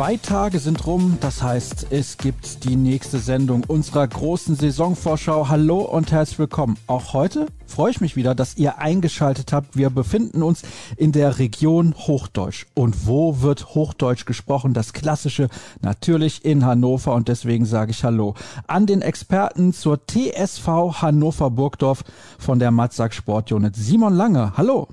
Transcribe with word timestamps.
Zwei 0.00 0.16
Tage 0.16 0.58
sind 0.60 0.86
rum, 0.86 1.18
das 1.20 1.42
heißt, 1.42 1.88
es 1.90 2.16
gibt 2.16 2.64
die 2.64 2.76
nächste 2.76 3.18
Sendung 3.18 3.64
unserer 3.68 4.08
großen 4.08 4.54
Saisonvorschau. 4.56 5.50
Hallo 5.50 5.80
und 5.80 6.10
herzlich 6.10 6.38
willkommen. 6.38 6.78
Auch 6.86 7.12
heute 7.12 7.48
freue 7.66 7.90
ich 7.90 8.00
mich 8.00 8.16
wieder, 8.16 8.34
dass 8.34 8.56
ihr 8.56 8.78
eingeschaltet 8.78 9.52
habt. 9.52 9.76
Wir 9.76 9.90
befinden 9.90 10.42
uns 10.42 10.62
in 10.96 11.12
der 11.12 11.38
Region 11.38 11.94
Hochdeutsch. 11.94 12.64
Und 12.72 13.06
wo 13.06 13.42
wird 13.42 13.74
Hochdeutsch 13.74 14.24
gesprochen? 14.24 14.72
Das 14.72 14.94
klassische 14.94 15.50
natürlich 15.82 16.46
in 16.46 16.64
Hannover 16.64 17.12
und 17.12 17.28
deswegen 17.28 17.66
sage 17.66 17.90
ich 17.90 18.02
Hallo 18.02 18.36
an 18.68 18.86
den 18.86 19.02
Experten 19.02 19.74
zur 19.74 20.00
TSV 20.06 21.02
Hannover 21.02 21.50
Burgdorf 21.50 22.04
von 22.38 22.58
der 22.58 22.70
Matzak 22.70 23.12
Sportunit. 23.12 23.76
Simon 23.76 24.14
Lange, 24.14 24.56
hallo. 24.56 24.88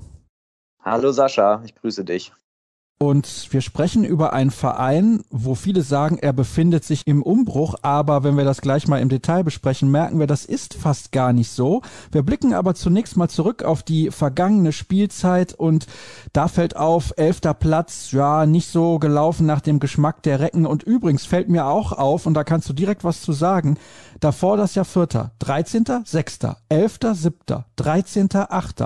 Hallo 0.84 1.12
Sascha, 1.12 1.62
ich 1.64 1.74
grüße 1.74 2.04
dich. 2.04 2.30
Und 3.00 3.52
wir 3.52 3.60
sprechen 3.60 4.02
über 4.02 4.32
einen 4.32 4.50
Verein, 4.50 5.22
wo 5.30 5.54
viele 5.54 5.82
sagen, 5.82 6.18
er 6.18 6.32
befindet 6.32 6.82
sich 6.82 7.06
im 7.06 7.22
Umbruch, 7.22 7.76
aber 7.82 8.24
wenn 8.24 8.36
wir 8.36 8.44
das 8.44 8.60
gleich 8.60 8.88
mal 8.88 9.00
im 9.00 9.08
Detail 9.08 9.44
besprechen, 9.44 9.88
merken 9.88 10.18
wir, 10.18 10.26
das 10.26 10.44
ist 10.44 10.74
fast 10.74 11.12
gar 11.12 11.32
nicht 11.32 11.52
so. 11.52 11.82
Wir 12.10 12.24
blicken 12.24 12.54
aber 12.54 12.74
zunächst 12.74 13.16
mal 13.16 13.28
zurück 13.28 13.62
auf 13.62 13.84
die 13.84 14.10
vergangene 14.10 14.72
Spielzeit 14.72 15.54
und 15.54 15.86
da 16.32 16.48
fällt 16.48 16.74
auf, 16.74 17.14
elfter 17.16 17.54
Platz, 17.54 18.10
ja, 18.10 18.46
nicht 18.46 18.68
so 18.68 18.98
gelaufen 18.98 19.46
nach 19.46 19.60
dem 19.60 19.78
Geschmack 19.78 20.24
der 20.24 20.40
Recken. 20.40 20.66
Und 20.66 20.82
übrigens 20.82 21.24
fällt 21.24 21.48
mir 21.48 21.66
auch 21.66 21.92
auf, 21.92 22.26
und 22.26 22.34
da 22.34 22.42
kannst 22.42 22.68
du 22.68 22.72
direkt 22.72 23.04
was 23.04 23.20
zu 23.20 23.30
sagen, 23.30 23.78
Davor 24.20 24.56
das 24.56 24.74
Jahr 24.74 24.84
Vierter, 24.84 25.32
13., 25.38 25.84
6., 26.04 26.38
11., 26.68 26.98
7., 27.12 27.64
13., 27.76 28.28
8. 28.32 28.84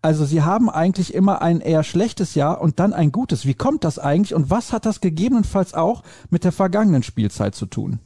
Also 0.00 0.24
sie 0.24 0.42
haben 0.42 0.68
eigentlich 0.68 1.14
immer 1.14 1.40
ein 1.40 1.60
eher 1.60 1.84
schlechtes 1.84 2.34
Jahr 2.34 2.60
und 2.60 2.80
dann 2.80 2.92
ein 2.92 3.12
gutes. 3.12 3.46
Wie 3.46 3.54
kommt 3.54 3.84
das 3.84 3.98
eigentlich 4.00 4.34
und 4.34 4.50
was 4.50 4.72
hat 4.72 4.84
das 4.84 5.00
gegebenenfalls 5.00 5.74
auch 5.74 6.02
mit 6.30 6.42
der 6.42 6.52
vergangenen 6.52 7.04
Spielzeit 7.04 7.54
zu 7.54 7.66
tun? 7.66 8.00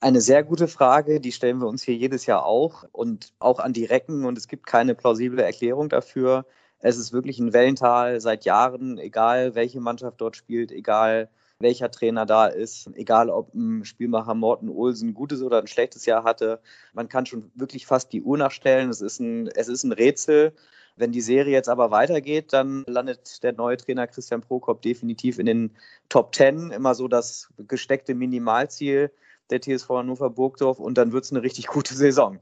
Eine 0.00 0.20
sehr 0.20 0.44
gute 0.44 0.68
Frage, 0.68 1.20
die 1.20 1.32
stellen 1.32 1.58
wir 1.58 1.66
uns 1.66 1.82
hier 1.82 1.96
jedes 1.96 2.24
Jahr 2.24 2.46
auch 2.46 2.84
und 2.92 3.32
auch 3.40 3.58
an 3.58 3.72
die 3.72 3.84
Recken 3.84 4.24
und 4.24 4.38
es 4.38 4.46
gibt 4.46 4.64
keine 4.64 4.94
plausible 4.94 5.42
Erklärung 5.42 5.88
dafür. 5.88 6.46
Es 6.78 6.96
ist 6.96 7.12
wirklich 7.12 7.38
ein 7.40 7.52
Wellental 7.52 8.20
seit 8.20 8.44
Jahren, 8.44 8.98
egal 8.98 9.56
welche 9.56 9.80
Mannschaft 9.80 10.20
dort 10.20 10.36
spielt, 10.36 10.70
egal 10.70 11.28
welcher 11.60 11.90
Trainer 11.90 12.24
da 12.24 12.46
ist, 12.46 12.88
egal 12.94 13.30
ob 13.30 13.52
ein 13.54 13.84
Spielmacher 13.84 14.34
Morten 14.34 14.68
Olsen 14.68 15.10
ein 15.10 15.14
gutes 15.14 15.42
oder 15.42 15.58
ein 15.58 15.66
schlechtes 15.66 16.06
Jahr 16.06 16.24
hatte. 16.24 16.60
Man 16.92 17.08
kann 17.08 17.26
schon 17.26 17.50
wirklich 17.54 17.86
fast 17.86 18.12
die 18.12 18.22
Uhr 18.22 18.38
nachstellen. 18.38 18.90
Es 18.90 19.00
ist 19.00 19.20
ein, 19.20 19.48
es 19.48 19.68
ist 19.68 19.84
ein 19.84 19.92
Rätsel. 19.92 20.52
Wenn 20.96 21.12
die 21.12 21.20
Serie 21.20 21.52
jetzt 21.52 21.68
aber 21.68 21.90
weitergeht, 21.90 22.52
dann 22.52 22.84
landet 22.86 23.42
der 23.42 23.52
neue 23.52 23.76
Trainer 23.76 24.06
Christian 24.06 24.40
Prokop 24.40 24.82
definitiv 24.82 25.38
in 25.38 25.46
den 25.46 25.76
Top 26.08 26.32
Ten. 26.32 26.70
Immer 26.70 26.94
so 26.94 27.08
das 27.08 27.48
gesteckte 27.58 28.14
Minimalziel 28.14 29.10
der 29.50 29.60
TSV 29.60 29.88
Hannover 29.90 30.30
Burgdorf 30.30 30.78
und 30.78 30.98
dann 30.98 31.12
wird 31.12 31.24
es 31.24 31.32
eine 31.32 31.42
richtig 31.42 31.68
gute 31.68 31.94
Saison. 31.94 32.38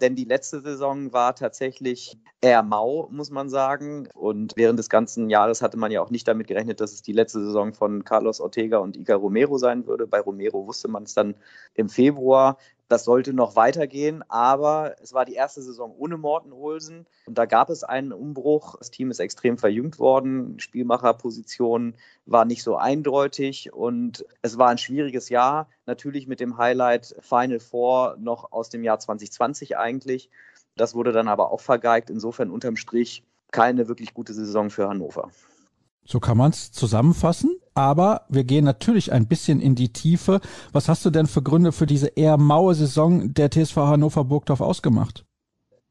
Denn 0.00 0.16
die 0.16 0.24
letzte 0.24 0.60
Saison 0.60 1.12
war 1.12 1.34
tatsächlich 1.34 2.18
eher 2.40 2.62
mau, 2.62 3.08
muss 3.10 3.30
man 3.30 3.48
sagen. 3.50 4.08
Und 4.14 4.54
während 4.56 4.78
des 4.78 4.88
ganzen 4.88 5.28
Jahres 5.30 5.62
hatte 5.62 5.76
man 5.76 5.92
ja 5.92 6.00
auch 6.00 6.10
nicht 6.10 6.26
damit 6.26 6.46
gerechnet, 6.46 6.80
dass 6.80 6.92
es 6.92 7.02
die 7.02 7.12
letzte 7.12 7.44
Saison 7.44 7.74
von 7.74 8.04
Carlos 8.04 8.40
Ortega 8.40 8.78
und 8.78 8.96
Ica 8.96 9.14
Romero 9.14 9.58
sein 9.58 9.86
würde. 9.86 10.06
Bei 10.06 10.20
Romero 10.20 10.66
wusste 10.66 10.88
man 10.88 11.02
es 11.02 11.14
dann 11.14 11.34
im 11.74 11.88
Februar. 11.88 12.56
Das 12.90 13.04
sollte 13.04 13.32
noch 13.32 13.54
weitergehen, 13.54 14.24
aber 14.28 14.96
es 15.00 15.12
war 15.12 15.24
die 15.24 15.34
erste 15.34 15.62
Saison 15.62 15.94
ohne 15.96 16.16
Morten 16.16 16.52
Olsen 16.52 17.06
und 17.24 17.38
da 17.38 17.46
gab 17.46 17.70
es 17.70 17.84
einen 17.84 18.12
Umbruch. 18.12 18.74
Das 18.78 18.90
Team 18.90 19.12
ist 19.12 19.20
extrem 19.20 19.58
verjüngt 19.58 20.00
worden, 20.00 20.58
Spielmacherposition 20.58 21.94
war 22.26 22.44
nicht 22.44 22.64
so 22.64 22.74
eindeutig 22.74 23.72
und 23.72 24.24
es 24.42 24.58
war 24.58 24.70
ein 24.70 24.78
schwieriges 24.78 25.28
Jahr. 25.28 25.68
Natürlich 25.86 26.26
mit 26.26 26.40
dem 26.40 26.58
Highlight 26.58 27.14
Final 27.20 27.60
Four 27.60 28.16
noch 28.18 28.50
aus 28.50 28.70
dem 28.70 28.82
Jahr 28.82 28.98
2020 28.98 29.78
eigentlich. 29.78 30.28
Das 30.74 30.92
wurde 30.92 31.12
dann 31.12 31.28
aber 31.28 31.52
auch 31.52 31.60
vergeigt. 31.60 32.10
Insofern 32.10 32.50
unterm 32.50 32.74
Strich 32.74 33.22
keine 33.52 33.86
wirklich 33.86 34.14
gute 34.14 34.34
Saison 34.34 34.68
für 34.68 34.88
Hannover. 34.88 35.30
So 36.04 36.18
kann 36.18 36.36
man 36.36 36.50
es 36.50 36.72
zusammenfassen. 36.72 37.59
Aber 37.74 38.22
wir 38.28 38.44
gehen 38.44 38.64
natürlich 38.64 39.12
ein 39.12 39.26
bisschen 39.26 39.60
in 39.60 39.74
die 39.74 39.92
Tiefe. 39.92 40.40
Was 40.72 40.88
hast 40.88 41.04
du 41.04 41.10
denn 41.10 41.26
für 41.26 41.42
Gründe 41.42 41.72
für 41.72 41.86
diese 41.86 42.08
eher 42.08 42.36
maue 42.36 42.74
Saison 42.74 43.32
der 43.32 43.50
TSV 43.50 43.76
Hannover 43.76 44.24
Burgdorf 44.24 44.60
ausgemacht? 44.60 45.24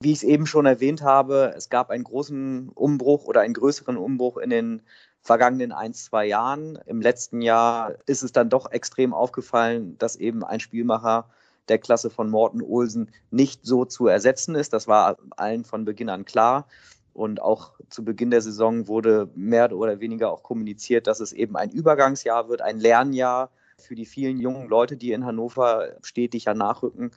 Wie 0.01 0.11
ich 0.11 0.19
es 0.19 0.23
eben 0.23 0.45
schon 0.45 0.65
erwähnt 0.65 1.01
habe, 1.01 1.53
es 1.57 1.69
gab 1.69 1.89
einen 1.89 2.05
großen 2.05 2.69
Umbruch 2.69 3.25
oder 3.25 3.41
einen 3.41 3.53
größeren 3.53 3.97
Umbruch 3.97 4.37
in 4.37 4.49
den 4.49 4.81
vergangenen 5.21 5.71
ein, 5.71 5.93
zwei 5.93 6.25
Jahren. 6.25 6.79
Im 6.85 7.01
letzten 7.01 7.41
Jahr 7.41 7.95
ist 8.05 8.23
es 8.23 8.31
dann 8.31 8.49
doch 8.49 8.71
extrem 8.71 9.13
aufgefallen, 9.13 9.97
dass 9.97 10.15
eben 10.15 10.43
ein 10.43 10.61
Spielmacher 10.61 11.29
der 11.67 11.77
Klasse 11.77 12.09
von 12.09 12.29
Morten 12.29 12.61
Olsen 12.61 13.11
nicht 13.31 13.65
so 13.65 13.85
zu 13.85 14.07
ersetzen 14.07 14.55
ist. 14.55 14.73
Das 14.73 14.87
war 14.87 15.17
allen 15.35 15.63
von 15.65 15.85
Beginn 15.85 16.09
an 16.09 16.25
klar. 16.25 16.67
Und 17.13 17.41
auch 17.41 17.73
zu 17.89 18.03
Beginn 18.05 18.31
der 18.31 18.41
Saison 18.41 18.87
wurde 18.87 19.29
mehr 19.35 19.71
oder 19.71 19.99
weniger 19.99 20.31
auch 20.31 20.43
kommuniziert, 20.43 21.07
dass 21.07 21.19
es 21.19 21.33
eben 21.33 21.57
ein 21.57 21.71
Übergangsjahr 21.71 22.49
wird, 22.49 22.61
ein 22.61 22.79
Lernjahr 22.79 23.49
für 23.77 23.95
die 23.95 24.05
vielen 24.05 24.39
jungen 24.39 24.67
Leute, 24.67 24.97
die 24.97 25.11
in 25.11 25.25
Hannover 25.25 25.95
stetig 26.01 26.45
ja 26.45 26.53
nachrücken. 26.53 27.11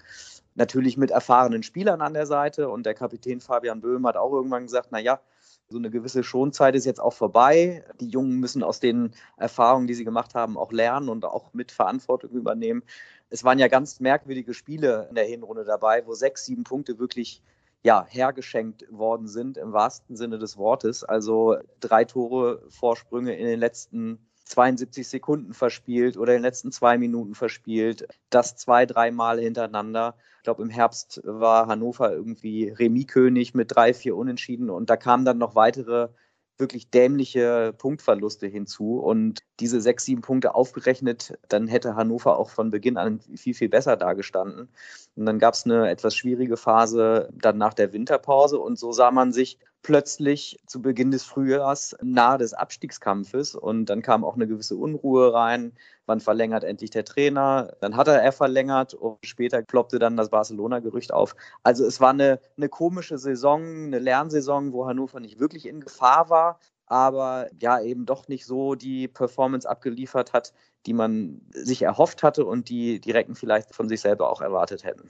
Natürlich 0.55 0.97
mit 0.97 1.11
erfahrenen 1.11 1.63
Spielern 1.63 2.01
an 2.01 2.15
der 2.15 2.27
Seite. 2.27 2.69
Und 2.69 2.87
der 2.87 2.95
Kapitän 2.95 3.41
Fabian 3.41 3.81
Böhm 3.81 4.07
hat 4.07 4.17
auch 4.17 4.33
irgendwann 4.33 4.65
gesagt, 4.65 4.89
na 4.91 4.99
ja, 4.99 5.21
so 5.69 5.79
eine 5.79 5.91
gewisse 5.91 6.23
Schonzeit 6.23 6.75
ist 6.75 6.85
jetzt 6.85 7.01
auch 7.01 7.15
vorbei. 7.15 7.85
Die 8.01 8.09
Jungen 8.09 8.39
müssen 8.39 8.63
aus 8.63 8.79
den 8.79 9.13
Erfahrungen, 9.37 9.87
die 9.87 9.95
sie 9.95 10.05
gemacht 10.05 10.35
haben, 10.35 10.59
auch 10.59 10.71
lernen 10.71 11.09
und 11.09 11.25
auch 11.25 11.53
mit 11.55 11.73
Verantwortung 11.73 12.31
übernehmen. 12.31 12.83
Es 13.31 13.45
waren 13.45 13.59
ja 13.59 13.69
ganz 13.69 13.99
merkwürdige 13.99 14.53
Spiele 14.53 15.07
in 15.09 15.15
der 15.15 15.25
Hinrunde 15.25 15.65
dabei, 15.65 16.07
wo 16.07 16.13
sechs, 16.13 16.45
sieben 16.45 16.65
Punkte 16.65 16.99
wirklich 16.99 17.41
ja, 17.83 18.07
hergeschenkt 18.09 18.87
worden 18.91 19.27
sind 19.29 19.57
im 19.57 19.73
wahrsten 19.73 20.17
Sinne 20.17 20.39
des 20.39 20.57
Wortes. 20.57 21.05
Also 21.05 21.57
drei 21.81 22.05
Tore 22.05 22.63
Vorsprünge 22.69 23.37
in 23.37 23.47
den 23.47 23.59
letzten 23.59 24.19
72 24.45 25.09
Sekunden 25.09 25.55
verspielt 25.55 26.17
oder 26.17 26.33
in 26.33 26.39
den 26.39 26.45
letzten 26.45 26.73
zwei 26.73 26.99
Minuten 26.99 27.35
verspielt. 27.35 28.07
Das 28.31 28.57
zwei, 28.57 28.87
dreimal 28.87 29.41
hintereinander. 29.41 30.17
Ich 30.39 30.45
glaube, 30.45 30.63
im 30.63 30.71
Herbst 30.71 31.21
war 31.25 31.67
Hannover 31.67 32.13
irgendwie 32.13 32.69
Remis-König 32.69 33.55
mit 33.55 33.75
drei, 33.75 33.95
vier 33.95 34.17
Unentschieden 34.17 34.71
und 34.71 34.91
da 34.91 34.97
kamen 34.97 35.25
dann 35.25 35.39
noch 35.39 35.55
weitere 35.55 36.09
wirklich 36.59 36.91
dämliche 36.91 37.75
Punktverluste 37.77 38.47
hinzu. 38.47 38.99
Und 38.99 39.41
diese 39.61 39.81
sechs, 39.81 40.05
sieben 40.05 40.23
Punkte 40.23 40.55
aufgerechnet, 40.55 41.39
dann 41.49 41.69
hätte 41.69 41.97
Hannover 41.97 42.39
auch 42.39 42.51
von 42.51 42.71
Beginn 42.71 42.97
an 42.97 43.21
viel, 43.37 43.55
viel 43.55 43.69
besser 43.69 43.97
dagestanden. 43.97 44.69
Und 45.17 45.27
dann 45.27 45.39
gab 45.39 45.55
es 45.55 45.65
eine 45.65 45.91
etwas 45.91 46.15
schwierige 46.15 46.57
Phase 46.57 47.29
dann 47.33 47.59
nach 47.59 47.75
der 47.75 47.93
Winterpause. 47.93 48.59
Und 48.59 48.79
so 48.79 48.93
sah 48.93 49.11
man 49.11 49.33
sich 49.33 49.59
plötzlich 49.83 50.59
zu 50.67 50.81
Beginn 50.81 51.11
des 51.11 51.25
Frühjahrs 51.25 51.97
nahe 52.03 52.39
des 52.39 52.55
Abstiegskampfes 52.55 53.55
und 53.55 53.87
dann 53.87 54.03
kam 54.03 54.25
auch 54.25 54.35
eine 54.35 54.47
gewisse 54.47 54.77
Unruhe 54.77 55.33
rein. 55.33 55.73
Wann 56.07 56.21
verlängert 56.21 56.65
endlich 56.65 56.91
der 56.91 57.05
Trainer? 57.05 57.77
Dann 57.81 57.97
hat 57.97 58.09
er, 58.09 58.23
er 58.23 58.33
verlängert 58.33 58.95
und 58.95 59.19
später 59.25 59.63
ploppte 59.63 59.99
dann 59.99 60.17
das 60.17 60.31
Barcelona-Gerücht 60.31 61.13
auf. 61.13 61.35
Also 61.63 61.85
es 61.85 62.01
war 62.01 62.11
eine, 62.11 62.41
eine 62.57 62.69
komische 62.69 63.19
Saison, 63.19 63.63
eine 63.87 63.99
Lernsaison, 63.99 64.73
wo 64.73 64.87
Hannover 64.87 65.21
nicht 65.21 65.41
wirklich 65.41 65.67
in 65.67 65.81
Gefahr 65.81 66.31
war, 66.31 66.59
aber 66.87 67.49
ja 67.61 67.81
eben 67.81 68.07
doch 68.07 68.29
nicht 68.29 68.47
so 68.47 68.75
die 68.75 69.09
Performance 69.09 69.69
abgeliefert 69.69 70.33
hat, 70.33 70.53
die 70.87 70.93
man 70.93 71.41
sich 71.53 71.83
erhofft 71.83 72.23
hatte 72.23 72.45
und 72.45 72.69
die 72.69 73.01
die 73.01 73.13
Recken 73.13 73.35
vielleicht 73.35 73.75
von 73.75 73.89
sich 73.89 74.01
selber 74.01 74.31
auch 74.31 74.41
erwartet 74.41 74.85
hätten. 74.85 75.09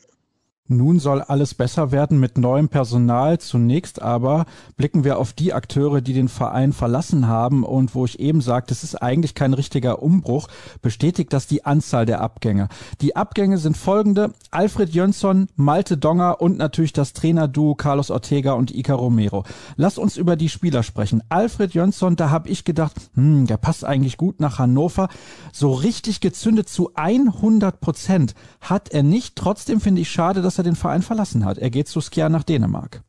Nun 0.69 1.01
soll 1.01 1.23
alles 1.23 1.55
besser 1.55 1.91
werden 1.91 2.21
mit 2.21 2.39
neuem 2.39 2.69
Personal. 2.69 3.39
Zunächst 3.39 4.01
aber 4.01 4.47
blicken 4.77 5.03
wir 5.03 5.19
auf 5.19 5.33
die 5.33 5.53
Akteure, 5.53 6.01
die 6.01 6.13
den 6.13 6.29
Verein 6.29 6.73
verlassen 6.73 7.27
haben 7.27 7.65
und 7.65 7.97
wo 7.97 8.05
ich 8.05 8.21
eben 8.21 8.41
sagte, 8.41 8.73
es 8.73 8.85
ist 8.85 8.95
eigentlich 8.95 9.35
kein 9.35 9.55
richtiger 9.55 10.03
Umbruch, 10.03 10.47
bestätigt 10.81 11.33
das 11.33 11.49
die 11.49 11.65
Anzahl 11.65 12.07
der 12.07 12.21
Abgänge. 12.21 12.69
Die 13.01 13.17
Abgänge 13.17 13.59
sind 13.59 13.77
folgende. 13.77 14.35
Alfred 14.53 14.91
Jönsson, 14.91 15.49
Malte 15.57 15.97
Donger 15.97 16.41
und 16.41 16.59
natürlich 16.59 16.93
das 16.93 17.13
Trainerduo 17.13 17.75
Carlos 17.75 18.13
Ortega 18.13 18.53
und 18.53 18.73
Ica 18.73 18.95
Romero. 18.95 19.43
Lass 19.75 19.99
uns 19.99 20.17
über 20.17 20.37
die 20.37 20.49
Spieler 20.49 20.85
sprechen. 20.85 21.25
Alfred 21.29 21.75
Jönsson, 21.75 22.15
da 22.15 22.31
habe 22.31 22.49
ich 22.49 22.65
gedacht, 22.65 22.95
hm, 23.15 23.49
der 23.49 23.57
passt 23.57 23.85
eigentlich 23.85 24.17
gut 24.17 24.39
nach 24.39 24.61
Hannover. 24.61 25.09
So 25.53 25.73
richtig 25.73 26.21
gezündet 26.21 26.69
zu 26.69 26.93
100 26.95 27.81
Prozent 27.81 28.35
hat 28.61 28.91
er 28.91 29.03
nicht. 29.03 29.35
Trotzdem 29.35 29.81
finde 29.81 30.01
ich 30.01 30.11
schade, 30.11 30.41
dass 30.41 30.52
dass 30.53 30.59
er 30.59 30.65
den 30.65 30.77
Verein 30.77 31.01
verlassen 31.01 31.47
hat. 31.47 31.57
Er 31.57 31.71
geht 31.71 31.89
zu 31.89 32.03
Skja 32.03 32.29
nach 32.29 32.43
Dänemark. 32.43 33.03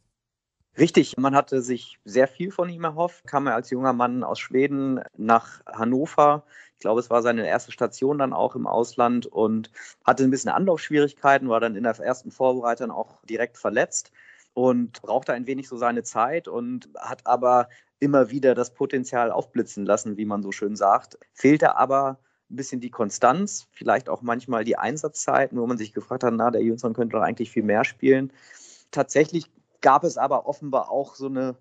Richtig, 0.78 1.18
man 1.18 1.36
hatte 1.36 1.62
sich 1.62 2.00
sehr 2.06 2.30
viel 2.30 2.52
von 2.52 2.70
ihm 2.70 2.86
erhofft. 2.86 3.28
Kam 3.28 3.48
er 3.48 3.56
als 3.56 3.70
junger 3.70 3.92
Mann 3.92 4.24
aus 4.24 4.40
Schweden 4.40 5.02
nach 5.18 5.62
Hannover. 5.66 6.46
Ich 6.76 6.80
glaube, 6.80 7.02
es 7.02 7.10
war 7.10 7.22
seine 7.22 7.46
erste 7.46 7.74
Station 7.74 8.18
dann 8.18 8.32
auch 8.32 8.56
im 8.56 8.66
Ausland 8.66 9.26
und 9.26 9.72
hatte 10.06 10.24
ein 10.24 10.32
bisschen 10.32 10.52
Anlaufschwierigkeiten, 10.52 11.50
war 11.50 11.60
dann 11.60 11.76
in 11.76 11.84
der 11.84 12.00
ersten 12.00 12.32
Vorbereitung 12.32 12.92
auch 12.92 13.22
direkt 13.26 13.58
verletzt 13.58 14.14
und 14.54 15.02
brauchte 15.02 15.34
ein 15.34 15.46
wenig 15.46 15.68
so 15.68 15.76
seine 15.76 16.04
Zeit 16.04 16.48
und 16.48 16.88
hat 16.98 17.28
aber 17.28 17.68
immer 18.00 18.32
wieder 18.32 18.56
das 18.56 18.74
Potenzial 18.74 19.32
aufblitzen 19.32 19.86
lassen, 19.86 20.16
wie 20.16 20.26
man 20.26 20.44
so 20.44 20.54
schön 20.54 20.78
sagt. 20.78 21.18
Fehlte 21.34 21.76
aber 21.76 22.20
ein 22.54 22.56
bisschen 22.56 22.80
die 22.80 22.92
Konstanz, 22.92 23.68
vielleicht 23.72 24.10
auch 24.10 24.22
manchmal 24.22 24.64
die 24.64 24.78
Einsatzzeiten, 24.78 25.60
wo 25.60 25.68
man 25.68 25.78
sich 25.78 25.94
gefragt 25.94 26.24
hat, 26.24 26.34
na, 26.34 26.52
der 26.52 26.62
Jünsson 26.62 26.94
könnte 26.94 27.18
doch 27.18 27.24
eigentlich 27.24 27.52
viel 27.52 27.64
mehr 27.64 27.84
spielen. 27.84 28.32
Tatsächlich 28.92 29.50
gab 29.82 30.04
es 30.04 30.18
aber 30.18 30.48
offenbar 30.48 30.92
auch 30.92 31.16
so 31.16 31.26
eine 31.26 31.56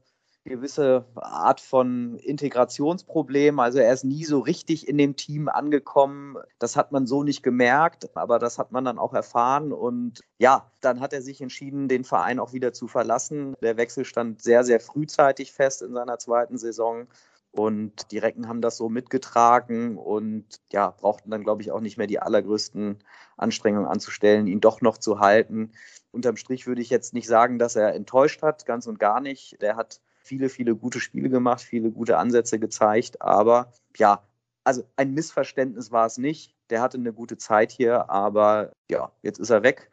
gewisse 0.45 1.05
Art 1.15 1.61
von 1.61 2.17
Integrationsproblem. 2.17 3.61
Also 3.61 3.79
er 3.79 3.93
ist 3.93 4.05
nie 4.05 4.25
so 4.25 4.41
richtig 4.41 4.89
in 4.89 4.99
dem 4.99 5.15
Team 5.15 5.49
angekommen. 5.49 6.37
Das 6.59 6.77
hat 6.77 6.91
man 6.91 7.07
so 7.07 7.23
nicht 7.23 7.43
gemerkt, 7.43 8.17
aber 8.17 8.39
das 8.39 8.59
hat 8.59 8.73
man 8.73 8.85
dann 8.85 8.99
auch 8.99 9.15
erfahren. 9.15 9.73
Und 9.73 10.21
ja, 10.39 10.71
dann 10.81 11.01
hat 11.01 11.13
er 11.13 11.23
sich 11.23 11.41
entschieden, 11.41 11.89
den 11.89 12.05
Verein 12.05 12.41
auch 12.41 12.53
wieder 12.53 12.73
zu 12.73 12.89
verlassen. 12.89 13.55
Der 13.63 13.77
Wechsel 13.77 14.05
stand 14.05 14.43
sehr, 14.43 14.65
sehr 14.65 14.81
frühzeitig 14.81 15.53
fest 15.53 15.81
in 15.81 15.95
seiner 15.95 16.19
zweiten 16.19 16.59
Saison. 16.59 17.07
Und 17.53 18.11
die 18.13 18.19
Recken 18.19 18.49
haben 18.49 18.63
das 18.63 18.79
so 18.79 18.89
mitgetragen 18.89 19.99
und 19.99 20.63
ja, 20.73 20.91
brauchten 20.91 21.31
dann, 21.31 21.45
glaube 21.45 21.61
ich, 21.61 21.71
auch 21.71 21.81
nicht 21.81 21.99
mehr 21.99 22.07
die 22.07 22.19
allergrößten 22.19 22.99
Anstrengungen 23.37 23.87
anzustellen, 23.87 24.47
ihn 24.47 24.61
doch 24.61 24.81
noch 24.81 24.97
zu 24.97 25.21
halten. 25.21 25.73
Unterm 26.13 26.37
Strich 26.37 26.67
würde 26.67 26.81
ich 26.81 26.89
jetzt 26.89 27.13
nicht 27.13 27.29
sagen, 27.29 27.59
dass 27.59 27.77
er 27.77 27.95
enttäuscht 27.95 28.43
hat, 28.43 28.65
ganz 28.65 28.87
und 28.87 28.99
gar 28.99 29.21
nicht. 29.21 29.61
Der 29.61 29.77
hat 29.77 30.01
viele, 30.23 30.49
viele 30.49 30.75
gute 30.75 30.99
Spiele 30.99 31.29
gemacht, 31.29 31.61
viele 31.61 31.91
gute 31.91 32.17
Ansätze 32.17 32.59
gezeigt, 32.59 33.21
aber 33.21 33.73
ja, 33.97 34.23
also 34.65 34.85
ein 34.97 35.13
Missverständnis 35.13 35.93
war 35.93 36.07
es 36.07 36.17
nicht. 36.17 36.55
Der 36.71 36.81
hatte 36.81 36.97
eine 36.97 37.13
gute 37.13 37.37
Zeit 37.37 37.71
hier, 37.71 38.09
aber 38.09 38.73
ja, 38.91 39.13
jetzt 39.23 39.39
ist 39.39 39.51
er 39.51 39.63
weg. 39.63 39.91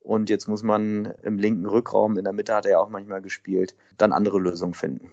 Und 0.00 0.30
jetzt 0.30 0.48
muss 0.48 0.62
man 0.62 1.12
im 1.22 1.38
linken 1.38 1.66
Rückraum, 1.66 2.16
in 2.16 2.24
der 2.24 2.32
Mitte 2.32 2.54
hat 2.54 2.66
er 2.66 2.72
ja 2.72 2.78
auch 2.78 2.90
manchmal 2.90 3.20
gespielt, 3.22 3.74
dann 3.98 4.12
andere 4.12 4.38
Lösungen 4.38 4.74
finden. 4.74 5.10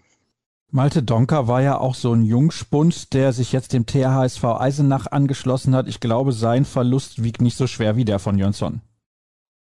Malte 0.73 1.03
Donker 1.03 1.50
war 1.50 1.62
ja 1.62 1.77
auch 1.77 1.95
so 1.95 2.13
ein 2.13 2.23
Jungspund, 2.23 3.13
der 3.13 3.33
sich 3.33 3.51
jetzt 3.51 3.73
dem 3.73 3.85
THSV 3.85 4.44
Eisenach 4.45 5.07
angeschlossen 5.07 5.75
hat. 5.75 5.89
Ich 5.89 6.00
glaube, 6.00 6.31
sein 6.31 6.63
Verlust 6.63 7.23
wiegt 7.23 7.41
nicht 7.41 7.57
so 7.57 7.68
schwer 7.68 7.97
wie 7.97 8.06
der 8.06 8.19
von 8.19 8.38
Jönsson. 8.38 8.81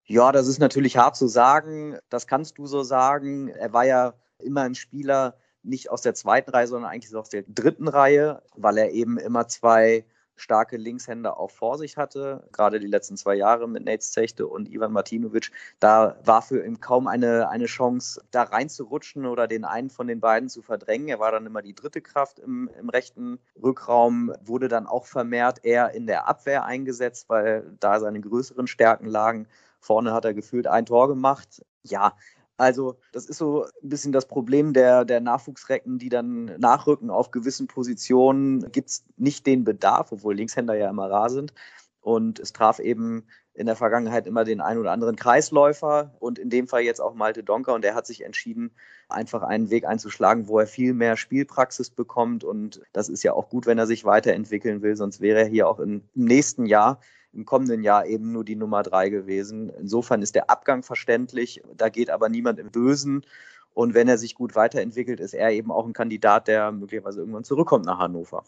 Ja, 0.05 0.31
das 0.31 0.47
ist 0.47 0.59
natürlich 0.59 0.95
hart 0.95 1.17
zu 1.17 1.27
sagen. 1.27 1.97
Das 2.09 2.27
kannst 2.27 2.57
du 2.57 2.65
so 2.65 2.83
sagen. 2.83 3.49
Er 3.49 3.73
war 3.73 3.85
ja 3.85 4.13
immer 4.39 4.61
ein 4.61 4.73
Spieler, 4.73 5.35
nicht 5.63 5.91
aus 5.91 6.01
der 6.01 6.13
zweiten 6.13 6.49
Reihe, 6.49 6.67
sondern 6.67 6.89
eigentlich 6.89 7.13
aus 7.13 7.29
der 7.29 7.43
dritten 7.45 7.89
Reihe, 7.89 8.41
weil 8.55 8.77
er 8.77 8.91
eben 8.91 9.17
immer 9.17 9.49
zwei 9.49 10.05
starke 10.41 10.77
Linkshänder 10.77 11.39
auch 11.39 11.51
vor 11.51 11.77
sich 11.77 11.97
hatte, 11.97 12.47
gerade 12.51 12.79
die 12.79 12.87
letzten 12.87 13.15
zwei 13.15 13.35
Jahre 13.35 13.69
mit 13.69 13.85
Nate 13.85 13.99
Zechte 13.99 14.47
und 14.47 14.69
Ivan 14.69 14.91
Martinovic. 14.91 15.51
Da 15.79 16.17
war 16.25 16.41
für 16.41 16.65
ihn 16.65 16.79
kaum 16.79 17.07
eine, 17.07 17.49
eine 17.49 17.65
Chance, 17.65 18.21
da 18.31 18.43
reinzurutschen 18.43 19.25
oder 19.25 19.47
den 19.47 19.63
einen 19.63 19.89
von 19.89 20.07
den 20.07 20.19
beiden 20.19 20.49
zu 20.49 20.61
verdrängen. 20.61 21.07
Er 21.07 21.19
war 21.19 21.31
dann 21.31 21.45
immer 21.45 21.61
die 21.61 21.75
dritte 21.75 22.01
Kraft 22.01 22.39
im, 22.39 22.69
im 22.79 22.89
rechten 22.89 23.39
Rückraum, 23.61 24.33
wurde 24.43 24.67
dann 24.67 24.87
auch 24.87 25.05
vermehrt 25.05 25.63
eher 25.63 25.93
in 25.93 26.07
der 26.07 26.27
Abwehr 26.27 26.65
eingesetzt, 26.65 27.29
weil 27.29 27.77
da 27.79 27.99
seine 27.99 28.19
größeren 28.19 28.67
Stärken 28.67 29.05
lagen. 29.05 29.47
Vorne 29.79 30.13
hat 30.13 30.25
er 30.25 30.33
gefühlt 30.33 30.67
ein 30.67 30.85
Tor 30.85 31.07
gemacht. 31.07 31.63
Ja, 31.83 32.13
also 32.61 32.99
das 33.11 33.25
ist 33.25 33.39
so 33.39 33.63
ein 33.63 33.89
bisschen 33.89 34.11
das 34.11 34.27
Problem 34.27 34.71
der, 34.71 35.03
der 35.03 35.19
Nachwuchsrecken, 35.19 35.97
die 35.97 36.09
dann 36.09 36.45
nachrücken 36.59 37.09
auf 37.09 37.31
gewissen 37.31 37.65
Positionen. 37.65 38.71
Gibt 38.71 38.89
es 38.89 39.03
nicht 39.17 39.47
den 39.47 39.63
Bedarf, 39.63 40.11
obwohl 40.11 40.35
Linkshänder 40.35 40.75
ja 40.75 40.87
immer 40.87 41.09
rar 41.09 41.31
sind. 41.31 41.55
Und 42.01 42.39
es 42.39 42.53
traf 42.53 42.77
eben 42.77 43.25
in 43.55 43.65
der 43.65 43.75
Vergangenheit 43.75 44.27
immer 44.27 44.43
den 44.43 44.61
einen 44.61 44.79
oder 44.79 44.91
anderen 44.91 45.15
Kreisläufer 45.15 46.15
und 46.19 46.37
in 46.37 46.51
dem 46.51 46.67
Fall 46.67 46.81
jetzt 46.81 47.01
auch 47.01 47.15
Malte 47.15 47.43
Donker. 47.43 47.73
Und 47.73 47.83
der 47.83 47.95
hat 47.95 48.05
sich 48.05 48.23
entschieden, 48.23 48.71
einfach 49.09 49.41
einen 49.41 49.71
Weg 49.71 49.85
einzuschlagen, 49.85 50.47
wo 50.47 50.59
er 50.59 50.67
viel 50.67 50.93
mehr 50.93 51.17
Spielpraxis 51.17 51.89
bekommt. 51.89 52.43
Und 52.43 52.81
das 52.93 53.09
ist 53.09 53.23
ja 53.23 53.33
auch 53.33 53.49
gut, 53.49 53.65
wenn 53.65 53.79
er 53.79 53.87
sich 53.87 54.05
weiterentwickeln 54.05 54.83
will. 54.83 54.95
Sonst 54.95 55.19
wäre 55.19 55.39
er 55.39 55.47
hier 55.47 55.67
auch 55.67 55.79
im 55.79 56.03
nächsten 56.13 56.67
Jahr 56.67 56.99
im 57.33 57.45
kommenden 57.45 57.83
Jahr 57.83 58.05
eben 58.05 58.31
nur 58.31 58.43
die 58.43 58.55
Nummer 58.55 58.83
drei 58.83 59.09
gewesen. 59.09 59.69
Insofern 59.79 60.21
ist 60.21 60.35
der 60.35 60.49
Abgang 60.49 60.83
verständlich, 60.83 61.61
da 61.75 61.89
geht 61.89 62.09
aber 62.09 62.29
niemand 62.29 62.59
im 62.59 62.71
Bösen. 62.71 63.25
Und 63.73 63.93
wenn 63.93 64.09
er 64.09 64.17
sich 64.17 64.35
gut 64.35 64.55
weiterentwickelt, 64.55 65.19
ist 65.19 65.33
er 65.33 65.51
eben 65.51 65.71
auch 65.71 65.85
ein 65.85 65.93
Kandidat, 65.93 66.47
der 66.47 66.71
möglicherweise 66.71 67.19
irgendwann 67.19 67.45
zurückkommt 67.45 67.85
nach 67.85 67.99
Hannover. 67.99 68.43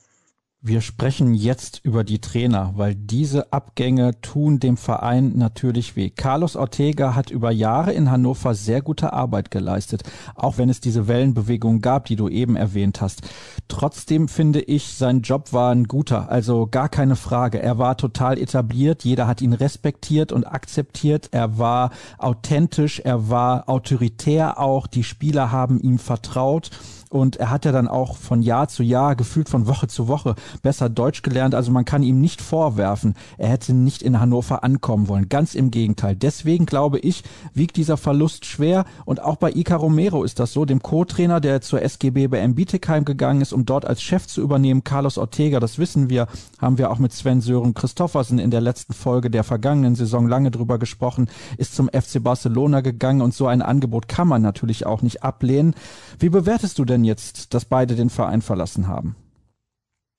Wir 0.65 0.80
sprechen 0.80 1.33
jetzt 1.33 1.81
über 1.83 2.06
die 2.06 2.21
Trainer, 2.21 2.71
weil 2.77 2.95
diese 2.95 3.51
Abgänge 3.51 4.21
tun 4.21 4.62
dem 4.62 4.77
Verein 4.77 5.33
natürlich 5.36 5.98
weh. 5.98 6.10
Carlos 6.10 6.56
Ortega 6.56 7.15
hat 7.15 7.31
über 7.31 7.51
Jahre 7.51 7.92
in 7.92 8.10
Hannover 8.10 8.56
sehr 8.56 8.81
gute 8.81 9.12
Arbeit 9.12 9.51
geleistet, 9.51 10.04
auch 10.36 10.57
wenn 10.57 10.69
es 10.69 10.80
diese 10.80 11.10
Wellenbewegung 11.10 11.81
gab, 11.81 12.06
die 12.06 12.15
du 12.15 12.30
eben 12.30 12.56
erwähnt 12.56 13.01
hast. 13.01 13.24
Trotzdem 13.68 14.30
finde 14.30 14.62
ich, 14.62 14.94
sein 14.94 15.19
Job 15.19 15.51
war 15.51 15.69
ein 15.74 15.83
guter, 15.83 16.31
also 16.31 16.66
gar 16.66 16.88
keine 16.88 17.18
Frage. 17.18 17.62
Er 17.62 17.77
war 17.77 17.98
total 17.98 18.38
etabliert, 18.38 19.04
jeder 19.04 19.27
hat 19.27 19.42
ihn 19.42 19.51
respektiert 19.51 20.31
und 20.31 20.45
akzeptiert. 20.45 21.27
Er 21.33 21.57
war 21.57 21.92
authentisch, 22.18 23.01
er 23.01 23.30
war 23.30 23.68
autoritär 23.68 24.62
auch, 24.62 24.88
die 24.88 25.04
Spieler 25.04 25.51
haben 25.51 25.81
ihm 25.81 26.00
vertraut 26.00 26.69
und 27.13 27.36
er 27.36 27.51
hat 27.51 27.65
ja 27.65 27.71
dann 27.71 27.88
auch 27.88 28.18
von 28.18 28.42
Jahr 28.42 28.68
zu 28.68 28.81
Jahr, 28.81 29.15
gefühlt 29.15 29.48
von 29.48 29.68
Woche 29.68 29.88
zu 29.88 30.07
Woche, 30.07 30.36
besser 30.63 30.89
Deutsch 30.89 31.21
gelernt. 31.21 31.54
Also 31.54 31.71
man 31.71 31.86
kann 31.86 32.01
ihm 32.01 32.19
nicht 32.19 32.42
vorwerfen, 32.42 33.13
er 33.38 33.50
hätte 33.50 33.74
nicht 33.74 34.01
in 34.01 34.19
Hannover 34.19 34.63
ankommen 34.63 35.07
wollen. 35.07 35.30
Ganz 35.30 35.54
im 35.54 35.69
Gegenteil. 35.69 36.15
Deswegen 36.15 36.65
glaube 36.65 36.98
ich, 37.00 37.24
wiegt 37.54 37.77
dieser 37.77 37.98
Verlust 37.98 38.45
schwer. 38.45 38.86
Und 39.06 39.21
auch 39.21 39.36
bei 39.36 39.51
Ica 39.51 39.75
Romero 39.75 40.24
ist 40.24 40.39
das 40.39 40.54
so, 40.54 40.65
dem 40.65 40.81
Co-Trainer, 40.81 41.39
der 41.39 41.62
zur 41.62 41.81
SGB 41.81 42.27
bei 42.27 42.48
Bietigheim 42.48 43.06
gegangen 43.06 43.42
ist, 43.42 43.54
um 43.54 43.66
dort 43.66 43.86
als 43.86 44.01
Chef 44.01 44.25
zu 44.25 44.42
übernehmen. 44.42 44.83
Carlos 44.83 45.18
Ortega, 45.18 45.59
das 45.59 45.77
wissen 45.77 46.09
wir, 46.09 46.27
haben 46.59 46.77
wir 46.77 46.92
auch 46.92 46.98
mit 46.98 47.13
Sven 47.13 47.42
Sören 47.42 47.74
Christoffersen 47.74 48.40
in 48.40 48.52
der 48.52 48.61
letzten 48.61 48.94
Folge 48.94 49.30
der 49.30 49.44
vergangenen 49.44 49.95
Saison 49.95 50.28
lange 50.28 50.49
drüber 50.49 50.80
gesprochen, 50.80 51.28
ist 51.57 51.76
zum 51.76 51.90
FC 51.90 52.23
Barcelona 52.23 52.81
gegangen 52.81 53.21
und 53.21 53.33
so 53.33 53.47
ein 53.47 53.61
Angebot 53.61 54.07
kann 54.07 54.28
man 54.28 54.42
natürlich 54.42 54.85
auch 54.85 55.04
nicht 55.04 55.23
ablehnen. 55.23 55.76
Wie 56.19 56.30
bewertest 56.30 56.80
du 56.80 56.85
denn 56.85 57.03
denn 57.04 57.07
jetzt, 57.07 57.54
dass 57.54 57.66
beide 57.66 57.95
den 57.95 58.10
Verein 58.10 58.42
verlassen 58.42 58.88
haben? 58.88 59.16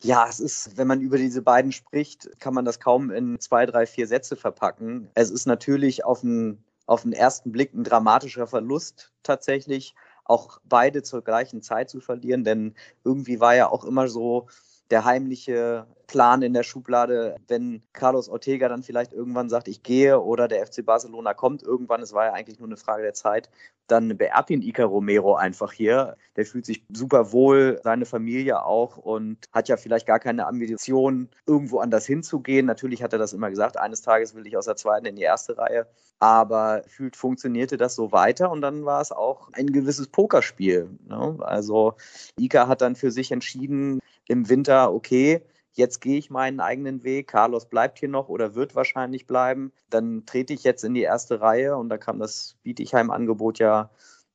Ja, 0.03 0.27
es 0.29 0.39
ist, 0.39 0.77
wenn 0.77 0.87
man 0.87 1.01
über 1.01 1.17
diese 1.17 1.41
beiden 1.41 1.73
spricht, 1.73 2.29
kann 2.39 2.53
man 2.53 2.67
das 2.67 2.79
kaum 2.79 3.11
in 3.11 3.41
zwei, 3.41 3.65
drei, 3.65 3.87
vier 3.87 4.07
Sätze 4.07 4.37
verpacken. 4.37 5.09
Es 5.15 5.31
ist 5.31 5.47
natürlich 5.47 6.05
auf 6.05 6.21
den, 6.21 6.63
auf 6.87 7.03
den 7.03 7.13
ersten 7.13 7.53
Blick 7.53 7.73
ein 7.73 7.85
dramatischer 7.85 8.47
Verlust 8.47 9.13
tatsächlich, 9.23 9.95
auch 10.27 10.61
beide 10.65 11.03
zur 11.03 11.23
gleichen 11.23 11.63
Zeit 11.63 11.89
zu 11.89 12.01
verlieren, 12.01 12.45
denn 12.45 12.75
irgendwie 13.03 13.41
war 13.41 13.55
ja 13.55 13.69
auch 13.71 13.85
immer 13.85 14.09
so 14.09 14.49
der 14.91 15.05
heimliche 15.05 15.87
Plan 16.07 16.43
in 16.43 16.53
der 16.53 16.63
Schublade, 16.63 17.37
wenn 17.49 17.83
Carlos 17.93 18.29
Ortega 18.29 18.69
dann 18.69 18.83
vielleicht 18.83 19.13
irgendwann 19.13 19.49
sagt, 19.49 19.69
ich 19.69 19.83
gehe 19.83 20.21
oder 20.21 20.49
der 20.49 20.67
FC 20.67 20.85
Barcelona 20.85 21.35
kommt 21.35 21.63
irgendwann, 21.63 22.03
es 22.03 22.13
war 22.13 22.27
ja 22.27 22.33
eigentlich 22.33 22.59
nur 22.59 22.69
eine 22.69 22.77
Frage 22.77 23.03
der 23.03 23.15
Zeit, 23.15 23.49
dann 23.87 24.17
beerbt 24.17 24.51
ihn 24.51 24.63
Ica 24.63 24.85
Romero 24.85 25.35
einfach 25.35 25.73
hier. 25.73 26.17
Der 26.37 26.47
fühlt 26.47 26.65
sich 26.65 26.85
super 26.91 27.33
wohl, 27.33 27.81
seine 27.83 28.07
Familie 28.07 28.65
auch 28.65 28.97
und 28.97 29.39
hat 29.53 29.69
ja 29.69 29.77
vielleicht 29.77 30.07
gar 30.07 30.19
keine 30.19 30.47
Ambition, 30.47 31.29
irgendwo 31.47 31.81
anders 31.81 32.07
hinzugehen. 32.07 32.67
Natürlich 32.67 33.03
hat 33.03 33.13
er 33.13 33.19
das 33.19 33.33
immer 33.33 33.51
gesagt, 33.51 33.77
eines 33.77 34.03
Tages 34.03 34.35
will 34.35 34.47
ich 34.47 34.57
aus 34.57 34.65
der 34.65 34.77
zweiten 34.77 35.07
in 35.07 35.17
die 35.17 35.23
erste 35.23 35.59
Reihe. 35.59 35.87
Aber 36.19 36.83
fühlt, 36.87 37.17
funktionierte 37.17 37.77
das 37.77 37.95
so 37.95 38.13
weiter 38.13 38.51
und 38.51 38.63
dann 38.63 38.85
war 38.85 39.01
es 39.01 39.13
auch 39.13 39.51
ein 39.53 39.67
gewisses 39.67 40.09
Pokerspiel. 40.09 40.89
Ne? 41.07 41.37
Also 41.41 41.95
Ica 42.39 42.69
hat 42.69 42.81
dann 42.81 42.97
für 42.97 43.11
sich 43.11 43.33
entschieden 43.33 44.01
im 44.27 44.49
Winter, 44.49 44.93
okay, 44.93 45.43
jetzt 45.77 46.01
gehe 46.01 46.19
ich 46.19 46.31
meinen 46.31 46.61
eigenen 46.61 47.03
Weg, 47.03 47.29
Carlos 47.29 47.69
bleibt 47.69 47.99
hier 47.99 48.09
noch 48.09 48.29
oder 48.29 48.55
wird 48.55 48.75
wahrscheinlich 48.75 49.27
bleiben, 49.27 49.73
dann 49.91 50.25
trete 50.25 50.53
ich 50.53 50.65
jetzt 50.65 50.85
in 50.85 50.95
die 50.95 51.03
erste 51.03 51.41
Reihe 51.41 51.77
und 51.77 51.89
da 51.89 51.99
kam 51.99 52.19
das 52.19 52.57
Bietigheim-Angebot 52.63 53.59
ja 53.59 53.91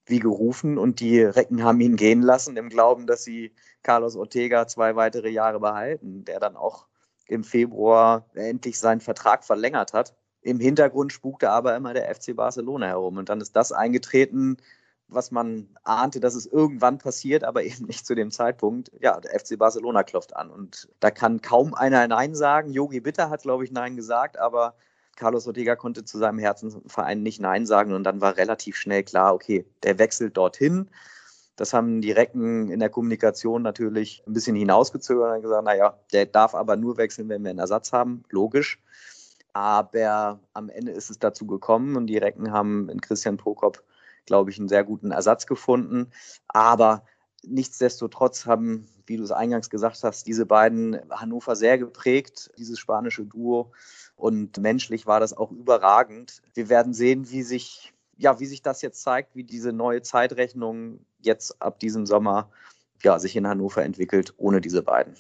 wie 0.06 0.20
gerufen 0.20 0.78
und 0.78 1.00
die 1.00 1.22
Recken 1.22 1.64
haben 1.64 1.80
ihn 1.82 1.96
gehen 1.96 2.22
lassen 2.22 2.58
im 2.58 2.70
Glauben, 2.70 3.08
dass 3.08 3.24
sie 3.24 3.54
Carlos 3.84 4.16
Ortega 4.16 4.68
zwei 4.68 4.96
weitere 4.96 5.30
Jahre 5.30 5.60
behalten, 5.60 6.26
der 6.26 6.40
dann 6.40 6.56
auch 6.56 6.88
im 7.28 7.44
Februar 7.44 8.26
endlich 8.34 8.80
seinen 8.80 9.02
Vertrag 9.02 9.46
verlängert 9.46 9.94
hat. 9.94 10.16
Im 10.42 10.60
Hintergrund 10.60 11.14
spukte 11.14 11.52
aber 11.52 11.76
immer 11.76 11.94
der 11.94 12.14
FC 12.14 12.36
Barcelona 12.36 12.88
herum 12.88 13.18
und 13.18 13.30
dann 13.30 13.40
ist 13.40 13.56
das 13.56 13.72
eingetreten, 13.72 14.58
was 15.10 15.32
man 15.32 15.68
ahnte, 15.84 16.20
dass 16.20 16.36
es 16.36 16.46
irgendwann 16.46 16.98
passiert, 16.98 17.44
aber 17.44 17.64
eben 17.64 17.86
nicht 17.86 18.06
zu 18.06 18.16
dem 18.16 18.32
Zeitpunkt. 18.32 18.92
Ja, 19.02 19.20
der 19.20 19.40
FC 19.40 19.58
Barcelona 19.58 20.04
klopft 20.04 20.36
an 20.36 20.50
und 20.50 20.88
da 21.00 21.12
kann 21.12 21.42
kaum 21.42 21.74
einer 21.74 22.08
Nein 22.08 22.36
sagen. 22.36 22.72
Yogi 22.72 23.00
Bitter 23.00 23.30
hat, 23.30 23.44
glaube 23.44 23.64
ich, 23.64 23.72
Nein 23.72 23.96
gesagt, 23.96 24.38
aber 24.38 24.76
Carlos 25.16 25.48
Ortega 25.48 25.76
konnte 25.76 26.06
zu 26.06 26.18
seinem 26.18 26.40
Herzensverein 26.40 27.22
nicht 27.22 27.42
Nein 27.42 27.66
sagen 27.66 27.94
und 27.94 28.04
dann 28.04 28.22
war 28.22 28.38
relativ 28.38 28.78
schnell 28.78 29.04
klar, 29.04 29.34
okay, 29.34 29.66
der 29.84 30.00
wechselt 30.00 30.38
dorthin. 30.38 30.90
Das 31.58 31.74
haben 31.74 32.00
die 32.00 32.14
Recken 32.14 32.70
in 32.70 32.80
der 32.80 32.90
Kommunikation 32.90 33.62
natürlich 33.62 34.24
ein 34.26 34.32
bisschen 34.32 34.56
hinausgezögert 34.56 35.36
und 35.36 35.42
gesagt, 35.42 35.66
naja, 35.66 36.00
der 36.14 36.26
darf 36.26 36.56
aber 36.56 36.78
nur 36.78 36.96
wechseln, 36.96 37.28
wenn 37.28 37.44
wir 37.44 37.50
einen 37.50 37.60
Ersatz 37.60 37.92
haben. 37.92 38.24
Logisch. 38.30 38.80
Aber 39.52 40.40
am 40.54 40.70
Ende 40.70 40.94
ist 40.94 41.10
es 41.10 41.20
dazu 41.20 41.46
gekommen 41.46 41.98
und 41.98 42.08
die 42.08 42.18
Recken 42.18 42.54
haben 42.54 42.88
in 42.88 43.02
Christian 43.02 43.36
Prokop, 43.36 43.84
glaube 44.30 44.52
ich, 44.52 44.60
einen 44.60 44.70
sehr 44.70 44.84
guten 44.84 45.12
Ersatz 45.12 45.46
gefunden. 45.48 46.12
Aber 46.48 47.04
nichtsdestotrotz 47.44 48.46
haben, 48.46 48.88
wie 49.06 49.18
du 49.18 49.24
es 49.24 49.32
eingangs 49.32 49.70
gesagt 49.70 50.04
hast, 50.04 50.28
diese 50.28 50.46
beiden 50.46 51.00
Hannover 51.10 51.56
sehr 51.56 51.78
geprägt, 51.78 52.52
dieses 52.58 52.80
spanische 52.80 53.26
Duo. 53.26 53.74
Und 54.16 54.58
menschlich 54.60 55.08
war 55.08 55.20
das 55.20 55.36
auch 55.36 55.52
überragend. 55.52 56.42
Wir 56.54 56.70
werden 56.70 56.94
sehen, 56.94 57.32
wie 57.32 57.44
sich 57.44 57.94
ja, 58.20 58.40
wie 58.40 58.46
sich 58.46 58.62
das 58.62 58.82
jetzt 58.82 59.02
zeigt, 59.02 59.36
wie 59.36 59.46
diese 59.46 59.74
neue 59.74 60.02
Zeitrechnung 60.02 61.00
jetzt 61.22 61.62
ab 61.62 61.80
diesem 61.80 62.06
Sommer 62.06 62.50
ja, 63.02 63.18
sich 63.18 63.36
in 63.36 63.48
Hannover 63.48 63.84
entwickelt, 63.84 64.34
ohne 64.38 64.62
diese 64.62 64.84
beiden. 64.84 65.16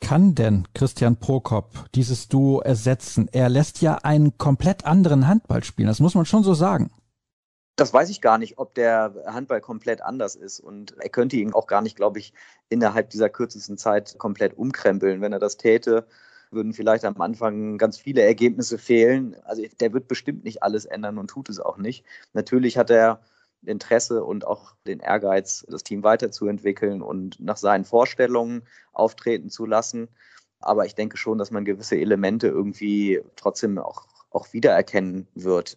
Kann 0.00 0.34
denn 0.34 0.68
Christian 0.74 1.16
Prokop 1.16 1.86
dieses 1.94 2.28
Duo 2.28 2.60
ersetzen? 2.60 3.28
Er 3.32 3.48
lässt 3.48 3.80
ja 3.80 3.94
einen 4.02 4.36
komplett 4.36 4.84
anderen 4.84 5.26
Handball 5.26 5.64
spielen, 5.64 5.88
das 5.88 6.00
muss 6.00 6.14
man 6.14 6.26
schon 6.26 6.44
so 6.44 6.54
sagen. 6.54 6.90
Das 7.76 7.92
weiß 7.92 8.10
ich 8.10 8.20
gar 8.20 8.38
nicht, 8.38 8.58
ob 8.58 8.74
der 8.74 9.14
Handball 9.26 9.60
komplett 9.60 10.02
anders 10.02 10.34
ist. 10.34 10.60
Und 10.60 10.96
er 10.98 11.08
könnte 11.08 11.36
ihn 11.36 11.54
auch 11.54 11.66
gar 11.66 11.82
nicht, 11.82 11.96
glaube 11.96 12.18
ich, 12.18 12.34
innerhalb 12.68 13.10
dieser 13.10 13.30
kürzesten 13.30 13.78
Zeit 13.78 14.16
komplett 14.18 14.56
umkrempeln. 14.56 15.20
Wenn 15.20 15.32
er 15.32 15.38
das 15.38 15.56
täte, 15.56 16.06
würden 16.50 16.74
vielleicht 16.74 17.04
am 17.04 17.20
Anfang 17.20 17.78
ganz 17.78 17.98
viele 17.98 18.22
Ergebnisse 18.22 18.78
fehlen. 18.78 19.36
Also 19.44 19.62
der 19.80 19.92
wird 19.92 20.06
bestimmt 20.06 20.44
nicht 20.44 20.62
alles 20.62 20.84
ändern 20.84 21.18
und 21.18 21.28
tut 21.28 21.48
es 21.48 21.60
auch 21.60 21.78
nicht. 21.78 22.04
Natürlich 22.34 22.76
hat 22.76 22.90
er 22.90 23.20
Interesse 23.64 24.24
und 24.24 24.46
auch 24.46 24.74
den 24.86 25.00
Ehrgeiz, 25.00 25.64
das 25.68 25.84
Team 25.84 26.02
weiterzuentwickeln 26.02 27.00
und 27.00 27.40
nach 27.40 27.56
seinen 27.56 27.84
Vorstellungen 27.84 28.62
auftreten 28.92 29.50
zu 29.50 29.66
lassen. 29.66 30.08
Aber 30.60 30.84
ich 30.84 30.94
denke 30.94 31.16
schon, 31.16 31.38
dass 31.38 31.50
man 31.50 31.64
gewisse 31.64 31.96
Elemente 31.96 32.48
irgendwie 32.48 33.20
trotzdem 33.36 33.78
auch, 33.78 34.06
auch 34.30 34.52
wiedererkennen 34.52 35.26
wird. 35.34 35.76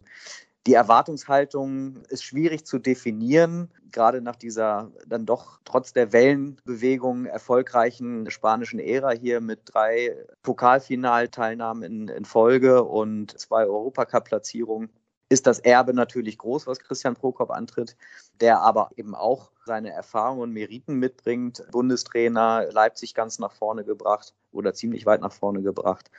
Die 0.67 0.73
Erwartungshaltung 0.73 1.97
ist 2.09 2.23
schwierig 2.23 2.65
zu 2.65 2.79
definieren, 2.79 3.69
gerade 3.91 4.19
nach 4.21 4.35
dieser 4.35 4.91
dann 5.05 5.27
doch 5.27 5.59
trotz 5.63 5.93
der 5.93 6.11
Wellenbewegung 6.11 7.25
erfolgreichen 7.25 8.31
spanischen 8.31 8.79
Ära 8.79 9.11
hier 9.11 9.41
mit 9.41 9.61
drei 9.65 10.15
Pokalfinalteilnahmen 10.41 11.83
in, 11.83 12.07
in 12.07 12.25
Folge 12.25 12.83
und 12.83 13.39
zwei 13.39 13.65
Europacup-Platzierungen 13.65 14.89
ist 15.29 15.47
das 15.47 15.59
Erbe 15.59 15.93
natürlich 15.93 16.37
groß, 16.37 16.67
was 16.67 16.79
Christian 16.79 17.15
Prokop 17.15 17.51
antritt, 17.51 17.95
der 18.41 18.61
aber 18.61 18.89
eben 18.95 19.15
auch 19.15 19.51
seine 19.65 19.91
Erfahrungen 19.91 20.41
und 20.41 20.51
Meriten 20.51 20.95
mitbringt. 20.95 21.63
Bundestrainer, 21.71 22.71
Leipzig 22.71 23.13
ganz 23.13 23.39
nach 23.39 23.51
vorne 23.51 23.83
gebracht 23.83 24.33
oder 24.51 24.73
ziemlich 24.73 25.05
weit 25.05 25.21
nach 25.21 25.33
vorne 25.33 25.61
gebracht 25.61 26.09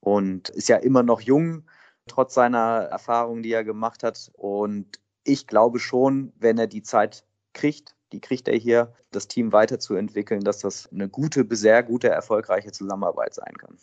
und 0.00 0.48
ist 0.50 0.68
ja 0.68 0.76
immer 0.76 1.02
noch 1.02 1.20
jung, 1.20 1.64
trotz 2.08 2.34
seiner 2.34 2.88
Erfahrungen, 2.90 3.42
die 3.42 3.52
er 3.52 3.64
gemacht 3.64 4.02
hat. 4.02 4.30
Und 4.34 5.00
ich 5.24 5.46
glaube 5.46 5.78
schon, 5.78 6.32
wenn 6.38 6.58
er 6.58 6.66
die 6.66 6.82
Zeit 6.82 7.24
kriegt, 7.52 7.94
die 8.12 8.20
kriegt 8.20 8.48
er 8.48 8.56
hier, 8.56 8.94
das 9.10 9.28
Team 9.28 9.52
weiterzuentwickeln, 9.52 10.42
dass 10.42 10.58
das 10.60 10.90
eine 10.92 11.08
gute, 11.08 11.46
sehr 11.50 11.82
gute, 11.82 12.08
erfolgreiche 12.08 12.72
Zusammenarbeit 12.72 13.34
sein 13.34 13.56
kann. 13.58 13.76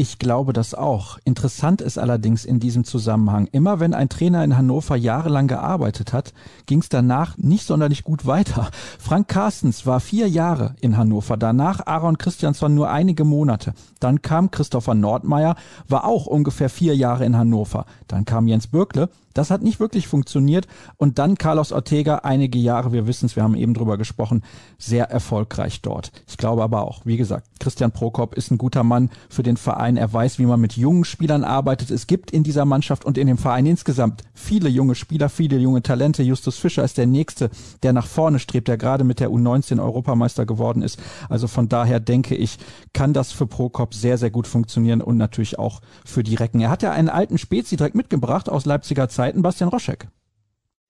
Ich 0.00 0.20
glaube 0.20 0.52
das 0.52 0.74
auch. 0.74 1.18
Interessant 1.24 1.80
ist 1.80 1.98
allerdings 1.98 2.44
in 2.44 2.60
diesem 2.60 2.84
Zusammenhang, 2.84 3.48
immer 3.50 3.80
wenn 3.80 3.94
ein 3.94 4.08
Trainer 4.08 4.44
in 4.44 4.56
Hannover 4.56 4.94
jahrelang 4.94 5.48
gearbeitet 5.48 6.12
hat, 6.12 6.34
ging 6.66 6.78
es 6.78 6.88
danach 6.88 7.36
nicht 7.36 7.66
sonderlich 7.66 8.04
gut 8.04 8.24
weiter. 8.24 8.70
Frank 9.00 9.26
Carstens 9.26 9.86
war 9.86 9.98
vier 9.98 10.28
Jahre 10.28 10.76
in 10.80 10.96
Hannover, 10.96 11.36
danach 11.36 11.84
Aaron 11.84 12.16
Christiansson 12.16 12.76
nur 12.76 12.88
einige 12.88 13.24
Monate. 13.24 13.74
Dann 13.98 14.22
kam 14.22 14.52
Christopher 14.52 14.94
Nordmeier, 14.94 15.56
war 15.88 16.04
auch 16.04 16.26
ungefähr 16.26 16.68
vier 16.68 16.94
Jahre 16.94 17.24
in 17.24 17.36
Hannover. 17.36 17.84
Dann 18.06 18.24
kam 18.24 18.46
Jens 18.46 18.68
Bürkle, 18.68 19.08
das 19.38 19.50
hat 19.50 19.62
nicht 19.62 19.80
wirklich 19.80 20.08
funktioniert. 20.08 20.66
Und 20.96 21.18
dann 21.18 21.38
Carlos 21.38 21.72
Ortega, 21.72 22.16
einige 22.16 22.58
Jahre, 22.58 22.92
wir 22.92 23.06
wissen 23.06 23.26
es, 23.26 23.36
wir 23.36 23.44
haben 23.44 23.54
eben 23.54 23.72
drüber 23.72 23.96
gesprochen, 23.96 24.42
sehr 24.78 25.10
erfolgreich 25.10 25.80
dort. 25.80 26.10
Ich 26.26 26.36
glaube 26.36 26.62
aber 26.62 26.82
auch, 26.82 27.06
wie 27.06 27.16
gesagt, 27.16 27.46
Christian 27.60 27.92
Prokop 27.92 28.34
ist 28.34 28.50
ein 28.50 28.58
guter 28.58 28.82
Mann 28.82 29.10
für 29.28 29.42
den 29.42 29.56
Verein. 29.56 29.96
Er 29.96 30.12
weiß, 30.12 30.38
wie 30.38 30.46
man 30.46 30.60
mit 30.60 30.76
jungen 30.76 31.04
Spielern 31.04 31.44
arbeitet. 31.44 31.90
Es 31.90 32.08
gibt 32.08 32.32
in 32.32 32.42
dieser 32.42 32.64
Mannschaft 32.64 33.04
und 33.04 33.16
in 33.16 33.28
dem 33.28 33.38
Verein 33.38 33.66
insgesamt 33.66 34.24
viele 34.34 34.68
junge 34.68 34.96
Spieler, 34.96 35.28
viele 35.28 35.58
junge 35.58 35.82
Talente. 35.82 36.22
Justus 36.22 36.58
Fischer 36.58 36.82
ist 36.82 36.98
der 36.98 37.06
Nächste, 37.06 37.50
der 37.84 37.92
nach 37.92 38.06
vorne 38.06 38.40
strebt, 38.40 38.66
der 38.66 38.76
gerade 38.76 39.04
mit 39.04 39.20
der 39.20 39.30
U19 39.30 39.80
Europameister 39.80 40.46
geworden 40.46 40.82
ist. 40.82 40.98
Also 41.28 41.46
von 41.46 41.68
daher 41.68 42.00
denke 42.00 42.34
ich, 42.34 42.58
kann 42.92 43.12
das 43.12 43.30
für 43.30 43.46
Prokop 43.46 43.94
sehr, 43.94 44.18
sehr 44.18 44.30
gut 44.30 44.48
funktionieren 44.48 45.00
und 45.00 45.16
natürlich 45.16 45.58
auch 45.60 45.80
für 46.04 46.24
die 46.24 46.34
Recken. 46.34 46.60
Er 46.60 46.70
hat 46.70 46.82
ja 46.82 46.90
einen 46.90 47.08
alten 47.08 47.38
Spezi 47.38 47.76
direkt 47.76 47.94
mitgebracht 47.94 48.48
aus 48.48 48.66
Leipziger 48.66 49.08
Zeit 49.08 49.27
Zeiten 49.28 49.42
Bastian 49.42 49.68
Roschek. 49.68 50.08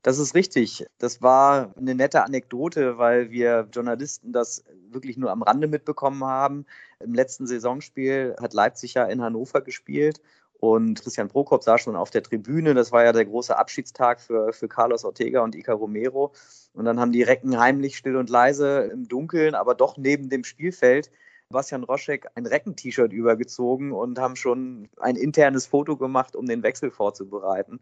Das 0.03 0.21
ist 0.21 0.37
richtig. 0.37 0.87
Das 0.99 1.21
war 1.21 1.75
eine 1.77 1.97
nette 1.97 2.23
Anekdote, 2.23 2.97
weil 2.97 3.33
wir 3.33 3.67
Journalisten 3.73 4.33
das 4.33 4.63
wirklich 4.91 5.17
nur 5.17 5.33
am 5.33 5.43
Rande 5.43 5.67
mitbekommen 5.67 6.23
haben. 6.23 6.65
Im 7.01 7.15
letzten 7.15 7.49
Saisonspiel 7.49 8.37
hat 8.41 8.55
Leipzig 8.55 8.95
ja 8.95 9.07
in 9.07 9.23
Hannover 9.23 9.61
gespielt 9.61 10.21
und 10.61 11.03
Christian 11.03 11.27
Prokop 11.27 11.65
saß 11.65 11.81
schon 11.81 11.97
auf 11.97 12.11
der 12.11 12.23
Tribüne. 12.23 12.75
Das 12.75 12.93
war 12.93 13.03
ja 13.03 13.13
der 13.13 13.25
große 13.25 13.59
Abschiedstag 13.59 14.21
für, 14.21 14.53
für 14.53 14.69
Carlos 14.69 15.05
Ortega 15.05 15.41
und 15.41 15.57
Ica 15.57 15.73
Romero. 15.73 16.33
Und 16.75 16.85
dann 16.85 17.01
haben 17.01 17.11
die 17.11 17.25
Recken 17.25 17.59
heimlich 17.59 17.97
still 17.97 18.15
und 18.15 18.31
leise 18.31 18.89
im 18.93 19.09
Dunkeln, 19.09 19.57
aber 19.57 19.75
doch 19.75 19.97
neben 19.97 20.29
dem 20.29 20.45
Spielfeld 20.45 21.11
Bastian 21.49 21.83
Roschek 21.83 22.29
ein 22.37 22.47
Recken-T-Shirt 22.47 23.13
übergezogen 23.13 23.91
und 23.91 24.21
haben 24.21 24.37
schon 24.37 24.89
ein 25.01 25.17
internes 25.17 25.67
Foto 25.67 25.97
gemacht, 25.97 26.37
um 26.37 26.47
den 26.47 26.63
Wechsel 26.63 26.93
vorzubereiten 26.93 27.81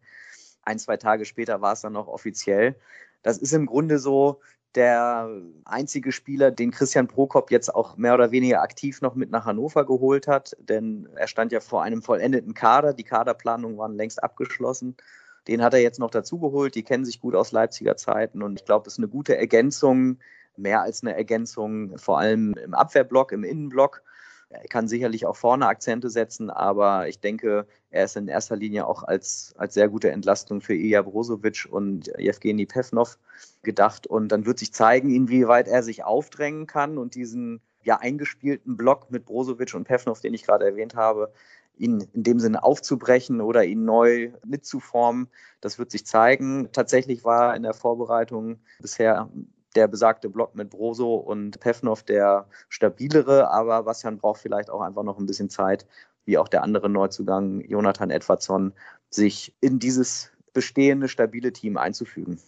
ein, 0.66 0.78
zwei 0.78 0.96
Tage 0.96 1.24
später 1.24 1.60
war 1.60 1.72
es 1.72 1.80
dann 1.80 1.94
noch 1.94 2.08
offiziell. 2.08 2.76
Das 3.22 3.38
ist 3.38 3.52
im 3.52 3.66
Grunde 3.66 3.98
so 3.98 4.40
der 4.74 5.30
einzige 5.64 6.12
Spieler, 6.12 6.50
den 6.50 6.70
Christian 6.70 7.08
Prokop 7.08 7.50
jetzt 7.50 7.74
auch 7.74 7.96
mehr 7.96 8.12
oder 8.14 8.30
weniger 8.30 8.60
aktiv 8.60 9.00
noch 9.00 9.14
mit 9.14 9.30
nach 9.30 9.46
Hannover 9.46 9.86
geholt 9.86 10.28
hat, 10.28 10.54
denn 10.60 11.08
er 11.14 11.28
stand 11.28 11.50
ja 11.50 11.60
vor 11.60 11.82
einem 11.82 12.02
vollendeten 12.02 12.52
Kader. 12.52 12.92
Die 12.92 13.04
Kaderplanungen 13.04 13.78
waren 13.78 13.94
längst 13.94 14.22
abgeschlossen. 14.22 14.96
Den 15.48 15.62
hat 15.62 15.72
er 15.72 15.80
jetzt 15.80 15.98
noch 15.98 16.10
dazugeholt. 16.10 16.74
Die 16.74 16.82
kennen 16.82 17.06
sich 17.06 17.20
gut 17.20 17.34
aus 17.34 17.52
Leipziger 17.52 17.96
Zeiten 17.96 18.42
und 18.42 18.60
ich 18.60 18.66
glaube, 18.66 18.86
es 18.86 18.94
ist 18.94 18.98
eine 18.98 19.08
gute 19.08 19.36
Ergänzung, 19.36 20.18
mehr 20.56 20.82
als 20.82 21.02
eine 21.02 21.16
Ergänzung, 21.16 21.96
vor 21.96 22.18
allem 22.18 22.54
im 22.54 22.74
Abwehrblock, 22.74 23.32
im 23.32 23.44
Innenblock. 23.44 24.02
Er 24.48 24.68
kann 24.68 24.86
sicherlich 24.86 25.26
auch 25.26 25.36
vorne 25.36 25.66
Akzente 25.66 26.08
setzen, 26.08 26.50
aber 26.50 27.08
ich 27.08 27.18
denke, 27.18 27.66
er 27.90 28.04
ist 28.04 28.16
in 28.16 28.28
erster 28.28 28.56
Linie 28.56 28.86
auch 28.86 29.02
als, 29.02 29.54
als 29.58 29.74
sehr 29.74 29.88
gute 29.88 30.10
Entlastung 30.10 30.60
für 30.60 30.74
Ilya 30.74 31.02
Brozovic 31.02 31.66
und 31.68 32.12
Jewgeni 32.18 32.66
Pevnov 32.66 33.18
gedacht. 33.62 34.06
Und 34.06 34.28
dann 34.28 34.46
wird 34.46 34.58
sich 34.58 34.72
zeigen, 34.72 35.12
inwieweit 35.12 35.66
er 35.66 35.82
sich 35.82 36.04
aufdrängen 36.04 36.66
kann 36.66 36.96
und 36.96 37.16
diesen 37.16 37.60
ja 37.82 37.98
eingespielten 37.98 38.76
Block 38.76 39.10
mit 39.10 39.26
Brozovic 39.26 39.74
und 39.74 39.84
Pevnov, 39.84 40.20
den 40.20 40.34
ich 40.34 40.44
gerade 40.44 40.64
erwähnt 40.64 40.94
habe, 40.94 41.32
ihn 41.76 42.06
in 42.12 42.22
dem 42.22 42.40
Sinne 42.40 42.62
aufzubrechen 42.62 43.40
oder 43.40 43.64
ihn 43.64 43.84
neu 43.84 44.32
mitzuformen. 44.44 45.28
Das 45.60 45.78
wird 45.78 45.90
sich 45.90 46.06
zeigen. 46.06 46.68
Tatsächlich 46.72 47.24
war 47.24 47.54
in 47.54 47.62
der 47.62 47.74
Vorbereitung 47.74 48.60
bisher 48.80 49.28
der 49.76 49.88
besagte 49.88 50.28
Block 50.28 50.54
mit 50.54 50.70
Broso 50.70 51.14
und 51.14 51.60
Pefnov 51.60 52.02
der 52.02 52.46
stabilere, 52.68 53.50
aber 53.50 53.82
Bastian 53.82 54.18
braucht 54.18 54.40
vielleicht 54.40 54.70
auch 54.70 54.80
einfach 54.80 55.02
noch 55.02 55.18
ein 55.18 55.26
bisschen 55.26 55.50
Zeit, 55.50 55.86
wie 56.24 56.38
auch 56.38 56.48
der 56.48 56.62
andere 56.62 56.88
Neuzugang 56.88 57.60
Jonathan 57.60 58.10
Edwardson, 58.10 58.72
sich 59.10 59.54
in 59.60 59.78
dieses 59.78 60.30
bestehende 60.52 61.08
stabile 61.08 61.52
Team 61.52 61.76
einzufügen. 61.76 62.40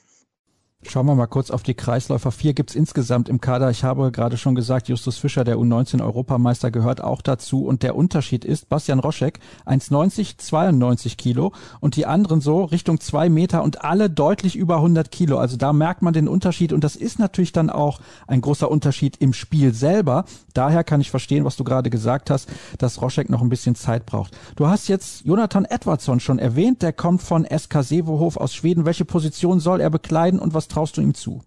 Schauen 0.87 1.07
wir 1.07 1.17
mal 1.17 1.27
kurz 1.27 1.51
auf 1.51 1.65
die 1.65 1.75
Kreisläufer. 1.75 2.31
Vier 2.31 2.55
gibt's 2.55 2.77
insgesamt 2.77 3.29
im 3.29 3.41
Kader. 3.41 3.69
Ich 3.69 3.83
habe 3.83 4.13
gerade 4.13 4.37
schon 4.37 4.55
gesagt, 4.55 4.89
Justus 4.89 5.19
Fischer, 5.19 5.43
der 5.43 5.57
U19-Europameister, 5.57 6.71
gehört 6.71 7.03
auch 7.03 7.21
dazu. 7.21 7.67
Und 7.67 7.83
der 7.83 7.97
Unterschied 7.97 8.45
ist, 8.45 8.69
Bastian 8.69 9.01
Roschek, 9.01 9.41
1,90, 9.67 10.39
92 10.39 11.17
Kilo 11.17 11.53
und 11.81 11.97
die 11.97 12.07
anderen 12.07 12.41
so 12.41 12.63
Richtung 12.63 13.01
zwei 13.01 13.29
Meter 13.29 13.65
und 13.65 13.85
alle 13.85 14.09
deutlich 14.09 14.55
über 14.55 14.77
100 14.77 15.11
Kilo. 15.11 15.39
Also 15.39 15.57
da 15.57 15.73
merkt 15.73 16.03
man 16.03 16.15
den 16.15 16.29
Unterschied 16.29 16.73
und 16.73 16.85
das 16.85 16.95
ist 16.95 17.19
natürlich 17.19 17.51
dann 17.51 17.71
auch 17.71 18.01
ein 18.29 18.41
großer 18.41 18.71
Unterschied 18.71 19.17
im 19.17 19.33
Spiel 19.33 19.75
selber. 19.75 20.27
Daher 20.55 20.85
kann 20.85 21.01
ich 21.01 21.11
verstehen, 21.11 21.45
was 21.45 21.57
du 21.57 21.65
gerade 21.65 21.91
gesagt 21.91 22.31
hast, 22.31 22.49
dass 22.79 23.03
Roschek 23.03 23.31
noch 23.31 23.43
ein 23.43 23.49
bisschen 23.49 23.75
Zeit 23.75 24.07
braucht. 24.07 24.39
Du 24.55 24.69
hast 24.69 24.87
jetzt 24.87 25.25
Jonathan 25.25 25.65
Edwardson 25.65 26.21
schon 26.21 26.39
erwähnt. 26.39 26.83
Der 26.83 26.93
kommt 26.93 27.21
von 27.21 27.45
SK 27.45 27.83
Sevohof 27.83 28.37
aus 28.37 28.55
Schweden. 28.55 28.87
Welche 28.87 29.05
Position 29.05 29.59
soll 29.59 29.81
er 29.81 29.91
bekleiden 29.91 30.39
und 30.39 30.55
was 30.55 30.68
traust 30.69 30.97
du 30.97 31.01
ihm 31.01 31.15
zu? 31.15 31.43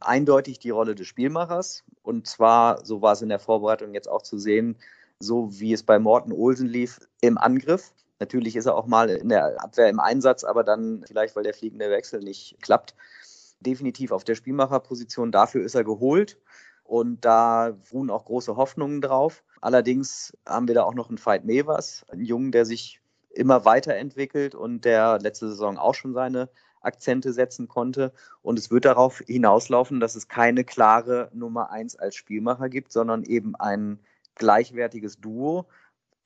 Eindeutig 0.00 0.58
die 0.58 0.70
Rolle 0.70 0.94
des 0.94 1.06
Spielmachers. 1.06 1.84
Und 2.02 2.26
zwar, 2.26 2.84
so 2.84 3.02
war 3.02 3.12
es 3.12 3.22
in 3.22 3.28
der 3.28 3.38
Vorbereitung 3.38 3.94
jetzt 3.94 4.08
auch 4.08 4.22
zu 4.22 4.38
sehen, 4.38 4.76
so 5.20 5.48
wie 5.60 5.72
es 5.72 5.82
bei 5.82 5.98
Morten 5.98 6.32
Olsen 6.32 6.68
lief, 6.68 7.00
im 7.20 7.38
Angriff. 7.38 7.92
Natürlich 8.18 8.56
ist 8.56 8.66
er 8.66 8.76
auch 8.76 8.86
mal 8.86 9.10
in 9.10 9.28
der 9.28 9.62
Abwehr 9.62 9.88
im 9.88 10.00
Einsatz, 10.00 10.44
aber 10.44 10.64
dann 10.64 11.04
vielleicht, 11.06 11.34
weil 11.34 11.44
der 11.44 11.54
fliegende 11.54 11.90
Wechsel 11.90 12.20
nicht 12.20 12.56
klappt. 12.60 12.94
Definitiv 13.60 14.12
auf 14.12 14.24
der 14.24 14.34
Spielmacherposition. 14.34 15.32
Dafür 15.32 15.64
ist 15.64 15.74
er 15.74 15.84
geholt. 15.84 16.38
Und 16.84 17.24
da 17.24 17.76
ruhen 17.92 18.10
auch 18.10 18.24
große 18.24 18.56
Hoffnungen 18.56 19.00
drauf. 19.00 19.44
Allerdings 19.60 20.36
haben 20.46 20.66
wir 20.66 20.74
da 20.74 20.82
auch 20.82 20.94
noch 20.94 21.08
einen 21.08 21.24
Veit 21.24 21.44
Mevers, 21.44 22.04
einen 22.08 22.24
Jungen, 22.24 22.52
der 22.52 22.64
sich 22.64 23.00
immer 23.30 23.64
weiterentwickelt 23.64 24.54
und 24.54 24.84
der 24.84 25.18
letzte 25.18 25.48
Saison 25.48 25.78
auch 25.78 25.94
schon 25.94 26.12
seine 26.12 26.48
Akzente 26.82 27.32
setzen 27.32 27.68
konnte. 27.68 28.12
Und 28.42 28.58
es 28.58 28.70
wird 28.70 28.84
darauf 28.84 29.18
hinauslaufen, 29.26 30.00
dass 30.00 30.14
es 30.14 30.28
keine 30.28 30.64
klare 30.64 31.30
Nummer 31.32 31.70
eins 31.70 31.96
als 31.96 32.16
Spielmacher 32.16 32.68
gibt, 32.68 32.92
sondern 32.92 33.24
eben 33.24 33.54
ein 33.56 33.98
gleichwertiges 34.34 35.20
Duo. 35.20 35.66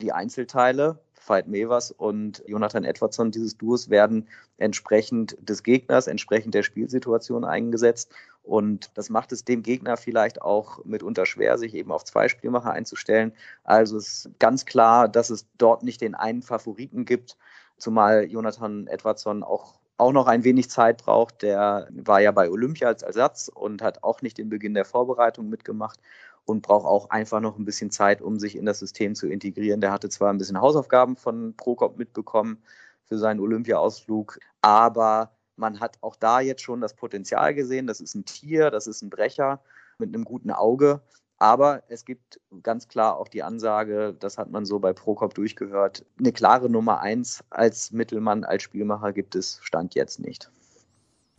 Die 0.01 0.13
Einzelteile, 0.13 0.99
Veit 1.27 1.49
Mevers 1.49 1.91
und 1.91 2.43
Jonathan 2.47 2.85
Edwardson 2.85 3.31
dieses 3.31 3.57
Duos, 3.57 3.89
werden 3.91 4.29
entsprechend 4.59 5.37
des 5.41 5.63
Gegners, 5.63 6.07
entsprechend 6.07 6.55
der 6.55 6.63
Spielsituation 6.63 7.45
eingesetzt. 7.45 8.13
Und 8.43 8.91
das 8.95 9.11
macht 9.11 9.33
es 9.33 9.45
dem 9.45 9.63
Gegner 9.63 9.97
vielleicht 9.97 10.41
auch 10.41 10.85
mitunter 10.85 11.27
schwer, 11.27 11.59
sich 11.59 11.75
eben 11.75 11.91
auf 11.91 12.05
zwei 12.05 12.29
Spielmacher 12.29 12.71
einzustellen. 12.71 13.33
Also 13.65 13.97
es 13.97 14.27
ist 14.27 14.39
ganz 14.39 14.67
klar, 14.67 15.09
dass 15.09 15.31
es 15.31 15.47
dort 15.59 15.83
nicht 15.83 16.01
den 16.01 16.15
einen 16.15 16.43
Favoriten 16.43 17.05
gibt, 17.05 17.37
zumal 17.77 18.25
Jonathan 18.31 18.87
Edwardson 18.87 19.43
auch 19.43 19.81
auch 19.99 20.13
noch 20.13 20.27
ein 20.27 20.45
wenig 20.45 20.71
Zeit 20.71 20.99
braucht. 21.05 21.43
Der 21.43 21.89
war 21.91 22.21
ja 22.21 22.33
bei 22.33 22.51
Olympia 22.51 22.89
als 22.89 23.03
Ersatz 23.03 23.51
und 23.53 23.83
hat 23.83 24.03
auch 24.03 24.23
nicht 24.23 24.39
den 24.39 24.49
Beginn 24.49 24.75
der 24.75 24.85
Vorbereitung 24.85 25.49
mitgemacht 25.49 26.01
und 26.45 26.63
braucht 26.63 26.87
auch 26.87 27.11
einfach 27.11 27.41
noch 27.41 27.59
ein 27.59 27.65
bisschen 27.65 27.91
Zeit, 27.91 28.23
um 28.23 28.39
sich 28.39 28.57
in 28.57 28.67
das 28.67 28.79
System 28.79 29.15
zu 29.15 29.29
integrieren. 29.29 29.81
Der 29.81 29.93
hatte 29.93 30.09
zwar 30.09 30.33
ein 30.33 30.39
bisschen 30.39 30.61
Hausaufgaben 30.61 31.17
von 31.17 31.55
Prokop 31.57 31.99
mitbekommen 31.99 32.63
für 33.05 33.19
seinen 33.19 33.41
Olympia-Ausflug, 33.41 34.39
aber 34.63 35.33
man 35.57 35.81
hat 35.81 35.99
auch 36.03 36.17
da 36.17 36.41
jetzt 36.41 36.63
schon 36.63 36.81
das 36.81 36.95
Potenzial 36.95 37.55
gesehen. 37.55 37.87
Das 37.87 38.01
ist 38.01 38.15
ein 38.15 38.25
Tier, 38.25 38.71
das 38.71 38.87
ist 38.87 39.03
ein 39.03 39.11
Brecher 39.11 39.61
mit 39.99 40.15
einem 40.15 40.25
guten 40.25 40.51
Auge. 40.51 41.01
Aber 41.39 41.83
es 41.89 42.05
gibt 42.05 42.41
ganz 42.63 42.89
klar 42.89 43.19
auch 43.19 43.29
die 43.29 43.43
Ansage, 43.43 44.15
das 44.19 44.39
hat 44.39 44.51
man 44.51 44.65
so 44.65 44.79
bei 44.79 44.93
Prokop 44.95 45.35
durchgehört, 45.35 46.05
eine 46.19 46.33
klare 46.33 46.71
Nummer 46.71 47.01
eins 47.01 47.45
als 47.51 47.93
Mittelmann, 47.93 48.45
als 48.45 48.63
Spielmacher 48.63 49.13
gibt 49.13 49.35
es 49.35 49.59
Stand 49.63 49.95
jetzt 49.95 50.19
nicht. 50.19 50.51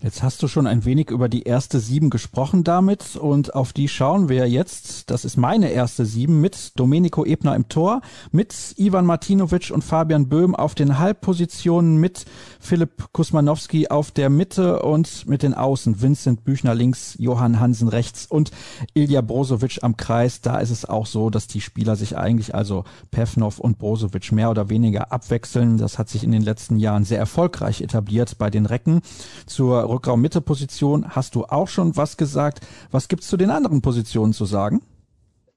Jetzt 0.04 0.22
hast 0.22 0.44
du 0.44 0.48
schon 0.48 0.68
ein 0.68 0.86
wenig 0.86 1.10
über 1.10 1.28
die 1.28 1.42
erste 1.42 1.80
Sieben 1.80 2.12
gesprochen 2.12 2.64
damit 2.64 3.16
und 3.16 3.56
auf 3.56 3.74
die 3.74 3.88
schauen 3.88 4.30
wir 4.30 4.48
jetzt. 4.48 5.10
Das 5.10 5.26
ist 5.26 5.38
meine 5.38 5.72
erste 5.72 6.06
Sieben 6.06 6.40
mit 6.40 6.74
Domenico 6.76 7.26
Ebner 7.26 7.56
im 7.56 7.68
Tor, 7.68 8.02
mit 8.32 8.76
Ivan 8.78 9.08
Martinovic 9.08 9.72
und 9.72 9.84
Fabian 9.84 10.30
Böhm 10.30 10.54
auf 10.54 10.76
den 10.76 11.00
Halbpositionen, 11.00 11.98
mit 11.98 12.26
Philipp 12.60 13.12
Kusmanowski 13.12 13.88
auf 13.88 14.12
der 14.12 14.30
Mitte 14.30 14.84
und 14.84 15.26
mit 15.26 15.42
den 15.42 15.56
Außen 15.56 16.00
Vincent 16.00 16.44
Büchner 16.44 16.76
links, 16.76 17.16
Johann 17.18 17.60
Hansen 17.60 17.88
rechts 17.88 18.28
und 18.28 18.52
Ilja 18.94 19.22
Brozovic 19.22 19.80
am 19.82 19.98
Kreis. 19.98 20.42
Da 20.42 20.60
ist 20.60 20.70
es 20.70 20.86
auch 20.86 21.08
so, 21.08 21.32
dass 21.32 21.48
die 21.48 21.62
Spieler 21.62 21.96
sich 21.96 22.16
eigentlich, 22.16 22.54
also 22.54 22.84
Pevnov 23.10 23.58
und 23.58 23.80
Brozovic, 23.80 24.32
mehr 24.32 24.52
oder 24.52 24.70
weniger 24.70 25.12
abwechseln. 25.12 25.80
Das 25.80 25.98
hat 25.98 26.08
sich 26.08 26.24
in 26.24 26.32
den 26.32 26.44
letzten 26.44 26.78
Jahren 26.78 27.04
sehr 27.04 27.18
erfolgreich 27.18 27.82
etabliert 27.82 28.38
bei 28.38 28.52
den 28.52 28.68
Recken. 28.68 29.02
Zur 29.48 29.87
Rückraum-Mitte-Position 29.88 31.16
hast 31.16 31.36
du 31.36 31.46
auch 31.46 31.68
schon 31.68 31.96
was 31.96 32.18
gesagt. 32.18 32.60
Was 32.92 33.08
gibt's 33.08 33.28
zu 33.28 33.38
den 33.38 33.50
anderen 33.50 33.82
Positionen 33.82 34.34
zu 34.34 34.46
sagen? 34.46 34.82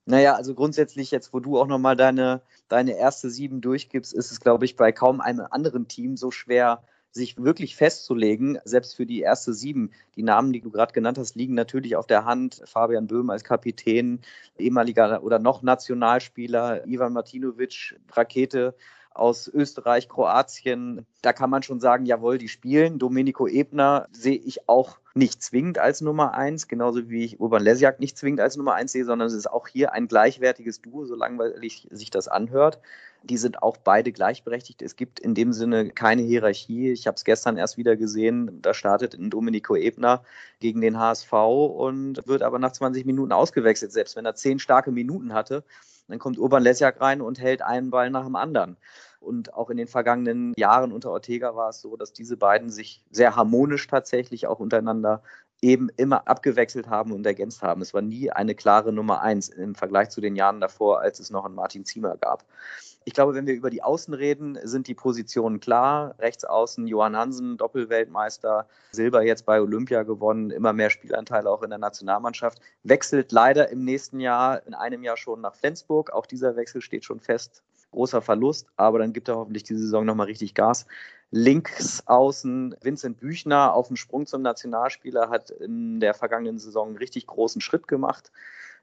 Naja, 0.06 0.34
also 0.34 0.54
grundsätzlich 0.54 1.10
jetzt, 1.10 1.32
wo 1.32 1.40
du 1.40 1.58
auch 1.58 1.66
nochmal 1.66 1.96
deine, 1.96 2.42
deine 2.68 2.96
erste 2.96 3.30
Sieben 3.30 3.60
durchgibst, 3.60 4.12
ist 4.12 4.32
es, 4.32 4.40
glaube 4.40 4.64
ich, 4.64 4.76
bei 4.76 4.92
kaum 4.92 5.20
einem 5.20 5.46
anderen 5.50 5.88
Team 5.88 6.16
so 6.16 6.30
schwer, 6.30 6.82
sich 7.12 7.36
wirklich 7.42 7.74
festzulegen, 7.76 8.58
selbst 8.64 8.94
für 8.94 9.06
die 9.06 9.20
erste 9.20 9.52
Sieben. 9.52 9.90
Die 10.14 10.22
Namen, 10.22 10.52
die 10.52 10.60
du 10.60 10.70
gerade 10.70 10.92
genannt 10.92 11.18
hast, 11.18 11.34
liegen 11.34 11.54
natürlich 11.54 11.96
auf 11.96 12.06
der 12.06 12.24
Hand. 12.24 12.62
Fabian 12.64 13.08
Böhm 13.08 13.30
als 13.30 13.44
Kapitän, 13.44 14.20
ehemaliger 14.58 15.22
oder 15.22 15.38
noch 15.38 15.62
Nationalspieler, 15.62 16.86
Ivan 16.86 17.12
Martinovic, 17.12 17.96
Rakete 18.12 18.74
aus 19.12 19.48
Österreich, 19.48 20.08
Kroatien. 20.08 21.06
Da 21.22 21.32
kann 21.32 21.50
man 21.50 21.62
schon 21.62 21.80
sagen, 21.80 22.06
jawohl, 22.06 22.38
die 22.38 22.48
spielen. 22.48 22.98
Domenico 22.98 23.46
Ebner 23.46 24.08
sehe 24.12 24.36
ich 24.36 24.68
auch 24.68 24.98
nicht 25.14 25.42
zwingend 25.42 25.78
als 25.78 26.00
Nummer 26.00 26.34
eins, 26.34 26.68
genauso 26.68 27.10
wie 27.10 27.24
ich 27.24 27.40
Urban 27.40 27.62
Lesjak 27.62 27.98
nicht 27.98 28.16
zwingend 28.16 28.40
als 28.40 28.56
Nummer 28.56 28.74
eins 28.74 28.92
sehe, 28.92 29.04
sondern 29.04 29.26
es 29.26 29.34
ist 29.34 29.50
auch 29.50 29.66
hier 29.66 29.92
ein 29.92 30.06
gleichwertiges 30.06 30.80
Duo, 30.80 31.04
so 31.04 31.16
langweilig 31.16 31.88
sich 31.90 32.10
das 32.10 32.28
anhört. 32.28 32.80
Die 33.22 33.36
sind 33.36 33.62
auch 33.62 33.76
beide 33.76 34.12
gleichberechtigt. 34.12 34.80
Es 34.80 34.96
gibt 34.96 35.20
in 35.20 35.34
dem 35.34 35.52
Sinne 35.52 35.90
keine 35.90 36.22
Hierarchie. 36.22 36.90
Ich 36.90 37.06
habe 37.06 37.16
es 37.16 37.24
gestern 37.24 37.58
erst 37.58 37.76
wieder 37.76 37.96
gesehen. 37.96 38.62
Da 38.62 38.72
startet 38.72 39.14
ein 39.14 39.28
Domenico 39.28 39.76
Ebner 39.76 40.22
gegen 40.60 40.80
den 40.80 40.98
HSV 40.98 41.32
und 41.32 42.26
wird 42.26 42.42
aber 42.42 42.58
nach 42.58 42.72
20 42.72 43.04
Minuten 43.04 43.32
ausgewechselt, 43.32 43.92
selbst 43.92 44.16
wenn 44.16 44.24
er 44.24 44.36
zehn 44.36 44.58
starke 44.58 44.90
Minuten 44.90 45.34
hatte. 45.34 45.64
Dann 46.10 46.18
kommt 46.18 46.38
Urban 46.38 46.62
Lesjak 46.62 47.00
rein 47.00 47.20
und 47.20 47.40
hält 47.40 47.62
einen 47.62 47.90
Ball 47.90 48.10
nach 48.10 48.24
dem 48.24 48.36
anderen. 48.36 48.76
Und 49.20 49.52
auch 49.54 49.70
in 49.70 49.76
den 49.76 49.86
vergangenen 49.86 50.54
Jahren 50.56 50.92
unter 50.92 51.10
Ortega 51.10 51.54
war 51.54 51.68
es 51.68 51.80
so, 51.80 51.96
dass 51.96 52.12
diese 52.12 52.36
beiden 52.36 52.70
sich 52.70 53.04
sehr 53.10 53.36
harmonisch 53.36 53.86
tatsächlich 53.86 54.46
auch 54.46 54.60
untereinander 54.60 55.22
eben 55.62 55.90
immer 55.96 56.26
abgewechselt 56.26 56.88
haben 56.88 57.12
und 57.12 57.26
ergänzt 57.26 57.62
haben. 57.62 57.82
Es 57.82 57.92
war 57.92 58.00
nie 58.00 58.30
eine 58.30 58.54
klare 58.54 58.92
Nummer 58.92 59.20
eins 59.20 59.48
im 59.48 59.74
Vergleich 59.74 60.08
zu 60.08 60.20
den 60.20 60.36
Jahren 60.36 60.60
davor, 60.60 61.00
als 61.00 61.20
es 61.20 61.30
noch 61.30 61.44
einen 61.44 61.54
Martin 61.54 61.84
Ziemer 61.84 62.16
gab. 62.16 62.44
Ich 63.10 63.14
glaube, 63.14 63.34
wenn 63.34 63.48
wir 63.48 63.54
über 63.54 63.70
die 63.70 63.82
Außen 63.82 64.14
reden, 64.14 64.56
sind 64.62 64.86
die 64.86 64.94
Positionen 64.94 65.58
klar. 65.58 66.14
Rechts 66.20 66.44
außen 66.44 66.86
Johann 66.86 67.16
Hansen, 67.16 67.56
Doppelweltmeister, 67.56 68.68
Silber 68.92 69.24
jetzt 69.24 69.46
bei 69.46 69.60
Olympia 69.60 70.04
gewonnen, 70.04 70.52
immer 70.52 70.72
mehr 70.72 70.90
Spielanteile 70.90 71.50
auch 71.50 71.64
in 71.64 71.70
der 71.70 71.80
Nationalmannschaft. 71.80 72.60
Wechselt 72.84 73.32
leider 73.32 73.68
im 73.70 73.84
nächsten 73.84 74.20
Jahr, 74.20 74.64
in 74.64 74.74
einem 74.74 75.02
Jahr 75.02 75.16
schon 75.16 75.40
nach 75.40 75.56
Flensburg. 75.56 76.12
Auch 76.12 76.24
dieser 76.24 76.54
Wechsel 76.54 76.82
steht 76.82 77.04
schon 77.04 77.18
fest 77.18 77.64
großer 77.90 78.22
Verlust, 78.22 78.68
aber 78.76 79.00
dann 79.00 79.12
gibt 79.12 79.26
er 79.26 79.34
hoffentlich 79.34 79.64
die 79.64 79.74
Saison 79.74 80.04
nochmal 80.04 80.26
richtig 80.26 80.54
Gas. 80.54 80.86
Links 81.32 82.04
außen 82.06 82.76
Vincent 82.80 83.18
Büchner 83.18 83.74
auf 83.74 83.88
dem 83.88 83.96
Sprung 83.96 84.26
zum 84.26 84.42
Nationalspieler 84.42 85.30
hat 85.30 85.50
in 85.50 85.98
der 85.98 86.14
vergangenen 86.14 86.60
Saison 86.60 86.90
einen 86.90 86.96
richtig 86.98 87.26
großen 87.26 87.60
Schritt 87.60 87.88
gemacht 87.88 88.30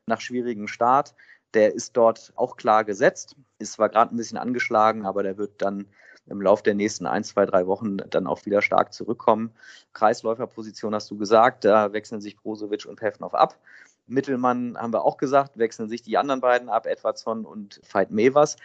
nach 0.06 0.22
schwierigem 0.22 0.68
Start. 0.68 1.14
Der 1.58 1.74
ist 1.74 1.98
dort 1.98 2.34
auch 2.36 2.56
klar 2.56 2.84
gesetzt, 2.84 3.36
ist 3.58 3.74
zwar 3.74 3.90
gerade 3.90 4.14
ein 4.14 4.18
bisschen 4.18 4.38
angeschlagen, 4.38 5.08
aber 5.08 5.24
der 5.24 5.40
wird 5.40 5.60
dann 5.60 5.88
im 6.28 6.40
Laufe 6.40 6.62
der 6.62 6.76
nächsten 6.76 7.08
ein, 7.08 7.24
zwei, 7.24 7.48
drei 7.48 7.66
Wochen 7.66 7.98
dann 7.98 8.28
auch 8.28 8.46
wieder 8.46 8.62
stark 8.62 8.94
zurückkommen. 8.94 9.52
Kreisläuferposition 9.94 10.94
hast 10.94 11.10
du 11.10 11.18
gesagt, 11.18 11.66
da 11.66 11.94
wechseln 11.94 12.22
sich 12.22 12.38
Brozovic 12.38 12.86
und 12.86 12.98
Pefnov 12.98 13.34
ab. 13.34 13.58
Mittelmann 14.06 14.78
haben 14.78 14.94
wir 14.94 15.04
auch 15.04 15.18
gesagt, 15.18 15.58
wechseln 15.58 15.90
sich 15.90 16.04
die 16.04 16.20
anderen 16.20 16.42
beiden 16.42 16.70
ab, 16.70 16.86
Edwardson 16.86 17.44
und 17.44 17.82
Veit 17.92 18.12
Mevers. 18.12 18.58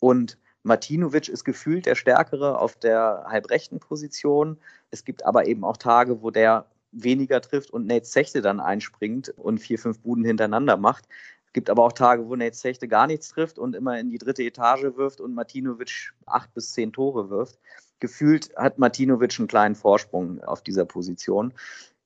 Und 0.00 0.38
Martinovic 0.62 1.28
ist 1.28 1.44
gefühlt 1.44 1.84
der 1.84 1.96
Stärkere 1.96 2.58
auf 2.58 2.76
der 2.76 3.26
halbrechten 3.28 3.78
Position. 3.78 4.56
Es 4.90 5.04
gibt 5.04 5.26
aber 5.26 5.46
eben 5.46 5.64
auch 5.64 5.76
Tage, 5.76 6.22
wo 6.22 6.30
der 6.30 6.64
weniger 6.92 7.42
trifft 7.42 7.70
und 7.70 7.86
Nate 7.86 8.04
Zechte 8.04 8.40
dann 8.40 8.58
einspringt 8.60 9.28
und 9.36 9.58
vier, 9.58 9.78
fünf 9.78 10.00
Buden 10.00 10.24
hintereinander 10.24 10.78
macht. 10.78 11.04
Gibt 11.52 11.70
aber 11.70 11.84
auch 11.84 11.92
Tage, 11.92 12.28
wo 12.28 12.36
Nate 12.36 12.52
Zechte 12.52 12.88
gar 12.88 13.06
nichts 13.06 13.30
trifft 13.30 13.58
und 13.58 13.74
immer 13.74 13.98
in 13.98 14.10
die 14.10 14.18
dritte 14.18 14.42
Etage 14.42 14.96
wirft 14.96 15.20
und 15.20 15.34
Martinovic 15.34 16.12
acht 16.26 16.52
bis 16.54 16.72
zehn 16.72 16.92
Tore 16.92 17.30
wirft. 17.30 17.58
Gefühlt 18.00 18.54
hat 18.56 18.78
Martinovic 18.78 19.38
einen 19.38 19.48
kleinen 19.48 19.74
Vorsprung 19.74 20.42
auf 20.44 20.62
dieser 20.62 20.84
Position. 20.84 21.52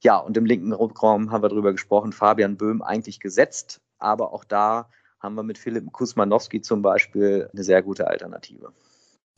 Ja, 0.01 0.17
und 0.17 0.37
im 0.37 0.47
linken 0.47 0.73
Rückraum 0.73 1.31
haben 1.31 1.43
wir 1.43 1.49
darüber 1.49 1.73
gesprochen, 1.73 2.13
Fabian 2.13 2.57
Böhm 2.57 2.83
eigentlich 2.83 3.21
gesetzt, 3.21 3.81
aber 3.99 4.33
auch 4.33 4.45
da 4.45 4.89
haben 5.21 5.35
wir 5.35 5.45
mit 5.45 5.59
Philipp 5.59 5.93
Kusmanowski 5.93 6.61
zum 6.61 6.83
Beispiel 6.83 7.49
eine 7.53 7.63
sehr 7.63 7.83
gute 7.83 8.09
Alternative. 8.09 8.73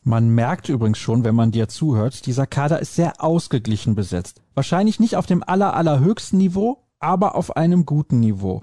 Man 0.01 0.29
merkt 0.29 0.69
übrigens 0.69 0.99
schon, 0.99 1.23
wenn 1.23 1.35
man 1.35 1.51
dir 1.51 1.67
zuhört, 1.67 2.25
dieser 2.25 2.45
Kader 2.45 2.79
ist 2.79 2.95
sehr 2.95 3.23
ausgeglichen 3.23 3.95
besetzt. 3.95 4.41
Wahrscheinlich 4.53 4.99
nicht 4.99 5.15
auf 5.15 5.25
dem 5.25 5.43
aller, 5.43 5.73
allerhöchsten 5.73 6.37
Niveau, 6.37 6.83
aber 6.99 7.35
auf 7.35 7.55
einem 7.55 7.85
guten 7.85 8.19
Niveau. 8.19 8.61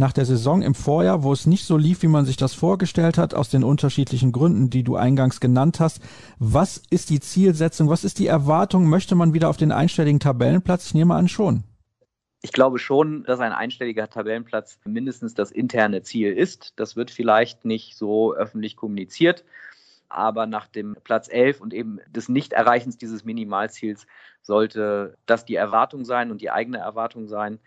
Nach 0.00 0.14
der 0.14 0.24
Saison 0.24 0.62
im 0.62 0.74
Vorjahr, 0.74 1.24
wo 1.24 1.30
es 1.30 1.44
nicht 1.44 1.66
so 1.66 1.76
lief, 1.76 2.02
wie 2.02 2.08
man 2.08 2.24
sich 2.24 2.38
das 2.38 2.54
vorgestellt 2.54 3.18
hat, 3.18 3.34
aus 3.34 3.50
den 3.50 3.62
unterschiedlichen 3.62 4.32
Gründen, 4.32 4.70
die 4.70 4.82
du 4.82 4.96
eingangs 4.96 5.40
genannt 5.40 5.78
hast, 5.78 6.00
was 6.38 6.80
ist 6.88 7.10
die 7.10 7.20
Zielsetzung, 7.20 7.90
was 7.90 8.02
ist 8.02 8.18
die 8.18 8.26
Erwartung? 8.26 8.88
Möchte 8.88 9.14
man 9.14 9.34
wieder 9.34 9.50
auf 9.50 9.58
den 9.58 9.72
einstelligen 9.72 10.18
Tabellenplatz? 10.18 10.86
Ich 10.86 10.94
nehme 10.94 11.14
an 11.16 11.28
schon. 11.28 11.64
Ich 12.40 12.54
glaube 12.54 12.78
schon, 12.78 13.24
dass 13.24 13.40
ein 13.40 13.52
einstelliger 13.52 14.08
Tabellenplatz 14.08 14.78
mindestens 14.86 15.34
das 15.34 15.50
interne 15.50 16.00
Ziel 16.00 16.32
ist. 16.32 16.72
Das 16.76 16.96
wird 16.96 17.10
vielleicht 17.10 17.66
nicht 17.66 17.98
so 17.98 18.32
öffentlich 18.32 18.76
kommuniziert, 18.76 19.44
aber 20.08 20.46
nach 20.46 20.66
dem 20.66 20.96
Platz 21.04 21.28
11 21.30 21.60
und 21.60 21.74
eben 21.74 22.00
des 22.08 22.30
Nichterreichens 22.30 22.96
dieses 22.96 23.26
Minimalziels 23.26 24.06
sollte 24.40 25.18
das 25.26 25.44
die 25.44 25.56
Erwartung 25.56 26.06
sein 26.06 26.30
und 26.30 26.40
die 26.40 26.50
eigene 26.50 26.78
Erwartung 26.78 27.28
sein. 27.28 27.58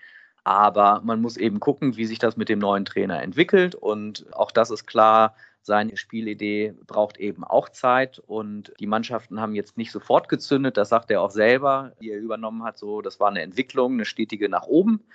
Aber 0.44 1.02
man 1.04 1.22
muss 1.22 1.38
eben 1.38 1.60
gucken, 1.60 1.96
wie 1.96 2.06
sich 2.06 2.20
das 2.20 2.38
mit 2.38 2.50
dem 2.50 2.60
neuen 2.60 2.86
Trainer 2.86 3.22
entwickelt. 3.22 3.76
Und 3.76 4.26
auch 4.34 4.52
das 4.52 4.72
ist 4.72 4.86
klar, 4.86 5.36
Seine 5.66 5.96
Spielidee 5.96 6.74
braucht 6.86 7.18
eben 7.18 7.46
auch 7.46 7.70
Zeit 7.70 8.20
und 8.20 8.74
die 8.82 8.86
Mannschaften 8.86 9.40
haben 9.40 9.56
jetzt 9.56 9.78
nicht 9.78 9.94
sofort 9.94 10.28
gezündet. 10.28 10.76
Das 10.76 10.90
sagt 10.90 11.10
er 11.10 11.22
auch 11.22 11.32
selber, 11.32 11.94
die 12.02 12.12
er 12.12 12.20
übernommen 12.20 12.64
hat. 12.64 12.78
So, 12.78 13.02
das 13.02 13.22
war 13.22 13.30
eine 13.30 13.42
Entwicklung, 13.42 13.94
eine 13.94 14.04
stetige 14.04 14.50
nach 14.50 14.64
oben. 14.64 15.06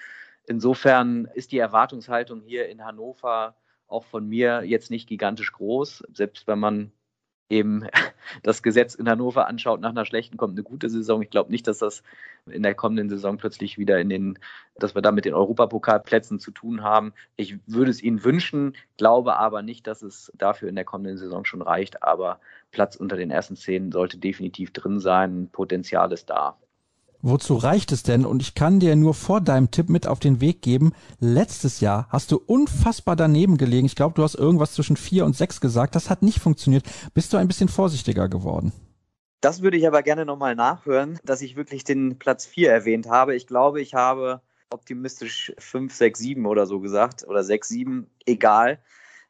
Insofern 0.46 1.26
ist 1.34 1.52
die 1.52 1.58
Erwartungshaltung 1.58 2.40
hier 2.40 2.66
in 2.70 2.82
Hannover 2.82 3.56
auch 3.88 4.04
von 4.04 4.26
mir 4.26 4.62
jetzt 4.64 4.90
nicht 4.90 5.06
gigantisch 5.06 5.52
groß. 5.52 6.04
Selbst 6.14 6.46
wenn 6.46 6.58
man 6.58 6.92
eben 7.48 7.86
das 8.42 8.62
Gesetz 8.62 8.94
in 8.94 9.08
Hannover 9.08 9.46
anschaut, 9.46 9.80
nach 9.80 9.90
einer 9.90 10.04
schlechten 10.04 10.36
kommt 10.36 10.54
eine 10.54 10.62
gute 10.62 10.88
Saison. 10.88 11.22
Ich 11.22 11.30
glaube 11.30 11.50
nicht, 11.50 11.66
dass 11.66 11.78
das 11.78 12.02
in 12.46 12.62
der 12.62 12.74
kommenden 12.74 13.08
Saison 13.08 13.36
plötzlich 13.36 13.78
wieder 13.78 13.98
in 14.00 14.08
den, 14.08 14.38
dass 14.76 14.94
wir 14.94 15.02
da 15.02 15.12
mit 15.12 15.24
den 15.24 15.34
Europapokalplätzen 15.34 16.38
zu 16.38 16.50
tun 16.50 16.82
haben. 16.82 17.12
Ich 17.36 17.58
würde 17.66 17.90
es 17.90 18.02
ihnen 18.02 18.24
wünschen, 18.24 18.76
glaube 18.96 19.36
aber 19.36 19.62
nicht, 19.62 19.86
dass 19.86 20.02
es 20.02 20.32
dafür 20.36 20.68
in 20.68 20.74
der 20.76 20.84
kommenden 20.84 21.18
Saison 21.18 21.44
schon 21.44 21.62
reicht. 21.62 22.02
Aber 22.02 22.40
Platz 22.70 22.96
unter 22.96 23.16
den 23.16 23.30
ersten 23.30 23.56
zehn 23.56 23.92
sollte 23.92 24.18
definitiv 24.18 24.72
drin 24.72 25.00
sein. 25.00 25.48
Potenzial 25.50 26.12
ist 26.12 26.30
da. 26.30 26.56
Wozu 27.20 27.56
reicht 27.56 27.90
es 27.90 28.04
denn? 28.04 28.24
Und 28.24 28.42
ich 28.42 28.54
kann 28.54 28.78
dir 28.78 28.94
nur 28.94 29.12
vor 29.12 29.40
deinem 29.40 29.72
Tipp 29.72 29.88
mit 29.88 30.06
auf 30.06 30.20
den 30.20 30.40
Weg 30.40 30.62
geben. 30.62 30.92
Letztes 31.18 31.80
Jahr 31.80 32.06
hast 32.10 32.30
du 32.30 32.36
unfassbar 32.36 33.16
daneben 33.16 33.58
gelegen. 33.58 33.86
Ich 33.86 33.96
glaube, 33.96 34.14
du 34.14 34.22
hast 34.22 34.36
irgendwas 34.36 34.74
zwischen 34.74 34.96
vier 34.96 35.24
und 35.24 35.36
sechs 35.36 35.60
gesagt. 35.60 35.96
Das 35.96 36.10
hat 36.10 36.22
nicht 36.22 36.38
funktioniert. 36.38 36.84
Bist 37.14 37.32
du 37.32 37.36
ein 37.36 37.48
bisschen 37.48 37.68
vorsichtiger 37.68 38.28
geworden? 38.28 38.72
Das 39.40 39.62
würde 39.62 39.76
ich 39.76 39.86
aber 39.86 40.02
gerne 40.02 40.26
nochmal 40.26 40.54
nachhören, 40.54 41.18
dass 41.24 41.42
ich 41.42 41.56
wirklich 41.56 41.82
den 41.82 42.18
Platz 42.18 42.46
vier 42.46 42.70
erwähnt 42.70 43.08
habe. 43.08 43.34
Ich 43.34 43.46
glaube, 43.46 43.80
ich 43.80 43.94
habe 43.94 44.40
optimistisch 44.70 45.52
fünf, 45.58 45.94
sechs, 45.94 46.20
sieben 46.20 46.46
oder 46.46 46.66
so 46.66 46.78
gesagt 46.78 47.24
oder 47.26 47.42
sechs, 47.42 47.68
sieben, 47.68 48.10
egal. 48.26 48.80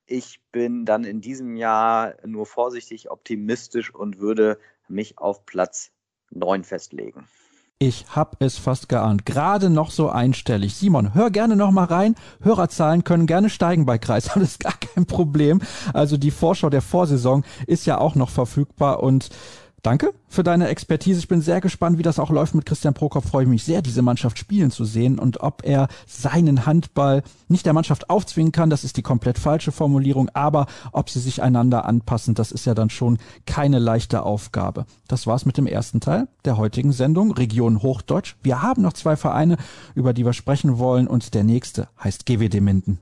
Ich 0.07 0.41
bin 0.53 0.85
dann 0.85 1.05
in 1.05 1.21
diesem 1.21 1.57
Jahr 1.57 2.15
nur 2.27 2.47
vorsichtig 2.47 3.11
optimistisch 3.11 3.95
und 3.95 4.19
würde 4.19 4.59
mich 4.89 5.19
auf 5.19 5.45
Platz 5.45 5.91
neun 6.31 6.65
festlegen. 6.65 7.27
Ich 7.81 8.07
hab 8.11 8.43
es 8.43 8.59
fast 8.59 8.89
geahnt. 8.89 9.25
Gerade 9.25 9.71
noch 9.71 9.93
so 9.93 10.09
einstellig. 10.11 10.75
Simon, 10.75 11.15
hör 11.15 11.31
gerne 11.31 11.55
noch 11.55 11.71
mal 11.71 11.85
rein. 11.85 12.17
Hörerzahlen 12.43 13.05
können 13.05 13.29
gerne 13.29 13.51
steigen 13.51 13.87
bei 13.87 13.99
Kreis. 13.99 14.31
Das 14.35 14.43
ist 14.43 14.61
gar 14.61 14.75
kein 14.75 15.07
Problem. 15.07 15.61
Also 15.93 16.17
die 16.17 16.33
Vorschau 16.33 16.71
der 16.71 16.83
Vorsaison 16.83 17.45
ist 17.69 17.87
ja 17.87 17.99
auch 17.99 18.17
noch 18.17 18.31
verfügbar 18.31 19.01
und 19.01 19.29
Danke 19.83 20.13
für 20.29 20.43
deine 20.43 20.69
Expertise. 20.69 21.21
Ich 21.21 21.29
bin 21.29 21.41
sehr 21.41 21.61
gespannt, 21.61 21.99
wie 21.99 22.03
das 22.03 22.19
auch 22.19 22.31
läuft 22.31 22.55
mit 22.55 22.67
Christian 22.67 22.95
Prokop. 22.95 23.25
Freue 23.25 23.45
ich 23.45 23.49
mich 23.49 23.63
sehr, 23.63 23.81
diese 23.81 24.03
Mannschaft 24.03 24.39
spielen 24.39 24.71
zu 24.71 24.85
sehen 24.85 25.19
und 25.19 25.41
ob 25.41 25.65
er 25.65 25.89
seinen 26.07 26.67
Handball 26.67 27.23
nicht 27.47 27.65
der 27.65 27.73
Mannschaft 27.73 28.11
aufzwingen 28.11 28.53
kann. 28.53 28.71
Das 28.71 28.83
ist 28.83 28.97
die 28.97 29.03
komplett 29.03 29.39
falsche 29.39 29.71
Formulierung. 29.71 30.31
Aber 30.35 30.67
ob 30.93 31.11
sie 31.11 31.21
sich 31.21 31.43
einander 31.43 31.85
anpassen, 31.85 32.35
das 32.35 32.51
ist 32.51 32.67
ja 32.67 32.75
dann 32.75 32.91
schon 32.91 33.19
keine 33.47 33.79
leichte 33.79 34.25
Aufgabe. 34.25 34.87
Das 35.07 35.27
war's 35.27 35.47
mit 35.47 35.57
dem 35.57 35.67
ersten 35.67 36.01
Teil 36.01 36.29
der 36.45 36.57
heutigen 36.57 36.93
Sendung 36.93 37.33
Region 37.33 37.83
Hochdeutsch. 37.83 38.35
Wir 38.43 38.63
haben 38.63 38.83
noch 38.83 38.95
zwei 38.95 39.17
Vereine, 39.17 39.57
über 39.95 40.13
die 40.13 40.25
wir 40.25 40.33
sprechen 40.33 40.79
wollen 40.79 41.07
und 41.07 41.35
der 41.35 41.45
nächste 41.45 41.89
heißt 42.03 42.27
GWD 42.27 42.61
Minden. 42.61 42.99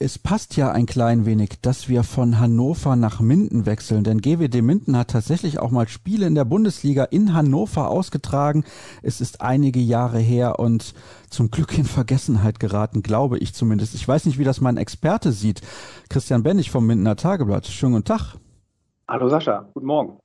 Es 0.00 0.18
passt 0.18 0.56
ja 0.56 0.72
ein 0.72 0.86
klein 0.86 1.24
wenig, 1.24 1.60
dass 1.62 1.88
wir 1.88 2.02
von 2.02 2.40
Hannover 2.40 2.96
nach 2.96 3.20
Minden 3.20 3.64
wechseln, 3.64 4.02
denn 4.02 4.20
GWD 4.20 4.60
Minden 4.60 4.96
hat 4.96 5.10
tatsächlich 5.10 5.60
auch 5.60 5.70
mal 5.70 5.86
Spiele 5.86 6.26
in 6.26 6.34
der 6.34 6.44
Bundesliga 6.44 7.04
in 7.04 7.32
Hannover 7.32 7.88
ausgetragen. 7.88 8.64
Es 9.02 9.20
ist 9.20 9.40
einige 9.40 9.78
Jahre 9.78 10.18
her 10.18 10.58
und 10.58 10.94
zum 11.30 11.50
Glück 11.50 11.78
in 11.78 11.84
Vergessenheit 11.84 12.58
geraten, 12.58 13.02
glaube 13.02 13.38
ich 13.38 13.54
zumindest. 13.54 13.94
Ich 13.94 14.06
weiß 14.06 14.26
nicht, 14.26 14.38
wie 14.38 14.44
das 14.44 14.60
mein 14.60 14.78
Experte 14.78 15.30
sieht. 15.30 15.62
Christian 16.10 16.42
Bennig 16.42 16.72
vom 16.72 16.86
Mindener 16.86 17.16
Tageblatt. 17.16 17.66
Schönen 17.66 17.92
guten 17.92 18.04
Tag. 18.04 18.34
Hallo 19.06 19.28
Sascha, 19.28 19.68
guten 19.74 19.86
Morgen. 19.86 20.18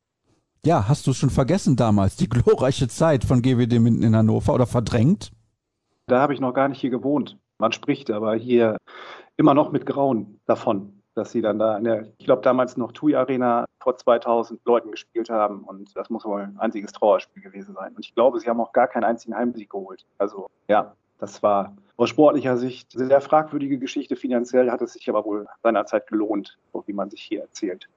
Ja, 0.66 0.90
hast 0.90 1.06
du 1.06 1.12
es 1.12 1.18
schon 1.18 1.30
vergessen 1.30 1.76
damals, 1.76 2.16
die 2.16 2.28
glorreiche 2.28 2.88
Zeit 2.88 3.24
von 3.24 3.44
GWD 3.44 3.80
Minden 3.80 4.04
in 4.04 4.16
Hannover 4.16 4.56
oder 4.56 4.66
verdrängt? 4.66 5.32
Da 6.08 6.22
habe 6.22 6.34
ich 6.34 6.40
noch 6.40 6.54
gar 6.54 6.68
nicht 6.68 6.82
hier 6.82 6.90
gewohnt. 6.90 7.38
Man 7.60 7.74
spricht 7.74 8.10
aber 8.10 8.36
hier 8.36 8.78
immer 9.40 9.54
noch 9.54 9.72
mit 9.72 9.86
Grauen 9.86 10.38
davon, 10.46 11.02
dass 11.16 11.32
sie 11.32 11.42
dann 11.42 11.60
da 11.60 11.78
in 11.78 11.86
der, 11.86 12.08
ich 12.18 12.26
glaube 12.26 12.42
damals 12.42 12.76
noch 12.76 12.92
TUI 12.92 13.16
Arena 13.16 13.66
vor 13.82 13.96
2000 13.96 14.60
Leuten 14.66 14.92
gespielt 14.92 15.30
haben 15.30 15.64
und 15.64 15.96
das 15.96 16.10
muss 16.10 16.26
wohl 16.26 16.42
ein 16.42 16.60
einziges 16.60 16.92
Trauerspiel 16.92 17.42
gewesen 17.42 17.74
sein. 17.74 17.94
Und 17.96 18.06
ich 18.06 18.14
glaube, 18.14 18.40
sie 18.40 18.50
haben 18.50 18.60
auch 18.60 18.74
gar 18.74 18.88
keinen 18.88 19.06
einzigen 19.06 19.36
Heimsieg 19.36 19.70
geholt. 19.70 20.06
Also 20.18 20.48
ja, 20.68 20.94
das 21.20 21.42
war 21.42 21.74
aus 21.96 22.10
sportlicher 22.10 22.58
Sicht 22.58 22.94
eine 22.98 23.08
sehr 23.08 23.22
fragwürdige 23.22 23.78
Geschichte. 23.78 24.18
Finanziell 24.18 24.70
hat 24.70 24.82
es 24.82 24.92
sich 24.94 25.10
aber 25.10 25.24
wohl 25.24 25.48
seinerzeit 25.64 26.08
gelohnt, 26.08 26.58
so 26.74 26.84
wie 26.86 26.94
man 26.94 27.10
sich 27.10 27.22
hier 27.22 27.42
erzählt. 27.42 27.88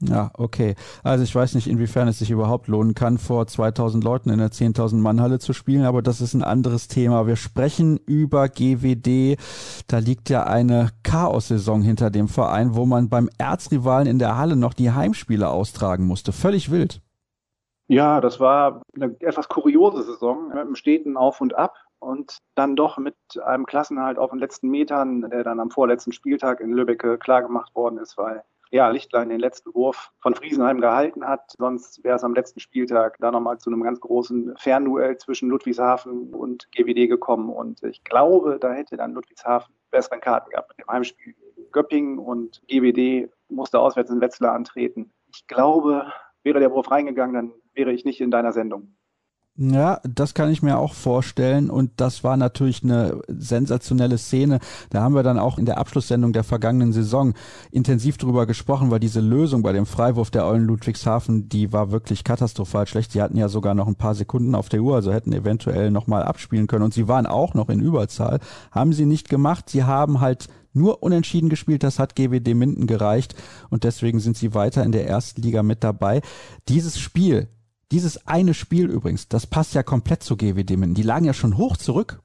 Ja, 0.00 0.30
okay. 0.34 0.74
Also 1.02 1.24
ich 1.24 1.34
weiß 1.34 1.54
nicht, 1.54 1.66
inwiefern 1.66 2.08
es 2.08 2.18
sich 2.18 2.30
überhaupt 2.30 2.68
lohnen 2.68 2.94
kann, 2.94 3.16
vor 3.16 3.46
2000 3.46 4.02
Leuten 4.04 4.28
in 4.28 4.38
der 4.38 4.50
10.000 4.50 4.96
Mann 4.96 5.20
Halle 5.20 5.38
zu 5.38 5.52
spielen, 5.52 5.84
aber 5.84 6.02
das 6.02 6.20
ist 6.20 6.34
ein 6.34 6.42
anderes 6.42 6.88
Thema. 6.88 7.26
Wir 7.26 7.36
sprechen 7.36 7.98
über 7.98 8.48
GWD. 8.48 9.38
Da 9.86 9.98
liegt 9.98 10.28
ja 10.30 10.44
eine 10.44 10.90
Chaos-Saison 11.04 11.82
hinter 11.82 12.10
dem 12.10 12.28
Verein, 12.28 12.74
wo 12.74 12.86
man 12.86 13.08
beim 13.08 13.30
Erzrivalen 13.38 14.06
in 14.06 14.18
der 14.18 14.36
Halle 14.36 14.56
noch 14.56 14.74
die 14.74 14.90
Heimspiele 14.90 15.48
austragen 15.48 16.06
musste. 16.06 16.32
Völlig 16.32 16.70
wild. 16.70 17.00
Ja, 17.86 18.20
das 18.20 18.40
war 18.40 18.82
eine 18.94 19.14
etwas 19.20 19.48
kuriose 19.48 20.02
Saison 20.02 20.48
mit 20.48 20.56
einem 20.56 20.74
steten 20.74 21.16
Auf 21.16 21.40
und 21.40 21.54
Ab 21.54 21.76
und 21.98 22.38
dann 22.54 22.76
doch 22.76 22.98
mit 22.98 23.14
einem 23.44 23.66
Klassenhalt 23.66 24.18
auf 24.18 24.30
den 24.30 24.38
letzten 24.38 24.70
Metern, 24.70 25.28
der 25.30 25.44
dann 25.44 25.60
am 25.60 25.70
vorletzten 25.70 26.12
Spieltag 26.12 26.60
in 26.60 26.72
Lübeck 26.72 27.20
klargemacht 27.20 27.74
worden 27.74 27.98
ist, 27.98 28.16
weil 28.16 28.42
ja, 28.70 28.88
Lichtlein 28.88 29.28
den 29.28 29.40
letzten 29.40 29.74
Wurf 29.74 30.10
von 30.20 30.34
Friesenheim 30.34 30.80
gehalten 30.80 31.26
hat. 31.26 31.52
Sonst 31.58 32.02
wäre 32.02 32.16
es 32.16 32.24
am 32.24 32.34
letzten 32.34 32.60
Spieltag 32.60 33.16
da 33.20 33.30
nochmal 33.30 33.58
zu 33.58 33.70
einem 33.70 33.82
ganz 33.82 34.00
großen 34.00 34.54
Fernduell 34.56 35.16
zwischen 35.18 35.48
Ludwigshafen 35.48 36.34
und 36.34 36.70
GWD 36.72 37.08
gekommen. 37.08 37.50
Und 37.50 37.82
ich 37.82 38.02
glaube, 38.04 38.58
da 38.60 38.72
hätte 38.72 38.96
dann 38.96 39.12
Ludwigshafen 39.12 39.74
besseren 39.90 40.20
Karten 40.20 40.50
gehabt 40.50 40.70
mit 40.70 40.78
dem 40.78 40.90
Heimspiel. 40.90 41.34
Göppingen 41.72 42.18
und 42.18 42.62
GWD 42.68 43.30
musste 43.48 43.78
auswärts 43.78 44.10
in 44.10 44.20
Wetzlar 44.20 44.54
antreten. 44.54 45.12
Ich 45.32 45.46
glaube, 45.46 46.12
wäre 46.42 46.60
der 46.60 46.70
Wurf 46.70 46.90
reingegangen, 46.90 47.34
dann 47.34 47.52
wäre 47.74 47.92
ich 47.92 48.04
nicht 48.04 48.20
in 48.20 48.30
deiner 48.30 48.52
Sendung. 48.52 48.96
Ja, 49.56 50.00
das 50.02 50.34
kann 50.34 50.50
ich 50.50 50.62
mir 50.62 50.78
auch 50.78 50.94
vorstellen 50.94 51.70
und 51.70 51.92
das 51.98 52.24
war 52.24 52.36
natürlich 52.36 52.82
eine 52.82 53.20
sensationelle 53.28 54.18
Szene. 54.18 54.58
Da 54.90 55.00
haben 55.00 55.14
wir 55.14 55.22
dann 55.22 55.38
auch 55.38 55.58
in 55.58 55.64
der 55.64 55.78
Abschlusssendung 55.78 56.32
der 56.32 56.42
vergangenen 56.42 56.92
Saison 56.92 57.34
intensiv 57.70 58.16
drüber 58.16 58.46
gesprochen, 58.46 58.90
weil 58.90 58.98
diese 58.98 59.20
Lösung 59.20 59.62
bei 59.62 59.72
dem 59.72 59.86
Freiwurf 59.86 60.32
der 60.32 60.44
Eulen 60.44 60.64
Ludwigshafen, 60.64 61.48
die 61.48 61.72
war 61.72 61.92
wirklich 61.92 62.24
katastrophal 62.24 62.88
schlecht. 62.88 63.14
Die 63.14 63.22
hatten 63.22 63.36
ja 63.36 63.48
sogar 63.48 63.74
noch 63.74 63.86
ein 63.86 63.94
paar 63.94 64.16
Sekunden 64.16 64.56
auf 64.56 64.68
der 64.70 64.82
Uhr, 64.82 64.96
also 64.96 65.12
hätten 65.12 65.32
eventuell 65.32 65.92
nochmal 65.92 66.24
abspielen 66.24 66.66
können 66.66 66.84
und 66.84 66.94
sie 66.94 67.06
waren 67.06 67.26
auch 67.26 67.54
noch 67.54 67.68
in 67.68 67.78
Überzahl. 67.78 68.40
Haben 68.72 68.92
sie 68.92 69.06
nicht 69.06 69.28
gemacht. 69.28 69.70
Sie 69.70 69.84
haben 69.84 70.20
halt 70.20 70.48
nur 70.72 71.04
unentschieden 71.04 71.48
gespielt, 71.48 71.84
das 71.84 72.00
hat 72.00 72.16
GWD 72.16 72.54
Minden 72.54 72.88
gereicht 72.88 73.36
und 73.70 73.84
deswegen 73.84 74.18
sind 74.18 74.36
sie 74.36 74.52
weiter 74.52 74.82
in 74.82 74.90
der 74.90 75.06
ersten 75.06 75.42
Liga 75.42 75.62
mit 75.62 75.84
dabei. 75.84 76.22
Dieses 76.68 76.98
Spiel 76.98 77.46
dieses 77.94 78.26
eine 78.26 78.54
Spiel 78.54 78.90
übrigens, 78.90 79.28
das 79.28 79.46
passt 79.46 79.74
ja 79.74 79.84
komplett 79.84 80.24
zu 80.24 80.36
GWD. 80.36 80.96
Die 80.96 81.02
lagen 81.02 81.24
ja 81.24 81.32
schon 81.32 81.56
hoch 81.56 81.76
zurück. 81.76 82.18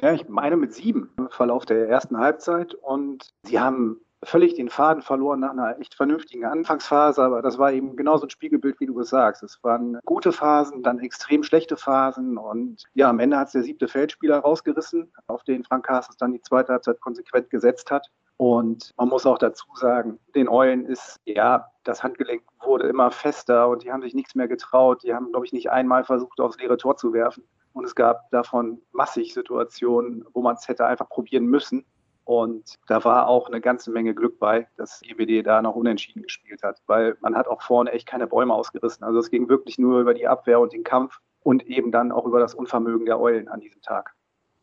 Ja, 0.00 0.12
ich 0.12 0.28
meine 0.28 0.56
mit 0.56 0.72
sieben 0.72 1.10
im 1.18 1.28
Verlauf 1.28 1.66
der 1.66 1.88
ersten 1.88 2.18
Halbzeit 2.18 2.74
und 2.74 3.28
sie 3.42 3.58
haben 3.58 4.00
völlig 4.22 4.54
den 4.54 4.68
Faden 4.68 5.02
verloren 5.02 5.40
nach 5.40 5.50
einer 5.50 5.80
echt 5.80 5.94
vernünftigen 5.94 6.44
Anfangsphase, 6.44 7.20
aber 7.20 7.42
das 7.42 7.58
war 7.58 7.72
eben 7.72 7.96
genauso 7.96 8.26
ein 8.26 8.30
Spiegelbild, 8.30 8.78
wie 8.78 8.86
du 8.86 9.00
es 9.00 9.08
sagst. 9.08 9.42
Es 9.42 9.58
waren 9.64 9.98
gute 10.04 10.30
Phasen, 10.30 10.84
dann 10.84 11.00
extrem 11.00 11.42
schlechte 11.42 11.76
Phasen 11.76 12.38
und 12.38 12.84
ja, 12.94 13.10
am 13.10 13.18
Ende 13.18 13.38
hat 13.38 13.48
es 13.48 13.54
der 13.54 13.64
siebte 13.64 13.88
Feldspieler 13.88 14.38
rausgerissen, 14.38 15.10
auf 15.26 15.42
den 15.42 15.64
Frank 15.64 15.86
Carstens 15.86 16.16
dann 16.16 16.32
die 16.32 16.42
zweite 16.42 16.72
Halbzeit 16.72 17.00
konsequent 17.00 17.50
gesetzt 17.50 17.90
hat. 17.90 18.06
Und 18.40 18.94
man 18.96 19.10
muss 19.10 19.26
auch 19.26 19.36
dazu 19.36 19.66
sagen, 19.74 20.18
den 20.34 20.48
Eulen 20.48 20.86
ist, 20.86 21.20
ja, 21.26 21.66
das 21.84 22.02
Handgelenk 22.02 22.40
wurde 22.64 22.88
immer 22.88 23.10
fester 23.10 23.68
und 23.68 23.84
die 23.84 23.92
haben 23.92 24.00
sich 24.00 24.14
nichts 24.14 24.34
mehr 24.34 24.48
getraut. 24.48 25.02
Die 25.02 25.12
haben, 25.12 25.30
glaube 25.30 25.44
ich, 25.44 25.52
nicht 25.52 25.70
einmal 25.70 26.04
versucht, 26.04 26.40
aufs 26.40 26.56
leere 26.56 26.78
Tor 26.78 26.96
zu 26.96 27.12
werfen. 27.12 27.44
Und 27.74 27.84
es 27.84 27.94
gab 27.94 28.30
davon 28.30 28.80
massig 28.92 29.34
Situationen, 29.34 30.24
wo 30.32 30.40
man 30.40 30.56
es 30.56 30.66
hätte 30.68 30.86
einfach 30.86 31.06
probieren 31.10 31.44
müssen. 31.44 31.84
Und 32.24 32.76
da 32.86 33.04
war 33.04 33.28
auch 33.28 33.46
eine 33.46 33.60
ganze 33.60 33.90
Menge 33.90 34.14
Glück 34.14 34.38
bei, 34.38 34.66
dass 34.78 35.02
GWD 35.02 35.46
da 35.46 35.60
noch 35.60 35.74
unentschieden 35.74 36.22
gespielt 36.22 36.62
hat, 36.62 36.80
weil 36.86 37.18
man 37.20 37.36
hat 37.36 37.46
auch 37.46 37.60
vorne 37.60 37.92
echt 37.92 38.06
keine 38.06 38.26
Bäume 38.26 38.54
ausgerissen. 38.54 39.04
Also 39.04 39.18
es 39.18 39.30
ging 39.30 39.50
wirklich 39.50 39.76
nur 39.76 40.00
über 40.00 40.14
die 40.14 40.26
Abwehr 40.26 40.60
und 40.60 40.72
den 40.72 40.82
Kampf 40.82 41.18
und 41.42 41.66
eben 41.66 41.92
dann 41.92 42.10
auch 42.10 42.24
über 42.24 42.40
das 42.40 42.54
Unvermögen 42.54 43.04
der 43.04 43.20
Eulen 43.20 43.48
an 43.48 43.60
diesem 43.60 43.82
Tag. 43.82 44.14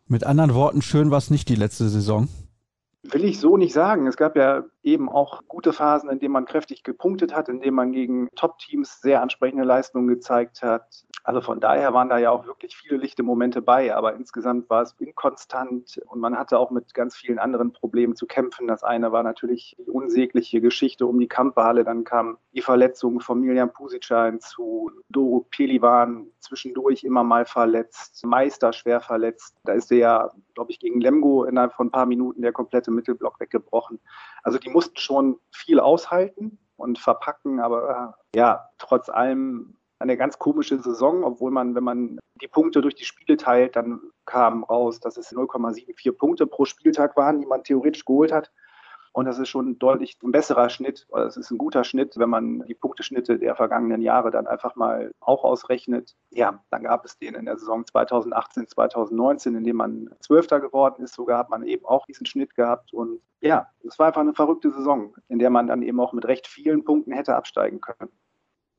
Mit 0.07 0.23
anderen 0.23 0.55
Worten, 0.55 0.81
schön 0.81 1.11
war 1.11 1.19
es 1.19 1.29
nicht 1.29 1.47
die 1.47 1.55
letzte 1.55 1.89
Saison. 1.89 2.27
Will 3.03 3.23
ich 3.23 3.39
so 3.39 3.57
nicht 3.57 3.73
sagen. 3.73 4.07
Es 4.07 4.17
gab 4.17 4.35
ja 4.35 4.65
eben 4.87 5.09
auch 5.09 5.43
gute 5.47 5.73
Phasen, 5.73 6.09
in 6.09 6.19
denen 6.19 6.31
man 6.31 6.45
kräftig 6.45 6.83
gepunktet 6.83 7.35
hat, 7.35 7.49
in 7.49 7.59
denen 7.59 7.75
man 7.75 7.91
gegen 7.91 8.29
Top-Teams 8.35 9.01
sehr 9.01 9.21
ansprechende 9.21 9.65
Leistungen 9.65 10.07
gezeigt 10.07 10.63
hat. 10.63 11.03
Also 11.23 11.41
von 11.41 11.59
daher 11.59 11.93
waren 11.93 12.07
da 12.07 12.17
ja 12.17 12.31
auch 12.31 12.47
wirklich 12.47 12.77
viele 12.77 12.97
lichte 12.97 13.21
Momente 13.21 13.61
bei, 13.61 13.93
aber 13.93 14.15
insgesamt 14.15 14.69
war 14.69 14.83
es 14.83 14.95
inkonstant 14.97 16.01
und 16.05 16.21
man 16.21 16.37
hatte 16.37 16.57
auch 16.57 16.71
mit 16.71 16.93
ganz 16.93 17.17
vielen 17.17 17.37
anderen 17.37 17.73
Problemen 17.73 18.15
zu 18.15 18.27
kämpfen. 18.27 18.67
Das 18.67 18.83
eine 18.83 19.11
war 19.11 19.23
natürlich 19.23 19.75
die 19.77 19.91
unsägliche 19.91 20.61
Geschichte 20.61 21.05
um 21.05 21.19
die 21.19 21.27
Kamperhalle, 21.27 21.83
dann 21.83 22.05
kam 22.05 22.37
die 22.53 22.61
Verletzung 22.61 23.19
von 23.19 23.41
Miljan 23.41 23.73
Pusica 23.73 24.25
hinzu, 24.25 24.89
Doro 25.09 25.45
Pelivan 25.51 26.27
zwischendurch 26.39 27.03
immer 27.03 27.23
mal 27.23 27.45
verletzt, 27.45 28.25
Meister 28.25 28.71
schwer 28.71 29.01
verletzt. 29.01 29.57
Da 29.65 29.73
ist 29.73 29.91
er 29.91 29.97
ja, 29.97 30.31
glaube 30.53 30.71
ich, 30.71 30.79
gegen 30.79 31.01
Lemgo 31.01 31.43
innerhalb 31.43 31.73
von 31.73 31.87
ein 31.87 31.91
paar 31.91 32.05
Minuten 32.05 32.41
der 32.41 32.53
komplette 32.53 32.89
Mittelblock 32.89 33.39
weggebrochen. 33.39 33.99
Also 34.43 34.59
die 34.59 34.69
mussten 34.77 34.97
schon 34.97 35.39
viel 35.51 35.79
aushalten 35.79 36.59
und 36.75 36.99
verpacken, 36.99 37.59
aber 37.59 38.13
äh, 38.33 38.37
ja, 38.37 38.69
trotz 38.77 39.09
allem 39.09 39.75
eine 39.97 40.17
ganz 40.17 40.37
komische 40.37 40.77
Saison, 40.77 41.23
obwohl 41.23 41.49
man, 41.49 41.73
wenn 41.73 41.83
man 41.83 42.19
die 42.39 42.47
Punkte 42.47 42.81
durch 42.81 42.93
die 42.93 43.05
Spiele 43.05 43.37
teilt, 43.37 43.75
dann 43.75 43.99
kam 44.27 44.63
raus, 44.63 44.99
dass 44.99 45.17
es 45.17 45.31
0,74 45.33 46.11
Punkte 46.11 46.45
pro 46.45 46.65
Spieltag 46.65 47.17
waren, 47.17 47.39
die 47.39 47.47
man 47.47 47.63
theoretisch 47.63 48.05
geholt 48.05 48.31
hat. 48.31 48.51
Und 49.17 49.25
das 49.25 49.39
ist 49.39 49.49
schon 49.49 49.79
deutlich 49.79 50.15
ein 50.21 50.31
besserer 50.31 50.69
Schnitt. 50.69 51.07
Es 51.25 51.37
ist 51.37 51.49
ein 51.49 51.57
guter 51.57 51.83
Schnitt, 51.83 52.19
wenn 52.19 52.29
man 52.29 52.63
die 52.67 52.75
Punkteschnitte 52.75 53.39
der 53.39 53.55
vergangenen 53.55 54.03
Jahre 54.03 54.29
dann 54.29 54.45
einfach 54.45 54.75
mal 54.75 55.11
auch 55.21 55.43
ausrechnet. 55.43 56.15
Ja, 56.29 56.63
dann 56.69 56.83
gab 56.83 57.03
es 57.03 57.17
den 57.17 57.33
in 57.33 57.45
der 57.45 57.57
Saison 57.57 57.83
2018, 57.83 58.67
2019, 58.67 59.55
in 59.55 59.63
dem 59.63 59.77
man 59.77 60.11
Zwölfter 60.19 60.59
geworden 60.59 61.01
ist. 61.01 61.15
Sogar 61.15 61.39
hat 61.39 61.49
man 61.49 61.63
eben 61.63 61.83
auch 61.83 62.05
diesen 62.05 62.27
Schnitt 62.27 62.53
gehabt. 62.53 62.93
Und 62.93 63.19
ja, 63.41 63.65
es 63.87 63.97
war 63.97 64.05
einfach 64.05 64.21
eine 64.21 64.35
verrückte 64.35 64.69
Saison, 64.69 65.15
in 65.29 65.39
der 65.39 65.49
man 65.49 65.65
dann 65.65 65.81
eben 65.81 65.99
auch 65.99 66.13
mit 66.13 66.25
recht 66.27 66.45
vielen 66.45 66.83
Punkten 66.83 67.11
hätte 67.11 67.35
absteigen 67.35 67.81
können. 67.81 68.11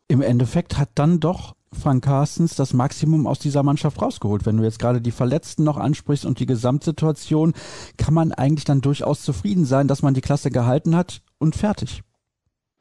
Im 0.06 0.22
Endeffekt 0.22 0.78
hat 0.78 0.90
dann 0.94 1.18
doch 1.18 1.56
Frank 1.72 2.04
Carstens 2.04 2.54
das 2.56 2.72
Maximum 2.72 3.26
aus 3.26 3.38
dieser 3.38 3.62
Mannschaft 3.62 4.00
rausgeholt. 4.00 4.46
Wenn 4.46 4.56
du 4.56 4.64
jetzt 4.64 4.78
gerade 4.78 5.00
die 5.00 5.10
Verletzten 5.10 5.64
noch 5.64 5.76
ansprichst 5.76 6.24
und 6.24 6.40
die 6.40 6.46
Gesamtsituation, 6.46 7.54
kann 7.96 8.14
man 8.14 8.32
eigentlich 8.32 8.64
dann 8.64 8.80
durchaus 8.80 9.22
zufrieden 9.22 9.64
sein, 9.64 9.88
dass 9.88 10.02
man 10.02 10.14
die 10.14 10.20
Klasse 10.20 10.50
gehalten 10.50 10.96
hat 10.96 11.22
und 11.38 11.56
fertig. 11.56 12.02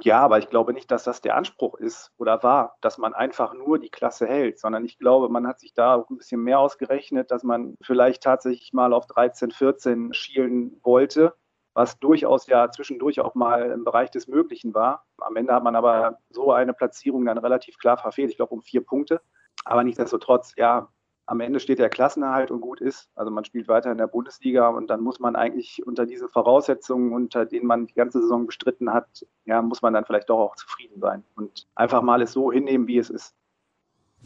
Ja, 0.04 0.20
aber 0.20 0.38
ich 0.38 0.50
glaube 0.50 0.74
nicht, 0.74 0.92
dass 0.92 1.04
das 1.04 1.22
der 1.22 1.36
Anspruch 1.36 1.76
ist 1.80 2.12
oder 2.18 2.44
war, 2.44 2.78
dass 2.82 3.00
man 3.00 3.16
einfach 3.16 3.56
nur 3.56 3.80
die 3.80 3.90
Klasse 3.90 4.28
hält, 4.28 4.60
sondern 4.60 4.86
ich 4.86 5.00
glaube, 5.00 5.28
man 5.28 5.48
hat 5.48 5.60
sich 5.60 5.74
da 5.74 5.96
auch 5.96 6.10
ein 6.10 6.18
bisschen 6.18 6.44
mehr 6.44 6.60
ausgerechnet, 6.60 7.32
dass 7.32 7.44
man 7.44 7.76
vielleicht 7.82 8.22
tatsächlich 8.22 8.74
mal 8.74 8.94
auf 8.94 9.08
13, 9.08 9.50
14 9.50 10.14
schielen 10.14 10.80
wollte 10.84 11.34
was 11.78 12.00
durchaus 12.00 12.48
ja 12.48 12.72
zwischendurch 12.72 13.20
auch 13.20 13.36
mal 13.36 13.70
im 13.70 13.84
Bereich 13.84 14.10
des 14.10 14.28
Möglichen 14.28 14.74
war. 14.74 15.06
Am 15.20 15.36
Ende 15.36 15.54
hat 15.54 15.64
man 15.64 15.76
aber 15.76 16.18
so 16.32 16.52
eine 16.52 16.74
Platzierung 16.74 17.24
dann 17.24 17.38
relativ 17.38 17.78
klar 17.78 17.98
verfehlt, 17.98 18.32
ich 18.32 18.38
glaube 18.38 18.56
um 18.56 18.64
vier 18.64 18.84
Punkte. 18.84 19.22
Aber 19.64 19.84
nichtsdestotrotz, 19.84 20.56
ja, 20.58 20.90
am 21.28 21.40
Ende 21.40 21.60
steht 21.60 21.78
der 21.78 21.90
Klassenerhalt 21.90 22.50
und 22.50 22.62
gut 22.62 22.82
ist. 22.82 23.12
Also 23.14 23.30
man 23.30 23.46
spielt 23.46 23.68
weiter 23.68 23.92
in 23.92 24.00
der 24.00 24.08
Bundesliga 24.08 24.70
und 24.70 24.88
dann 24.88 25.02
muss 25.02 25.20
man 25.20 25.36
eigentlich 25.36 25.86
unter 25.86 26.08
diesen 26.08 26.30
Voraussetzungen, 26.30 27.14
unter 27.14 27.46
denen 27.46 27.68
man 27.68 27.86
die 27.86 27.94
ganze 27.94 28.22
Saison 28.22 28.48
bestritten 28.48 28.92
hat, 28.92 29.28
ja, 29.46 29.62
muss 29.62 29.84
man 29.84 29.94
dann 29.94 30.06
vielleicht 30.06 30.32
doch 30.32 30.40
auch 30.40 30.56
zufrieden 30.56 31.00
sein 31.00 31.24
und 31.36 31.68
einfach 31.76 32.02
mal 32.02 32.24
es 32.24 32.32
so 32.32 32.52
hinnehmen, 32.52 32.88
wie 32.88 32.98
es 32.98 33.12
ist. 33.12 33.36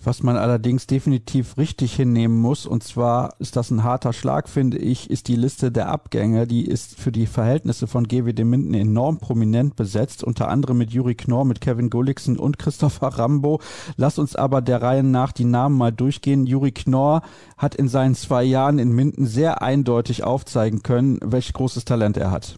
Was 0.04 0.24
man 0.24 0.36
allerdings 0.36 0.88
definitiv 0.88 1.58
richtig 1.58 1.96
hinnehmen 1.96 2.40
muss, 2.40 2.66
und 2.66 2.84
zwar 2.84 3.36
ist 3.38 3.56
das 3.56 3.70
ein 3.70 3.84
harter 3.84 4.14
Schlag, 4.14 4.50
finde 4.50 4.80
ich, 4.80 5.12
ist 5.12 5.28
die 5.28 5.36
Liste 5.36 5.72
der 5.72 5.90
Abgänge. 5.90 6.48
Die 6.48 6.66
ist 6.66 7.00
für 7.00 7.12
die 7.12 7.28
Verhältnisse 7.28 7.86
von 7.86 8.08
GWD 8.08 8.44
Minden 8.44 8.74
enorm 8.74 9.20
prominent 9.20 9.76
besetzt, 9.76 10.24
unter 10.24 10.48
anderem 10.48 10.80
mit 10.80 10.92
Juri 10.92 11.14
Knorr, 11.14 11.46
mit 11.46 11.62
Kevin 11.62 11.92
Gulliksen 11.92 12.40
und 12.40 12.58
Christopher 12.58 13.10
Rambo. 13.10 13.62
Lass 13.96 14.18
uns 14.18 14.36
aber 14.36 14.62
der 14.62 14.82
Reihe 14.82 15.04
nach 15.04 15.32
die 15.32 15.46
Namen 15.46 15.78
mal 15.78 15.92
durchgehen. 15.92 16.48
Juri 16.48 16.72
Knorr 16.72 17.22
hat 17.58 17.76
in 17.76 17.88
seinen 17.88 18.16
zwei 18.16 18.44
Jahren 18.44 18.80
in 18.80 18.92
Minden 18.92 19.28
sehr 19.28 19.62
eindeutig 19.62 20.24
aufzeigen 20.24 20.82
können, 20.82 21.20
welch 21.24 21.54
großes 21.54 21.86
Talent 21.86 22.18
er 22.18 22.32
hat. 22.32 22.58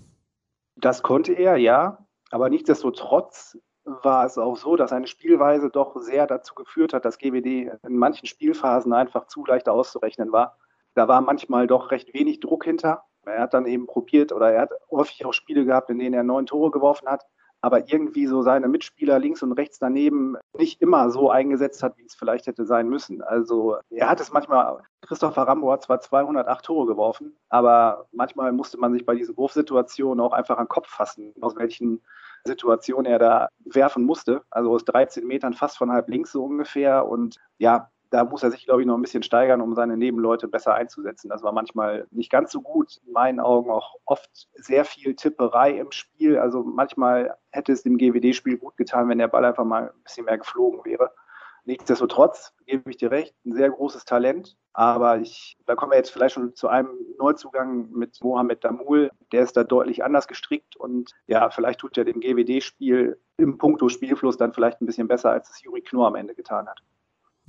Das 0.77 1.03
konnte 1.03 1.33
er, 1.33 1.57
ja. 1.57 1.97
Aber 2.31 2.49
nichtsdestotrotz 2.49 3.57
war 3.85 4.25
es 4.25 4.37
auch 4.37 4.55
so, 4.55 4.75
dass 4.75 4.91
seine 4.91 5.07
Spielweise 5.07 5.69
doch 5.69 5.95
sehr 5.97 6.27
dazu 6.27 6.55
geführt 6.55 6.93
hat, 6.93 7.05
dass 7.05 7.17
GWD 7.17 7.71
in 7.83 7.97
manchen 7.97 8.27
Spielphasen 8.27 8.93
einfach 8.93 9.27
zu 9.27 9.45
leicht 9.45 9.67
auszurechnen 9.69 10.31
war. 10.31 10.57
Da 10.95 11.07
war 11.07 11.21
manchmal 11.21 11.67
doch 11.67 11.91
recht 11.91 12.13
wenig 12.13 12.39
Druck 12.39 12.63
hinter. 12.63 13.03
Er 13.25 13.41
hat 13.41 13.53
dann 13.53 13.65
eben 13.65 13.87
probiert 13.87 14.31
oder 14.31 14.51
er 14.51 14.61
hat 14.63 14.71
häufig 14.91 15.25
auch 15.25 15.33
Spiele 15.33 15.65
gehabt, 15.65 15.89
in 15.89 15.99
denen 15.99 16.13
er 16.13 16.23
neun 16.23 16.45
Tore 16.45 16.71
geworfen 16.71 17.07
hat, 17.07 17.25
aber 17.61 17.87
irgendwie 17.87 18.27
so 18.27 18.41
seine 18.41 18.67
Mitspieler 18.67 19.19
links 19.19 19.41
und 19.41 19.53
rechts 19.53 19.79
daneben 19.79 20.35
nicht 20.57 20.81
immer 20.81 21.09
so 21.09 21.29
eingesetzt 21.29 21.81
hat, 21.81 21.97
wie 21.97 22.03
es 22.03 22.15
vielleicht 22.15 22.47
hätte 22.47 22.65
sein 22.65 22.89
müssen. 22.89 23.21
Also 23.21 23.77
er 23.89 24.09
hat 24.09 24.19
es 24.19 24.33
manchmal, 24.33 24.81
Christopher 25.01 25.43
Rambo 25.43 25.71
hat 25.71 25.83
zwar 25.83 26.01
208 26.01 26.65
Tore 26.65 26.85
geworfen, 26.85 27.37
aber 27.47 28.05
manchmal 28.11 28.51
musste 28.51 28.77
man 28.77 28.91
sich 28.91 29.05
bei 29.05 29.15
diesen 29.15 29.37
Wurfsituationen 29.37 30.19
auch 30.19 30.33
einfach 30.33 30.57
an 30.57 30.65
den 30.65 30.69
Kopf 30.69 30.89
fassen, 30.89 31.33
aus 31.39 31.55
welchen 31.55 32.01
Situation 32.45 33.05
er 33.05 33.19
da 33.19 33.49
werfen 33.65 34.03
musste. 34.03 34.41
Also 34.49 34.71
aus 34.71 34.85
13 34.85 35.25
Metern 35.25 35.53
fast 35.53 35.77
von 35.77 35.91
halb 35.91 36.09
links 36.09 36.31
so 36.31 36.43
ungefähr. 36.43 37.07
Und 37.07 37.37
ja, 37.57 37.89
da 38.13 38.23
muss 38.23 38.43
er 38.43 38.51
sich, 38.51 38.65
glaube 38.65 38.81
ich, 38.81 38.87
noch 38.87 38.95
ein 38.95 39.01
bisschen 39.01 39.23
steigern, 39.23 39.59
um 39.59 39.73
seine 39.73 39.97
Nebenleute 39.97 40.47
besser 40.47 40.75
einzusetzen. 40.75 41.29
Das 41.29 41.41
war 41.41 41.51
manchmal 41.51 42.05
nicht 42.11 42.31
ganz 42.31 42.51
so 42.51 42.61
gut. 42.61 43.01
In 43.07 43.13
meinen 43.13 43.39
Augen 43.39 43.71
auch 43.71 43.95
oft 44.05 44.49
sehr 44.53 44.85
viel 44.85 45.15
Tipperei 45.15 45.71
im 45.71 45.91
Spiel. 45.91 46.37
Also 46.37 46.63
manchmal 46.63 47.35
hätte 47.49 47.71
es 47.71 47.81
dem 47.81 47.97
GWD-Spiel 47.97 48.57
gut 48.57 48.77
getan, 48.77 49.09
wenn 49.09 49.17
der 49.17 49.29
Ball 49.29 49.45
einfach 49.45 49.65
mal 49.65 49.89
ein 49.89 50.03
bisschen 50.03 50.25
mehr 50.25 50.37
geflogen 50.37 50.85
wäre. 50.85 51.11
Nichtsdestotrotz 51.65 52.53
gebe 52.65 52.89
ich 52.89 52.97
dir 52.97 53.11
recht, 53.11 53.33
ein 53.45 53.53
sehr 53.53 53.69
großes 53.69 54.05
Talent. 54.05 54.57
Aber 54.73 55.19
ich, 55.19 55.55
da 55.65 55.75
kommen 55.75 55.91
wir 55.91 55.97
jetzt 55.97 56.11
vielleicht 56.11 56.33
schon 56.33 56.55
zu 56.55 56.67
einem 56.67 56.89
Neuzugang 57.19 57.91
mit 57.91 58.19
Mohamed 58.23 58.63
Damul. 58.63 59.11
Der 59.31 59.43
ist 59.43 59.55
da 59.55 59.63
deutlich 59.63 60.03
anders 60.03 60.27
gestrickt 60.27 60.75
und 60.75 61.11
ja, 61.27 61.49
vielleicht 61.51 61.79
tut 61.79 61.97
er 61.97 62.05
dem 62.05 62.19
GWD-Spiel 62.19 63.19
im 63.37 63.57
Punkto 63.57 63.87
Spielfluss 63.89 64.37
dann 64.37 64.53
vielleicht 64.53 64.81
ein 64.81 64.87
bisschen 64.87 65.07
besser, 65.07 65.31
als 65.31 65.49
es 65.49 65.61
Juri 65.61 65.81
Knorr 65.81 66.07
am 66.07 66.15
Ende 66.15 66.35
getan 66.35 66.67
hat. 66.67 66.81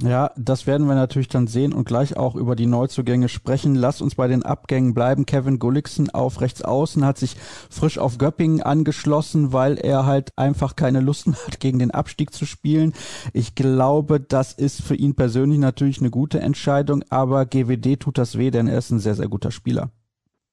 Ja, 0.02 0.33
das 0.37 0.66
werden 0.66 0.88
wir 0.88 0.96
natürlich 0.96 1.28
dann 1.28 1.46
sehen 1.46 1.72
und 1.72 1.87
gleich 1.87 2.16
auch 2.16 2.35
über 2.35 2.57
die 2.57 2.66
Neuzugänge 2.66 3.28
sprechen. 3.28 3.76
Lass 3.76 4.02
uns 4.02 4.16
bei 4.16 4.26
den 4.26 4.42
Abgängen 4.42 4.92
bleiben. 4.92 5.24
Kevin 5.24 5.61
Gulliksen 5.61 6.11
auf 6.11 6.40
rechts 6.40 6.62
außen 6.62 7.07
hat 7.07 7.16
sich 7.16 7.37
frisch 7.70 7.98
auf 7.98 8.18
Göppingen 8.18 8.61
angeschlossen, 8.61 9.52
weil 9.52 9.78
er 9.78 10.04
halt 10.04 10.33
einfach 10.35 10.74
keine 10.74 10.98
Lust 11.00 11.28
mehr 11.28 11.46
hat, 11.46 11.61
gegen 11.61 11.78
den 11.78 11.92
Abstieg 11.92 12.33
zu 12.33 12.44
spielen. 12.44 12.92
Ich 13.33 13.54
glaube, 13.54 14.18
das 14.18 14.52
ist 14.52 14.83
für 14.83 14.96
ihn 14.96 15.14
persönlich 15.14 15.61
natürlich 15.61 16.00
eine 16.00 16.11
gute 16.11 16.40
Entscheidung, 16.40 17.04
aber 17.11 17.46
GWD 17.46 18.00
tut 18.00 18.18
das 18.18 18.37
weh, 18.37 18.50
denn 18.50 18.66
er 18.66 18.78
ist 18.78 18.90
ein 18.90 18.98
sehr, 18.98 19.14
sehr 19.14 19.28
guter 19.28 19.52
Spieler. 19.52 19.90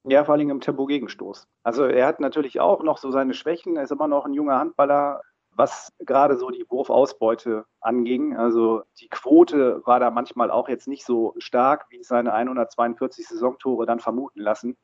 Ja, 0.04 0.24
vor 0.24 0.36
allem 0.36 0.50
im 0.52 0.62
Tempo-Gegenstoß. 0.62 1.48
Also 1.64 1.86
er 1.86 2.06
hat 2.06 2.20
natürlich 2.20 2.60
auch 2.60 2.84
noch 2.84 3.00
so 3.00 3.12
seine 3.12 3.34
Schwächen. 3.34 3.76
Er 3.76 3.84
ist 3.84 3.92
immer 3.92 4.08
noch 4.08 4.26
ein 4.26 4.34
junger 4.34 4.58
Handballer, 4.60 5.22
was 5.56 5.92
gerade 6.00 6.38
so 6.38 6.50
die 6.50 6.66
Wurfausbeute 6.70 7.66
anging. 7.82 8.36
Also 8.38 8.84
die 9.00 9.10
Quote 9.10 9.86
war 9.86 10.00
da 10.00 10.10
manchmal 10.10 10.50
auch 10.50 10.70
jetzt 10.70 10.88
nicht 10.88 11.06
so 11.06 11.34
stark, 11.38 11.86
wie 11.90 12.04
seine 12.04 12.34
142 12.34 13.28
Saisontore 13.28 13.86
dann 13.86 14.00
vermuten 14.00 14.40
lassen. 14.40 14.78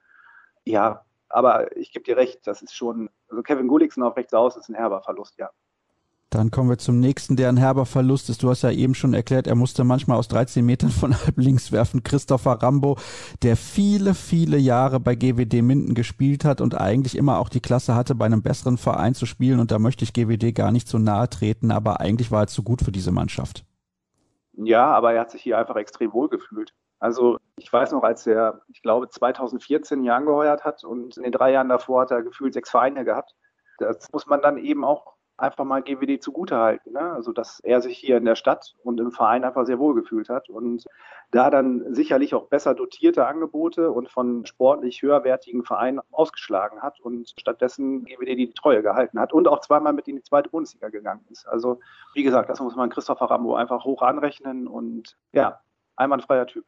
Ja, 0.65 1.05
aber 1.29 1.75
ich 1.77 1.91
gebe 1.91 2.03
dir 2.03 2.17
recht, 2.17 2.45
das 2.45 2.61
ist 2.61 2.75
schon, 2.75 3.09
also 3.29 3.41
Kevin 3.43 3.67
Gulliksen 3.67 4.03
auf 4.03 4.17
rechts 4.17 4.33
aus 4.33 4.57
ist 4.57 4.69
ein 4.69 4.75
herber 4.75 5.01
Verlust, 5.01 5.37
ja. 5.37 5.49
Dann 6.29 6.51
kommen 6.51 6.69
wir 6.69 6.77
zum 6.77 6.99
nächsten, 6.99 7.37
der 7.37 7.47
ein 7.47 7.55
herber 7.55 7.85
Verlust 7.85 8.29
ist. 8.29 8.43
Du 8.43 8.49
hast 8.49 8.61
ja 8.61 8.69
eben 8.69 8.95
schon 8.95 9.13
erklärt, 9.13 9.47
er 9.47 9.55
musste 9.55 9.85
manchmal 9.85 10.17
aus 10.17 10.27
13 10.27 10.65
Metern 10.65 10.89
von 10.89 11.13
halb 11.25 11.37
links 11.37 11.71
werfen. 11.71 12.03
Christopher 12.03 12.61
Rambo, 12.61 12.97
der 13.43 13.55
viele, 13.55 14.13
viele 14.13 14.57
Jahre 14.57 14.99
bei 14.99 15.15
GWD 15.15 15.61
Minden 15.61 15.93
gespielt 15.93 16.43
hat 16.43 16.59
und 16.59 16.75
eigentlich 16.75 17.15
immer 17.15 17.39
auch 17.39 17.47
die 17.47 17.61
Klasse 17.61 17.95
hatte, 17.95 18.13
bei 18.13 18.25
einem 18.25 18.43
besseren 18.43 18.77
Verein 18.77 19.13
zu 19.13 19.25
spielen. 19.25 19.61
Und 19.61 19.71
da 19.71 19.79
möchte 19.79 20.03
ich 20.03 20.11
GWD 20.11 20.53
gar 20.53 20.71
nicht 20.71 20.89
so 20.89 20.97
nahe 20.97 21.29
treten, 21.29 21.71
aber 21.71 22.01
eigentlich 22.01 22.29
war 22.29 22.43
er 22.43 22.47
zu 22.47 22.61
gut 22.61 22.81
für 22.81 22.91
diese 22.91 23.11
Mannschaft. 23.11 23.63
Ja, 24.57 24.87
aber 24.87 25.13
er 25.13 25.21
hat 25.21 25.31
sich 25.31 25.43
hier 25.43 25.57
einfach 25.57 25.77
extrem 25.77 26.11
wohl 26.11 26.27
gefühlt. 26.27 26.73
Also 26.99 27.37
ich 27.55 27.71
weiß 27.71 27.91
noch, 27.91 28.03
als 28.03 28.27
er, 28.27 28.63
ich 28.67 28.81
glaube, 28.81 29.07
2014 29.07 30.01
hier 30.01 30.15
angeheuert 30.15 30.65
hat 30.65 30.83
und 30.83 31.15
in 31.15 31.23
den 31.23 31.31
drei 31.31 31.51
Jahren 31.51 31.69
davor 31.69 32.01
hat 32.01 32.11
er 32.11 32.23
gefühlt 32.23 32.53
sechs 32.53 32.71
Vereine 32.71 33.05
gehabt. 33.05 33.35
Das 33.77 34.11
muss 34.11 34.25
man 34.25 34.41
dann 34.41 34.57
eben 34.57 34.83
auch 34.83 35.16
einfach 35.37 35.65
mal 35.65 35.81
GWD 35.81 36.21
zugutehalten. 36.21 36.93
Ne? 36.93 36.99
Also, 36.99 37.31
dass 37.31 37.59
er 37.59 37.81
sich 37.81 37.97
hier 37.97 38.17
in 38.17 38.25
der 38.25 38.35
Stadt 38.35 38.75
und 38.83 38.99
im 38.99 39.11
Verein 39.11 39.43
einfach 39.43 39.65
sehr 39.65 39.79
wohl 39.79 39.93
gefühlt 39.93 40.29
hat 40.29 40.49
und 40.49 40.85
da 41.31 41.49
dann 41.49 41.93
sicherlich 41.93 42.33
auch 42.33 42.47
besser 42.47 42.73
dotierte 42.73 43.27
Angebote 43.27 43.91
und 43.91 44.09
von 44.09 44.45
sportlich 44.45 45.01
höherwertigen 45.01 45.63
Vereinen 45.63 45.99
ausgeschlagen 46.11 46.81
hat 46.81 46.99
und 46.99 47.33
stattdessen 47.37 48.05
GWD 48.05 48.35
die 48.35 48.53
Treue 48.53 48.81
gehalten 48.81 49.19
hat 49.19 49.33
und 49.33 49.47
auch 49.47 49.61
zweimal 49.61 49.93
mit 49.93 50.07
in 50.07 50.15
die 50.15 50.23
zweite 50.23 50.49
Bundesliga 50.49 50.89
gegangen 50.89 51.25
ist. 51.29 51.47
Also, 51.47 51.79
wie 52.13 52.23
gesagt, 52.23 52.49
das 52.49 52.59
muss 52.59 52.75
man 52.75 52.89
Christopher 52.89 53.25
Rambo 53.25 53.55
einfach 53.55 53.85
hoch 53.85 54.01
anrechnen 54.01 54.67
und 54.67 55.17
ja, 55.33 55.59
einwandfreier 55.95 56.47
Typ. 56.47 56.65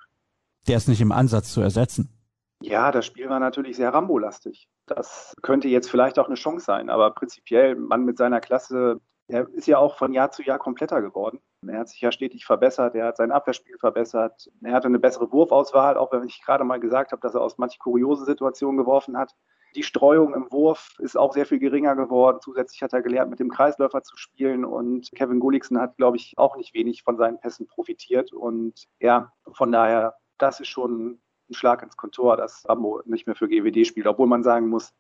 Der 0.68 0.78
ist 0.78 0.88
nicht 0.88 1.02
im 1.02 1.12
Ansatz 1.12 1.54
zu 1.54 1.62
ersetzen. 1.62 2.19
Ja, 2.62 2.92
das 2.92 3.06
Spiel 3.06 3.30
war 3.30 3.40
natürlich 3.40 3.78
sehr 3.78 3.94
Rambo-lastig. 3.94 4.68
Das 4.86 5.34
könnte 5.42 5.68
jetzt 5.68 5.90
vielleicht 5.90 6.20
auch 6.20 6.28
eine 6.28 6.36
Chance 6.36 6.66
sein, 6.66 6.90
aber 6.90 7.12
prinzipiell, 7.12 7.76
man 7.76 8.04
mit 8.04 8.18
seiner 8.18 8.42
Klasse, 8.42 9.00
er 9.28 9.48
ist 9.50 9.68
ja 9.68 9.78
auch 9.78 9.98
von 9.98 10.12
Jahr 10.12 10.32
zu 10.32 10.44
Jahr 10.44 10.60
kompletter 10.60 11.02
geworden. 11.02 11.40
Er 11.66 11.80
hat 11.80 11.90
sich 11.90 12.02
ja 12.02 12.12
stetig 12.12 12.46
verbessert, 12.46 12.96
er 12.96 13.08
hat 13.08 13.18
sein 13.18 13.32
Abwehrspiel 13.32 13.78
verbessert, 13.78 14.50
er 14.62 14.74
hatte 14.74 14.88
eine 14.88 15.00
bessere 15.00 15.32
Wurfauswahl, 15.32 15.98
auch 15.98 16.12
wenn 16.12 16.24
ich 16.24 16.42
gerade 16.44 16.64
mal 16.64 16.80
gesagt 16.80 17.12
habe, 17.12 17.22
dass 17.22 17.36
er 17.36 17.42
aus 17.42 17.58
manchen 17.58 17.80
kuriosen 17.80 18.26
Situationen 18.26 18.78
geworfen 18.78 19.18
hat. 19.18 19.36
Die 19.76 19.84
Streuung 19.84 20.34
im 20.34 20.52
Wurf 20.52 20.96
ist 20.98 21.16
auch 21.16 21.34
sehr 21.34 21.46
viel 21.46 21.60
geringer 21.60 21.96
geworden. 21.96 22.40
Zusätzlich 22.42 22.82
hat 22.82 22.92
er 22.92 23.04
gelernt, 23.04 23.30
mit 23.30 23.40
dem 23.40 23.50
Kreisläufer 23.50 24.02
zu 24.02 24.18
spielen 24.18 24.66
und 24.66 25.12
Kevin 25.14 25.40
Gulliksen 25.40 25.80
hat, 25.80 25.96
glaube 25.98 26.18
ich, 26.18 26.34
auch 26.38 26.58
nicht 26.58 26.74
wenig 26.74 27.04
von 27.04 27.18
seinen 27.18 27.40
Pässen 27.40 27.68
profitiert. 27.68 28.34
Und 28.34 28.86
ja, 29.00 29.32
von 29.52 29.72
daher, 29.72 30.16
das 30.40 30.60
ist 30.60 30.70
schon 30.70 31.22
ein 31.50 31.54
Schlag 31.54 31.84
ins 31.84 31.98
Kontor, 31.98 32.38
dass 32.38 32.68
Rambo 32.68 33.02
nicht 33.06 33.28
mehr 33.28 33.36
für 33.36 33.48
GWD 33.48 33.86
spielt, 33.86 34.08
obwohl 34.08 34.28
man 34.28 34.44
sagen 34.44 34.68
muss, 34.70 34.94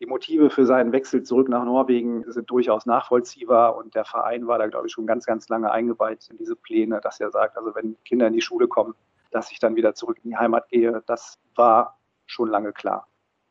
die 0.00 0.06
Motive 0.06 0.48
für 0.48 0.64
seinen 0.64 0.92
Wechsel 0.92 1.22
zurück 1.22 1.48
nach 1.50 1.64
Norwegen 1.64 2.24
sind 2.26 2.48
durchaus 2.50 2.86
nachvollziehbar 2.86 3.76
und 3.76 3.94
der 3.94 4.06
Verein 4.06 4.46
war 4.46 4.58
da, 4.58 4.66
glaube 4.66 4.86
ich, 4.86 4.92
schon 4.92 5.06
ganz, 5.06 5.26
ganz 5.26 5.48
lange 5.50 5.70
eingeweiht 5.70 6.26
in 6.30 6.38
diese 6.38 6.56
Pläne, 6.56 7.00
dass 7.02 7.20
er 7.20 7.30
sagt, 7.30 7.58
also 7.58 7.74
wenn 7.74 7.96
Kinder 8.04 8.26
in 8.26 8.32
die 8.32 8.40
Schule 8.40 8.66
kommen, 8.66 8.94
dass 9.30 9.52
ich 9.52 9.58
dann 9.58 9.76
wieder 9.76 9.94
zurück 9.94 10.18
in 10.24 10.30
die 10.30 10.36
Heimat 10.36 10.68
gehe. 10.70 11.02
Das 11.06 11.38
war 11.54 11.98
schon 12.26 12.48
lange 12.48 12.72
klar. 12.72 13.06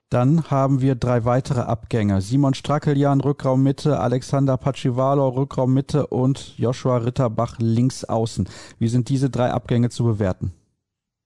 Dann 0.10 0.50
haben 0.50 0.82
wir 0.82 0.96
drei 0.96 1.24
weitere 1.24 1.62
Abgänge. 1.62 2.22
Simon 2.22 2.56
Strackeljan, 2.56 3.22
Rückraum 3.22 3.62
Mitte, 3.62 4.00
Alexander 4.00 4.58
Pacivalo, 4.58 5.30
Rückraum 5.30 5.72
Mitte 5.72 6.08
und 6.08 6.58
Joshua 6.58 6.98
Ritterbach 6.98 7.58
links 7.60 8.06
außen. 8.06 8.50
Wie 8.80 8.88
sind 8.88 9.10
diese 9.10 9.30
drei 9.30 9.52
Abgänge 9.52 9.90
zu 9.90 10.04
bewerten? 10.04 10.59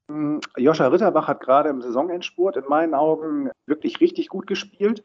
Hm, 0.09 0.41
Joshua 0.57 0.87
Ritterbach 0.87 1.27
hat 1.27 1.39
gerade 1.39 1.69
im 1.69 1.81
Saisonendspurt 1.81 2.57
in 2.57 2.65
meinen 2.67 2.93
Augen 2.93 3.49
wirklich 3.65 4.01
richtig 4.01 4.27
gut 4.27 4.47
gespielt. 4.47 5.03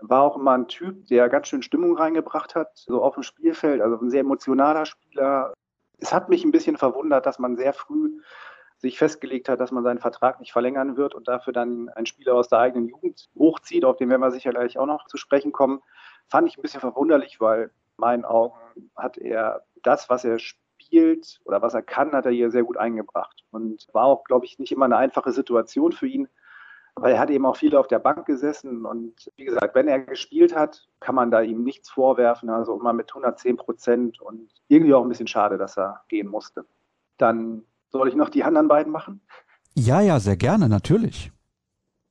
War 0.00 0.22
auch 0.22 0.36
immer 0.36 0.52
ein 0.52 0.68
Typ, 0.68 1.06
der 1.06 1.28
ganz 1.28 1.48
schön 1.48 1.62
Stimmung 1.62 1.96
reingebracht 1.96 2.54
hat, 2.54 2.70
so 2.74 3.02
auf 3.02 3.14
dem 3.14 3.22
Spielfeld. 3.22 3.80
Also 3.80 3.96
ein 4.00 4.10
sehr 4.10 4.20
emotionaler 4.20 4.86
Spieler. 4.86 5.52
Es 5.98 6.12
hat 6.12 6.28
mich 6.28 6.44
ein 6.44 6.52
bisschen 6.52 6.76
verwundert, 6.76 7.26
dass 7.26 7.38
man 7.38 7.56
sehr 7.56 7.72
früh 7.72 8.20
sich 8.78 8.98
festgelegt 8.98 9.48
hat, 9.50 9.60
dass 9.60 9.72
man 9.72 9.84
seinen 9.84 9.98
Vertrag 9.98 10.40
nicht 10.40 10.52
verlängern 10.52 10.96
wird 10.96 11.14
und 11.14 11.28
dafür 11.28 11.52
dann 11.52 11.90
einen 11.90 12.06
Spieler 12.06 12.34
aus 12.34 12.48
der 12.48 12.60
eigenen 12.60 12.88
Jugend 12.88 13.28
hochzieht, 13.38 13.84
auf 13.84 13.98
den 13.98 14.08
werden 14.08 14.22
wir 14.22 14.30
sicherlich 14.30 14.78
auch 14.78 14.86
noch 14.86 15.06
zu 15.06 15.18
sprechen 15.18 15.52
kommen, 15.52 15.82
fand 16.28 16.48
ich 16.48 16.56
ein 16.56 16.62
bisschen 16.62 16.80
verwunderlich, 16.80 17.40
weil 17.40 17.64
in 17.64 17.70
meinen 17.98 18.24
Augen 18.24 18.58
hat 18.96 19.18
er 19.18 19.66
das, 19.82 20.08
was 20.08 20.24
er 20.24 20.38
spielt 20.38 20.69
oder 21.44 21.62
was 21.62 21.74
er 21.74 21.82
kann, 21.82 22.12
hat 22.12 22.26
er 22.26 22.32
hier 22.32 22.50
sehr 22.50 22.64
gut 22.64 22.76
eingebracht 22.76 23.44
und 23.50 23.86
war 23.92 24.04
auch, 24.04 24.24
glaube 24.24 24.46
ich, 24.46 24.58
nicht 24.58 24.72
immer 24.72 24.84
eine 24.84 24.96
einfache 24.96 25.32
Situation 25.32 25.92
für 25.92 26.06
ihn, 26.06 26.28
weil 26.94 27.14
er 27.14 27.20
hat 27.20 27.30
eben 27.30 27.46
auch 27.46 27.56
viel 27.56 27.76
auf 27.76 27.88
der 27.88 27.98
Bank 27.98 28.26
gesessen 28.26 28.84
und 28.84 29.30
wie 29.36 29.44
gesagt, 29.44 29.74
wenn 29.74 29.88
er 29.88 30.00
gespielt 30.00 30.54
hat, 30.54 30.88
kann 31.00 31.14
man 31.14 31.30
da 31.30 31.40
ihm 31.40 31.62
nichts 31.62 31.90
vorwerfen, 31.90 32.50
also 32.50 32.78
immer 32.78 32.92
mit 32.92 33.10
110 33.10 33.56
Prozent 33.56 34.20
und 34.20 34.50
irgendwie 34.68 34.94
auch 34.94 35.02
ein 35.02 35.08
bisschen 35.08 35.26
schade, 35.26 35.58
dass 35.58 35.78
er 35.78 36.02
gehen 36.08 36.28
musste. 36.28 36.66
Dann 37.16 37.64
soll 37.90 38.08
ich 38.08 38.14
noch 38.14 38.28
die 38.28 38.44
anderen 38.44 38.68
beiden 38.68 38.92
machen? 38.92 39.20
Ja, 39.74 40.00
ja, 40.00 40.18
sehr 40.20 40.36
gerne, 40.36 40.68
natürlich. 40.68 41.32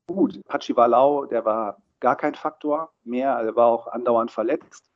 Gut, 0.08 0.40
Hachi 0.50 0.76
Walau, 0.76 1.26
der 1.26 1.46
war 1.46 1.82
gar 2.00 2.16
kein 2.16 2.36
Faktor 2.36 2.92
mehr, 3.04 3.32
er 3.34 3.56
war 3.56 3.68
auch 3.68 3.88
andauernd 3.88 4.32
verletzt. 4.32 4.89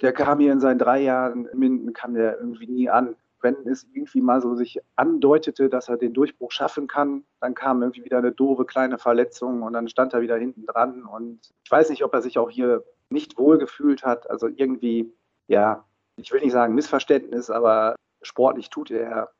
Der 0.00 0.12
kam 0.12 0.40
hier 0.40 0.52
in 0.52 0.60
seinen 0.60 0.78
drei 0.78 1.00
Jahren 1.00 1.46
in 1.46 1.58
Minden, 1.58 1.92
kam 1.92 2.14
der 2.14 2.38
irgendwie 2.38 2.66
nie 2.66 2.88
an. 2.88 3.16
Wenn 3.42 3.66
es 3.66 3.86
irgendwie 3.92 4.20
mal 4.20 4.40
so 4.42 4.54
sich 4.54 4.80
andeutete, 4.96 5.68
dass 5.68 5.88
er 5.88 5.96
den 5.96 6.12
Durchbruch 6.12 6.52
schaffen 6.52 6.86
kann, 6.86 7.24
dann 7.40 7.54
kam 7.54 7.82
irgendwie 7.82 8.04
wieder 8.04 8.18
eine 8.18 8.32
doofe 8.32 8.66
kleine 8.66 8.98
Verletzung 8.98 9.62
und 9.62 9.72
dann 9.72 9.88
stand 9.88 10.12
er 10.12 10.20
wieder 10.20 10.36
hinten 10.36 10.66
dran. 10.66 11.04
Und 11.04 11.50
ich 11.64 11.70
weiß 11.70 11.88
nicht, 11.90 12.04
ob 12.04 12.12
er 12.12 12.22
sich 12.22 12.38
auch 12.38 12.50
hier 12.50 12.84
nicht 13.08 13.38
wohl 13.38 13.58
gefühlt 13.58 14.04
hat. 14.04 14.28
Also 14.30 14.46
irgendwie, 14.46 15.12
ja, 15.48 15.84
ich 16.16 16.32
will 16.32 16.40
nicht 16.40 16.52
sagen 16.52 16.74
Missverständnis, 16.74 17.50
aber 17.50 17.96
sportlich 18.22 18.68
tut 18.68 18.90
er 18.90 19.30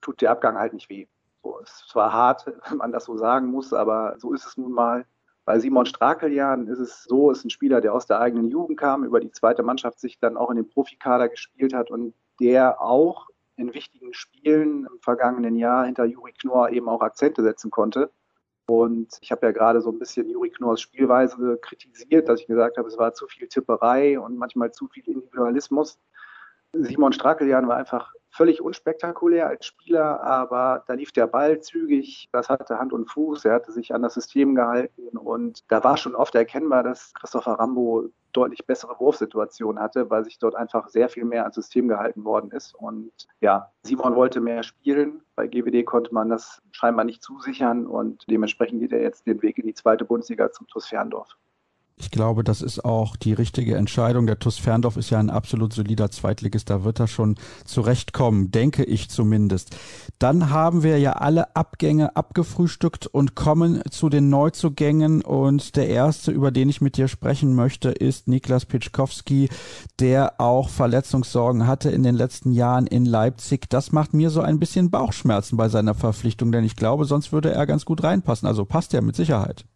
tut 0.00 0.20
der 0.20 0.30
Abgang 0.30 0.58
halt 0.58 0.72
nicht 0.72 0.88
weh. 0.88 1.06
So, 1.42 1.60
es 1.62 1.94
war 1.94 2.12
hart, 2.12 2.46
wenn 2.68 2.78
man 2.78 2.92
das 2.92 3.04
so 3.04 3.16
sagen 3.16 3.46
muss, 3.48 3.72
aber 3.72 4.16
so 4.18 4.32
ist 4.32 4.46
es 4.46 4.56
nun 4.56 4.72
mal. 4.72 5.06
Bei 5.50 5.58
Simon 5.58 5.84
Strakeljan 5.84 6.68
ist 6.68 6.78
es 6.78 7.02
so, 7.02 7.32
ist 7.32 7.44
ein 7.44 7.50
Spieler, 7.50 7.80
der 7.80 7.92
aus 7.92 8.06
der 8.06 8.20
eigenen 8.20 8.50
Jugend 8.50 8.78
kam, 8.78 9.02
über 9.02 9.18
die 9.18 9.32
zweite 9.32 9.64
Mannschaft 9.64 9.98
sich 9.98 10.20
dann 10.20 10.36
auch 10.36 10.48
in 10.50 10.54
den 10.54 10.68
Profikader 10.68 11.28
gespielt 11.28 11.74
hat 11.74 11.90
und 11.90 12.14
der 12.38 12.80
auch 12.80 13.26
in 13.56 13.74
wichtigen 13.74 14.14
Spielen 14.14 14.86
im 14.86 15.00
vergangenen 15.00 15.56
Jahr 15.56 15.86
hinter 15.86 16.04
Juri 16.04 16.34
Knorr 16.34 16.70
eben 16.70 16.88
auch 16.88 17.00
Akzente 17.00 17.42
setzen 17.42 17.72
konnte. 17.72 18.12
Und 18.68 19.18
ich 19.22 19.32
habe 19.32 19.44
ja 19.44 19.50
gerade 19.50 19.80
so 19.80 19.90
ein 19.90 19.98
bisschen 19.98 20.30
Juri 20.30 20.50
Knorrs 20.50 20.82
Spielweise 20.82 21.58
kritisiert, 21.60 22.28
dass 22.28 22.42
ich 22.42 22.46
gesagt 22.46 22.78
habe, 22.78 22.86
es 22.86 22.96
war 22.96 23.12
zu 23.12 23.26
viel 23.26 23.48
Tipperei 23.48 24.20
und 24.20 24.36
manchmal 24.36 24.70
zu 24.70 24.86
viel 24.86 25.02
Individualismus. 25.08 25.98
Simon 26.74 27.12
Strakeljan 27.12 27.66
war 27.66 27.76
einfach 27.76 28.14
völlig 28.30 28.62
unspektakulär 28.62 29.48
als 29.48 29.66
Spieler, 29.66 30.22
aber 30.22 30.84
da 30.86 30.94
lief 30.94 31.12
der 31.12 31.26
Ball 31.26 31.60
zügig, 31.60 32.28
das 32.32 32.48
hatte 32.48 32.78
Hand 32.78 32.92
und 32.92 33.10
Fuß, 33.10 33.44
er 33.44 33.54
hatte 33.54 33.72
sich 33.72 33.94
an 33.94 34.02
das 34.02 34.14
System 34.14 34.54
gehalten 34.54 35.16
und 35.16 35.64
da 35.68 35.82
war 35.84 35.96
schon 35.96 36.14
oft 36.14 36.34
erkennbar, 36.34 36.82
dass 36.82 37.12
Christopher 37.14 37.52
Rambo 37.52 38.10
deutlich 38.32 38.64
bessere 38.66 38.98
Wurfsituationen 38.98 39.82
hatte, 39.82 40.08
weil 40.10 40.24
sich 40.24 40.38
dort 40.38 40.54
einfach 40.54 40.88
sehr 40.88 41.08
viel 41.08 41.24
mehr 41.24 41.42
ans 41.42 41.56
System 41.56 41.88
gehalten 41.88 42.24
worden 42.24 42.50
ist. 42.52 42.74
Und 42.74 43.12
ja, 43.40 43.72
Simon 43.82 44.14
wollte 44.14 44.40
mehr 44.40 44.62
spielen. 44.62 45.22
Bei 45.34 45.46
GWD 45.46 45.84
konnte 45.84 46.14
man 46.14 46.28
das 46.28 46.62
scheinbar 46.70 47.04
nicht 47.04 47.22
zusichern 47.22 47.86
und 47.86 48.24
dementsprechend 48.30 48.80
geht 48.80 48.92
er 48.92 49.02
jetzt 49.02 49.26
den 49.26 49.42
Weg 49.42 49.58
in 49.58 49.66
die 49.66 49.74
zweite 49.74 50.04
Bundesliga 50.04 50.52
zum 50.52 50.66
TuS 50.68 50.86
Ferndorf. 50.86 51.36
Ich 52.00 52.10
glaube, 52.10 52.44
das 52.44 52.62
ist 52.62 52.82
auch 52.82 53.14
die 53.14 53.34
richtige 53.34 53.76
Entscheidung. 53.76 54.26
Der 54.26 54.38
TuS 54.38 54.56
Ferndorf 54.56 54.96
ist 54.96 55.10
ja 55.10 55.18
ein 55.18 55.28
absolut 55.28 55.74
solider 55.74 56.10
Zweitligist. 56.10 56.70
Da 56.70 56.82
wird 56.82 56.98
er 56.98 57.08
schon 57.08 57.34
zurechtkommen, 57.66 58.50
denke 58.50 58.84
ich 58.84 59.10
zumindest. 59.10 59.76
Dann 60.18 60.48
haben 60.48 60.82
wir 60.82 60.98
ja 60.98 61.12
alle 61.12 61.54
Abgänge 61.54 62.16
abgefrühstückt 62.16 63.06
und 63.06 63.34
kommen 63.34 63.82
zu 63.90 64.08
den 64.08 64.30
Neuzugängen. 64.30 65.20
Und 65.20 65.76
der 65.76 65.88
erste, 65.88 66.32
über 66.32 66.50
den 66.50 66.70
ich 66.70 66.80
mit 66.80 66.96
dir 66.96 67.06
sprechen 67.06 67.54
möchte, 67.54 67.90
ist 67.90 68.28
Niklas 68.28 68.64
Pitschkowski, 68.64 69.50
der 69.98 70.40
auch 70.40 70.70
Verletzungssorgen 70.70 71.66
hatte 71.66 71.90
in 71.90 72.02
den 72.02 72.14
letzten 72.14 72.52
Jahren 72.52 72.86
in 72.86 73.04
Leipzig. 73.04 73.68
Das 73.68 73.92
macht 73.92 74.14
mir 74.14 74.30
so 74.30 74.40
ein 74.40 74.58
bisschen 74.58 74.90
Bauchschmerzen 74.90 75.58
bei 75.58 75.68
seiner 75.68 75.94
Verpflichtung, 75.94 76.50
denn 76.50 76.64
ich 76.64 76.76
glaube, 76.76 77.04
sonst 77.04 77.30
würde 77.30 77.52
er 77.52 77.66
ganz 77.66 77.84
gut 77.84 78.02
reinpassen. 78.02 78.48
Also 78.48 78.64
passt 78.64 78.94
er 78.94 79.02
mit 79.02 79.16
Sicherheit. 79.16 79.66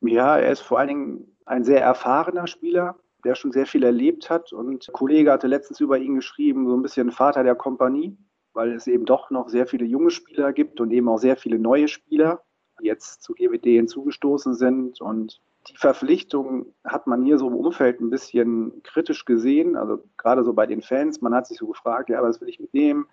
Ja, 0.00 0.36
er 0.36 0.50
ist 0.50 0.60
vor 0.60 0.78
allen 0.78 0.88
Dingen 0.88 1.30
ein 1.50 1.64
sehr 1.64 1.82
erfahrener 1.82 2.46
Spieler, 2.46 2.96
der 3.24 3.34
schon 3.34 3.50
sehr 3.50 3.66
viel 3.66 3.82
erlebt 3.82 4.30
hat. 4.30 4.52
Und 4.52 4.88
ein 4.88 4.92
Kollege 4.92 5.32
hatte 5.32 5.48
letztens 5.48 5.80
über 5.80 5.98
ihn 5.98 6.14
geschrieben, 6.14 6.68
so 6.68 6.76
ein 6.76 6.82
bisschen 6.82 7.10
Vater 7.10 7.42
der 7.42 7.56
Kompanie, 7.56 8.16
weil 8.52 8.72
es 8.72 8.86
eben 8.86 9.04
doch 9.04 9.30
noch 9.30 9.48
sehr 9.48 9.66
viele 9.66 9.84
junge 9.84 10.10
Spieler 10.10 10.52
gibt 10.52 10.80
und 10.80 10.92
eben 10.92 11.08
auch 11.08 11.18
sehr 11.18 11.36
viele 11.36 11.58
neue 11.58 11.88
Spieler, 11.88 12.42
die 12.80 12.86
jetzt 12.86 13.22
zu 13.22 13.34
GWD 13.34 13.64
hinzugestoßen 13.64 14.54
sind. 14.54 15.00
Und 15.00 15.40
die 15.68 15.76
Verpflichtung 15.76 16.72
hat 16.84 17.08
man 17.08 17.24
hier 17.24 17.36
so 17.36 17.48
im 17.48 17.56
Umfeld 17.56 18.00
ein 18.00 18.10
bisschen 18.10 18.82
kritisch 18.84 19.24
gesehen, 19.24 19.76
also 19.76 20.04
gerade 20.16 20.44
so 20.44 20.52
bei 20.52 20.66
den 20.66 20.82
Fans. 20.82 21.20
Man 21.20 21.34
hat 21.34 21.48
sich 21.48 21.58
so 21.58 21.66
gefragt, 21.66 22.10
ja, 22.10 22.22
was 22.22 22.40
will 22.40 22.48
ich 22.48 22.60
mit 22.60 22.72
dem? 22.72 23.06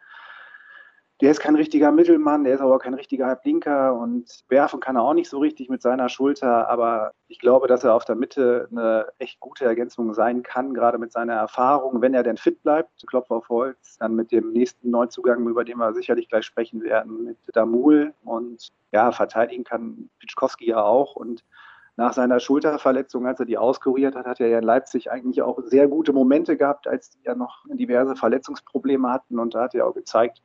Der 1.19 1.31
ist 1.31 1.39
kein 1.39 1.55
richtiger 1.55 1.91
Mittelmann, 1.91 2.43
der 2.43 2.53
ist 2.53 2.61
aber 2.61 2.77
kein 2.77 2.93
richtiger 2.93 3.25
Halblinker 3.25 3.95
und 3.95 4.43
werfen 4.49 4.79
kann 4.79 4.97
er 4.97 5.01
auch 5.01 5.15
nicht 5.15 5.29
so 5.29 5.39
richtig 5.39 5.67
mit 5.67 5.81
seiner 5.81 6.09
Schulter. 6.09 6.69
Aber 6.69 7.11
ich 7.27 7.39
glaube, 7.39 7.67
dass 7.67 7.83
er 7.83 7.95
auf 7.95 8.05
der 8.05 8.15
Mitte 8.15 8.67
eine 8.71 9.07
echt 9.17 9.39
gute 9.39 9.65
Ergänzung 9.65 10.13
sein 10.13 10.43
kann, 10.43 10.75
gerade 10.75 10.99
mit 10.99 11.11
seiner 11.11 11.33
Erfahrung, 11.33 12.01
wenn 12.01 12.13
er 12.13 12.21
denn 12.21 12.37
fit 12.37 12.61
bleibt. 12.61 13.03
Klopf 13.07 13.31
auf 13.31 13.49
Holz, 13.49 13.97
dann 13.97 14.13
mit 14.13 14.31
dem 14.31 14.51
nächsten 14.51 14.91
Neuzugang, 14.91 15.47
über 15.47 15.65
den 15.65 15.77
wir 15.77 15.93
sicherlich 15.93 16.29
gleich 16.29 16.45
sprechen 16.45 16.83
werden, 16.83 17.23
mit 17.23 17.37
Damul. 17.53 18.13
Und 18.23 18.67
ja, 18.91 19.11
verteidigen 19.11 19.63
kann 19.63 20.09
Pitschkowski 20.19 20.69
ja 20.69 20.83
auch. 20.83 21.15
Und 21.15 21.43
nach 21.95 22.13
seiner 22.13 22.39
Schulterverletzung, 22.39 23.25
als 23.25 23.39
er 23.39 23.47
die 23.47 23.57
auskuriert 23.57 24.15
hat, 24.15 24.27
hat 24.27 24.39
er 24.39 24.49
ja 24.49 24.59
in 24.59 24.63
Leipzig 24.63 25.09
eigentlich 25.09 25.41
auch 25.41 25.59
sehr 25.63 25.87
gute 25.87 26.13
Momente 26.13 26.55
gehabt, 26.55 26.87
als 26.87 27.09
die 27.09 27.23
ja 27.23 27.33
noch 27.33 27.65
diverse 27.69 28.15
Verletzungsprobleme 28.15 29.11
hatten. 29.11 29.39
Und 29.39 29.55
da 29.55 29.63
hat 29.63 29.73
er 29.73 29.87
auch 29.87 29.95
gezeigt, 29.95 30.43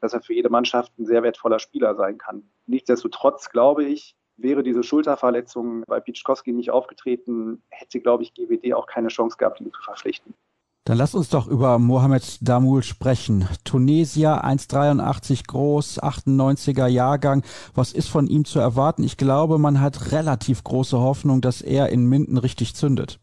dass 0.00 0.12
er 0.12 0.22
für 0.22 0.34
jede 0.34 0.50
Mannschaft 0.50 0.92
ein 0.98 1.06
sehr 1.06 1.22
wertvoller 1.22 1.58
Spieler 1.58 1.94
sein 1.94 2.18
kann. 2.18 2.42
Nichtsdestotrotz 2.66 3.50
glaube 3.50 3.84
ich, 3.84 4.16
wäre 4.36 4.62
diese 4.62 4.82
Schulterverletzung 4.82 5.84
bei 5.86 6.00
Pitschkowski 6.00 6.52
nicht 6.52 6.70
aufgetreten, 6.70 7.62
hätte, 7.70 8.00
glaube 8.00 8.22
ich, 8.22 8.34
GWD 8.34 8.74
auch 8.74 8.86
keine 8.86 9.08
Chance 9.08 9.36
gehabt, 9.38 9.60
ihn 9.60 9.72
zu 9.72 9.82
verpflichten. 9.82 10.34
Dann 10.84 10.98
lass 10.98 11.16
uns 11.16 11.30
doch 11.30 11.48
über 11.48 11.80
Mohamed 11.80 12.38
Damul 12.42 12.84
sprechen. 12.84 13.48
Tunesier, 13.64 14.44
1,83 14.44 15.48
groß, 15.48 16.00
98er 16.00 16.86
Jahrgang. 16.86 17.42
Was 17.74 17.92
ist 17.92 18.08
von 18.08 18.28
ihm 18.28 18.44
zu 18.44 18.60
erwarten? 18.60 19.02
Ich 19.02 19.16
glaube, 19.16 19.58
man 19.58 19.80
hat 19.80 20.12
relativ 20.12 20.62
große 20.62 21.00
Hoffnung, 21.00 21.40
dass 21.40 21.60
er 21.60 21.88
in 21.88 22.06
Minden 22.06 22.38
richtig 22.38 22.76
zündet. 22.76 23.18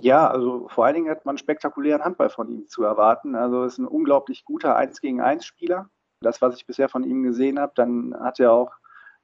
Ja, 0.00 0.28
also 0.28 0.68
vor 0.68 0.84
allen 0.84 0.94
Dingen 0.94 1.10
hat 1.10 1.24
man 1.24 1.38
spektakulären 1.38 2.04
Handball 2.04 2.30
von 2.30 2.48
ihm 2.48 2.68
zu 2.68 2.84
erwarten. 2.84 3.34
Also 3.34 3.64
ist 3.64 3.78
ein 3.78 3.86
unglaublich 3.86 4.44
guter 4.44 4.76
1 4.76 5.00
gegen 5.00 5.20
1 5.20 5.44
Spieler. 5.44 5.90
Das, 6.20 6.40
was 6.40 6.56
ich 6.56 6.66
bisher 6.66 6.88
von 6.88 7.04
ihm 7.04 7.22
gesehen 7.22 7.58
habe, 7.58 7.72
dann 7.74 8.14
hat 8.18 8.38
er 8.38 8.52
auch 8.52 8.72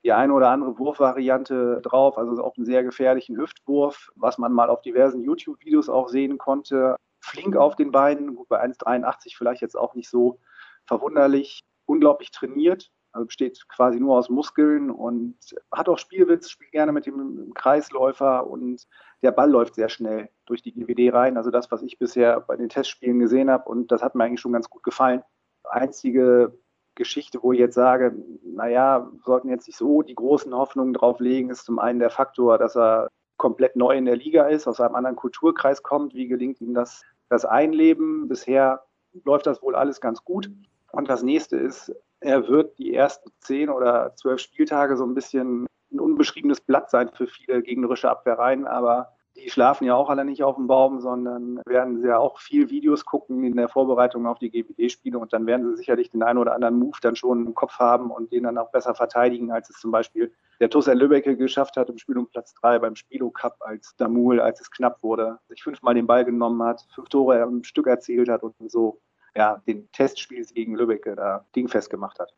die 0.04 0.12
eine 0.12 0.32
oder 0.32 0.50
andere 0.50 0.78
Wurfvariante 0.78 1.80
drauf, 1.82 2.18
also 2.18 2.42
auch 2.42 2.56
einen 2.56 2.66
sehr 2.66 2.82
gefährlichen 2.82 3.36
Hüftwurf, 3.38 4.10
was 4.16 4.36
man 4.36 4.52
mal 4.52 4.68
auf 4.68 4.82
diversen 4.82 5.22
YouTube-Videos 5.22 5.88
auch 5.88 6.08
sehen 6.08 6.38
konnte. 6.38 6.96
Flink 7.20 7.56
auf 7.56 7.74
den 7.76 7.90
Beinen, 7.90 8.34
gut 8.34 8.48
bei 8.48 8.62
1,83 8.62 9.36
vielleicht 9.36 9.62
jetzt 9.62 9.76
auch 9.76 9.94
nicht 9.94 10.10
so 10.10 10.40
verwunderlich, 10.86 11.60
unglaublich 11.86 12.32
trainiert, 12.32 12.90
also 13.14 13.26
besteht 13.26 13.68
quasi 13.68 14.00
nur 14.00 14.18
aus 14.18 14.28
Muskeln 14.28 14.90
und 14.90 15.36
hat 15.70 15.88
auch 15.88 15.98
Spielwitz, 15.98 16.50
spielt 16.50 16.72
gerne 16.72 16.90
mit 16.90 17.06
dem 17.06 17.54
Kreisläufer 17.54 18.46
und 18.48 18.88
der 19.22 19.30
Ball 19.30 19.48
läuft 19.48 19.76
sehr 19.76 19.88
schnell 19.88 20.28
durch 20.46 20.62
die 20.62 20.72
GWD 20.72 21.14
rein. 21.14 21.36
Also 21.36 21.52
das, 21.52 21.70
was 21.70 21.82
ich 21.82 21.98
bisher 21.98 22.40
bei 22.40 22.56
den 22.56 22.68
Testspielen 22.68 23.20
gesehen 23.20 23.50
habe 23.50 23.68
und 23.70 23.92
das 23.92 24.02
hat 24.02 24.16
mir 24.16 24.24
eigentlich 24.24 24.40
schon 24.40 24.52
ganz 24.52 24.68
gut 24.68 24.82
gefallen. 24.82 25.22
Einzige 25.62 26.58
Geschichte, 26.96 27.40
wo 27.40 27.52
ich 27.52 27.60
jetzt 27.60 27.76
sage, 27.76 28.16
naja, 28.42 29.08
sollten 29.24 29.48
jetzt 29.48 29.68
nicht 29.68 29.76
so 29.76 30.02
die 30.02 30.14
großen 30.16 30.52
Hoffnungen 30.52 30.92
drauf 30.92 31.20
legen, 31.20 31.50
ist 31.50 31.64
zum 31.64 31.78
einen 31.78 32.00
der 32.00 32.10
Faktor, 32.10 32.58
dass 32.58 32.76
er 32.76 33.08
komplett 33.36 33.76
neu 33.76 33.96
in 33.96 34.06
der 34.06 34.16
Liga 34.16 34.48
ist, 34.48 34.66
aus 34.66 34.80
einem 34.80 34.96
anderen 34.96 35.16
Kulturkreis 35.16 35.84
kommt. 35.84 36.14
Wie 36.14 36.26
gelingt 36.26 36.60
ihm 36.60 36.74
das, 36.74 37.02
das 37.28 37.44
Einleben? 37.44 38.28
Bisher 38.28 38.84
läuft 39.24 39.46
das 39.46 39.62
wohl 39.62 39.76
alles 39.76 40.00
ganz 40.00 40.24
gut. 40.24 40.50
Und 40.92 41.08
das 41.08 41.22
nächste 41.22 41.56
ist, 41.56 41.94
er 42.24 42.48
wird 42.48 42.78
die 42.78 42.94
ersten 42.94 43.30
zehn 43.40 43.68
oder 43.68 44.14
zwölf 44.16 44.40
Spieltage 44.40 44.96
so 44.96 45.04
ein 45.04 45.14
bisschen 45.14 45.66
ein 45.92 46.00
unbeschriebenes 46.00 46.60
Blatt 46.60 46.90
sein 46.90 47.10
für 47.12 47.26
viele 47.26 47.62
gegnerische 47.62 48.10
Abwehrreihen, 48.10 48.66
aber 48.66 49.10
die 49.36 49.50
schlafen 49.50 49.84
ja 49.84 49.94
auch 49.94 50.08
alle 50.08 50.24
nicht 50.24 50.42
auf 50.42 50.56
dem 50.56 50.66
Baum, 50.66 51.00
sondern 51.00 51.60
werden 51.66 52.00
sie 52.00 52.06
ja 52.06 52.18
auch 52.18 52.38
viel 52.38 52.70
Videos 52.70 53.04
gucken 53.04 53.44
in 53.44 53.56
der 53.56 53.68
Vorbereitung 53.68 54.26
auf 54.26 54.38
die 54.38 54.50
GBD-Spiele 54.50 55.18
und 55.18 55.32
dann 55.32 55.46
werden 55.46 55.66
sie 55.66 55.76
sicherlich 55.76 56.10
den 56.10 56.22
einen 56.22 56.38
oder 56.38 56.54
anderen 56.54 56.78
Move 56.78 56.96
dann 57.02 57.16
schon 57.16 57.46
im 57.46 57.54
Kopf 57.54 57.78
haben 57.78 58.10
und 58.10 58.32
den 58.32 58.44
dann 58.44 58.58
auch 58.58 58.70
besser 58.70 58.94
verteidigen, 58.94 59.50
als 59.50 59.68
es 59.70 59.80
zum 59.80 59.90
Beispiel 59.90 60.32
der 60.60 60.70
Tussel 60.70 60.96
Lübbecke 60.96 61.36
geschafft 61.36 61.76
hat 61.76 61.90
im 61.90 61.98
Spiel 61.98 62.16
um 62.16 62.28
Platz 62.28 62.54
drei 62.54 62.78
beim 62.78 62.96
Spilo 62.96 63.30
Cup 63.30 63.56
als 63.60 63.96
Damul, 63.96 64.40
als 64.40 64.60
es 64.60 64.70
knapp 64.70 65.02
wurde, 65.02 65.38
sich 65.48 65.62
fünfmal 65.62 65.94
den 65.94 66.06
Ball 66.06 66.24
genommen 66.24 66.62
hat, 66.62 66.86
fünf 66.94 67.08
Tore 67.08 67.42
im 67.42 67.64
Stück 67.64 67.88
erzielt 67.88 68.28
hat 68.28 68.42
und 68.44 68.54
so 68.70 69.00
ja, 69.36 69.62
den 69.66 69.90
Testspiel 69.92 70.44
gegen 70.46 70.74
Lübbecke 70.74 71.16
da 71.16 71.44
dingfest 71.54 71.90
gemacht 71.90 72.18
hat. 72.18 72.32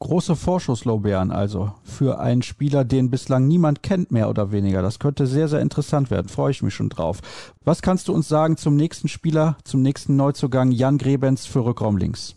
Große 0.00 0.36
Vorschusslorbeeren 0.36 1.30
also 1.30 1.72
für 1.82 2.18
einen 2.18 2.42
Spieler, 2.42 2.84
den 2.84 3.10
bislang 3.10 3.46
niemand 3.46 3.82
kennt, 3.82 4.10
mehr 4.10 4.28
oder 4.28 4.52
weniger. 4.52 4.82
Das 4.82 4.98
könnte 4.98 5.26
sehr, 5.26 5.48
sehr 5.48 5.60
interessant 5.60 6.10
werden. 6.10 6.28
Freue 6.28 6.50
ich 6.50 6.62
mich 6.62 6.74
schon 6.74 6.88
drauf. 6.90 7.20
Was 7.64 7.80
kannst 7.80 8.08
du 8.08 8.12
uns 8.12 8.28
sagen 8.28 8.56
zum 8.56 8.76
nächsten 8.76 9.08
Spieler, 9.08 9.56
zum 9.64 9.82
nächsten 9.82 10.16
Neuzugang 10.16 10.72
Jan 10.72 10.98
Grebens 10.98 11.46
für 11.46 11.64
Rückraum 11.64 11.96
links? 11.96 12.36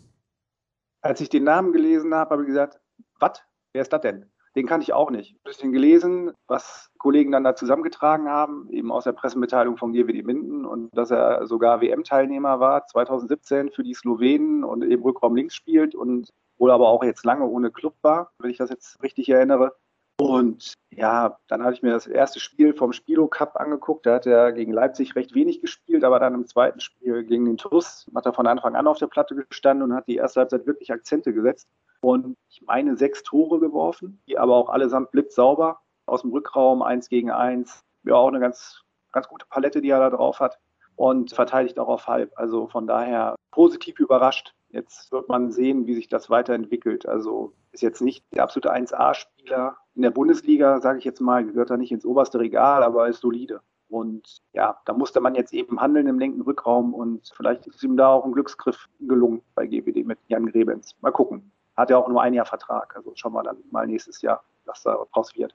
Als 1.02 1.20
ich 1.20 1.28
den 1.28 1.44
Namen 1.44 1.72
gelesen 1.72 2.14
habe, 2.14 2.30
habe 2.30 2.42
ich 2.42 2.48
gesagt, 2.48 2.80
was? 3.18 3.42
Wer 3.72 3.82
ist 3.82 3.92
das 3.92 4.00
denn? 4.00 4.26
Den 4.58 4.66
kannte 4.66 4.82
ich 4.82 4.92
auch 4.92 5.12
nicht. 5.12 5.36
Ein 5.36 5.44
bisschen 5.44 5.70
gelesen, 5.70 6.32
was 6.48 6.90
Kollegen 6.98 7.30
dann 7.30 7.44
da 7.44 7.54
zusammengetragen 7.54 8.28
haben, 8.28 8.68
eben 8.72 8.90
aus 8.90 9.04
der 9.04 9.12
Pressemitteilung 9.12 9.76
von 9.76 9.92
GWD 9.92 10.24
Minden 10.24 10.64
und 10.64 10.90
dass 10.98 11.12
er 11.12 11.46
sogar 11.46 11.80
WM-Teilnehmer 11.80 12.58
war 12.58 12.84
2017 12.84 13.70
für 13.70 13.84
die 13.84 13.94
Slowenen 13.94 14.64
und 14.64 14.82
eben 14.82 15.04
Rückraum 15.04 15.36
links 15.36 15.54
spielt 15.54 15.94
und 15.94 16.30
wohl 16.58 16.72
aber 16.72 16.88
auch 16.88 17.04
jetzt 17.04 17.24
lange 17.24 17.46
ohne 17.46 17.70
Club 17.70 17.94
war, 18.02 18.32
wenn 18.40 18.50
ich 18.50 18.56
das 18.56 18.70
jetzt 18.70 19.00
richtig 19.00 19.28
erinnere. 19.28 19.76
Und 20.20 20.74
ja, 20.90 21.38
dann 21.46 21.62
hatte 21.62 21.74
ich 21.74 21.82
mir 21.82 21.92
das 21.92 22.08
erste 22.08 22.40
Spiel 22.40 22.74
vom 22.74 22.92
Spilo 22.92 23.28
Cup 23.28 23.54
angeguckt. 23.54 24.04
Da 24.04 24.16
hat 24.16 24.26
er 24.26 24.52
gegen 24.52 24.72
Leipzig 24.72 25.14
recht 25.14 25.34
wenig 25.34 25.60
gespielt, 25.60 26.02
aber 26.02 26.18
dann 26.18 26.34
im 26.34 26.46
zweiten 26.46 26.80
Spiel 26.80 27.22
gegen 27.24 27.44
den 27.44 27.56
TUS 27.56 28.10
hat 28.14 28.26
er 28.26 28.32
von 28.32 28.48
Anfang 28.48 28.74
an 28.74 28.88
auf 28.88 28.98
der 28.98 29.06
Platte 29.06 29.36
gestanden 29.36 29.90
und 29.90 29.96
hat 29.96 30.08
die 30.08 30.16
erste 30.16 30.40
Halbzeit 30.40 30.66
wirklich 30.66 30.92
Akzente 30.92 31.32
gesetzt. 31.32 31.68
Und 32.00 32.36
ich 32.48 32.62
meine 32.62 32.96
sechs 32.96 33.22
Tore 33.22 33.60
geworfen, 33.60 34.20
die 34.26 34.38
aber 34.38 34.56
auch 34.56 34.70
allesamt 34.70 35.12
blitzsauber 35.12 35.80
aus 36.06 36.22
dem 36.22 36.32
Rückraum, 36.32 36.82
eins 36.82 37.08
gegen 37.08 37.30
eins. 37.30 37.84
Ja, 38.02 38.14
auch 38.14 38.28
eine 38.28 38.40
ganz, 38.40 38.82
ganz 39.12 39.28
gute 39.28 39.46
Palette, 39.46 39.80
die 39.80 39.90
er 39.90 40.00
da 40.00 40.10
drauf 40.10 40.40
hat 40.40 40.58
und 40.96 41.32
verteidigt 41.32 41.78
auch 41.78 41.88
auf 41.88 42.08
halb. 42.08 42.32
Also 42.36 42.66
von 42.66 42.88
daher 42.88 43.36
positiv 43.52 44.00
überrascht. 44.00 44.54
Jetzt 44.70 45.12
wird 45.12 45.28
man 45.28 45.52
sehen, 45.52 45.86
wie 45.86 45.94
sich 45.94 46.08
das 46.08 46.28
weiterentwickelt. 46.28 47.06
Also 47.06 47.52
ist 47.78 47.82
jetzt 47.82 48.02
nicht 48.02 48.24
der 48.34 48.42
absolute 48.42 48.74
1A-Spieler 48.74 49.76
in 49.94 50.02
der 50.02 50.10
Bundesliga, 50.10 50.80
sage 50.80 50.98
ich 50.98 51.04
jetzt 51.04 51.20
mal, 51.20 51.44
gehört 51.44 51.70
da 51.70 51.76
nicht 51.76 51.92
ins 51.92 52.04
oberste 52.04 52.40
Regal, 52.40 52.82
aber 52.82 53.08
ist 53.08 53.20
solide. 53.20 53.60
Und 53.88 54.42
ja, 54.52 54.78
da 54.84 54.92
musste 54.92 55.20
man 55.20 55.36
jetzt 55.36 55.52
eben 55.52 55.80
handeln 55.80 56.08
im 56.08 56.18
linken 56.18 56.42
Rückraum 56.42 56.92
und 56.92 57.32
vielleicht 57.36 57.66
ist 57.68 57.82
ihm 57.82 57.96
da 57.96 58.08
auch 58.08 58.24
ein 58.24 58.32
Glücksgriff 58.32 58.88
gelungen 59.00 59.42
bei 59.54 59.66
GWD 59.66 60.04
mit 60.04 60.18
Jan 60.26 60.46
Grebens. 60.46 60.96
Mal 61.00 61.12
gucken. 61.12 61.52
Hat 61.76 61.90
ja 61.90 61.98
auch 61.98 62.08
nur 62.08 62.20
ein 62.20 62.34
Jahr 62.34 62.46
Vertrag. 62.46 62.96
Also 62.96 63.12
schauen 63.14 63.32
wir 63.32 63.44
dann 63.44 63.58
mal 63.70 63.86
nächstes 63.86 64.20
Jahr, 64.20 64.42
was 64.64 64.82
da 64.82 64.98
draus 65.12 65.36
wird. 65.36 65.54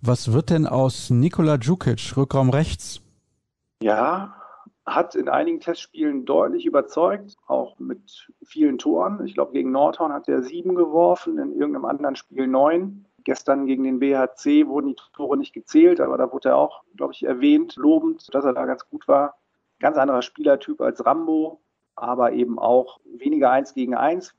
Was 0.00 0.32
wird 0.32 0.50
denn 0.50 0.66
aus 0.66 1.10
Nikola 1.10 1.56
Djukic, 1.56 2.16
Rückraum 2.16 2.50
rechts? 2.50 3.00
Ja, 3.80 4.34
hat 4.94 5.14
in 5.14 5.28
einigen 5.28 5.60
Testspielen 5.60 6.24
deutlich 6.24 6.66
überzeugt, 6.66 7.36
auch 7.46 7.78
mit 7.78 8.28
vielen 8.44 8.78
Toren. 8.78 9.24
Ich 9.26 9.34
glaube, 9.34 9.52
gegen 9.52 9.70
Nordhorn 9.70 10.12
hat 10.12 10.28
er 10.28 10.42
sieben 10.42 10.74
geworfen, 10.74 11.38
in 11.38 11.52
irgendeinem 11.52 11.84
anderen 11.84 12.16
Spiel 12.16 12.46
neun. 12.46 13.04
Gestern 13.24 13.66
gegen 13.66 13.84
den 13.84 13.98
BHC 13.98 14.66
wurden 14.66 14.88
die 14.88 14.96
Tore 15.12 15.36
nicht 15.36 15.52
gezählt, 15.52 16.00
aber 16.00 16.16
da 16.16 16.32
wurde 16.32 16.50
er 16.50 16.56
auch, 16.56 16.82
glaube 16.96 17.12
ich, 17.12 17.24
erwähnt, 17.24 17.76
lobend, 17.76 18.32
dass 18.34 18.44
er 18.44 18.54
da 18.54 18.64
ganz 18.64 18.88
gut 18.88 19.06
war. 19.06 19.38
Ganz 19.80 19.96
anderer 19.96 20.22
Spielertyp 20.22 20.80
als 20.80 21.04
Rambo, 21.04 21.60
aber 21.94 22.32
eben 22.32 22.58
auch 22.58 23.00
weniger 23.04 23.50
eins 23.50 23.74
gegen 23.74 23.94
eins, 23.94 24.34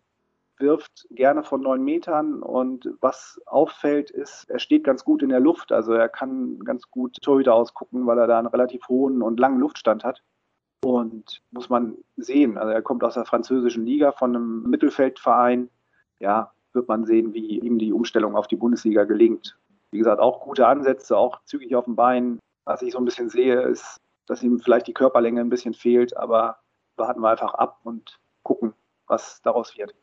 wirft 0.59 1.07
gerne 1.11 1.43
von 1.43 1.61
neun 1.61 1.83
Metern 1.83 2.41
und 2.43 2.89
was 2.99 3.41
auffällt 3.45 4.11
ist, 4.11 4.49
er 4.49 4.59
steht 4.59 4.83
ganz 4.83 5.03
gut 5.03 5.23
in 5.23 5.29
der 5.29 5.39
Luft. 5.39 5.71
Also 5.71 5.93
er 5.93 6.09
kann 6.09 6.59
ganz 6.59 6.89
gut 6.89 7.17
Torhüter 7.21 7.53
ausgucken, 7.53 8.05
weil 8.05 8.17
er 8.19 8.27
da 8.27 8.37
einen 8.37 8.47
relativ 8.47 8.87
hohen 8.89 9.21
und 9.21 9.39
langen 9.39 9.59
Luftstand 9.59 10.03
hat. 10.03 10.21
Und 10.81 11.41
muss 11.51 11.69
man 11.69 11.97
sehen, 12.17 12.57
also 12.57 12.71
er 12.71 12.81
kommt 12.81 13.03
aus 13.03 13.15
der 13.15 13.25
französischen 13.25 13.85
Liga 13.85 14.11
von 14.11 14.35
einem 14.35 14.63
Mittelfeldverein. 14.63 15.69
Ja, 16.19 16.51
wird 16.73 16.87
man 16.87 17.05
sehen, 17.05 17.33
wie 17.33 17.59
ihm 17.59 17.79
die 17.79 17.93
Umstellung 17.93 18.35
auf 18.35 18.47
die 18.47 18.55
Bundesliga 18.55 19.03
gelingt. 19.03 19.57
Wie 19.91 19.97
gesagt, 19.97 20.21
auch 20.21 20.41
gute 20.41 20.67
Ansätze, 20.67 21.17
auch 21.17 21.41
zügig 21.45 21.75
auf 21.75 21.85
dem 21.85 21.95
Bein. 21.95 22.39
Was 22.65 22.81
ich 22.81 22.93
so 22.93 22.99
ein 22.99 23.05
bisschen 23.05 23.29
sehe, 23.29 23.61
ist, 23.61 23.97
dass 24.27 24.43
ihm 24.43 24.59
vielleicht 24.59 24.87
die 24.87 24.93
Körperlänge 24.93 25.41
ein 25.41 25.49
bisschen 25.49 25.73
fehlt, 25.73 26.15
aber 26.15 26.57
warten 26.95 27.21
wir 27.21 27.29
einfach 27.29 27.55
ab 27.55 27.79
und 27.83 28.19
gucken, 28.43 28.73
was 29.07 29.41
daraus 29.41 29.75
wird. 29.77 29.95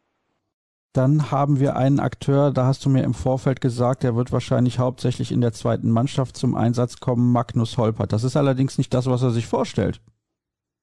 Dann 0.93 1.31
haben 1.31 1.61
wir 1.61 1.77
einen 1.77 2.01
Akteur, 2.01 2.51
da 2.51 2.65
hast 2.65 2.85
du 2.85 2.89
mir 2.89 3.05
im 3.05 3.13
Vorfeld 3.13 3.61
gesagt, 3.61 4.03
der 4.03 4.17
wird 4.17 4.33
wahrscheinlich 4.33 4.79
hauptsächlich 4.79 5.31
in 5.31 5.43
der 5.43 5.53
zweiten 5.53 5.91
Mannschaft 5.91 6.37
zum 6.37 6.55
Einsatz 6.55 7.01
kommen, 7.01 7.33
Magnus 7.33 7.77
Holpert. 7.77 8.13
Das 8.13 8.25
ist 8.25 8.37
allerdings 8.37 8.79
nicht 8.79 8.95
das, 8.95 9.07
was 9.07 9.23
er 9.23 9.31
sich 9.31 9.47
vorstellt. 9.47 10.01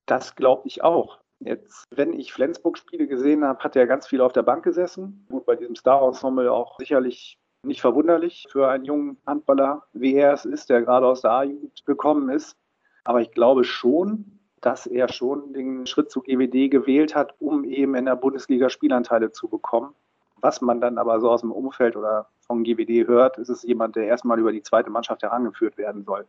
Das 0.06 0.36
glaube 0.36 0.68
ich 0.68 0.84
auch. 0.84 1.20
Jetzt, 1.39 1.84
wenn 1.91 2.14
ich 2.14 2.34
Flensburg-Spiele 2.34 3.08
gesehen 3.08 3.43
habe, 3.43 3.64
hat 3.64 3.76
er 3.76 3.88
ganz 3.88 4.08
viel 4.08 4.22
auf 4.22 4.32
der 4.32 4.43
Bank 4.43 4.64
gesessen. 4.64 5.26
Gut, 5.30 5.45
bei 5.45 5.56
diesem 5.56 5.76
Star-Ensemble 5.76 6.51
auch 6.51 6.78
sicherlich 6.80 7.38
nicht 7.64 7.82
verwunderlich 7.82 8.45
für 8.49 8.70
einen 8.70 8.86
jungen 8.86 9.18
Handballer, 9.26 9.84
wie 9.93 10.16
er 10.16 10.34
es 10.34 10.45
ist, 10.45 10.70
der 10.70 10.82
gerade 10.82 11.08
aus 11.08 11.22
der 11.22 11.32
A-Jugend 11.32 11.86
gekommen 11.86 12.30
ist. 12.30 12.58
Aber 13.04 13.22
ich 13.22 13.32
glaube 13.32 13.64
schon, 13.64 14.39
dass 14.62 14.86
er 14.86 15.12
schon 15.12 15.54
den 15.54 15.86
Schritt 15.86 16.10
zu 16.10 16.22
GWD 16.22 16.70
gewählt 16.70 17.16
hat, 17.16 17.36
um 17.39 17.66
eben 17.66 17.95
in 17.95 18.06
der 18.06 18.16
Bundesliga 18.16 18.70
Spielanteile 18.70 19.32
zu 19.32 19.49
bekommen. 19.49 19.93
Was 20.38 20.62
man 20.62 20.82
dann 20.82 20.97
aber 20.97 21.20
so 21.20 21.30
aus 21.30 21.41
dem 21.41 21.51
Umfeld 21.51 21.95
oder 21.95 22.30
von 22.47 22.64
GWD 22.64 23.08
hört, 23.08 23.38
ist 23.38 23.49
es 23.49 23.64
jemand, 23.64 23.95
der 23.95 24.06
erstmal 24.06 24.39
über 24.39 24.51
die 24.51 24.64
zweite 24.64 24.89
Mannschaft 24.89 25.24
herangeführt 25.24 25.78
werden 25.78 26.04
soll. 26.04 26.26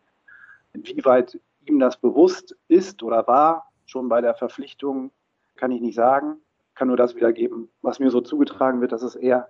Inwieweit 0.73 1.39
ihm 1.69 1.79
das 1.79 1.97
bewusst 1.97 2.57
ist 2.69 3.03
oder 3.03 3.27
war, 3.27 3.71
schon 3.87 4.09
bei 4.09 4.21
der 4.21 4.35
Verpflichtung, 4.35 5.11
kann 5.57 5.71
ich 5.71 5.81
nicht 5.81 5.95
sagen. 5.95 6.41
Kann 6.75 6.89
nur 6.89 6.97
das 6.97 7.15
wiedergeben, 7.15 7.69
was 7.83 8.01
mir 8.01 8.11
so 8.11 8.21
zugetragen 8.21 8.81
wird, 8.81 8.93
dass 8.93 9.03
es 9.03 9.15
eher 9.15 9.49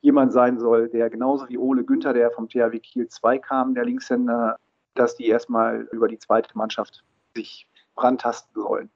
jemand 0.00 0.32
sein 0.32 0.58
soll, 0.58 0.88
der 0.88 1.10
genauso 1.10 1.48
wie 1.48 1.58
Ole 1.58 1.84
Günther, 1.84 2.12
der 2.12 2.30
vom 2.30 2.48
THW 2.48 2.78
Kiel 2.80 3.08
2 3.08 3.38
kam, 3.38 3.74
der 3.74 3.84
Linkshänder, 3.84 4.56
dass 4.94 5.16
die 5.16 5.26
erstmal 5.26 5.88
über 5.92 6.08
die 6.08 6.18
zweite 6.18 6.56
Mannschaft 6.56 7.04
sich 7.34 7.68
rantasten 7.96 8.60
sollen. 8.60 8.90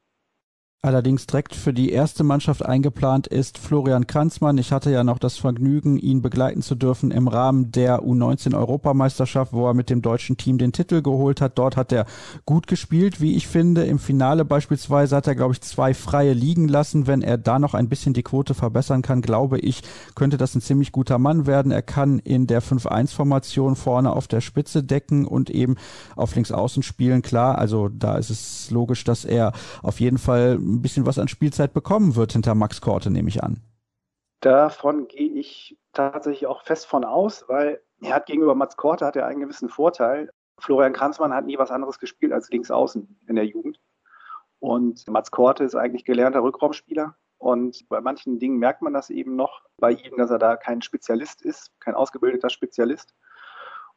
Allerdings 0.83 1.27
direkt 1.27 1.57
für 1.57 1.73
die 1.73 1.91
erste 1.91 2.23
Mannschaft 2.23 2.65
eingeplant 2.65 3.27
ist 3.27 3.59
Florian 3.59 4.07
Kranzmann. 4.07 4.57
Ich 4.57 4.71
hatte 4.71 4.93
ja 4.93 5.03
noch 5.03 5.19
das 5.19 5.37
Vergnügen, 5.37 5.99
ihn 5.99 6.23
begleiten 6.23 6.63
zu 6.63 6.77
dürfen 6.77 7.11
im 7.11 7.27
Rahmen 7.27 7.73
der 7.73 8.03
U19-Europameisterschaft, 8.03 9.53
wo 9.53 9.67
er 9.67 9.75
mit 9.75 9.91
dem 9.91 10.01
deutschen 10.01 10.37
Team 10.37 10.59
den 10.59 10.71
Titel 10.71 11.03
geholt 11.03 11.41
hat. 11.41 11.59
Dort 11.59 11.77
hat 11.77 11.91
er 11.91 12.07
gut 12.45 12.69
gespielt, 12.69 13.21
wie 13.21 13.35
ich 13.35 13.49
finde. 13.49 13.85
Im 13.85 13.99
Finale 13.99 14.45
beispielsweise 14.45 15.17
hat 15.17 15.27
er, 15.27 15.35
glaube 15.35 15.55
ich, 15.55 15.61
zwei 15.61 15.93
Freie 15.93 16.35
liegen 16.35 16.69
lassen. 16.69 17.09
Wenn 17.09 17.23
er 17.23 17.37
da 17.37 17.59
noch 17.59 17.75
ein 17.75 17.89
bisschen 17.89 18.15
die 18.15 18.23
Quote 18.23 18.55
verbessern 18.55 19.03
kann, 19.03 19.23
glaube 19.23 19.59
ich, 19.59 19.83
könnte 20.15 20.37
das 20.37 20.55
ein 20.55 20.61
ziemlich 20.61 20.93
guter 20.93 21.19
Mann 21.19 21.47
werden. 21.47 21.73
Er 21.73 21.83
kann 21.83 22.21
in 22.21 22.47
der 22.47 22.63
5-1-Formation 22.63 23.75
vorne 23.75 24.13
auf 24.13 24.29
der 24.29 24.41
Spitze 24.41 24.85
decken 24.85 25.25
und 25.25 25.51
eben 25.51 25.75
auf 26.15 26.37
links 26.37 26.53
außen 26.53 26.85
spielen. 26.85 27.23
Klar, 27.23 27.59
also 27.59 27.89
da 27.89 28.19
ist 28.19 28.31
es 28.31 28.71
logisch, 28.71 29.03
dass 29.03 29.25
er 29.25 29.53
auf 29.83 29.99
jeden 29.99 30.19
Fall 30.19 30.61
ein 30.75 30.83
bisschen 30.83 31.07
was 31.07 31.19
an 31.19 31.29
Spielzeit 31.29 31.73
bekommen 31.73 32.17
wird 32.17 32.33
hinter 32.33 32.55
Max 32.55 32.81
Korte, 32.81 33.11
nehme 33.11 33.29
ich 33.29 33.43
an. 33.43 33.63
Davon 34.41 35.09
gehe 35.09 35.33
ich 35.33 35.79
tatsächlich 35.93 36.47
auch 36.47 36.63
fest 36.63 36.87
von 36.87 37.05
aus, 37.05 37.45
weil 37.49 37.81
er 38.03 38.15
hat 38.15 38.27
gegenüber 38.27 38.55
Mats 38.55 38.77
Korte 38.77 39.07
hat 39.07 39.17
er 39.17 39.27
einen 39.27 39.41
gewissen 39.41 39.69
Vorteil. 39.69 40.31
Florian 40.59 40.93
Kranzmann 40.93 41.35
hat 41.35 41.47
nie 41.47 41.59
was 41.59 41.71
anderes 41.71 41.99
gespielt 41.99 42.33
als 42.33 42.51
Linksaußen 42.51 43.19
in 43.27 43.37
der 43.37 43.47
Jugend. 43.47 43.81
Und 44.59 45.09
Mats 45.09 45.31
Korte 45.31 45.65
ist 45.65 45.75
eigentlich 45.75 46.05
gelernter 46.05 46.43
Rückraumspieler. 46.43 47.17
Und 47.39 47.89
bei 47.89 48.01
manchen 48.01 48.39
Dingen 48.39 48.59
merkt 48.59 48.83
man 48.83 48.93
das 48.93 49.11
eben 49.11 49.37
noch 49.37 49.63
bei 49.79 49.93
ihm, 49.93 50.17
dass 50.17 50.31
er 50.31 50.39
da 50.39 50.57
kein 50.57 50.83
Spezialist 50.83 51.43
ist, 51.43 51.71
kein 51.81 51.95
ausgebildeter 51.95 52.51
Spezialist. 52.51 53.15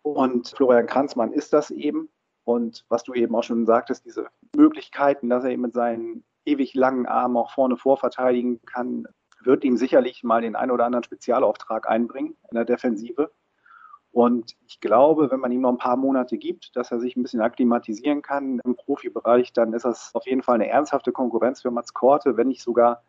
Und 0.02 0.50
Florian 0.50 0.88
Kranzmann 0.88 1.32
ist 1.32 1.54
das 1.54 1.72
eben. 1.72 2.10
Und 2.44 2.86
was 2.90 3.04
du 3.04 3.14
eben 3.14 3.36
auch 3.36 3.44
schon 3.44 3.66
sagtest, 3.66 4.06
diese 4.06 4.28
Möglichkeiten, 4.56 5.30
dass 5.30 5.44
er 5.44 5.52
eben 5.52 5.62
mit 5.62 5.74
seinen 5.74 6.24
ewig 6.50 6.74
langen 6.74 7.06
Armen 7.06 7.38
auch 7.38 7.52
vorne 7.52 7.78
vorverteidigen 7.78 8.60
kann, 8.66 9.06
wird 9.42 9.64
ihm 9.64 9.78
sicherlich 9.78 10.24
mal 10.24 10.42
den 10.42 10.56
einen 10.56 10.72
oder 10.72 10.86
anderen 10.86 11.04
Spezialauftrag 11.04 11.88
einbringen 11.88 12.36
in 12.50 12.56
der 12.56 12.66
Defensive. 12.66 13.32
Und 14.12 14.56
ich 14.68 14.80
glaube, 14.80 15.30
wenn 15.32 15.40
man 15.40 15.52
ihm 15.52 15.62
noch 15.62 15.72
ein 15.72 15.78
paar 15.78 15.96
Monate 15.96 16.38
gibt, 16.38 16.76
dass 16.76 16.92
er 16.92 17.00
sich 17.00 17.16
ein 17.16 17.22
bisschen 17.22 17.42
akklimatisieren 17.42 18.22
kann 18.22 18.60
im 18.64 18.76
Profibereich, 18.76 19.54
dann 19.54 19.74
ist 19.74 19.86
das 19.86 20.14
auf 20.16 20.26
jeden 20.26 20.42
Fall 20.42 20.56
eine 20.56 20.68
ernsthafte 20.68 21.12
Konkurrenz 21.12 21.62
für 21.62 21.72
Mats 21.72 21.94
Korte, 21.94 22.36
wenn 22.36 22.48
nicht 22.48 22.64
sogar 22.64 23.04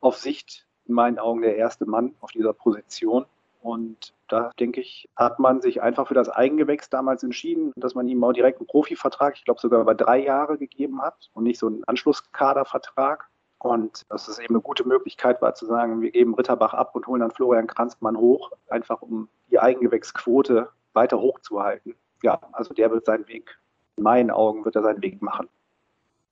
auf 0.00 0.16
Sicht 0.16 0.66
in 0.86 0.94
meinen 0.94 1.18
Augen 1.18 1.42
der 1.42 1.56
erste 1.56 1.86
Mann 1.86 2.14
auf 2.20 2.32
dieser 2.32 2.52
Position. 2.52 3.26
Und 3.60 4.14
da 4.28 4.50
denke 4.58 4.80
ich, 4.80 5.08
hat 5.16 5.38
man 5.38 5.60
sich 5.60 5.82
einfach 5.82 6.08
für 6.08 6.14
das 6.14 6.30
Eigengewächs 6.30 6.88
damals 6.88 7.22
entschieden, 7.22 7.72
dass 7.76 7.94
man 7.94 8.08
ihm 8.08 8.24
auch 8.24 8.32
direkt 8.32 8.58
einen 8.58 8.66
Profivertrag, 8.66 9.36
ich 9.36 9.44
glaube 9.44 9.60
sogar 9.60 9.80
über 9.80 9.94
drei 9.94 10.18
Jahre 10.18 10.56
gegeben 10.56 11.02
hat 11.02 11.30
und 11.34 11.44
nicht 11.44 11.58
so 11.58 11.66
einen 11.66 11.84
Anschlusskadervertrag. 11.84 13.28
Und 13.58 14.06
dass 14.08 14.28
es 14.28 14.38
eben 14.38 14.54
eine 14.54 14.62
gute 14.62 14.88
Möglichkeit 14.88 15.42
war 15.42 15.54
zu 15.54 15.66
sagen, 15.66 16.00
wir 16.00 16.10
geben 16.10 16.34
Ritterbach 16.34 16.72
ab 16.72 16.96
und 16.96 17.06
holen 17.06 17.20
dann 17.20 17.30
Florian 17.30 17.66
Kranzmann 17.66 18.16
hoch, 18.16 18.52
einfach 18.70 19.02
um 19.02 19.28
die 19.50 19.58
Eigengewächsquote 19.58 20.70
weiter 20.94 21.20
hochzuhalten. 21.20 21.94
Ja, 22.22 22.40
also 22.52 22.72
der 22.72 22.90
wird 22.90 23.04
seinen 23.04 23.28
Weg, 23.28 23.58
in 23.96 24.04
meinen 24.04 24.30
Augen 24.30 24.64
wird 24.64 24.76
er 24.76 24.82
seinen 24.82 25.02
Weg 25.02 25.20
machen. 25.20 25.48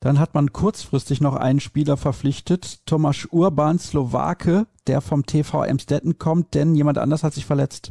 Dann 0.01 0.20
hat 0.20 0.34
man 0.34 0.53
kurzfristig 0.53 1.20
noch 1.20 1.34
einen 1.34 1.61
Spieler 1.61 1.96
verpflichtet, 1.96 2.86
Tomasz 2.86 3.26
Urban, 3.32 3.78
Slowake, 3.78 4.66
der 4.86 5.01
vom 5.01 5.26
TV 5.26 5.64
Emstetten 5.64 6.18
kommt, 6.18 6.55
denn 6.55 6.74
jemand 6.74 6.99
anders 6.99 7.24
hat 7.24 7.34
sich 7.34 7.46
verletzt. 7.46 7.90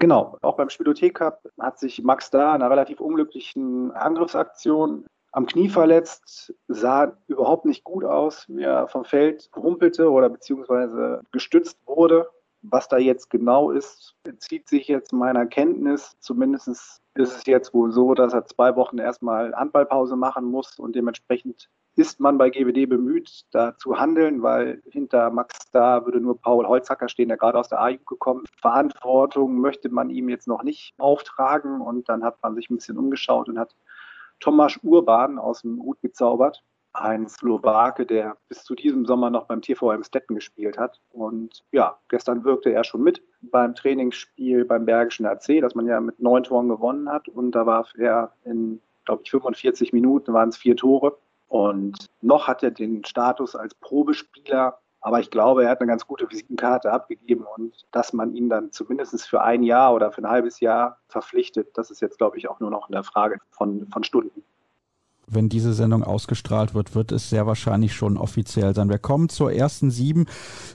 Genau, 0.00 0.38
auch 0.42 0.56
beim 0.56 0.70
Spielothek 0.70 1.14
Cup 1.16 1.42
hat 1.60 1.78
sich 1.78 2.02
Max 2.02 2.30
da 2.30 2.54
in 2.56 2.62
einer 2.62 2.70
relativ 2.70 3.00
unglücklichen 3.00 3.92
Angriffsaktion 3.92 5.04
am 5.32 5.46
Knie 5.46 5.68
verletzt, 5.68 6.54
sah 6.66 7.16
überhaupt 7.28 7.64
nicht 7.64 7.84
gut 7.84 8.04
aus, 8.04 8.46
wie 8.48 8.62
er 8.62 8.88
vom 8.88 9.04
Feld 9.04 9.50
rumpelte 9.54 10.10
oder 10.10 10.28
beziehungsweise 10.28 11.20
gestützt 11.30 11.78
wurde. 11.86 12.28
Was 12.62 12.88
da 12.88 12.98
jetzt 12.98 13.30
genau 13.30 13.70
ist, 13.70 14.14
entzieht 14.24 14.68
sich 14.68 14.86
jetzt 14.88 15.12
meiner 15.12 15.46
Kenntnis. 15.46 16.16
Zumindest 16.20 16.68
ist 16.68 17.02
es 17.14 17.46
jetzt 17.46 17.72
wohl 17.72 17.90
so, 17.90 18.14
dass 18.14 18.34
er 18.34 18.44
zwei 18.44 18.76
Wochen 18.76 18.98
erstmal 18.98 19.54
Handballpause 19.54 20.16
machen 20.16 20.44
muss 20.44 20.78
und 20.78 20.94
dementsprechend 20.94 21.70
ist 21.96 22.20
man 22.20 22.38
bei 22.38 22.50
GWD 22.50 22.88
bemüht, 22.88 23.44
da 23.50 23.76
zu 23.76 23.98
handeln, 23.98 24.42
weil 24.42 24.80
hinter 24.90 25.30
Max 25.30 25.70
da 25.72 26.04
würde 26.04 26.20
nur 26.20 26.40
Paul 26.40 26.66
Holzacker 26.66 27.08
stehen, 27.08 27.28
der 27.28 27.36
gerade 27.36 27.58
aus 27.58 27.68
der 27.68 27.82
AU 27.82 27.96
gekommen 28.06 28.44
ist. 28.44 28.60
Verantwortung 28.60 29.58
möchte 29.58 29.88
man 29.88 30.10
ihm 30.10 30.28
jetzt 30.28 30.46
noch 30.46 30.62
nicht 30.62 30.94
auftragen 30.98 31.80
und 31.80 32.08
dann 32.08 32.22
hat 32.22 32.42
man 32.42 32.54
sich 32.54 32.70
ein 32.70 32.76
bisschen 32.76 32.98
umgeschaut 32.98 33.48
und 33.48 33.58
hat 33.58 33.74
Tomasz 34.38 34.78
Urban 34.82 35.38
aus 35.38 35.62
dem 35.62 35.82
Hut 35.82 36.00
gezaubert 36.00 36.62
ein 36.92 37.28
Slowake, 37.28 38.04
der 38.06 38.36
bis 38.48 38.64
zu 38.64 38.74
diesem 38.74 39.06
Sommer 39.06 39.30
noch 39.30 39.46
beim 39.46 39.62
TVM 39.62 40.02
Stetten 40.02 40.34
gespielt 40.34 40.78
hat. 40.78 41.00
Und 41.12 41.64
ja, 41.72 41.98
gestern 42.08 42.44
wirkte 42.44 42.72
er 42.72 42.84
schon 42.84 43.02
mit 43.02 43.22
beim 43.42 43.74
Trainingsspiel 43.74 44.64
beim 44.64 44.86
Bergischen 44.86 45.26
AC, 45.26 45.60
das 45.60 45.74
man 45.74 45.86
ja 45.86 46.00
mit 46.00 46.20
neun 46.20 46.42
Toren 46.42 46.68
gewonnen 46.68 47.10
hat. 47.10 47.28
Und 47.28 47.52
da 47.52 47.66
warf 47.66 47.92
er 47.96 48.32
in, 48.44 48.80
glaube 49.04 49.22
ich, 49.24 49.30
45 49.30 49.92
Minuten, 49.92 50.32
waren 50.32 50.48
es 50.48 50.56
vier 50.56 50.76
Tore. 50.76 51.16
Und 51.48 52.06
noch 52.22 52.48
hat 52.48 52.62
er 52.62 52.70
den 52.70 53.04
Status 53.04 53.56
als 53.56 53.74
Probespieler, 53.74 54.78
aber 55.00 55.20
ich 55.20 55.30
glaube, 55.30 55.64
er 55.64 55.70
hat 55.70 55.80
eine 55.80 55.88
ganz 55.88 56.06
gute 56.06 56.30
Visitenkarte 56.30 56.92
abgegeben 56.92 57.44
und 57.56 57.86
dass 57.90 58.12
man 58.12 58.34
ihn 58.34 58.48
dann 58.48 58.70
zumindest 58.70 59.26
für 59.26 59.40
ein 59.40 59.62
Jahr 59.62 59.94
oder 59.94 60.12
für 60.12 60.22
ein 60.22 60.28
halbes 60.28 60.60
Jahr 60.60 60.98
verpflichtet, 61.08 61.76
das 61.76 61.90
ist 61.90 62.00
jetzt, 62.02 62.18
glaube 62.18 62.36
ich, 62.36 62.48
auch 62.48 62.60
nur 62.60 62.70
noch 62.70 62.88
eine 62.88 63.02
Frage 63.02 63.38
von, 63.50 63.88
von 63.88 64.04
Stunden 64.04 64.44
wenn 65.30 65.48
diese 65.48 65.72
Sendung 65.72 66.02
ausgestrahlt 66.02 66.74
wird, 66.74 66.94
wird 66.94 67.12
es 67.12 67.30
sehr 67.30 67.46
wahrscheinlich 67.46 67.94
schon 67.94 68.16
offiziell 68.16 68.74
sein. 68.74 68.88
Wir 68.88 68.98
kommen 68.98 69.28
zur 69.28 69.52
ersten 69.52 69.90
sieben. 69.90 70.26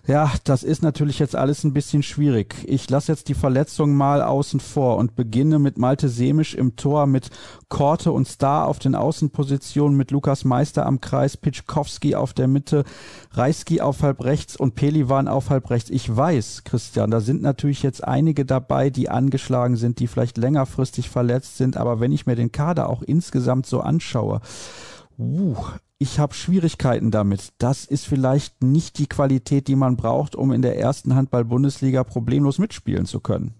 Ja, 0.08 0.32
das 0.44 0.64
ist 0.64 0.82
natürlich 0.82 1.20
jetzt 1.20 1.36
alles 1.36 1.64
ein 1.64 1.74
bisschen 1.74 2.04
schwierig. 2.04 2.56
Ich 2.66 2.90
lasse 2.90 3.12
jetzt 3.12 3.28
die 3.28 3.34
Verletzung 3.34 3.96
mal 3.96 4.22
außen 4.22 4.60
vor 4.60 4.98
und 4.98 5.16
beginne 5.16 5.60
mit 5.60 5.78
Malte 5.78 6.10
Semisch 6.10 6.56
im 6.56 6.76
Tor, 6.76 7.06
mit 7.06 7.30
Korte 7.70 8.12
und 8.12 8.28
Star 8.28 8.68
auf 8.68 8.80
den 8.80 8.96
Außenpositionen, 8.96 9.98
mit 9.98 10.12
Lukas 10.12 10.46
Meister 10.46 10.86
am 10.86 11.02
Kreis, 11.02 11.36
Pitschkowski 11.38 12.16
auf 12.16 12.34
der 12.34 12.48
Mitte, 12.48 12.86
Reiski 13.32 13.82
auf 13.82 14.02
halb 14.02 14.24
rechts 14.24 14.56
und 14.56 14.76
Pelivan 14.76 15.28
auf 15.28 15.50
halb 15.50 15.70
rechts. 15.70 15.90
Ich 15.90 16.16
weiß, 16.16 16.64
Christian, 16.64 17.12
da 17.12 17.20
sind 17.20 17.42
natürlich 17.42 17.84
jetzt 17.84 18.04
einige 18.04 18.46
dabei, 18.46 18.90
die 18.90 19.10
angeschlagen 19.10 19.76
sind, 19.76 20.00
die 20.00 20.08
vielleicht 20.08 20.38
längerfristig 20.38 21.10
verletzt 21.10 21.58
sind, 21.58 21.76
aber 21.76 22.00
wenn 22.00 22.12
ich 22.12 22.26
mir 22.26 22.36
den 22.36 22.52
Kader 22.52 22.90
auch 22.90 23.02
insgesamt 23.02 23.66
so 23.66 23.82
anschaue, 23.82 24.42
uh, 25.18 25.56
ich 25.98 26.20
habe 26.20 26.34
Schwierigkeiten 26.34 27.10
damit. 27.12 27.54
Das 27.58 27.86
ist 27.86 28.06
vielleicht 28.06 28.62
nicht 28.64 28.98
die 28.98 29.08
Qualität, 29.08 29.68
die 29.68 29.76
man 29.76 29.96
braucht, 29.96 30.36
um 30.36 30.52
in 30.52 30.62
der 30.62 30.78
ersten 30.78 31.16
Handball-Bundesliga 31.16 32.04
problemlos 32.04 32.60
mitspielen 32.60 33.06
zu 33.06 33.22
können. 33.22 33.54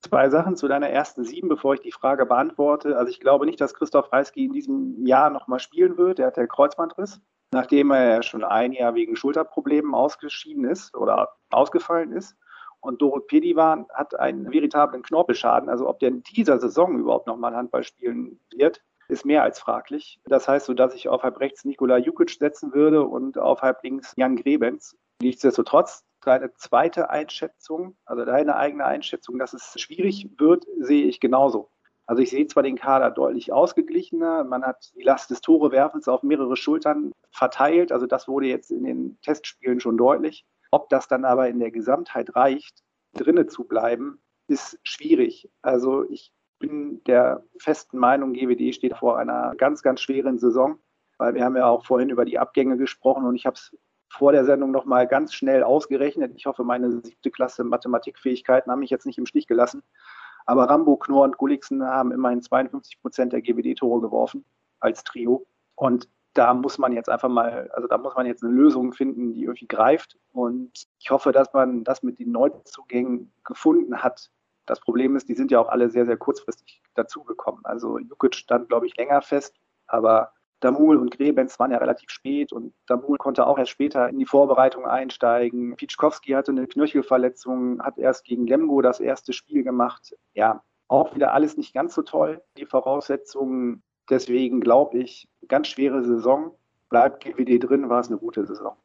Zwei 0.00 0.30
Sachen 0.30 0.56
zu 0.56 0.68
deiner 0.68 0.88
ersten 0.88 1.24
sieben, 1.24 1.48
bevor 1.48 1.74
ich 1.74 1.80
die 1.80 1.92
Frage 1.92 2.24
beantworte. 2.24 2.96
Also 2.96 3.10
ich 3.10 3.20
glaube 3.20 3.46
nicht, 3.46 3.60
dass 3.60 3.74
Christoph 3.74 4.12
Reisky 4.12 4.44
in 4.44 4.52
diesem 4.52 5.06
Jahr 5.06 5.28
nochmal 5.28 5.58
spielen 5.58 5.98
wird. 5.98 6.20
Er 6.20 6.28
hat 6.28 6.36
der 6.36 6.46
Kreuzbandriss, 6.46 7.20
nachdem 7.50 7.90
er 7.90 8.14
ja 8.14 8.22
schon 8.22 8.44
ein 8.44 8.72
Jahr 8.72 8.94
wegen 8.94 9.16
Schulterproblemen 9.16 9.94
ausgeschieden 9.94 10.64
ist 10.64 10.96
oder 10.96 11.30
ausgefallen 11.50 12.12
ist. 12.12 12.36
Und 12.80 13.02
Dorot 13.02 13.26
Pedivan 13.26 13.86
hat 13.92 14.18
einen 14.18 14.52
veritablen 14.52 15.02
Knorpelschaden. 15.02 15.68
Also 15.68 15.88
ob 15.88 15.98
der 15.98 16.10
in 16.10 16.22
dieser 16.22 16.60
Saison 16.60 16.96
überhaupt 16.96 17.26
nochmal 17.26 17.56
Handball 17.56 17.82
spielen 17.82 18.38
wird, 18.52 18.80
ist 19.08 19.24
mehr 19.24 19.42
als 19.42 19.58
fraglich. 19.58 20.20
Das 20.26 20.46
heißt 20.46 20.66
so, 20.66 20.74
dass 20.74 20.94
ich 20.94 21.08
auf 21.08 21.22
halb 21.22 21.40
rechts 21.40 21.64
Nikola 21.64 21.98
Jukic 21.98 22.30
setzen 22.30 22.72
würde 22.72 23.02
und 23.04 23.38
auf 23.38 23.62
halb 23.62 23.82
links 23.82 24.12
Jan 24.16 24.36
Grebens. 24.36 24.96
Nichtsdestotrotz, 25.20 26.04
deine 26.20 26.52
zweite 26.54 27.10
Einschätzung, 27.10 27.96
also 28.04 28.24
deine 28.24 28.56
eigene 28.56 28.84
Einschätzung, 28.84 29.38
dass 29.38 29.54
es 29.54 29.74
schwierig 29.80 30.28
wird, 30.38 30.64
sehe 30.78 31.04
ich 31.04 31.20
genauso. 31.20 31.70
Also 32.06 32.22
ich 32.22 32.30
sehe 32.30 32.46
zwar 32.46 32.62
den 32.62 32.76
Kader 32.76 33.10
deutlich 33.10 33.52
ausgeglichener, 33.52 34.44
man 34.44 34.64
hat 34.64 34.92
die 34.94 35.02
Last 35.02 35.30
des 35.30 35.42
Torewerfens 35.42 36.08
auf 36.08 36.22
mehrere 36.22 36.56
Schultern 36.56 37.12
verteilt, 37.30 37.92
also 37.92 38.06
das 38.06 38.28
wurde 38.28 38.46
jetzt 38.46 38.70
in 38.70 38.84
den 38.84 39.18
Testspielen 39.20 39.80
schon 39.80 39.98
deutlich. 39.98 40.46
Ob 40.70 40.88
das 40.88 41.08
dann 41.08 41.24
aber 41.24 41.48
in 41.48 41.58
der 41.58 41.70
Gesamtheit 41.70 42.34
reicht, 42.34 42.82
drinne 43.14 43.46
zu 43.46 43.64
bleiben, 43.64 44.20
ist 44.46 44.78
schwierig. 44.82 45.50
Also 45.60 46.08
ich 46.08 46.32
bin 46.58 47.02
der 47.04 47.42
festen 47.58 47.98
Meinung, 47.98 48.32
GWD 48.32 48.74
steht 48.74 48.96
vor 48.96 49.18
einer 49.18 49.54
ganz, 49.56 49.82
ganz 49.82 50.00
schweren 50.00 50.38
Saison, 50.38 50.78
weil 51.18 51.34
wir 51.34 51.44
haben 51.44 51.56
ja 51.56 51.66
auch 51.66 51.84
vorhin 51.84 52.10
über 52.10 52.24
die 52.24 52.38
Abgänge 52.38 52.76
gesprochen 52.76 53.24
und 53.24 53.36
ich 53.36 53.46
habe 53.46 53.54
es 53.54 53.76
vor 54.10 54.32
der 54.32 54.44
Sendung 54.44 54.70
nochmal 54.70 55.06
ganz 55.06 55.34
schnell 55.34 55.62
ausgerechnet. 55.62 56.32
Ich 56.34 56.46
hoffe, 56.46 56.64
meine 56.64 56.90
siebte 56.90 57.30
Klasse 57.30 57.64
Mathematikfähigkeiten 57.64 58.72
haben 58.72 58.80
mich 58.80 58.90
jetzt 58.90 59.06
nicht 59.06 59.18
im 59.18 59.26
Stich 59.26 59.46
gelassen. 59.46 59.82
Aber 60.46 60.64
Rambo, 60.64 60.96
Knorr 60.96 61.24
und 61.24 61.36
Gulliksen 61.36 61.84
haben 61.84 62.10
immerhin 62.10 62.40
52 62.40 63.02
Prozent 63.02 63.32
der 63.34 63.42
GWD-Tore 63.42 64.00
geworfen 64.00 64.46
als 64.80 65.04
Trio. 65.04 65.46
Und 65.74 66.08
da 66.32 66.54
muss 66.54 66.78
man 66.78 66.92
jetzt 66.92 67.10
einfach 67.10 67.28
mal, 67.28 67.68
also 67.74 67.86
da 67.86 67.98
muss 67.98 68.14
man 68.14 68.24
jetzt 68.24 68.42
eine 68.42 68.52
Lösung 68.52 68.92
finden, 68.92 69.34
die 69.34 69.42
irgendwie 69.42 69.66
greift. 69.66 70.16
Und 70.32 70.86
ich 70.98 71.10
hoffe, 71.10 71.32
dass 71.32 71.52
man 71.52 71.84
das 71.84 72.02
mit 72.02 72.18
den 72.18 72.32
Neuzugängen 72.32 73.32
gefunden 73.44 74.02
hat, 74.02 74.30
das 74.68 74.80
Problem 74.80 75.16
ist, 75.16 75.28
die 75.28 75.34
sind 75.34 75.50
ja 75.50 75.60
auch 75.60 75.68
alle 75.68 75.90
sehr, 75.90 76.06
sehr 76.06 76.16
kurzfristig 76.16 76.82
dazugekommen. 76.94 77.64
Also 77.64 77.98
Jukic 77.98 78.34
stand, 78.34 78.68
glaube 78.68 78.86
ich, 78.86 78.96
länger 78.96 79.22
fest, 79.22 79.56
aber 79.86 80.32
Damul 80.60 80.96
und 80.96 81.16
Grebens 81.16 81.58
waren 81.58 81.70
ja 81.70 81.78
relativ 81.78 82.10
spät 82.10 82.52
und 82.52 82.74
Damul 82.86 83.16
konnte 83.16 83.46
auch 83.46 83.58
erst 83.58 83.70
später 83.70 84.08
in 84.08 84.18
die 84.18 84.26
Vorbereitung 84.26 84.86
einsteigen. 84.86 85.76
Pitschkowski 85.76 86.32
hatte 86.32 86.50
eine 86.50 86.66
Knöchelverletzung, 86.66 87.80
hat 87.80 87.96
erst 87.96 88.24
gegen 88.24 88.46
Lemgo 88.46 88.82
das 88.82 89.00
erste 89.00 89.32
Spiel 89.32 89.62
gemacht. 89.62 90.14
Ja, 90.34 90.62
auch 90.88 91.14
wieder 91.14 91.32
alles 91.32 91.56
nicht 91.56 91.74
ganz 91.74 91.94
so 91.94 92.02
toll, 92.02 92.42
die 92.56 92.66
Voraussetzungen. 92.66 93.82
Deswegen 94.10 94.60
glaube 94.60 94.98
ich, 94.98 95.28
ganz 95.46 95.68
schwere 95.68 96.02
Saison. 96.02 96.56
Bleibt 96.88 97.22
GWD 97.22 97.62
drin, 97.62 97.88
war 97.88 98.00
es 98.00 98.08
eine 98.08 98.18
gute 98.18 98.44
Saison. 98.46 98.76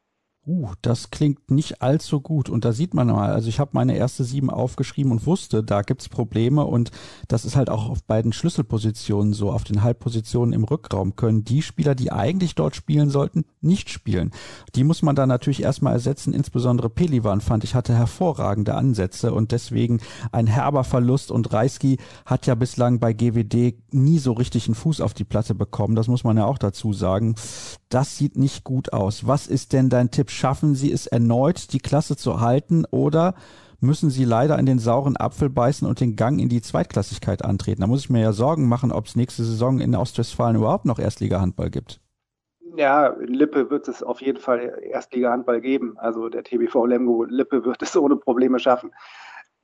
Uh, 0.45 0.71
das 0.81 1.09
klingt 1.09 1.51
nicht 1.51 1.81
allzu 1.81 2.19
gut. 2.19 2.49
Und 2.49 2.65
da 2.65 2.73
sieht 2.73 2.93
man 2.93 3.07
mal, 3.07 3.31
also 3.31 3.47
ich 3.47 3.61
habe 3.61 3.71
meine 3.73 3.95
erste 3.95 4.25
sieben 4.25 4.49
aufgeschrieben 4.49 5.13
und 5.13 5.25
wusste, 5.25 5.63
da 5.63 5.83
gibt's 5.83 6.09
Probleme. 6.09 6.65
Und 6.65 6.91
das 7.29 7.45
ist 7.45 7.55
halt 7.55 7.69
auch 7.69 7.89
auf 7.89 8.03
beiden 8.03 8.33
Schlüsselpositionen 8.33 9.31
so. 9.31 9.53
Auf 9.53 9.63
den 9.63 9.83
Halbpositionen 9.83 10.51
im 10.51 10.65
Rückraum 10.65 11.15
können 11.15 11.45
die 11.45 11.61
Spieler, 11.61 11.95
die 11.95 12.11
eigentlich 12.11 12.55
dort 12.55 12.75
spielen 12.75 13.09
sollten, 13.09 13.45
nicht 13.61 13.89
spielen. 13.89 14.31
Die 14.75 14.83
muss 14.83 15.01
man 15.01 15.15
dann 15.15 15.29
natürlich 15.29 15.63
erstmal 15.63 15.93
ersetzen. 15.93 16.33
Insbesondere 16.33 16.89
Pelivan 16.89 17.39
fand 17.39 17.63
ich 17.63 17.73
hatte 17.73 17.95
hervorragende 17.95 18.75
Ansätze 18.75 19.33
und 19.33 19.53
deswegen 19.53 20.01
ein 20.33 20.47
herber 20.47 20.83
Verlust. 20.83 21.31
Und 21.31 21.53
Reisky 21.53 21.99
hat 22.25 22.47
ja 22.47 22.55
bislang 22.55 22.99
bei 22.99 23.13
GWD 23.13 23.75
nie 23.91 24.19
so 24.19 24.33
richtig 24.33 24.67
einen 24.67 24.75
Fuß 24.75 24.99
auf 24.99 25.13
die 25.13 25.23
Platte 25.23 25.55
bekommen. 25.55 25.95
Das 25.95 26.09
muss 26.09 26.25
man 26.25 26.35
ja 26.35 26.43
auch 26.43 26.57
dazu 26.57 26.91
sagen. 26.91 27.35
Das 27.87 28.17
sieht 28.17 28.37
nicht 28.37 28.65
gut 28.65 28.91
aus. 28.91 29.25
Was 29.25 29.47
ist 29.47 29.71
denn 29.71 29.87
dein 29.87 30.11
Tipp? 30.11 30.32
Schaffen 30.34 30.75
Sie 30.75 30.91
es 30.91 31.07
erneut, 31.07 31.71
die 31.73 31.79
Klasse 31.79 32.17
zu 32.17 32.41
halten 32.41 32.86
oder 32.89 33.36
müssen 33.79 34.09
Sie 34.09 34.25
leider 34.25 34.57
in 34.57 34.65
den 34.65 34.79
sauren 34.79 35.17
Apfel 35.17 35.49
beißen 35.49 35.88
und 35.88 35.99
den 35.99 36.15
Gang 36.15 36.39
in 36.41 36.49
die 36.49 36.61
Zweitklassigkeit 36.61 37.45
antreten? 37.45 37.81
Da 37.81 37.88
muss 37.88 38.01
ich 38.01 38.09
mir 38.09 38.21
ja 38.21 38.34
Sorgen 38.34 38.67
machen, 38.67 38.91
ob 38.91 39.05
es 39.05 39.15
nächste 39.15 39.43
Saison 39.43 39.79
in 39.79 39.95
Ostwestfalen 39.95 40.55
überhaupt 40.55 40.86
noch 40.86 40.99
Erstliga-Handball 40.99 41.69
gibt. 41.69 41.99
Ja, 42.75 43.07
in 43.07 43.34
Lippe 43.34 43.69
wird 43.69 43.88
es 43.88 44.01
auf 44.01 44.21
jeden 44.21 44.39
Fall 44.39 44.81
Erstliga-Handball 44.81 45.61
geben. 45.61 45.95
Also 45.97 46.29
der 46.29 46.43
TBV 46.43 46.86
Lemgo 46.88 47.23
Lippe 47.23 47.63
wird 47.65 47.81
es 47.81 47.95
ohne 47.95 48.15
Probleme 48.15 48.57
schaffen. 48.57 48.91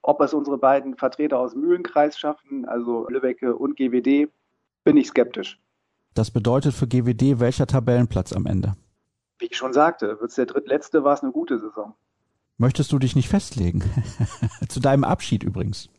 Ob 0.01 0.21
es 0.21 0.33
unsere 0.33 0.57
beiden 0.57 0.95
Vertreter 0.95 1.39
aus 1.39 1.55
Mühlenkreis 1.55 2.17
schaffen, 2.17 2.65
also 2.65 3.07
Lübbecke 3.09 3.55
und 3.55 3.75
GWD, 3.75 4.29
bin 4.83 4.97
ich 4.97 5.07
skeptisch. 5.07 5.59
Das 6.13 6.31
bedeutet 6.31 6.73
für 6.73 6.87
GWD 6.87 7.39
welcher 7.39 7.67
Tabellenplatz 7.67 8.33
am 8.33 8.45
Ende? 8.45 8.75
Wie 9.39 9.45
ich 9.45 9.57
schon 9.57 9.73
sagte, 9.73 10.19
wird 10.19 10.29
es 10.29 10.35
der 10.35 10.45
drittletzte, 10.45 11.03
war 11.03 11.13
es 11.13 11.23
eine 11.23 11.31
gute 11.31 11.59
Saison. 11.59 11.95
Möchtest 12.57 12.91
du 12.91 12.99
dich 12.99 13.15
nicht 13.15 13.29
festlegen? 13.29 13.83
Zu 14.69 14.79
deinem 14.79 15.03
Abschied 15.03 15.43
übrigens. 15.43 15.89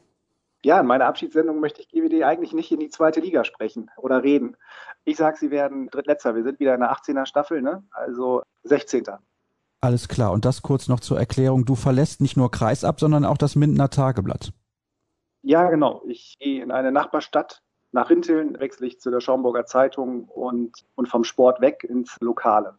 Ja, 0.62 0.78
in 0.78 0.86
meiner 0.86 1.06
Abschiedssendung 1.06 1.58
möchte 1.58 1.80
ich 1.80 1.88
GWD 1.88 2.22
eigentlich 2.22 2.52
nicht 2.52 2.70
in 2.70 2.80
die 2.80 2.90
zweite 2.90 3.20
Liga 3.20 3.44
sprechen 3.44 3.90
oder 3.96 4.22
reden. 4.22 4.56
Ich 5.04 5.16
sage, 5.16 5.38
sie 5.38 5.50
werden 5.50 5.88
drittletzter. 5.88 6.34
Wir 6.34 6.42
sind 6.42 6.60
wieder 6.60 6.74
in 6.74 6.80
der 6.80 6.92
18er 6.92 7.24
Staffel, 7.24 7.62
ne? 7.62 7.82
also 7.92 8.42
16. 8.64 9.04
Alles 9.80 10.08
klar. 10.08 10.32
Und 10.32 10.44
das 10.44 10.60
kurz 10.60 10.88
noch 10.88 11.00
zur 11.00 11.18
Erklärung. 11.18 11.64
Du 11.64 11.74
verlässt 11.74 12.20
nicht 12.20 12.36
nur 12.36 12.50
Kreisab, 12.50 13.00
sondern 13.00 13.24
auch 13.24 13.38
das 13.38 13.56
Mindener 13.56 13.88
Tageblatt. 13.88 14.52
Ja, 15.40 15.70
genau. 15.70 16.02
Ich 16.06 16.36
gehe 16.38 16.62
in 16.62 16.70
eine 16.70 16.92
Nachbarstadt 16.92 17.62
nach 17.92 18.10
Rinteln 18.10 18.58
wechsle 18.60 18.86
ich 18.86 19.00
zu 19.00 19.10
der 19.10 19.20
Schaumburger 19.20 19.66
Zeitung 19.66 20.24
und, 20.24 20.84
und 20.94 21.08
vom 21.08 21.24
Sport 21.24 21.60
weg 21.60 21.84
ins 21.84 22.16
Lokale. 22.20 22.78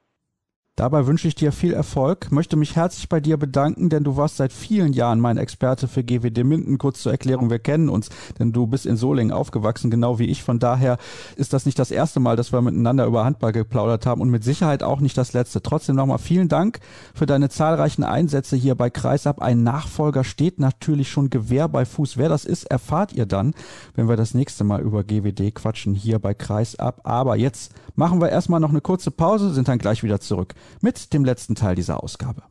Dabei 0.78 1.06
wünsche 1.06 1.28
ich 1.28 1.36
dir 1.36 1.52
viel 1.52 1.74
Erfolg, 1.74 2.32
möchte 2.32 2.56
mich 2.56 2.78
herzlich 2.78 3.10
bei 3.10 3.20
dir 3.20 3.36
bedanken, 3.36 3.90
denn 3.90 4.06
du 4.06 4.16
warst 4.16 4.38
seit 4.38 4.54
vielen 4.54 4.94
Jahren 4.94 5.20
mein 5.20 5.38
Experte 5.38 5.90
für 5.90 6.02
GWD 6.02 6.46
Minden. 6.46 6.78
Kurz 6.78 7.02
zur 7.02 7.12
Erklärung, 7.12 7.50
wir 7.50 7.60
kennen 7.60 7.90
uns, 7.90 8.10
denn 8.40 8.54
du 8.54 8.68
bist 8.68 8.86
in 8.86 8.96
Solingen 8.96 9.34
aufgewachsen, 9.34 9.92
genau 9.92 10.18
wie 10.18 10.28
ich. 10.28 10.44
Von 10.44 10.60
daher 10.60 10.98
ist 11.36 11.52
das 11.52 11.66
nicht 11.66 11.78
das 11.78 11.92
erste 11.92 12.22
Mal, 12.22 12.38
dass 12.38 12.54
wir 12.54 12.62
miteinander 12.62 13.06
über 13.06 13.26
Handball 13.26 13.52
geplaudert 13.52 14.06
haben 14.06 14.22
und 14.22 14.30
mit 14.30 14.46
Sicherheit 14.46 14.82
auch 14.82 15.02
nicht 15.02 15.18
das 15.18 15.34
letzte. 15.34 15.62
Trotzdem 15.62 15.98
nochmal 15.98 16.20
vielen 16.20 16.48
Dank 16.48 16.80
für 17.14 17.26
deine 17.26 17.50
zahlreichen 17.50 18.06
Einsätze 18.06 18.56
hier 18.56 18.76
bei 18.76 18.90
Kreisab. 18.90 19.42
Ein 19.42 19.64
Nachfolger 19.64 20.24
steht 20.24 20.58
natürlich 20.58 21.12
schon 21.12 21.30
Gewehr 21.30 21.68
bei 21.68 21.84
Fuß. 21.84 22.16
Wer 22.16 22.30
das 22.30 22.46
ist, 22.46 22.64
erfahrt 22.64 23.12
ihr 23.12 23.26
dann, 23.26 23.54
wenn 23.94 24.08
wir 24.08 24.16
das 24.16 24.34
nächste 24.34 24.64
Mal 24.64 24.82
über 24.82 25.04
GWD 25.04 25.54
quatschen 25.54 25.96
hier 25.96 26.18
bei 26.18 26.34
Kreisab. 26.34 27.02
Aber 27.04 27.36
jetzt 27.36 27.74
machen 27.96 28.22
wir 28.22 28.30
erstmal 28.30 28.62
noch 28.62 28.70
eine 28.70 28.82
kurze 28.82 29.12
Pause, 29.12 29.54
sind 29.54 29.68
dann 29.68 29.78
gleich 29.78 30.02
wieder 30.02 30.22
zurück 30.22 30.56
mit 30.82 31.14
dem 31.14 31.26
letzten 31.26 31.56
Teil 31.56 31.76
dieser 31.76 32.04
Ausgabe. 32.04 32.44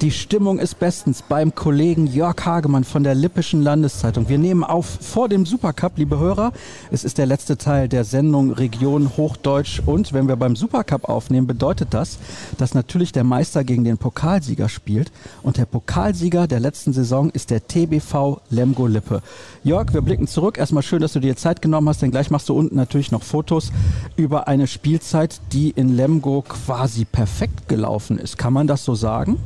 Die 0.00 0.10
Stimmung 0.10 0.58
ist 0.58 0.78
bestens 0.78 1.20
beim 1.20 1.54
Kollegen 1.54 2.06
Jörg 2.06 2.46
Hagemann 2.46 2.84
von 2.84 3.04
der 3.04 3.14
Lippischen 3.14 3.60
Landeszeitung. 3.60 4.30
Wir 4.30 4.38
nehmen 4.38 4.64
auf 4.64 4.86
vor 4.86 5.28
dem 5.28 5.44
Supercup, 5.44 5.98
liebe 5.98 6.18
Hörer. 6.18 6.54
Es 6.90 7.04
ist 7.04 7.18
der 7.18 7.26
letzte 7.26 7.58
Teil 7.58 7.86
der 7.86 8.04
Sendung 8.04 8.50
Region 8.50 9.18
Hochdeutsch. 9.18 9.82
Und 9.84 10.14
wenn 10.14 10.26
wir 10.26 10.36
beim 10.36 10.56
Supercup 10.56 11.06
aufnehmen, 11.06 11.46
bedeutet 11.46 11.88
das, 11.90 12.18
dass 12.56 12.72
natürlich 12.72 13.12
der 13.12 13.24
Meister 13.24 13.62
gegen 13.62 13.84
den 13.84 13.98
Pokalsieger 13.98 14.70
spielt. 14.70 15.12
Und 15.42 15.58
der 15.58 15.66
Pokalsieger 15.66 16.46
der 16.46 16.60
letzten 16.60 16.94
Saison 16.94 17.28
ist 17.28 17.50
der 17.50 17.66
TBV 17.66 18.40
Lemgo 18.48 18.86
Lippe. 18.86 19.20
Jörg, 19.64 19.92
wir 19.92 20.00
blicken 20.00 20.26
zurück. 20.26 20.56
Erstmal 20.56 20.82
schön, 20.82 21.02
dass 21.02 21.12
du 21.12 21.20
dir 21.20 21.36
Zeit 21.36 21.60
genommen 21.60 21.90
hast, 21.90 22.00
denn 22.00 22.10
gleich 22.10 22.30
machst 22.30 22.48
du 22.48 22.54
unten 22.54 22.74
natürlich 22.74 23.12
noch 23.12 23.22
Fotos 23.22 23.70
über 24.16 24.48
eine 24.48 24.66
Spielzeit, 24.66 25.42
die 25.52 25.68
in 25.68 25.94
Lemgo 25.94 26.40
quasi 26.40 27.04
perfekt 27.04 27.68
gelaufen 27.68 28.16
ist. 28.18 28.38
Kann 28.38 28.54
man 28.54 28.66
das 28.66 28.82
so 28.82 28.94
sagen? 28.94 29.36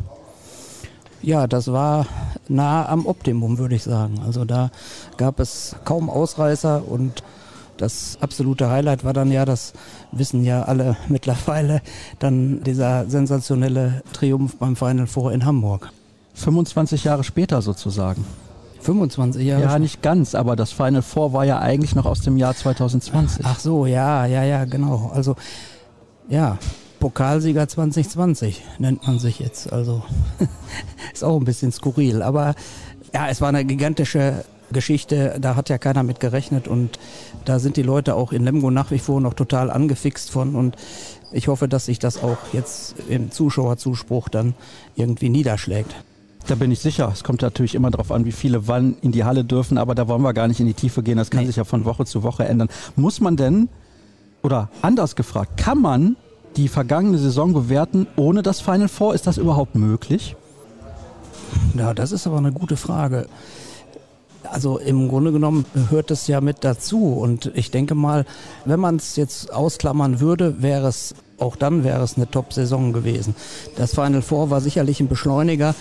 Ja, 1.25 1.47
das 1.47 1.73
war 1.73 2.05
nah 2.49 2.87
am 2.87 3.07
Optimum, 3.07 3.57
würde 3.57 3.75
ich 3.75 3.83
sagen. 3.83 4.21
Also 4.27 4.45
da 4.45 4.71
gab 5.17 5.41
es 5.41 5.75
kaum 5.87 6.11
Ausreißer 6.11 6.87
und 6.87 7.23
das 7.79 8.19
absolute 8.21 8.69
Highlight 8.69 9.05
war 9.05 9.15
dann 9.15 9.33
ja, 9.33 9.47
das 9.47 9.73
wissen 10.13 10.45
ja 10.45 10.65
alle 10.65 10.97
mittlerweile, 11.09 11.81
dann 12.19 12.63
dieser 12.63 13.09
sensationelle 13.09 14.03
Triumph 14.13 14.57
beim 14.57 14.77
Final 14.77 15.07
Four 15.07 15.33
in 15.33 15.47
Hamburg. 15.47 15.91
25 16.35 17.05
Jahre 17.05 17.25
später 17.25 17.63
sozusagen. 17.63 18.27
25 18.81 19.47
Jahre? 19.47 19.63
Ja, 19.63 19.79
nicht 19.79 20.03
ganz, 20.03 20.35
aber 20.35 20.57
das 20.57 20.73
Final 20.73 21.01
Four 21.01 21.33
war 21.33 21.47
ja 21.47 21.59
eigentlich 21.59 21.95
noch 21.95 22.05
aus 22.05 22.21
dem 22.21 22.37
Jahr 22.37 22.55
2020. 22.55 23.47
Ach 23.47 23.59
so, 23.59 23.87
ja, 23.87 24.27
ja, 24.27 24.45
ja, 24.45 24.67
genau. 24.67 25.11
Also, 25.15 25.37
ja, 26.29 26.59
Pokalsieger 27.05 27.69
2020 27.69 28.63
nennt 28.79 29.07
man 29.07 29.19
sich 29.19 29.39
jetzt. 29.39 29.71
Also 29.71 30.03
ist 31.13 31.23
auch 31.23 31.39
ein 31.39 31.45
bisschen 31.45 31.71
skurril. 31.71 32.23
Aber 32.23 32.55
ja, 33.13 33.29
es 33.29 33.43
war 33.43 33.51
eine 33.51 33.67
gigantische 33.67 34.43
Geschichte. 34.73 35.37
Da 35.39 35.55
hat 35.55 35.69
ja 35.69 35.77
keiner 35.77 36.03
mit 36.03 36.19
gerechnet. 36.19 36.67
Und 36.67 36.99
da 37.45 37.59
sind 37.59 37.77
die 37.77 37.83
Leute 37.83 38.15
auch 38.15 38.33
in 38.33 38.43
Lemgo 38.43 38.71
nach 38.71 38.91
wie 38.91 38.99
vor 38.99 39.21
noch 39.21 39.35
total 39.35 39.71
angefixt 39.71 40.31
von. 40.31 40.55
Und 40.55 40.77
ich 41.31 41.49
hoffe, 41.49 41.69
dass 41.69 41.85
sich 41.85 41.99
das 41.99 42.23
auch 42.23 42.39
jetzt 42.55 42.95
im 43.11 43.31
Zuschauerzuspruch 43.31 44.31
dann 44.31 44.55
irgendwie 44.97 45.29
niederschlägt. 45.29 45.95
Da 46.47 46.55
bin 46.55 46.71
ich 46.71 46.81
sicher. 46.81 47.11
Es 47.13 47.23
kommt 47.23 47.43
natürlich 47.43 47.75
immer 47.75 47.91
darauf 47.91 48.13
an, 48.13 48.25
wie 48.25 48.33
viele 48.33 48.67
wann 48.67 48.97
in 49.03 49.13
die 49.13 49.25
Halle 49.25 49.45
dürfen, 49.45 49.77
aber 49.77 49.95
da 49.95 50.09
wollen 50.09 50.23
wir 50.23 50.33
gar 50.33 50.49
nicht 50.49 50.61
in 50.61 50.67
die 50.67 50.73
Tiefe 50.73 51.03
gehen. 51.03 51.19
Das 51.19 51.29
kann 51.29 51.41
nee. 51.41 51.49
sich 51.49 51.57
ja 51.57 51.65
von 51.65 51.85
Woche 51.85 52.07
zu 52.07 52.23
Woche 52.23 52.47
ändern. 52.47 52.71
Muss 52.97 53.21
man 53.21 53.37
denn, 53.37 53.69
oder 54.43 54.71
anders 54.81 55.17
gefragt, 55.17 55.59
kann 55.59 55.83
man 55.83 56.17
die 56.57 56.69
vergangene 56.69 57.19
Saison 57.19 57.53
bewerten 57.53 58.07
ohne 58.17 58.43
das 58.43 58.61
Final 58.61 58.89
Four? 58.89 59.15
Ist 59.15 59.27
das 59.27 59.39
überhaupt 59.39 59.75
möglich? 59.75 60.37
Ja, 61.77 61.95
das 61.95 62.13
ist 62.13 62.27
aber 62.27 62.39
eine 62.39 62.53
gute 62.53 62.77
Frage. 62.77 63.27
Also 64.51 64.79
im 64.79 65.09
Grunde 65.09 65.33
genommen 65.33 65.65
hört 65.91 66.11
es 66.11 66.27
ja 66.27 66.41
mit 66.41 66.65
dazu. 66.65 67.15
Und 67.15 67.51
ich 67.55 67.71
denke 67.71 67.95
mal, 67.95 68.27
wenn 68.65 68.81
man 68.81 68.97
es 68.97 69.17
jetzt 69.17 69.53
ausklammern 69.53 70.21
würde, 70.21 70.63
wäre 70.63 70.87
es, 70.89 71.15
auch 71.39 71.57
dann 71.57 71.83
wäre 71.83 72.03
es 72.03 72.17
eine 72.17 72.31
Top-Saison 72.31 72.93
gewesen. 72.93 73.35
Das 73.77 73.95
Final 73.95 74.23
Four 74.23 74.51
war 74.51 74.61
sicherlich 74.61 75.01
ein 75.01 75.09
Beschleuniger 75.09 75.75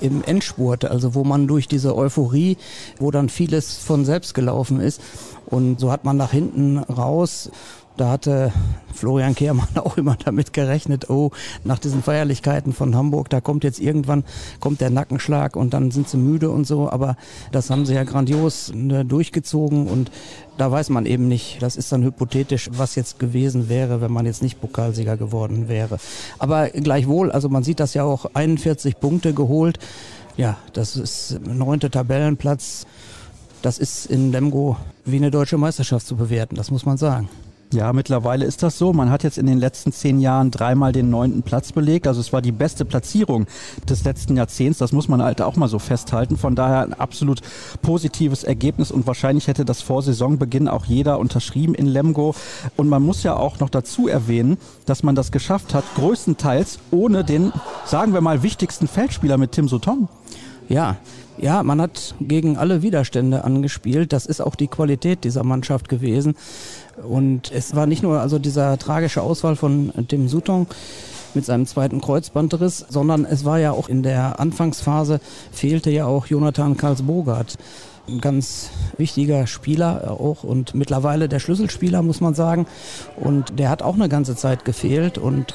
im 0.00 0.24
Endspurt, 0.24 0.84
also 0.84 1.14
wo 1.14 1.22
man 1.22 1.46
durch 1.46 1.68
diese 1.68 1.96
Euphorie, 1.96 2.56
wo 2.98 3.12
dann 3.12 3.28
vieles 3.28 3.76
von 3.76 4.04
selbst 4.04 4.34
gelaufen 4.34 4.80
ist. 4.80 5.00
Und 5.46 5.78
so 5.78 5.92
hat 5.92 6.04
man 6.04 6.16
nach 6.16 6.32
hinten 6.32 6.78
raus 6.78 7.50
da 7.96 8.10
hatte 8.10 8.52
Florian 8.92 9.34
Kehrmann 9.34 9.68
auch 9.76 9.96
immer 9.96 10.16
damit 10.24 10.52
gerechnet, 10.52 11.10
oh, 11.10 11.30
nach 11.64 11.78
diesen 11.78 12.02
Feierlichkeiten 12.02 12.72
von 12.72 12.94
Hamburg, 12.94 13.30
da 13.30 13.40
kommt 13.40 13.64
jetzt 13.64 13.80
irgendwann, 13.80 14.24
kommt 14.60 14.80
der 14.80 14.90
Nackenschlag 14.90 15.56
und 15.56 15.74
dann 15.74 15.90
sind 15.90 16.08
sie 16.08 16.16
müde 16.16 16.50
und 16.50 16.66
so, 16.66 16.90
aber 16.90 17.16
das 17.50 17.70
haben 17.70 17.86
sie 17.86 17.94
ja 17.94 18.04
grandios 18.04 18.72
ne, 18.74 19.04
durchgezogen 19.04 19.86
und 19.86 20.10
da 20.58 20.70
weiß 20.70 20.90
man 20.90 21.06
eben 21.06 21.28
nicht, 21.28 21.62
das 21.62 21.76
ist 21.76 21.90
dann 21.92 22.02
hypothetisch, 22.02 22.70
was 22.72 22.94
jetzt 22.94 23.18
gewesen 23.18 23.68
wäre, 23.68 24.00
wenn 24.00 24.12
man 24.12 24.26
jetzt 24.26 24.42
nicht 24.42 24.60
Pokalsieger 24.60 25.16
geworden 25.16 25.68
wäre. 25.68 25.98
Aber 26.38 26.68
gleichwohl, 26.68 27.32
also 27.32 27.48
man 27.48 27.64
sieht 27.64 27.80
das 27.80 27.94
ja 27.94 28.04
auch, 28.04 28.26
41 28.34 29.00
Punkte 29.00 29.32
geholt, 29.32 29.78
ja, 30.36 30.56
das 30.72 30.96
ist 30.96 31.40
neunte 31.46 31.90
Tabellenplatz, 31.90 32.86
das 33.62 33.78
ist 33.78 34.06
in 34.06 34.32
Lemgo 34.32 34.76
wie 35.04 35.16
eine 35.16 35.30
deutsche 35.30 35.58
Meisterschaft 35.58 36.06
zu 36.06 36.16
bewerten, 36.16 36.56
das 36.56 36.70
muss 36.70 36.86
man 36.86 36.96
sagen. 36.96 37.28
Ja, 37.72 37.94
mittlerweile 37.94 38.44
ist 38.44 38.62
das 38.62 38.76
so. 38.76 38.92
Man 38.92 39.10
hat 39.10 39.22
jetzt 39.22 39.38
in 39.38 39.46
den 39.46 39.58
letzten 39.58 39.92
zehn 39.92 40.20
Jahren 40.20 40.50
dreimal 40.50 40.92
den 40.92 41.08
neunten 41.08 41.42
Platz 41.42 41.72
belegt. 41.72 42.06
Also 42.06 42.20
es 42.20 42.30
war 42.32 42.42
die 42.42 42.52
beste 42.52 42.84
Platzierung 42.84 43.46
des 43.88 44.04
letzten 44.04 44.36
Jahrzehnts. 44.36 44.78
Das 44.78 44.92
muss 44.92 45.08
man 45.08 45.22
halt 45.22 45.40
auch 45.40 45.56
mal 45.56 45.68
so 45.68 45.78
festhalten. 45.78 46.36
Von 46.36 46.54
daher 46.54 46.82
ein 46.82 46.92
absolut 46.92 47.40
positives 47.80 48.44
Ergebnis 48.44 48.90
und 48.90 49.06
wahrscheinlich 49.06 49.48
hätte 49.48 49.64
das 49.64 49.80
vor 49.80 50.02
Saisonbeginn 50.02 50.68
auch 50.68 50.84
jeder 50.84 51.18
unterschrieben 51.18 51.74
in 51.74 51.86
Lemgo. 51.86 52.34
Und 52.76 52.90
man 52.90 53.02
muss 53.02 53.22
ja 53.22 53.36
auch 53.36 53.58
noch 53.58 53.70
dazu 53.70 54.06
erwähnen, 54.06 54.58
dass 54.84 55.02
man 55.02 55.14
das 55.14 55.32
geschafft 55.32 55.72
hat, 55.72 55.84
größtenteils 55.94 56.78
ohne 56.90 57.24
den, 57.24 57.52
sagen 57.86 58.12
wir 58.12 58.20
mal, 58.20 58.42
wichtigsten 58.42 58.86
Feldspieler 58.86 59.38
mit 59.38 59.52
Tim 59.52 59.68
Sutton. 59.68 60.08
Ja, 60.68 60.96
Ja, 61.38 61.62
man 61.62 61.80
hat 61.80 62.14
gegen 62.20 62.58
alle 62.58 62.82
Widerstände 62.82 63.42
angespielt. 63.44 64.12
Das 64.12 64.26
ist 64.26 64.40
auch 64.40 64.54
die 64.54 64.68
Qualität 64.68 65.24
dieser 65.24 65.44
Mannschaft 65.44 65.88
gewesen. 65.88 66.34
Und 67.02 67.50
es 67.52 67.74
war 67.74 67.86
nicht 67.86 68.02
nur 68.02 68.20
also 68.20 68.38
dieser 68.38 68.78
tragische 68.78 69.22
Ausfall 69.22 69.56
von 69.56 69.92
Tim 70.08 70.28
Sutton 70.28 70.66
mit 71.34 71.44
seinem 71.44 71.66
zweiten 71.66 72.00
Kreuzbandriss, 72.00 72.84
sondern 72.88 73.24
es 73.24 73.44
war 73.44 73.58
ja 73.58 73.72
auch 73.72 73.88
in 73.88 74.02
der 74.02 74.38
Anfangsphase 74.40 75.20
fehlte 75.50 75.90
ja 75.90 76.06
auch 76.06 76.26
Jonathan 76.26 76.76
Karlsbogart. 76.76 77.56
Ein 78.08 78.20
ganz 78.20 78.70
wichtiger 78.98 79.46
Spieler 79.46 80.10
auch 80.10 80.42
und 80.42 80.74
mittlerweile 80.74 81.28
der 81.28 81.38
Schlüsselspieler, 81.38 82.02
muss 82.02 82.20
man 82.20 82.34
sagen. 82.34 82.66
Und 83.16 83.58
der 83.58 83.70
hat 83.70 83.82
auch 83.82 83.94
eine 83.94 84.08
ganze 84.08 84.34
Zeit 84.34 84.64
gefehlt 84.64 85.18
und 85.18 85.54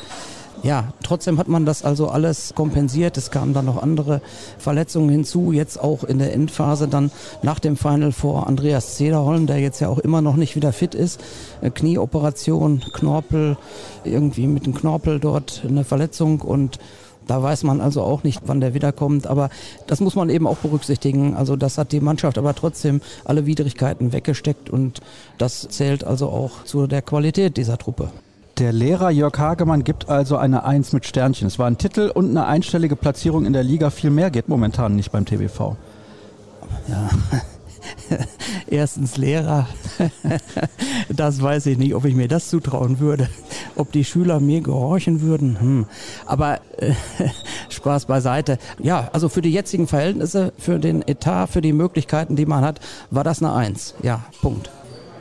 ja, 0.63 0.91
trotzdem 1.03 1.37
hat 1.37 1.47
man 1.47 1.65
das 1.65 1.83
also 1.83 2.09
alles 2.09 2.53
kompensiert. 2.55 3.17
Es 3.17 3.31
kamen 3.31 3.53
dann 3.53 3.65
noch 3.65 3.81
andere 3.81 4.21
Verletzungen 4.57 5.09
hinzu. 5.09 5.51
Jetzt 5.51 5.79
auch 5.79 6.03
in 6.03 6.19
der 6.19 6.33
Endphase 6.33 6.87
dann 6.87 7.11
nach 7.43 7.59
dem 7.59 7.77
Final 7.77 8.11
vor 8.11 8.47
Andreas 8.47 8.95
Zederholm, 8.95 9.47
der 9.47 9.59
jetzt 9.59 9.79
ja 9.79 9.89
auch 9.89 9.99
immer 9.99 10.21
noch 10.21 10.35
nicht 10.35 10.55
wieder 10.55 10.73
fit 10.73 10.95
ist. 10.95 11.21
Äh, 11.61 11.69
Knieoperation, 11.69 12.81
Knorpel, 12.93 13.57
irgendwie 14.03 14.47
mit 14.47 14.65
dem 14.65 14.73
Knorpel 14.73 15.19
dort 15.19 15.63
eine 15.67 15.83
Verletzung 15.83 16.41
und 16.41 16.79
da 17.27 17.43
weiß 17.43 17.63
man 17.63 17.81
also 17.81 18.03
auch 18.03 18.23
nicht, 18.23 18.41
wann 18.45 18.61
der 18.61 18.73
wiederkommt. 18.73 19.27
Aber 19.27 19.49
das 19.85 19.99
muss 19.99 20.15
man 20.15 20.29
eben 20.29 20.47
auch 20.47 20.57
berücksichtigen. 20.57 21.35
Also 21.35 21.55
das 21.55 21.77
hat 21.77 21.91
die 21.91 21.99
Mannschaft 21.99 22.37
aber 22.37 22.55
trotzdem 22.55 23.01
alle 23.25 23.45
Widrigkeiten 23.45 24.13
weggesteckt 24.13 24.69
und 24.69 25.01
das 25.37 25.67
zählt 25.69 26.03
also 26.03 26.29
auch 26.29 26.63
zu 26.63 26.87
der 26.87 27.01
Qualität 27.01 27.57
dieser 27.57 27.77
Truppe. 27.77 28.11
Der 28.59 28.73
Lehrer 28.73 29.11
Jörg 29.11 29.37
Hagemann 29.37 29.83
gibt 29.83 30.09
also 30.09 30.35
eine 30.35 30.63
Eins 30.63 30.91
mit 30.91 31.05
Sternchen. 31.05 31.47
Es 31.47 31.59
war 31.59 31.67
ein 31.67 31.77
Titel 31.77 32.11
und 32.11 32.31
eine 32.31 32.47
einstellige 32.47 32.95
Platzierung 32.95 33.45
in 33.45 33.53
der 33.53 33.61
Liga. 33.61 33.91
Viel 33.91 34.09
mehr 34.09 34.31
geht 34.31 34.49
momentan 34.49 34.95
nicht 34.95 35.11
beim 35.11 35.25
TBV. 35.25 35.75
Ja. 36.87 37.09
Erstens 38.67 39.15
Lehrer. 39.17 39.67
das 41.09 41.39
weiß 41.39 41.67
ich 41.67 41.77
nicht, 41.77 41.93
ob 41.93 42.05
ich 42.05 42.15
mir 42.15 42.27
das 42.27 42.49
zutrauen 42.49 42.99
würde. 42.99 43.29
Ob 43.75 43.91
die 43.91 44.03
Schüler 44.03 44.39
mir 44.39 44.61
gehorchen 44.61 45.21
würden. 45.21 45.59
Hm. 45.59 45.85
Aber 46.25 46.59
äh, 46.77 46.93
Spaß 47.69 48.05
beiseite. 48.05 48.57
Ja, 48.81 49.09
also 49.13 49.29
für 49.29 49.43
die 49.43 49.51
jetzigen 49.51 49.85
Verhältnisse, 49.85 50.51
für 50.57 50.79
den 50.79 51.07
Etat, 51.07 51.47
für 51.47 51.61
die 51.61 51.73
Möglichkeiten, 51.73 52.35
die 52.35 52.47
man 52.47 52.65
hat, 52.65 52.79
war 53.11 53.23
das 53.23 53.43
eine 53.43 53.53
Eins. 53.53 53.93
Ja, 54.01 54.25
Punkt. 54.41 54.71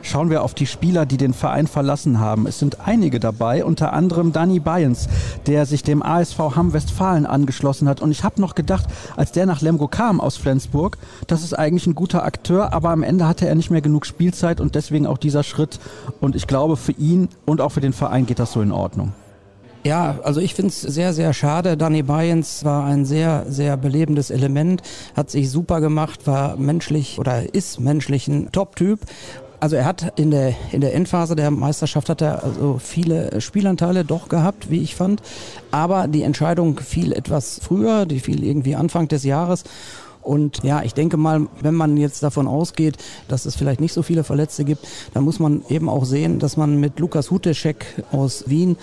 Schauen 0.07 0.29
wir 0.29 0.41
auf 0.41 0.53
die 0.53 0.67
Spieler, 0.67 1.05
die 1.05 1.17
den 1.17 1.33
Verein 1.33 1.67
verlassen 1.67 2.21
haben. 2.21 2.47
Es 2.47 2.59
sind 2.59 2.87
einige 2.87 3.19
dabei, 3.19 3.65
unter 3.65 3.91
anderem 3.91 4.31
Danny 4.31 4.61
Bayens, 4.61 5.09
der 5.47 5.65
sich 5.65 5.83
dem 5.83 6.01
ASV 6.01 6.39
Hamm 6.55 6.71
Westfalen 6.71 7.25
angeschlossen 7.25 7.89
hat. 7.89 7.99
Und 7.99 8.11
ich 8.11 8.23
habe 8.23 8.39
noch 8.39 8.55
gedacht, 8.55 8.85
als 9.17 9.33
der 9.33 9.45
nach 9.45 9.59
Lemgo 9.59 9.89
kam 9.89 10.21
aus 10.21 10.37
Flensburg, 10.37 10.97
das 11.27 11.43
ist 11.43 11.53
eigentlich 11.53 11.87
ein 11.87 11.95
guter 11.95 12.23
Akteur, 12.23 12.71
aber 12.71 12.91
am 12.91 13.03
Ende 13.03 13.27
hatte 13.27 13.49
er 13.49 13.55
nicht 13.55 13.69
mehr 13.69 13.81
genug 13.81 14.05
Spielzeit 14.05 14.61
und 14.61 14.75
deswegen 14.75 15.07
auch 15.07 15.17
dieser 15.17 15.43
Schritt. 15.43 15.77
Und 16.21 16.37
ich 16.37 16.47
glaube, 16.47 16.77
für 16.77 16.93
ihn 16.93 17.27
und 17.45 17.59
auch 17.59 17.73
für 17.73 17.81
den 17.81 17.91
Verein 17.91 18.25
geht 18.25 18.39
das 18.39 18.53
so 18.53 18.61
in 18.61 18.71
Ordnung. 18.71 19.11
Ja, 19.83 20.19
also 20.23 20.39
ich 20.39 20.53
finde 20.53 20.69
es 20.69 20.81
sehr, 20.81 21.13
sehr 21.13 21.33
schade. 21.33 21.75
Danny 21.75 22.01
Bayens 22.01 22.63
war 22.63 22.85
ein 22.85 23.03
sehr, 23.03 23.45
sehr 23.49 23.75
belebendes 23.75 24.31
Element, 24.31 24.83
hat 25.17 25.29
sich 25.29 25.49
super 25.49 25.81
gemacht, 25.81 26.27
war 26.27 26.55
menschlich 26.55 27.19
oder 27.19 27.53
ist 27.53 27.81
menschlich 27.81 28.29
ein 28.29 28.53
Top-Typ 28.53 29.01
also 29.59 29.75
er 29.75 29.85
hat 29.85 30.19
in 30.19 30.31
der, 30.31 30.53
in 30.71 30.81
der 30.81 30.93
Endphase 30.93 31.35
der 31.35 31.51
Meisterschaft 31.51 32.09
hat 32.09 32.21
er 32.21 32.43
also 32.43 32.79
viele 32.79 33.41
Spielanteile 33.41 34.05
doch 34.05 34.29
gehabt, 34.29 34.69
wie 34.69 34.81
ich 34.81 34.95
fand. 34.95 35.21
Aber 35.71 36.07
die 36.07 36.23
Entscheidung 36.23 36.79
fiel 36.79 37.11
etwas 37.11 37.59
früher, 37.63 38.05
die 38.05 38.19
fiel 38.19 38.43
irgendwie 38.43 38.75
Anfang 38.75 39.07
des 39.07 39.23
Jahres. 39.23 39.63
Und 40.27 40.61
ja, 40.63 40.83
ich 40.83 40.93
denke 40.93 41.15
mal, 41.15 41.47
wenn 41.61 41.73
man 41.73 41.95
jetzt 41.95 42.21
davon 42.21 42.47
ausgeht, 42.47 42.97
dass 43.29 43.45
es 43.45 43.55
vielleicht 43.55 43.79
nicht 43.79 43.93
so 43.93 44.03
viele 44.03 44.25
Verletzte 44.25 44.65
gibt, 44.65 44.85
dann 45.13 45.23
muss 45.23 45.39
man 45.39 45.63
eben 45.69 45.87
auch 45.87 46.03
sehen, 46.03 46.39
dass 46.39 46.57
man 46.57 46.81
mit 46.81 46.99
Lukas 46.99 47.31
Huteschek 47.31 48.03
aus 48.11 48.43
Wien 48.47 48.75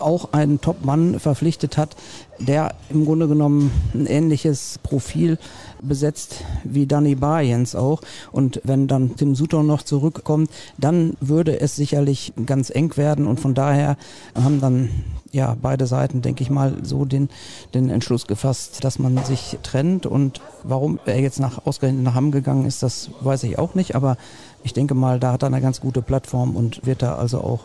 auch 0.00 0.32
einen 0.32 0.60
Top-Mann 0.60 1.20
verpflichtet 1.20 1.76
hat, 1.76 1.96
der 2.38 2.74
im 2.90 3.04
Grunde 3.04 3.28
genommen 3.28 3.70
ein 3.94 4.06
ähnliches 4.06 4.78
Profil 4.82 5.38
besetzt 5.82 6.44
wie 6.64 6.86
Danny 6.86 7.14
Bayens 7.14 7.74
auch. 7.74 8.02
Und 8.32 8.60
wenn 8.64 8.88
dann 8.88 9.16
Tim 9.16 9.34
Sutton 9.34 9.66
noch 9.66 9.82
zurückkommt, 9.82 10.50
dann 10.78 11.16
würde 11.20 11.60
es 11.60 11.76
sicherlich 11.76 12.32
ganz 12.44 12.70
eng 12.70 12.96
werden. 12.96 13.26
Und 13.26 13.40
von 13.40 13.54
daher 13.54 13.96
haben 14.34 14.60
dann 14.60 14.90
ja 15.32 15.56
beide 15.60 15.86
Seiten, 15.86 16.22
denke 16.22 16.42
ich 16.42 16.50
mal, 16.50 16.74
so 16.82 17.04
den, 17.04 17.28
den 17.74 17.90
Entschluss 17.90 18.26
gefasst, 18.26 18.84
dass 18.84 18.98
man 18.98 19.24
sich 19.24 19.58
trennt. 19.62 20.06
Und 20.06 20.40
warum 20.62 20.98
er 21.06 21.20
jetzt 21.20 21.40
nach 21.40 21.66
ausgerechnet 21.66 22.02
nach 22.04 22.14
Hamm 22.14 22.30
gegangen 22.30 22.66
ist, 22.66 22.82
das 22.82 23.10
weiß 23.20 23.44
ich 23.44 23.58
auch 23.58 23.74
nicht. 23.74 23.94
Aber 23.94 24.16
ich 24.62 24.72
denke 24.72 24.94
mal, 24.94 25.20
da 25.20 25.32
hat 25.32 25.42
er 25.42 25.46
eine 25.46 25.60
ganz 25.60 25.80
gute 25.80 26.02
Plattform 26.02 26.56
und 26.56 26.84
wird 26.86 27.02
da 27.02 27.16
also 27.16 27.40
auch 27.40 27.60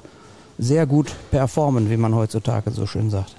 sehr 0.61 0.85
gut 0.85 1.13
performen, 1.31 1.89
wie 1.89 1.97
man 1.97 2.15
heutzutage 2.15 2.71
so 2.71 2.85
schön 2.85 3.09
sagt. 3.09 3.35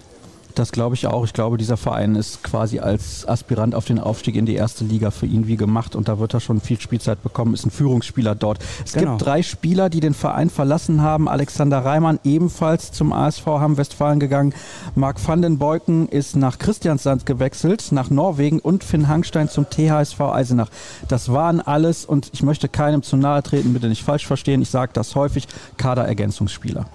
Das 0.55 0.73
glaube 0.73 0.95
ich 0.95 1.07
auch. 1.07 1.25
Ich 1.25 1.33
glaube, 1.33 1.57
dieser 1.57 1.77
Verein 1.77 2.15
ist 2.15 2.43
quasi 2.43 2.79
als 2.79 3.27
Aspirant 3.27 3.75
auf 3.75 3.87
den 3.87 3.99
Aufstieg 3.99 4.37
in 4.37 4.45
die 4.45 4.55
erste 4.55 4.85
Liga 4.85 5.11
für 5.11 5.27
ihn 5.27 5.47
wie 5.47 5.57
gemacht 5.57 5.97
und 5.97 6.09
da 6.09 6.19
wird 6.19 6.35
er 6.35 6.41
schon 6.41 6.61
viel 6.61 6.81
Spielzeit 6.81 7.23
bekommen, 7.23 7.55
ist 7.55 7.65
ein 7.65 7.71
Führungsspieler 7.71 8.35
dort. 8.35 8.59
Es 8.85 8.93
genau. 8.93 9.13
gibt 9.13 9.27
drei 9.27 9.43
Spieler, 9.43 9.89
die 9.89 10.01
den 10.01 10.15
Verein 10.15 10.51
verlassen 10.51 11.01
haben. 11.01 11.29
Alexander 11.29 11.85
Reimann 11.85 12.21
ebenfalls 12.25 12.93
zum 12.93 13.13
ASV 13.13 13.47
Hamm 13.47 13.77
Westfalen 13.77 14.21
gegangen. 14.21 14.55
Marc 14.95 15.27
van 15.27 15.43
den 15.43 15.59
Beuken 15.59 16.09
ist 16.09 16.37
nach 16.37 16.59
Christiansand 16.59 17.25
gewechselt, 17.25 17.91
nach 17.91 18.11
Norwegen 18.11 18.59
und 18.59 18.85
Finn 18.85 19.09
Hangstein 19.09 19.49
zum 19.49 19.71
THSV 19.71 20.21
Eisenach. 20.21 20.69
Das 21.09 21.33
waren 21.33 21.61
alles 21.61 22.05
und 22.05 22.31
ich 22.33 22.43
möchte 22.43 22.69
keinem 22.69 23.03
zu 23.03 23.17
nahe 23.17 23.43
treten, 23.43 23.73
bitte 23.73 23.89
nicht 23.89 24.03
falsch 24.03 24.27
verstehen. 24.27 24.61
Ich 24.61 24.71
sage 24.71 24.93
das 24.93 25.15
häufig, 25.15 25.49
Kaderergänzungsspieler. 25.79 26.87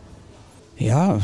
Ja, 0.78 1.20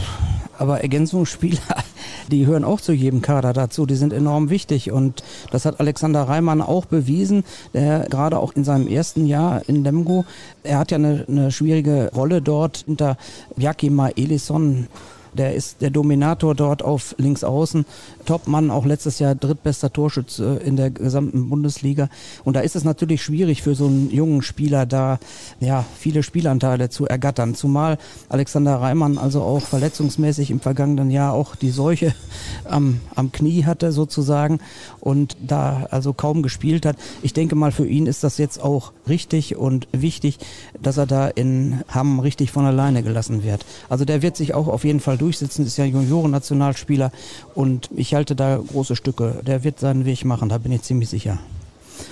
aber 0.57 0.81
Ergänzungsspieler, 0.81 1.59
die 2.31 2.47
hören 2.47 2.63
auch 2.63 2.81
zu 2.81 2.91
jedem 2.91 3.21
Kader 3.21 3.53
dazu. 3.53 3.85
Die 3.85 3.95
sind 3.95 4.13
enorm 4.13 4.49
wichtig. 4.49 4.91
Und 4.91 5.23
das 5.51 5.65
hat 5.65 5.79
Alexander 5.79 6.23
Reimann 6.23 6.61
auch 6.61 6.85
bewiesen, 6.85 7.43
der 7.73 8.07
gerade 8.09 8.39
auch 8.39 8.53
in 8.53 8.63
seinem 8.63 8.87
ersten 8.87 9.25
Jahr 9.25 9.61
in 9.67 9.83
Lemgo, 9.83 10.25
er 10.63 10.79
hat 10.79 10.91
ja 10.91 10.97
eine, 10.97 11.25
eine 11.27 11.51
schwierige 11.51 12.11
Rolle 12.15 12.41
dort 12.41 12.77
hinter 12.85 13.17
Jakima 13.57 14.09
Elisson 14.09 14.87
der 15.33 15.55
ist 15.55 15.81
der 15.81 15.89
Dominator 15.89 16.55
dort 16.55 16.83
auf 16.83 17.15
links 17.17 17.43
außen. 17.43 17.85
Topmann, 18.25 18.71
auch 18.71 18.85
letztes 18.85 19.19
Jahr 19.19 19.35
drittbester 19.35 19.91
Torschütze 19.91 20.59
in 20.63 20.75
der 20.75 20.91
gesamten 20.91 21.49
Bundesliga. 21.49 22.09
Und 22.43 22.55
da 22.55 22.61
ist 22.61 22.75
es 22.75 22.83
natürlich 22.83 23.21
schwierig 23.21 23.61
für 23.61 23.75
so 23.75 23.87
einen 23.87 24.09
jungen 24.11 24.41
Spieler 24.41 24.85
da, 24.85 25.19
ja, 25.59 25.85
viele 25.97 26.23
Spielanteile 26.23 26.89
zu 26.89 27.07
ergattern. 27.07 27.55
Zumal 27.55 27.97
Alexander 28.29 28.75
Reimann 28.75 29.17
also 29.17 29.41
auch 29.41 29.61
verletzungsmäßig 29.61 30.51
im 30.51 30.59
vergangenen 30.59 31.11
Jahr 31.11 31.33
auch 31.33 31.55
die 31.55 31.71
Seuche 31.71 32.15
am, 32.65 32.99
am 33.15 33.31
Knie 33.31 33.65
hatte 33.65 33.91
sozusagen 33.91 34.59
und 34.99 35.37
da 35.45 35.87
also 35.91 36.13
kaum 36.13 36.43
gespielt 36.43 36.85
hat. 36.85 36.95
Ich 37.21 37.33
denke 37.33 37.55
mal, 37.55 37.71
für 37.71 37.87
ihn 37.87 38.07
ist 38.07 38.23
das 38.23 38.37
jetzt 38.37 38.61
auch 38.61 38.93
richtig 39.07 39.55
und 39.55 39.87
wichtig, 39.91 40.39
dass 40.81 40.97
er 40.97 41.05
da 41.05 41.27
in 41.27 41.83
Hamm 41.89 42.19
richtig 42.19 42.51
von 42.51 42.65
alleine 42.65 43.03
gelassen 43.03 43.43
wird. 43.43 43.65
Also 43.89 44.05
der 44.05 44.21
wird 44.21 44.37
sich 44.37 44.53
auch 44.53 44.67
auf 44.67 44.83
jeden 44.83 44.99
Fall 44.99 45.17
durchsetzen, 45.17 45.65
ist 45.65 45.77
ja 45.77 45.85
Junioren-Nationalspieler 45.85 47.11
und 47.55 47.89
ich 47.95 48.12
halte 48.13 48.35
da 48.35 48.57
große 48.57 48.95
Stücke. 48.95 49.41
Der 49.45 49.63
wird 49.63 49.79
seinen 49.79 50.05
Weg 50.05 50.25
machen, 50.25 50.49
da 50.49 50.57
bin 50.57 50.71
ich 50.71 50.83
ziemlich 50.83 51.09
sicher. 51.09 51.39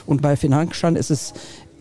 Und 0.05 0.21
bei 0.21 0.35
Finn 0.35 0.55
Hankstein 0.55 0.95
ist 0.95 1.11
es 1.11 1.33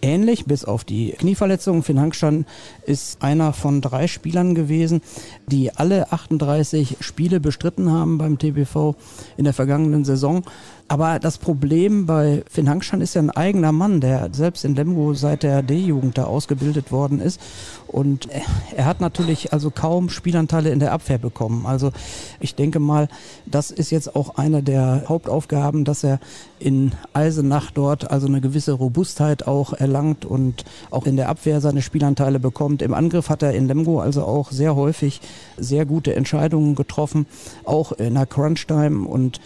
ähnlich, 0.02 0.46
bis 0.46 0.64
auf 0.64 0.84
die 0.84 1.12
Knieverletzung. 1.12 1.82
Finn 1.82 2.00
Hankstein 2.00 2.46
ist 2.86 3.22
einer 3.22 3.52
von 3.52 3.80
drei 3.80 4.06
Spielern 4.06 4.54
gewesen, 4.54 5.02
die 5.46 5.74
alle 5.74 6.12
38 6.12 6.98
Spiele 7.00 7.40
bestritten 7.40 7.90
haben 7.90 8.18
beim 8.18 8.38
TBV 8.38 8.94
in 9.36 9.44
der 9.44 9.54
vergangenen 9.54 10.04
Saison. 10.04 10.44
Aber 10.90 11.20
das 11.20 11.38
Problem 11.38 12.04
bei 12.04 12.42
Finn 12.50 12.68
Hangstein 12.68 13.00
ist 13.00 13.14
ja 13.14 13.22
ein 13.22 13.30
eigener 13.30 13.70
Mann, 13.70 14.00
der 14.00 14.30
selbst 14.32 14.64
in 14.64 14.74
Lemgo 14.74 15.14
seit 15.14 15.44
der 15.44 15.62
D-Jugend 15.62 16.18
da 16.18 16.24
ausgebildet 16.24 16.90
worden 16.90 17.20
ist. 17.20 17.40
Und 17.86 18.28
er 18.76 18.86
hat 18.86 19.00
natürlich 19.00 19.52
also 19.52 19.70
kaum 19.70 20.08
Spielanteile 20.08 20.70
in 20.70 20.80
der 20.80 20.90
Abwehr 20.90 21.18
bekommen. 21.18 21.64
Also 21.64 21.92
ich 22.40 22.56
denke 22.56 22.80
mal, 22.80 23.06
das 23.46 23.70
ist 23.70 23.92
jetzt 23.92 24.16
auch 24.16 24.36
eine 24.36 24.64
der 24.64 25.04
Hauptaufgaben, 25.06 25.84
dass 25.84 26.02
er 26.02 26.18
in 26.58 26.90
Eisenach 27.12 27.70
dort 27.70 28.10
also 28.10 28.26
eine 28.26 28.40
gewisse 28.40 28.72
Robustheit 28.72 29.46
auch 29.46 29.72
erlangt 29.72 30.24
und 30.24 30.64
auch 30.90 31.06
in 31.06 31.14
der 31.14 31.28
Abwehr 31.28 31.60
seine 31.60 31.82
Spielanteile 31.82 32.40
bekommt. 32.40 32.82
Im 32.82 32.94
Angriff 32.94 33.28
hat 33.28 33.44
er 33.44 33.52
in 33.52 33.68
Lemgo 33.68 34.00
also 34.00 34.24
auch 34.24 34.50
sehr 34.50 34.74
häufig 34.74 35.20
sehr 35.56 35.86
gute 35.86 36.16
Entscheidungen 36.16 36.74
getroffen, 36.74 37.26
auch 37.64 37.92
in 37.92 38.14
der 38.14 38.26
Crunch-Time 38.26 39.06
und 39.06 39.40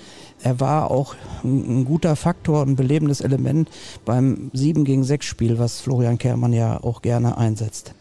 er 0.44 0.60
war 0.60 0.90
auch 0.90 1.14
ein, 1.42 1.86
guter 1.86 2.16
Faktor, 2.16 2.62
ein 2.62 2.76
belebendes 2.76 3.22
Element 3.22 3.70
beim 4.04 4.50
7 4.52 4.84
gegen 4.84 5.02
6 5.02 5.24
Spiel, 5.24 5.58
was 5.58 5.80
Florian 5.80 6.18
Kehrmann 6.18 6.52
ja 6.52 6.82
auch 6.82 7.00
gerne 7.00 7.38
einsetzt. 7.38 7.94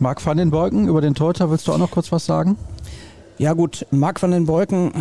Marc 0.00 0.26
van 0.26 0.36
den 0.36 0.50
Beuken, 0.50 0.88
über 0.88 1.00
den 1.00 1.14
Torhüter 1.14 1.50
willst 1.50 1.68
du 1.68 1.72
auch 1.72 1.78
noch 1.78 1.92
kurz 1.92 2.10
was 2.10 2.26
sagen? 2.26 2.58
Ja 3.38 3.52
gut, 3.52 3.86
Marc 3.92 4.20
van 4.22 4.32
den 4.32 4.46
Beuken 4.46 4.92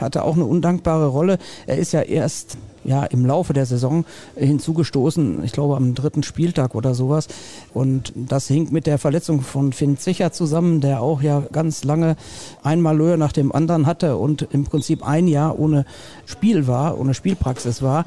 hatte 0.00 0.22
auch 0.22 0.34
eine 0.34 0.44
undankbare 0.44 1.06
Rolle. 1.06 1.38
Er 1.66 1.78
ist 1.78 1.92
ja 1.92 2.02
erst 2.02 2.58
ja 2.84 3.04
im 3.04 3.26
Laufe 3.26 3.52
der 3.52 3.66
Saison 3.66 4.04
hinzugestoßen, 4.36 5.42
ich 5.44 5.52
glaube 5.52 5.76
am 5.76 5.94
dritten 5.94 6.22
Spieltag 6.22 6.74
oder 6.74 6.94
sowas. 6.94 7.28
Und 7.72 8.12
das 8.14 8.46
hing 8.48 8.68
mit 8.70 8.86
der 8.86 8.98
Verletzung 8.98 9.40
von 9.40 9.72
Finn 9.72 9.98
Zicher 9.98 10.32
zusammen, 10.32 10.80
der 10.80 11.00
auch 11.00 11.22
ja 11.22 11.42
ganz 11.52 11.84
lange 11.84 12.16
ein 12.62 12.80
Malheur 12.80 13.16
nach 13.16 13.32
dem 13.32 13.52
anderen 13.52 13.86
hatte 13.86 14.16
und 14.16 14.42
im 14.50 14.64
Prinzip 14.64 15.06
ein 15.06 15.28
Jahr 15.28 15.58
ohne 15.58 15.84
Spiel 16.26 16.66
war, 16.66 16.98
ohne 16.98 17.14
Spielpraxis 17.14 17.82
war 17.82 18.04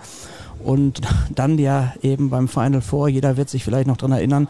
und 0.63 1.01
dann 1.36 1.57
ja 1.57 1.93
eben 2.01 2.30
beim 2.30 2.47
Final 2.47 2.82
Four, 2.82 3.09
jeder 3.09 3.38
wird 3.38 3.49
sich 3.49 3.63
vielleicht 3.63 3.88
noch 3.88 3.97
dran 3.97 4.11
erinnern, 4.11 4.47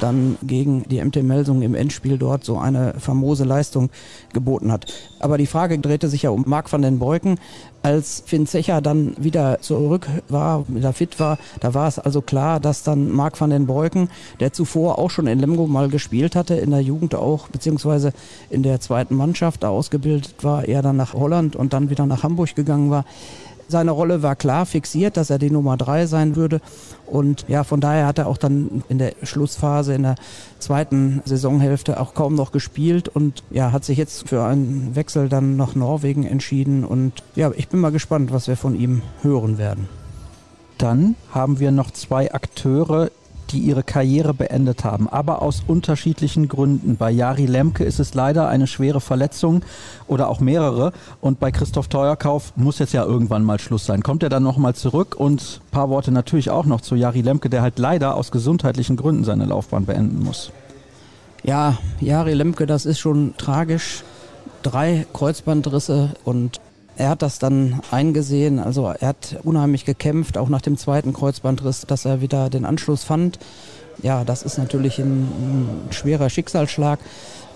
dann 0.00 0.36
gegen 0.42 0.84
die 0.84 1.02
MT 1.02 1.22
Melsung 1.22 1.62
im 1.62 1.74
Endspiel 1.74 2.18
dort 2.18 2.44
so 2.44 2.58
eine 2.58 2.94
famose 2.98 3.44
Leistung 3.44 3.90
geboten 4.32 4.72
hat. 4.72 4.92
Aber 5.20 5.38
die 5.38 5.46
Frage 5.46 5.78
drehte 5.78 6.08
sich 6.08 6.22
ja 6.22 6.30
um 6.30 6.44
Marc 6.46 6.72
van 6.72 6.82
den 6.82 6.98
Beuken. 6.98 7.38
Als 7.88 8.22
Finn 8.26 8.46
Zecher 8.46 8.82
dann 8.82 9.14
wieder 9.16 9.62
zurück 9.62 10.08
war, 10.28 10.66
wieder 10.68 10.92
fit 10.92 11.18
war, 11.18 11.38
da 11.60 11.72
war 11.72 11.88
es 11.88 11.98
also 11.98 12.20
klar, 12.20 12.60
dass 12.60 12.82
dann 12.82 13.10
Marc 13.10 13.40
van 13.40 13.48
den 13.48 13.64
Beuken, 13.64 14.10
der 14.40 14.52
zuvor 14.52 14.98
auch 14.98 15.10
schon 15.10 15.26
in 15.26 15.38
Lemgo 15.38 15.66
mal 15.66 15.88
gespielt 15.88 16.36
hatte, 16.36 16.54
in 16.56 16.70
der 16.70 16.82
Jugend 16.82 17.14
auch, 17.14 17.48
beziehungsweise 17.48 18.12
in 18.50 18.62
der 18.62 18.78
zweiten 18.80 19.14
Mannschaft 19.14 19.64
ausgebildet 19.64 20.34
war, 20.42 20.68
er 20.68 20.82
dann 20.82 20.98
nach 20.98 21.14
Holland 21.14 21.56
und 21.56 21.72
dann 21.72 21.88
wieder 21.88 22.04
nach 22.04 22.24
Hamburg 22.24 22.54
gegangen 22.54 22.90
war, 22.90 23.06
seine 23.68 23.90
Rolle 23.90 24.22
war 24.22 24.34
klar 24.34 24.66
fixiert, 24.66 25.16
dass 25.16 25.30
er 25.30 25.38
die 25.38 25.50
Nummer 25.50 25.76
drei 25.76 26.06
sein 26.06 26.36
würde. 26.36 26.60
Und 27.06 27.44
ja, 27.48 27.64
von 27.64 27.80
daher 27.80 28.06
hat 28.06 28.18
er 28.18 28.26
auch 28.26 28.38
dann 28.38 28.82
in 28.88 28.98
der 28.98 29.12
Schlussphase, 29.22 29.94
in 29.94 30.02
der 30.02 30.16
zweiten 30.58 31.22
Saisonhälfte 31.24 32.00
auch 32.00 32.14
kaum 32.14 32.34
noch 32.34 32.50
gespielt 32.50 33.08
und 33.08 33.42
ja, 33.50 33.72
hat 33.72 33.84
sich 33.84 33.98
jetzt 33.98 34.28
für 34.28 34.44
einen 34.44 34.96
Wechsel 34.96 35.28
dann 35.28 35.56
nach 35.56 35.74
Norwegen 35.74 36.24
entschieden. 36.24 36.84
Und 36.84 37.12
ja, 37.34 37.50
ich 37.56 37.68
bin 37.68 37.80
mal 37.80 37.92
gespannt, 37.92 38.32
was 38.32 38.48
wir 38.48 38.56
von 38.56 38.74
ihm 38.74 39.02
hören 39.22 39.58
werden. 39.58 39.88
Dann 40.78 41.16
haben 41.32 41.58
wir 41.58 41.70
noch 41.70 41.90
zwei 41.90 42.32
Akteure 42.32 43.10
die 43.52 43.58
ihre 43.58 43.82
Karriere 43.82 44.34
beendet 44.34 44.84
haben, 44.84 45.08
aber 45.08 45.42
aus 45.42 45.62
unterschiedlichen 45.66 46.48
Gründen. 46.48 46.96
Bei 46.96 47.10
Jari 47.10 47.46
Lemke 47.46 47.84
ist 47.84 47.98
es 47.98 48.14
leider 48.14 48.48
eine 48.48 48.66
schwere 48.66 49.00
Verletzung 49.00 49.62
oder 50.06 50.28
auch 50.28 50.40
mehrere 50.40 50.92
und 51.20 51.40
bei 51.40 51.50
Christoph 51.50 51.88
Teuerkauf 51.88 52.52
muss 52.56 52.78
jetzt 52.78 52.92
ja 52.92 53.04
irgendwann 53.04 53.44
mal 53.44 53.58
Schluss 53.58 53.86
sein. 53.86 54.02
Kommt 54.02 54.22
er 54.22 54.28
dann 54.28 54.42
nochmal 54.42 54.74
zurück 54.74 55.16
und 55.16 55.60
ein 55.62 55.70
paar 55.70 55.88
Worte 55.88 56.10
natürlich 56.10 56.50
auch 56.50 56.66
noch 56.66 56.80
zu 56.80 56.94
Jari 56.94 57.20
Lemke, 57.20 57.50
der 57.50 57.62
halt 57.62 57.78
leider 57.78 58.14
aus 58.14 58.30
gesundheitlichen 58.30 58.96
Gründen 58.96 59.24
seine 59.24 59.44
Laufbahn 59.46 59.86
beenden 59.86 60.22
muss. 60.22 60.50
Ja, 61.42 61.78
Jari 62.00 62.34
Lemke, 62.34 62.66
das 62.66 62.86
ist 62.86 62.98
schon 62.98 63.34
tragisch. 63.38 64.04
Drei 64.62 65.06
Kreuzbandrisse 65.12 66.10
und 66.24 66.60
er 66.98 67.10
hat 67.10 67.22
das 67.22 67.38
dann 67.38 67.80
eingesehen, 67.92 68.58
also 68.58 68.86
er 68.86 69.08
hat 69.08 69.36
unheimlich 69.44 69.84
gekämpft, 69.84 70.36
auch 70.36 70.48
nach 70.48 70.60
dem 70.60 70.76
zweiten 70.76 71.12
Kreuzbandriss, 71.12 71.82
dass 71.86 72.04
er 72.04 72.20
wieder 72.20 72.50
den 72.50 72.64
Anschluss 72.64 73.04
fand. 73.04 73.38
Ja, 74.02 74.24
das 74.24 74.42
ist 74.42 74.58
natürlich 74.58 74.98
ein, 74.98 75.22
ein 75.22 75.92
schwerer 75.92 76.28
Schicksalsschlag. 76.28 76.98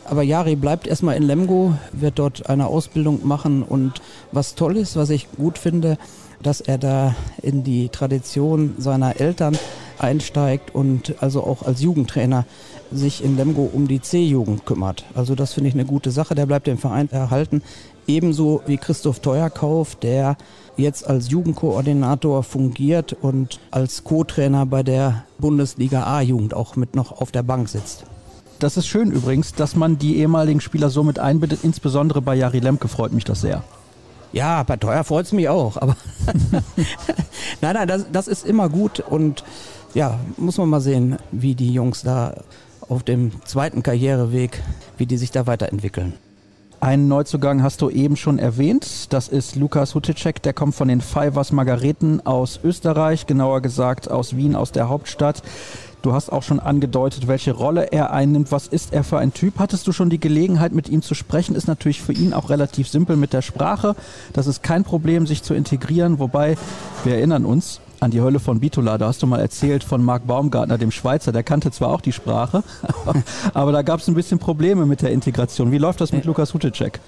Aber 0.04 0.22
Jari 0.22 0.56
bleibt 0.56 0.86
erstmal 0.86 1.16
in 1.16 1.22
Lemgo, 1.24 1.74
wird 1.92 2.18
dort 2.18 2.48
eine 2.48 2.66
Ausbildung 2.66 3.26
machen 3.26 3.62
und 3.62 4.00
was 4.30 4.54
toll 4.54 4.76
ist, 4.76 4.96
was 4.96 5.10
ich 5.10 5.28
gut 5.32 5.58
finde, 5.58 5.98
dass 6.42 6.60
er 6.60 6.78
da 6.78 7.14
in 7.40 7.62
die 7.64 7.88
Tradition 7.88 8.74
seiner 8.78 9.20
Eltern 9.20 9.56
einsteigt 9.98 10.74
und 10.74 11.14
also 11.20 11.44
auch 11.44 11.62
als 11.62 11.80
Jugendtrainer 11.82 12.44
sich 12.90 13.24
in 13.24 13.36
Lemgo 13.36 13.68
um 13.72 13.88
die 13.88 14.00
C-Jugend 14.00 14.66
kümmert. 14.66 15.04
Also 15.14 15.34
das 15.34 15.52
finde 15.52 15.68
ich 15.68 15.74
eine 15.74 15.84
gute 15.84 16.10
Sache. 16.10 16.34
Der 16.34 16.46
bleibt 16.46 16.66
dem 16.66 16.78
Verein 16.78 17.10
erhalten. 17.10 17.62
Ebenso 18.06 18.62
wie 18.66 18.78
Christoph 18.78 19.20
Teuerkauf, 19.20 19.94
der 19.94 20.36
jetzt 20.76 21.06
als 21.06 21.30
Jugendkoordinator 21.30 22.42
fungiert 22.42 23.12
und 23.12 23.60
als 23.70 24.04
Co-Trainer 24.04 24.66
bei 24.66 24.82
der 24.82 25.24
Bundesliga 25.38 26.04
A-Jugend 26.04 26.54
auch 26.54 26.76
mit 26.76 26.96
noch 26.96 27.20
auf 27.20 27.30
der 27.30 27.42
Bank 27.42 27.68
sitzt. 27.68 28.04
Das 28.58 28.76
ist 28.76 28.86
schön 28.86 29.10
übrigens, 29.10 29.54
dass 29.54 29.74
man 29.74 29.98
die 29.98 30.18
ehemaligen 30.18 30.60
Spieler 30.60 30.88
so 30.88 31.02
mit 31.02 31.18
einbindet. 31.18 31.60
Insbesondere 31.62 32.22
bei 32.22 32.34
Jari 32.34 32.60
Lemke 32.60 32.88
freut 32.88 33.12
mich 33.12 33.24
das 33.24 33.40
sehr. 33.40 33.64
Ja, 34.32 34.62
bei 34.62 34.76
Teuer 34.76 35.04
freut 35.04 35.26
es 35.26 35.32
mich 35.32 35.48
auch. 35.48 35.76
Aber 35.76 35.96
nein, 37.60 37.74
nein, 37.74 37.88
das, 37.88 38.06
das 38.12 38.28
ist 38.28 38.46
immer 38.46 38.68
gut. 38.68 39.00
Und 39.00 39.44
ja, 39.94 40.18
muss 40.36 40.58
man 40.58 40.68
mal 40.68 40.80
sehen, 40.80 41.16
wie 41.32 41.54
die 41.54 41.72
Jungs 41.72 42.02
da 42.02 42.34
auf 42.88 43.02
dem 43.02 43.32
zweiten 43.44 43.82
Karriereweg, 43.82 44.62
wie 44.96 45.06
die 45.06 45.18
sich 45.18 45.30
da 45.30 45.46
weiterentwickeln. 45.46 46.14
Einen 46.82 47.06
Neuzugang 47.06 47.62
hast 47.62 47.80
du 47.80 47.90
eben 47.90 48.16
schon 48.16 48.40
erwähnt. 48.40 49.12
Das 49.12 49.28
ist 49.28 49.54
Lukas 49.54 49.94
Huticek. 49.94 50.42
Der 50.42 50.52
kommt 50.52 50.74
von 50.74 50.88
den 50.88 51.00
Fivers 51.00 51.52
Margareten 51.52 52.26
aus 52.26 52.58
Österreich, 52.64 53.28
genauer 53.28 53.60
gesagt 53.60 54.10
aus 54.10 54.36
Wien, 54.36 54.56
aus 54.56 54.72
der 54.72 54.88
Hauptstadt. 54.88 55.44
Du 56.02 56.12
hast 56.12 56.32
auch 56.32 56.42
schon 56.42 56.58
angedeutet, 56.58 57.28
welche 57.28 57.52
Rolle 57.52 57.92
er 57.92 58.12
einnimmt. 58.12 58.50
Was 58.50 58.66
ist 58.66 58.92
er 58.92 59.04
für 59.04 59.18
ein 59.18 59.32
Typ? 59.32 59.60
Hattest 59.60 59.86
du 59.86 59.92
schon 59.92 60.10
die 60.10 60.18
Gelegenheit, 60.18 60.72
mit 60.72 60.88
ihm 60.88 61.02
zu 61.02 61.14
sprechen? 61.14 61.54
Ist 61.54 61.68
natürlich 61.68 62.02
für 62.02 62.14
ihn 62.14 62.32
auch 62.32 62.50
relativ 62.50 62.88
simpel 62.88 63.14
mit 63.14 63.32
der 63.32 63.42
Sprache. 63.42 63.94
Das 64.32 64.48
ist 64.48 64.64
kein 64.64 64.82
Problem, 64.82 65.28
sich 65.28 65.44
zu 65.44 65.54
integrieren. 65.54 66.18
Wobei, 66.18 66.56
wir 67.04 67.14
erinnern 67.14 67.44
uns, 67.44 67.80
an 68.02 68.10
die 68.10 68.20
Hölle 68.20 68.40
von 68.40 68.58
Bitola. 68.58 68.98
Da 68.98 69.06
hast 69.06 69.22
du 69.22 69.26
mal 69.26 69.40
erzählt 69.40 69.84
von 69.84 70.02
Marc 70.02 70.26
Baumgartner, 70.26 70.76
dem 70.76 70.90
Schweizer. 70.90 71.30
Der 71.30 71.44
kannte 71.44 71.70
zwar 71.70 71.90
auch 71.90 72.00
die 72.00 72.12
Sprache, 72.12 72.64
aber 73.54 73.72
da 73.72 73.82
gab 73.82 74.00
es 74.00 74.08
ein 74.08 74.14
bisschen 74.14 74.38
Probleme 74.38 74.86
mit 74.86 75.02
der 75.02 75.10
Integration. 75.10 75.70
Wie 75.70 75.78
läuft 75.78 76.00
das 76.00 76.12
mit 76.12 76.24
ja. 76.24 76.28
Lukas 76.28 76.52
Hutecek? 76.52 77.00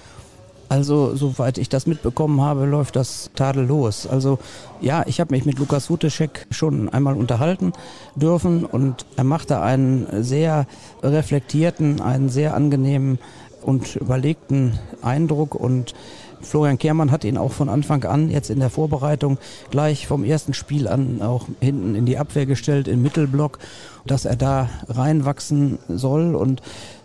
Also, 0.67 1.15
soweit 1.15 1.59
ich 1.59 1.69
das 1.69 1.85
mitbekommen 1.85 2.41
habe, 2.41 2.65
läuft 2.65 2.95
das 2.95 3.29
tadellos. 3.35 4.07
Also, 4.07 4.39
ja, 4.81 5.03
ich 5.05 5.19
habe 5.19 5.35
mich 5.35 5.45
mit 5.45 5.59
Lukas 5.59 5.89
Hutecek 5.89 6.47
schon 6.49 6.89
einmal 6.89 7.15
unterhalten 7.15 7.73
dürfen 8.15 8.65
und 8.65 9.05
er 9.15 9.25
machte 9.25 9.61
einen 9.61 10.23
sehr 10.23 10.65
reflektierten, 11.03 12.01
einen 12.01 12.29
sehr 12.29 12.55
angenehmen 12.55 13.19
und 13.61 13.95
überlegten 13.95 14.79
Eindruck 15.01 15.53
und 15.55 15.93
Florian 16.41 16.77
Kehrmann 16.77 17.11
hat 17.11 17.23
ihn 17.23 17.37
auch 17.37 17.51
von 17.51 17.69
Anfang 17.69 18.03
an 18.03 18.29
jetzt 18.29 18.49
in 18.49 18.59
der 18.59 18.69
Vorbereitung 18.69 19.37
gleich 19.71 20.07
vom 20.07 20.23
ersten 20.23 20.53
Spiel 20.53 20.87
an 20.87 21.21
auch 21.21 21.47
hinten 21.59 21.95
in 21.95 22.05
die 22.05 22.17
Abwehr 22.17 22.45
gestellt, 22.45 22.87
im 22.87 23.01
Mittelblock, 23.01 23.59
dass 24.05 24.25
er 24.25 24.35
da 24.35 24.69
reinwachsen 24.87 25.79
soll. 25.87 26.35
Und 26.35 26.61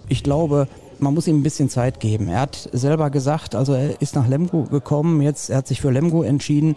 ich 0.09 0.23
glaube, 0.23 0.69
man 1.01 1.15
muss 1.15 1.27
ihm 1.27 1.39
ein 1.39 1.43
bisschen 1.43 1.69
Zeit 1.69 2.01
geben. 2.01 2.29
Er 2.29 2.41
hat 2.41 2.69
selber 2.73 3.11
gesagt, 3.11 3.55
also 3.55 3.73
er 3.73 4.01
ist 4.01 4.15
nach 4.15 4.29
Lemgo 4.29 4.65
gekommen, 4.65 5.23
jetzt 5.23 5.51
er 5.51 5.59
hat 5.59 5.67
sich 5.67 5.81
für 5.81 5.91
Lemgo 5.91 6.23
entschieden, 6.23 6.77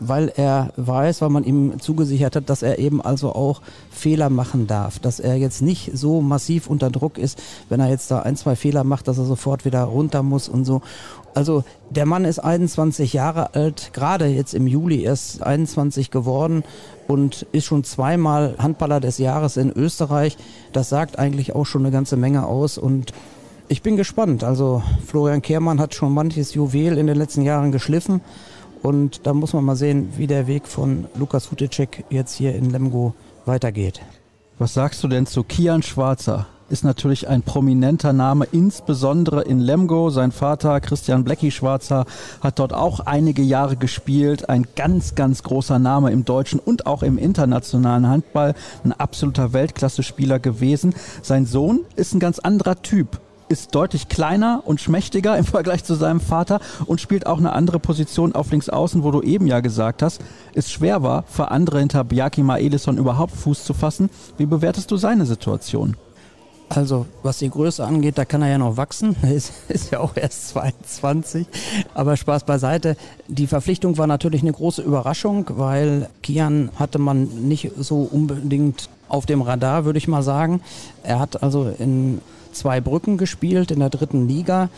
weil 0.00 0.32
er 0.36 0.72
weiß, 0.76 1.20
weil 1.22 1.30
man 1.30 1.44
ihm 1.44 1.80
zugesichert 1.80 2.36
hat, 2.36 2.50
dass 2.50 2.62
er 2.62 2.78
eben 2.78 3.00
also 3.00 3.34
auch 3.34 3.62
Fehler 3.90 4.30
machen 4.30 4.66
darf, 4.66 4.98
dass 4.98 5.20
er 5.20 5.36
jetzt 5.36 5.62
nicht 5.62 5.90
so 5.94 6.20
massiv 6.20 6.68
unter 6.68 6.90
Druck 6.90 7.18
ist, 7.18 7.42
wenn 7.68 7.80
er 7.80 7.88
jetzt 7.88 8.10
da 8.10 8.20
ein, 8.20 8.36
zwei 8.36 8.56
Fehler 8.56 8.84
macht, 8.84 9.08
dass 9.08 9.18
er 9.18 9.24
sofort 9.24 9.64
wieder 9.64 9.82
runter 9.82 10.22
muss 10.22 10.48
und 10.48 10.64
so. 10.64 10.80
Also 11.34 11.64
der 11.90 12.06
Mann 12.06 12.24
ist 12.24 12.38
21 12.38 13.12
Jahre 13.12 13.54
alt, 13.54 13.90
gerade 13.92 14.26
jetzt 14.26 14.54
im 14.54 14.66
Juli 14.68 15.02
erst 15.02 15.42
21 15.42 16.10
geworden 16.10 16.62
und 17.08 17.46
ist 17.50 17.64
schon 17.64 17.82
zweimal 17.82 18.54
Handballer 18.58 19.00
des 19.00 19.18
Jahres 19.18 19.56
in 19.56 19.72
Österreich. 19.72 20.36
Das 20.72 20.88
sagt 20.88 21.18
eigentlich 21.18 21.54
auch 21.54 21.66
schon 21.66 21.82
eine 21.82 21.90
ganze 21.90 22.16
Menge 22.16 22.46
aus 22.46 22.78
und 22.78 23.12
ich 23.68 23.82
bin 23.82 23.96
gespannt. 23.96 24.44
Also 24.44 24.82
Florian 25.06 25.42
Kehrmann 25.42 25.80
hat 25.80 25.94
schon 25.94 26.14
manches 26.14 26.54
Juwel 26.54 26.98
in 26.98 27.08
den 27.08 27.16
letzten 27.16 27.42
Jahren 27.42 27.72
geschliffen 27.72 28.20
und 28.82 29.26
da 29.26 29.34
muss 29.34 29.52
man 29.54 29.64
mal 29.64 29.76
sehen, 29.76 30.12
wie 30.16 30.28
der 30.28 30.46
Weg 30.46 30.68
von 30.68 31.06
Lukas 31.16 31.50
Hutecek 31.50 32.04
jetzt 32.10 32.34
hier 32.34 32.54
in 32.54 32.70
Lemgo 32.70 33.14
weitergeht. 33.44 34.00
Was 34.58 34.74
sagst 34.74 35.02
du 35.02 35.08
denn 35.08 35.26
zu 35.26 35.42
Kian 35.42 35.82
Schwarzer? 35.82 36.46
Ist 36.68 36.84
natürlich 36.84 37.28
ein 37.28 37.42
prominenter 37.42 38.12
Name, 38.12 38.46
insbesondere 38.50 39.42
in 39.42 39.60
Lemgo. 39.60 40.10
Sein 40.10 40.32
Vater 40.32 40.80
Christian 40.80 41.24
Blecki 41.24 41.50
Schwarzer 41.50 42.06
hat 42.40 42.58
dort 42.58 42.72
auch 42.72 43.00
einige 43.00 43.42
Jahre 43.42 43.76
gespielt. 43.76 44.48
Ein 44.48 44.66
ganz, 44.76 45.14
ganz 45.14 45.42
großer 45.42 45.78
Name 45.78 46.10
im 46.10 46.24
deutschen 46.24 46.58
und 46.60 46.86
auch 46.86 47.02
im 47.02 47.18
internationalen 47.18 48.08
Handball. 48.08 48.54
Ein 48.84 48.92
absoluter 48.92 49.52
Weltklasse-Spieler 49.52 50.38
gewesen. 50.38 50.94
Sein 51.22 51.46
Sohn 51.46 51.80
ist 51.96 52.14
ein 52.14 52.20
ganz 52.20 52.38
anderer 52.38 52.80
Typ 52.82 53.20
ist 53.48 53.74
deutlich 53.74 54.08
kleiner 54.08 54.62
und 54.64 54.80
schmächtiger 54.80 55.36
im 55.38 55.44
Vergleich 55.44 55.84
zu 55.84 55.94
seinem 55.94 56.20
Vater 56.20 56.60
und 56.86 57.00
spielt 57.00 57.26
auch 57.26 57.38
eine 57.38 57.52
andere 57.52 57.78
Position 57.78 58.34
auf 58.34 58.50
links 58.50 58.68
außen, 58.68 59.04
wo 59.04 59.10
du 59.10 59.22
eben 59.22 59.46
ja 59.46 59.60
gesagt 59.60 60.02
hast, 60.02 60.22
es 60.54 60.72
schwer 60.72 61.02
war, 61.02 61.24
für 61.28 61.50
andere 61.50 61.78
hinter 61.78 62.04
Bjarki 62.04 62.42
Maelisson 62.42 62.98
überhaupt 62.98 63.36
Fuß 63.36 63.64
zu 63.64 63.74
fassen. 63.74 64.10
Wie 64.38 64.46
bewertest 64.46 64.90
du 64.90 64.96
seine 64.96 65.26
Situation? 65.26 65.96
Also, 66.74 67.06
was 67.22 67.38
die 67.38 67.50
Größe 67.50 67.84
angeht, 67.84 68.18
da 68.18 68.24
kann 68.24 68.42
er 68.42 68.48
ja 68.48 68.58
noch 68.58 68.76
wachsen. 68.76 69.14
Ist, 69.22 69.52
ist, 69.68 69.92
ja 69.92 70.00
auch 70.00 70.16
erst 70.16 70.48
22. 70.48 71.46
Aber 71.94 72.16
Spaß 72.16 72.44
beiseite. 72.44 72.96
Die 73.28 73.46
Verpflichtung 73.46 73.96
war 73.96 74.08
natürlich 74.08 74.42
eine 74.42 74.52
große 74.52 74.82
Überraschung, 74.82 75.46
weil 75.50 76.08
Kian 76.22 76.70
hatte 76.76 76.98
man 76.98 77.24
nicht 77.48 77.70
so 77.78 78.08
unbedingt 78.10 78.88
auf 79.08 79.26
dem 79.26 79.42
Radar, 79.42 79.84
würde 79.84 79.98
ich 79.98 80.08
mal 80.08 80.22
sagen. 80.22 80.60
Er 81.04 81.20
hat 81.20 81.42
also 81.42 81.72
in 81.78 82.20
zwei 82.52 82.80
Brücken 82.80 83.18
gespielt, 83.18 83.70
in 83.70 83.78
der 83.78 83.90
dritten 83.90 84.26
Liga 84.26 84.68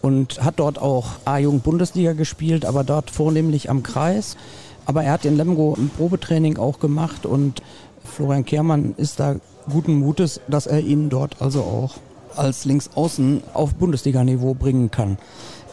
und 0.00 0.42
hat 0.42 0.54
dort 0.58 0.78
auch 0.78 1.06
A-Jugend 1.24 1.64
Bundesliga 1.64 2.12
gespielt, 2.12 2.64
aber 2.64 2.84
dort 2.84 3.10
vornehmlich 3.10 3.68
am 3.70 3.82
Kreis 3.82 4.36
Aber 4.84 5.02
er 5.02 5.12
hat 5.12 5.24
in 5.24 5.36
Lemgo 5.36 5.74
ein 5.76 5.90
Probetraining 5.90 6.58
auch 6.58 6.78
gemacht 6.78 7.26
und 7.26 7.62
Florian 8.04 8.44
Kehrmann 8.44 8.94
ist 8.96 9.18
da 9.18 9.36
guten 9.70 9.98
Mutes, 9.98 10.40
dass 10.48 10.66
er 10.66 10.80
ihn 10.80 11.08
dort 11.08 11.40
also 11.40 11.60
auch 11.62 11.94
als 12.36 12.64
Linksaußen 12.64 13.42
auf 13.54 13.74
Bundesliga-Niveau 13.74 14.54
bringen 14.54 14.90
kann. 14.90 15.18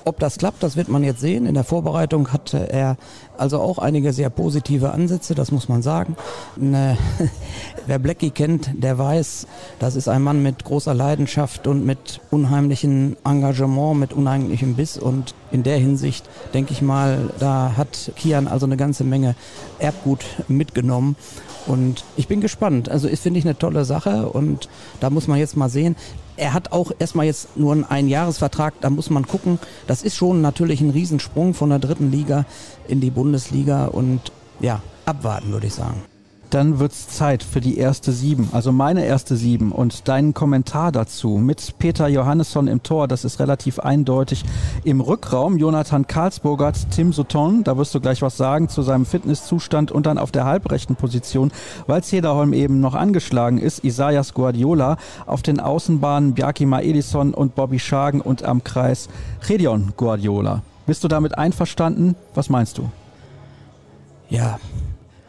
Ob 0.05 0.19
das 0.19 0.37
klappt, 0.37 0.61
das 0.63 0.75
wird 0.75 0.89
man 0.89 1.03
jetzt 1.03 1.21
sehen. 1.21 1.45
In 1.45 1.53
der 1.53 1.63
Vorbereitung 1.63 2.33
hatte 2.33 2.69
er 2.69 2.97
also 3.37 3.61
auch 3.61 3.77
einige 3.77 4.11
sehr 4.11 4.29
positive 4.29 4.91
Ansätze, 4.91 5.33
das 5.33 5.51
muss 5.51 5.69
man 5.69 5.81
sagen. 5.81 6.17
Ne, 6.57 6.97
wer 7.87 7.99
Blackie 7.99 8.31
kennt, 8.31 8.71
der 8.73 8.97
weiß, 8.97 9.47
das 9.79 9.95
ist 9.95 10.09
ein 10.09 10.21
Mann 10.21 10.43
mit 10.43 10.65
großer 10.65 10.93
Leidenschaft 10.93 11.67
und 11.67 11.85
mit 11.85 12.19
unheimlichem 12.31 13.15
Engagement, 13.23 13.97
mit 13.97 14.11
unheimlichem 14.11 14.75
Biss. 14.75 14.97
Und 14.97 15.35
in 15.51 15.63
der 15.63 15.77
Hinsicht 15.77 16.29
denke 16.53 16.73
ich 16.73 16.81
mal, 16.81 17.29
da 17.39 17.73
hat 17.77 18.11
Kian 18.17 18.49
also 18.49 18.65
eine 18.65 18.75
ganze 18.77 19.05
Menge 19.05 19.35
Erbgut 19.79 20.25
mitgenommen. 20.49 21.15
Und 21.65 22.03
ich 22.17 22.27
bin 22.27 22.41
gespannt. 22.41 22.89
Also 22.89 23.07
ist, 23.07 23.23
finde 23.23 23.39
ich, 23.39 23.45
eine 23.45 23.57
tolle 23.57 23.85
Sache. 23.85 24.29
Und 24.29 24.69
da 24.99 25.09
muss 25.09 25.27
man 25.27 25.39
jetzt 25.39 25.57
mal 25.57 25.69
sehen. 25.69 25.95
Er 26.35 26.53
hat 26.53 26.71
auch 26.71 26.91
erstmal 26.97 27.25
jetzt 27.25 27.57
nur 27.57 27.71
einen 27.73 27.83
Einjahresvertrag, 27.83 28.73
da 28.81 28.89
muss 28.89 29.09
man 29.09 29.27
gucken. 29.27 29.59
Das 29.87 30.03
ist 30.03 30.15
schon 30.15 30.41
natürlich 30.41 30.81
ein 30.81 30.89
Riesensprung 30.89 31.53
von 31.53 31.69
der 31.69 31.79
dritten 31.79 32.11
Liga 32.11 32.45
in 32.87 33.01
die 33.01 33.11
Bundesliga 33.11 33.85
und 33.85 34.31
ja, 34.59 34.81
abwarten, 35.05 35.51
würde 35.51 35.67
ich 35.67 35.73
sagen 35.73 36.03
dann 36.53 36.77
wird's 36.77 37.07
Zeit 37.07 37.41
für 37.41 37.61
die 37.61 37.77
erste 37.77 38.11
Sieben, 38.11 38.49
also 38.51 38.71
meine 38.71 39.05
erste 39.05 39.35
Sieben 39.35 39.71
und 39.71 40.07
deinen 40.07 40.33
Kommentar 40.33 40.91
dazu 40.91 41.37
mit 41.37 41.79
Peter 41.79 42.07
Johannesson 42.07 42.67
im 42.67 42.83
Tor, 42.83 43.07
das 43.07 43.25
ist 43.25 43.39
relativ 43.39 43.79
eindeutig. 43.79 44.45
Im 44.83 45.01
Rückraum 45.01 45.57
Jonathan 45.57 46.05
Karlsburgert, 46.05 46.91
Tim 46.91 47.11
Sutton, 47.11 47.63
da 47.63 47.77
wirst 47.77 47.95
du 47.95 47.99
gleich 47.99 48.21
was 48.21 48.37
sagen 48.37 48.69
zu 48.69 48.83
seinem 48.83 49.05
Fitnesszustand 49.05 49.91
und 49.91 50.05
dann 50.05 50.19
auf 50.19 50.31
der 50.31 50.45
halbrechten 50.45 50.95
Position, 50.95 51.51
weil 51.87 52.03
Cederholm 52.03 52.53
eben 52.53 52.79
noch 52.79 52.93
angeschlagen 52.93 53.57
ist, 53.57 53.83
Isaias 53.83 54.33
Guardiola, 54.33 54.97
auf 55.25 55.41
den 55.41 55.59
Außenbahnen 55.59 56.33
Bjarki 56.33 56.65
Edison 56.65 57.33
und 57.33 57.55
Bobby 57.55 57.79
Schagen 57.79 58.21
und 58.21 58.43
am 58.43 58.63
Kreis 58.63 59.09
Redion 59.49 59.93
Guardiola. 59.97 60.61
Bist 60.85 61.03
du 61.03 61.07
damit 61.07 61.37
einverstanden? 61.37 62.15
Was 62.35 62.49
meinst 62.49 62.77
du? 62.77 62.89
Ja, 64.29 64.59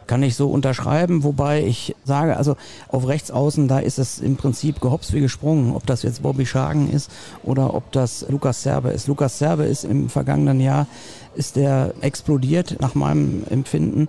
kann 0.07 0.23
ich 0.23 0.35
so 0.35 0.49
unterschreiben, 0.49 1.23
wobei 1.23 1.63
ich 1.63 1.95
sage, 2.03 2.37
also 2.37 2.55
auf 2.87 3.07
rechts 3.07 3.31
außen, 3.31 3.67
da 3.67 3.79
ist 3.79 3.99
es 3.99 4.19
im 4.19 4.35
Prinzip 4.35 4.81
gehops 4.81 5.13
wie 5.13 5.21
gesprungen, 5.21 5.75
ob 5.75 5.85
das 5.85 6.03
jetzt 6.03 6.21
Bobby 6.21 6.45
Schagen 6.45 6.89
ist 6.89 7.09
oder 7.43 7.73
ob 7.73 7.91
das 7.91 8.25
Lukas 8.29 8.63
Serbe 8.63 8.89
ist. 8.89 9.07
Lukas 9.07 9.39
Serbe 9.39 9.63
ist 9.63 9.83
im 9.83 10.09
vergangenen 10.09 10.59
Jahr, 10.59 10.87
ist 11.35 11.55
der 11.55 11.93
explodiert 12.01 12.77
nach 12.79 12.95
meinem 12.95 13.43
Empfinden 13.49 14.07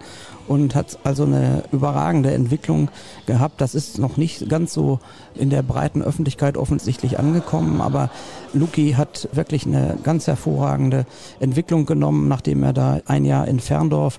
und 0.48 0.74
hat 0.74 0.98
also 1.02 1.24
eine 1.24 1.64
überragende 1.72 2.32
Entwicklung 2.32 2.88
gehabt. 3.26 3.60
Das 3.60 3.74
ist 3.74 3.98
noch 3.98 4.16
nicht 4.16 4.48
ganz 4.48 4.72
so 4.72 5.00
in 5.34 5.50
der 5.50 5.62
breiten 5.62 6.02
Öffentlichkeit 6.02 6.56
offensichtlich 6.56 7.18
angekommen, 7.18 7.80
aber 7.80 8.10
Luki 8.52 8.92
hat 8.92 9.28
wirklich 9.32 9.66
eine 9.66 9.98
ganz 10.02 10.26
hervorragende 10.26 11.06
Entwicklung 11.40 11.86
genommen, 11.86 12.28
nachdem 12.28 12.62
er 12.62 12.72
da 12.72 13.00
ein 13.06 13.24
Jahr 13.24 13.48
in 13.48 13.60
Ferndorf 13.60 14.18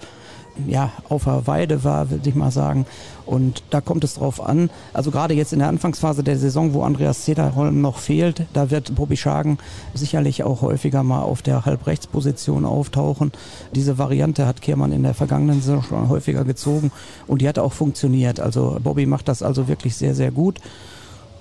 ja, 0.68 0.92
auf 1.10 1.26
der 1.26 1.48
Weide 1.48 1.84
war, 1.84 2.10
würde 2.10 2.28
ich 2.28 2.36
mal 2.36 2.52
sagen. 2.52 2.86
Und 3.26 3.64
da 3.70 3.82
kommt 3.82 4.04
es 4.04 4.16
drauf 4.16 4.42
an. 4.42 4.70
Also 4.94 5.12
gerade 5.12 5.34
jetzt 5.34 5.52
in 5.52 5.60
der 5.60 5.68
Anfangsphase 5.68 6.24
der 6.24 6.38
Saison, 6.38 6.74
wo 6.74 6.84
Andreas 6.84 7.24
Zederholm 7.24 7.82
noch 7.82 7.98
fehlt, 7.98 8.46
da 8.54 8.72
wird 8.72 8.96
Bobby 8.96 9.18
Schagen 9.18 9.58
sicherlich 9.94 10.44
auch 10.44 10.62
häufiger 10.62 11.04
mal 11.04 11.22
auf 11.22 11.42
der 11.42 11.66
Halbrechtsposition 11.66 12.66
auftauchen. 12.66 13.34
Diese 13.76 13.98
Variante 13.98 14.48
hat 14.48 14.62
Kehrmann 14.62 14.94
in 14.94 15.04
der 15.04 15.14
vergangenen 15.14 15.62
Saison 15.62 15.84
schon 15.84 16.10
häufiger 16.10 16.46
gezogen 16.46 16.92
und 17.28 17.42
die 17.42 17.50
hat 17.50 17.60
auch 17.60 17.74
funktioniert. 17.74 18.40
Also 18.40 18.80
Bobby 18.82 19.06
macht 19.06 19.28
das 19.28 19.44
also 19.44 19.68
wirklich 19.68 19.96
sehr, 19.96 20.16
sehr 20.16 20.32
gut. 20.32 20.60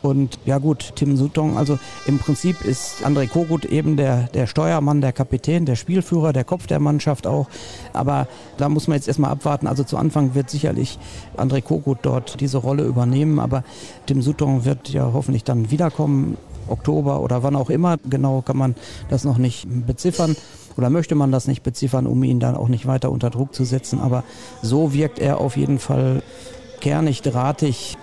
Und 0.07 0.39
ja 0.45 0.59
gut, 0.59 0.93
Tim 0.95 1.17
Sutton, 1.17 1.57
also 1.57 1.79
im 2.07 2.19
Prinzip 2.19 2.65
ist 2.65 3.05
André 3.05 3.29
Kogut 3.29 3.65
eben 3.65 3.97
der, 3.97 4.29
der 4.35 4.47
Steuermann, 4.47 5.01
der 5.01 5.13
Kapitän, 5.13 5.67
der 5.67 5.77
Spielführer, 5.77 6.33
der 6.33 6.45
Kopf 6.45 6.67
der 6.67 6.81
Mannschaft 6.81 7.27
auch. 7.27 7.49
Aber 7.93 8.29
da 8.57 8.69
muss 8.69 8.89
man 8.89 8.97
jetzt 8.97 9.09
erstmal 9.09 9.31
abwarten. 9.31 9.67
Also 9.67 9.85
zu 9.85 9.97
Anfang 9.97 10.35
wird 10.35 10.51
sicherlich 10.51 10.99
André 11.37 11.61
Kogut 11.61 11.99
dort 12.03 12.41
diese 12.41 12.59
Rolle 12.59 12.85
übernehmen. 12.85 13.39
Aber 13.39 13.65
Tim 14.07 14.23
Sutton 14.23 14.65
wird 14.65 14.89
ja 14.89 15.11
hoffentlich 15.13 15.45
dann 15.45 15.71
wiederkommen. 15.71 16.37
Oktober 16.69 17.21
oder 17.21 17.43
wann 17.43 17.57
auch 17.57 17.71
immer. 17.71 17.97
Genau 18.09 18.43
kann 18.43 18.57
man 18.57 18.75
das 19.09 19.25
noch 19.25 19.39
nicht 19.39 19.67
beziffern 19.87 20.37
oder 20.77 20.91
möchte 20.91 21.15
man 21.15 21.33
das 21.33 21.47
nicht 21.47 21.63
beziffern, 21.63 22.07
um 22.07 22.23
ihn 22.23 22.41
dann 22.41 22.57
auch 22.57 22.69
nicht 22.69 22.87
weiter 22.87 23.11
unter 23.11 23.31
Druck 23.31 23.55
zu 23.55 23.65
setzen. 23.65 24.01
Aber 24.01 24.25
so 24.63 24.93
wirkt 24.93 25.19
er 25.19 25.39
auf 25.41 25.57
jeden 25.57 25.79
Fall 25.79 26.23
kernig, 26.81 27.23
drahtig, 27.23 27.97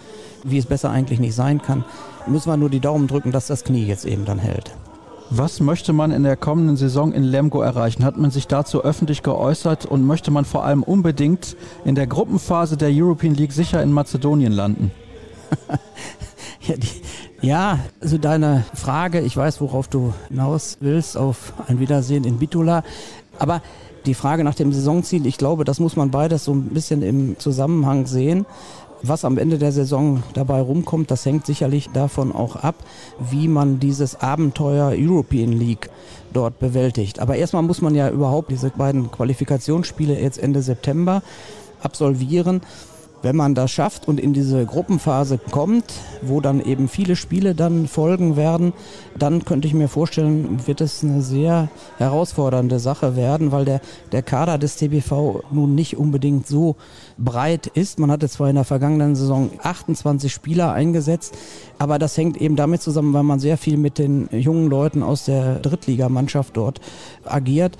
wie 0.43 0.57
es 0.57 0.65
besser 0.65 0.89
eigentlich 0.89 1.19
nicht 1.19 1.35
sein 1.35 1.61
kann. 1.61 1.83
Müssen 2.27 2.49
wir 2.49 2.57
nur 2.57 2.69
die 2.69 2.79
Daumen 2.79 3.07
drücken, 3.07 3.31
dass 3.31 3.47
das 3.47 3.63
Knie 3.63 3.85
jetzt 3.85 4.05
eben 4.05 4.25
dann 4.25 4.39
hält. 4.39 4.75
Was 5.29 5.59
möchte 5.59 5.93
man 5.93 6.11
in 6.11 6.23
der 6.23 6.35
kommenden 6.35 6.77
Saison 6.77 7.11
in 7.11 7.23
Lemgo 7.23 7.61
erreichen? 7.61 8.03
Hat 8.03 8.17
man 8.17 8.29
sich 8.29 8.47
dazu 8.47 8.83
öffentlich 8.83 9.23
geäußert 9.23 9.85
und 9.85 10.05
möchte 10.05 10.31
man 10.31 10.45
vor 10.45 10.63
allem 10.63 10.83
unbedingt 10.83 11.55
in 11.85 11.95
der 11.95 12.07
Gruppenphase 12.07 12.77
der 12.77 12.89
European 12.91 13.33
League 13.33 13.51
sicher 13.51 13.81
in 13.81 13.91
Mazedonien 13.91 14.51
landen? 14.51 14.91
ja, 16.61 16.75
die, 16.75 16.87
ja, 17.41 17.79
also 17.99 18.17
deine 18.17 18.63
Frage, 18.73 19.21
ich 19.21 19.35
weiß, 19.35 19.59
worauf 19.59 19.87
du 19.87 20.13
hinaus 20.29 20.77
willst, 20.81 21.17
auf 21.17 21.53
ein 21.67 21.79
Wiedersehen 21.79 22.25
in 22.25 22.37
Bitula. 22.37 22.83
Aber 23.39 23.61
die 24.05 24.13
Frage 24.13 24.43
nach 24.43 24.55
dem 24.55 24.71
Saisonziel, 24.71 25.25
ich 25.25 25.37
glaube, 25.37 25.63
das 25.63 25.79
muss 25.79 25.95
man 25.95 26.11
beides 26.11 26.45
so 26.45 26.53
ein 26.53 26.69
bisschen 26.69 27.01
im 27.01 27.39
Zusammenhang 27.39 28.05
sehen. 28.05 28.45
Was 29.05 29.25
am 29.25 29.37
Ende 29.37 29.57
der 29.57 29.73
Saison 29.73 30.23
dabei 30.33 30.61
rumkommt, 30.61 31.11
das 31.11 31.25
hängt 31.25 31.45
sicherlich 31.45 31.89
davon 31.89 32.31
auch 32.31 32.55
ab, 32.55 32.75
wie 33.19 33.49
man 33.49 33.81
dieses 33.81 34.21
Abenteuer 34.21 34.93
European 34.95 35.51
League 35.51 35.89
dort 36.31 36.57
bewältigt. 36.59 37.19
Aber 37.19 37.35
erstmal 37.35 37.63
muss 37.63 37.81
man 37.81 37.95
ja 37.95 38.09
überhaupt 38.09 38.49
diese 38.49 38.69
beiden 38.69 39.11
Qualifikationsspiele 39.11 40.17
jetzt 40.17 40.37
Ende 40.37 40.61
September 40.61 41.21
absolvieren 41.81 42.61
wenn 43.23 43.35
man 43.35 43.55
das 43.55 43.71
schafft 43.71 44.07
und 44.07 44.19
in 44.19 44.33
diese 44.33 44.65
Gruppenphase 44.65 45.39
kommt, 45.39 45.85
wo 46.21 46.41
dann 46.41 46.63
eben 46.63 46.87
viele 46.87 47.15
Spiele 47.15 47.55
dann 47.55 47.87
folgen 47.87 48.35
werden, 48.35 48.73
dann 49.17 49.45
könnte 49.45 49.67
ich 49.67 49.73
mir 49.73 49.87
vorstellen, 49.87 50.67
wird 50.67 50.81
es 50.81 51.03
eine 51.03 51.21
sehr 51.21 51.69
herausfordernde 51.97 52.79
Sache 52.79 53.15
werden, 53.15 53.51
weil 53.51 53.65
der, 53.65 53.81
der 54.11 54.21
Kader 54.21 54.57
des 54.57 54.75
TBV 54.75 55.43
nun 55.51 55.73
nicht 55.73 55.97
unbedingt 55.97 56.47
so 56.47 56.75
breit 57.17 57.67
ist. 57.67 57.97
Man 57.97 58.11
hatte 58.11 58.27
zwar 58.27 58.49
in 58.49 58.55
der 58.55 58.65
vergangenen 58.65 59.15
Saison 59.15 59.49
28 59.63 60.31
Spieler 60.31 60.73
eingesetzt, 60.73 61.33
aber 61.79 61.97
das 61.99 62.17
hängt 62.17 62.37
eben 62.37 62.57
damit 62.57 62.81
zusammen, 62.81 63.13
weil 63.13 63.23
man 63.23 63.39
sehr 63.39 63.57
viel 63.57 63.77
mit 63.77 63.97
den 63.97 64.27
jungen 64.31 64.69
Leuten 64.69 65.01
aus 65.01 65.25
der 65.25 65.59
Drittligamannschaft 65.59 66.57
dort 66.57 66.81
agiert. 67.23 67.77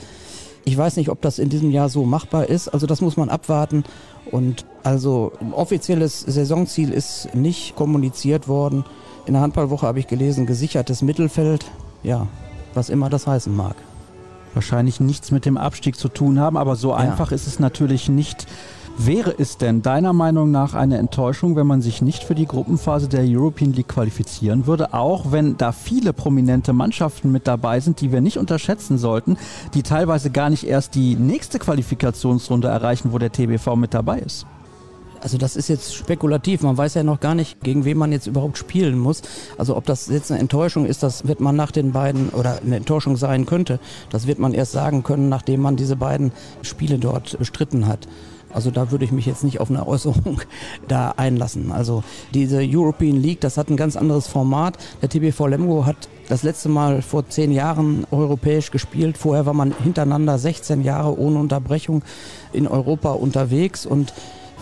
Ich 0.65 0.77
weiß 0.77 0.95
nicht, 0.95 1.09
ob 1.09 1.21
das 1.21 1.39
in 1.39 1.49
diesem 1.49 1.71
Jahr 1.71 1.89
so 1.89 2.05
machbar 2.05 2.47
ist. 2.47 2.69
Also 2.69 2.87
das 2.87 3.01
muss 3.01 3.17
man 3.17 3.29
abwarten. 3.29 3.83
Und 4.31 4.65
also 4.83 5.33
ein 5.39 5.53
offizielles 5.53 6.21
Saisonziel 6.21 6.91
ist 6.91 7.33
nicht 7.33 7.75
kommuniziert 7.75 8.47
worden. 8.47 8.85
In 9.25 9.33
der 9.33 9.41
Handballwoche 9.41 9.87
habe 9.87 9.99
ich 9.99 10.07
gelesen, 10.07 10.45
gesichertes 10.45 11.01
Mittelfeld. 11.01 11.65
Ja, 12.03 12.27
was 12.73 12.89
immer 12.89 13.09
das 13.09 13.27
heißen 13.27 13.55
mag. 13.55 13.75
Wahrscheinlich 14.53 14.99
nichts 14.99 15.31
mit 15.31 15.45
dem 15.45 15.57
Abstieg 15.57 15.95
zu 15.95 16.09
tun 16.09 16.39
haben, 16.39 16.57
aber 16.57 16.75
so 16.75 16.89
ja. 16.89 16.97
einfach 16.97 17.31
ist 17.31 17.47
es 17.47 17.59
natürlich 17.59 18.09
nicht. 18.09 18.45
Wäre 18.97 19.33
es 19.37 19.57
denn 19.57 19.81
deiner 19.81 20.13
Meinung 20.13 20.51
nach 20.51 20.75
eine 20.75 20.99
Enttäuschung, 20.99 21.55
wenn 21.55 21.65
man 21.65 21.81
sich 21.81 22.03
nicht 22.03 22.23
für 22.23 22.35
die 22.35 22.45
Gruppenphase 22.45 23.09
der 23.09 23.23
European 23.25 23.73
League 23.73 23.87
qualifizieren 23.87 24.67
würde, 24.67 24.93
auch 24.93 25.31
wenn 25.31 25.57
da 25.57 25.71
viele 25.71 26.13
prominente 26.13 26.73
Mannschaften 26.73 27.31
mit 27.31 27.47
dabei 27.47 27.79
sind, 27.79 28.01
die 28.01 28.11
wir 28.11 28.21
nicht 28.21 28.37
unterschätzen 28.37 28.99
sollten, 28.99 29.37
die 29.73 29.81
teilweise 29.81 30.29
gar 30.29 30.51
nicht 30.51 30.67
erst 30.67 30.93
die 30.93 31.15
nächste 31.15 31.57
Qualifikationsrunde 31.57 32.67
erreichen, 32.67 33.11
wo 33.11 33.17
der 33.17 33.31
TBV 33.31 33.75
mit 33.75 33.95
dabei 33.95 34.19
ist? 34.19 34.45
Also 35.21 35.37
das 35.37 35.55
ist 35.55 35.69
jetzt 35.69 35.95
spekulativ. 35.95 36.61
Man 36.61 36.77
weiß 36.77 36.93
ja 36.93 37.03
noch 37.03 37.19
gar 37.19 37.33
nicht, 37.33 37.61
gegen 37.61 37.85
wen 37.85 37.97
man 37.97 38.11
jetzt 38.11 38.27
überhaupt 38.27 38.57
spielen 38.57 38.99
muss. 38.99 39.21
Also 39.57 39.75
ob 39.75 39.85
das 39.85 40.07
jetzt 40.07 40.31
eine 40.31 40.39
Enttäuschung 40.39 40.85
ist, 40.85 41.01
das 41.01 41.27
wird 41.27 41.39
man 41.39 41.55
nach 41.55 41.71
den 41.71 41.93
beiden 41.93 42.29
oder 42.29 42.59
eine 42.63 42.75
Enttäuschung 42.75 43.15
sein 43.15 43.45
könnte. 43.45 43.79
Das 44.11 44.27
wird 44.27 44.37
man 44.37 44.53
erst 44.53 44.73
sagen 44.73 45.01
können, 45.01 45.29
nachdem 45.29 45.61
man 45.61 45.77
diese 45.77 45.95
beiden 45.95 46.31
Spiele 46.61 46.99
dort 46.99 47.39
bestritten 47.39 47.87
hat. 47.87 48.07
Also 48.53 48.71
da 48.71 48.91
würde 48.91 49.05
ich 49.05 49.11
mich 49.11 49.25
jetzt 49.25 49.43
nicht 49.43 49.59
auf 49.59 49.69
eine 49.69 49.87
Äußerung 49.87 50.41
da 50.87 51.11
einlassen. 51.17 51.71
Also 51.71 52.03
diese 52.33 52.61
European 52.63 53.17
League, 53.17 53.41
das 53.41 53.57
hat 53.57 53.69
ein 53.69 53.77
ganz 53.77 53.95
anderes 53.95 54.27
Format. 54.27 54.77
Der 55.01 55.09
TBV 55.09 55.47
Lemgo 55.47 55.85
hat 55.85 55.95
das 56.29 56.43
letzte 56.43 56.69
Mal 56.69 57.01
vor 57.01 57.27
zehn 57.27 57.51
Jahren 57.51 58.05
europäisch 58.11 58.71
gespielt. 58.71 59.17
Vorher 59.17 59.45
war 59.45 59.53
man 59.53 59.73
hintereinander 59.83 60.37
16 60.37 60.83
Jahre 60.83 61.17
ohne 61.19 61.39
Unterbrechung 61.39 62.03
in 62.53 62.67
Europa 62.67 63.11
unterwegs 63.11 63.85
und 63.85 64.13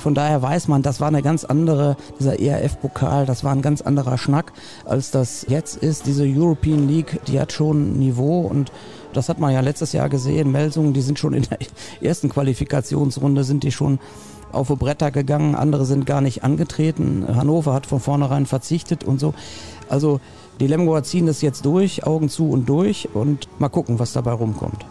Von 0.02 0.16
daher 0.16 0.42
weiß 0.42 0.68
man, 0.68 0.82
das 0.82 1.00
war 1.00 1.10
eine 1.10 1.22
ganz 1.22 1.44
andere, 1.46 1.96
dieser 2.20 2.40
ERF-Pokal, 2.40 3.28
das 3.28 3.44
war 3.44 3.52
ein 3.52 3.62
ganz 3.62 3.82
anderer 3.82 4.18
Schnack, 4.18 4.52
als 4.84 5.12
das 5.12 5.46
jetzt 5.48 5.78
ist. 5.78 6.08
Diese 6.08 6.24
European 6.26 6.88
League, 6.88 7.20
die 7.28 7.40
hat 7.40 7.52
schon 7.52 7.92
ein 7.92 8.00
Niveau 8.00 8.42
und 8.42 8.72
das 9.14 9.30
hat 9.30 9.40
man 9.40 9.54
ja 9.54 9.62
letztes 9.62 9.94
Jahr 9.94 10.10
gesehen. 10.10 10.52
Melsungen, 10.52 10.94
die 10.94 11.02
sind 11.02 11.20
schon 11.20 11.34
in 11.34 11.44
der 11.44 11.60
ersten 12.02 12.30
Qualifikationsrunde, 12.30 13.44
sind 13.44 13.64
die 13.64 13.72
schon 13.72 14.00
auf 14.52 14.68
die 14.68 14.76
Bretter 14.76 15.12
gegangen, 15.12 15.56
andere 15.56 15.86
sind 15.86 16.06
gar 16.06 16.22
nicht 16.22 16.44
angetreten. 16.44 17.26
Hannover 17.34 17.74
hat 17.74 17.86
von 17.86 18.00
vornherein 18.00 18.46
verzichtet 18.46 19.04
und 19.04 19.20
so. 19.20 19.34
Also 19.90 20.20
die 20.60 20.68
Lemgoer 20.68 21.04
ziehen 21.04 21.26
das 21.26 21.42
jetzt 21.42 21.66
durch, 21.66 22.06
Augen 22.06 22.30
zu 22.30 22.50
und 22.50 22.68
durch 22.68 23.10
und 23.14 23.48
mal 23.60 23.70
gucken, 23.70 24.00
was 24.00 24.14
dabei 24.14 24.32
rumkommt. 24.34 24.86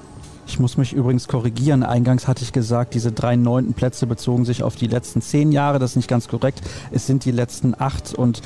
Ich 0.47 0.59
muss 0.59 0.77
mich 0.77 0.93
übrigens 0.93 1.29
korrigieren. 1.29 1.85
Eingangs 1.85 2.27
hatte 2.27 2.43
ich 2.43 2.53
gesagt, 2.53 2.95
diese 2.95 3.13
drei 3.13 3.37
neunten 3.37 3.73
Plätze 3.73 4.07
bezogen 4.09 4.45
sich 4.45 4.65
auf 4.65 4.75
die 4.75 4.89
letzten 4.89 5.23
zehn 5.23 5.53
Jahre. 5.53 5.79
Das 5.79 5.91
ist 5.91 5.97
nicht 5.97 6.09
ganz 6.09 6.27
korrekt. 6.27 6.61
Es 6.91 7.07
sind 7.07 7.25
die 7.25 7.31
letzten 7.31 7.81
acht. 7.81 8.15
Und 8.15 8.43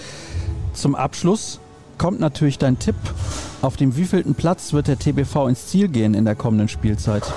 zum 0.75 0.95
Abschluss 0.95 1.61
kommt 1.97 2.20
natürlich 2.20 2.59
dein 2.59 2.79
Tipp. 2.79 2.97
Auf 3.64 3.78
dem 3.78 3.96
wievielten 3.96 4.34
Platz 4.34 4.74
wird 4.74 4.88
der 4.88 4.98
TBV 4.98 5.48
ins 5.48 5.68
Ziel 5.68 5.88
gehen 5.88 6.12
in 6.12 6.26
der 6.26 6.34
kommenden 6.34 6.68
Spielzeit? 6.68 7.32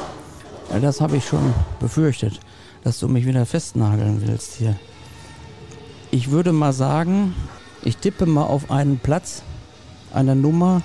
Ja, 0.70 0.80
das 0.82 1.00
habe 1.00 1.16
ich 1.16 1.26
schon 1.26 1.54
befürchtet, 1.80 2.42
dass 2.84 3.00
du 3.00 3.08
mich 3.08 3.26
wieder 3.26 3.46
festnageln 3.46 4.22
willst 4.28 4.56
hier. 4.56 4.76
Ich 6.12 6.30
würde 6.30 6.52
mal 6.52 6.74
sagen, 6.74 7.34
ich 7.82 7.96
tippe 7.96 8.26
mal 8.26 8.44
auf 8.44 8.70
einen 8.70 9.00
Platz, 9.00 9.42
eine 10.14 10.36
Nummer, 10.36 10.82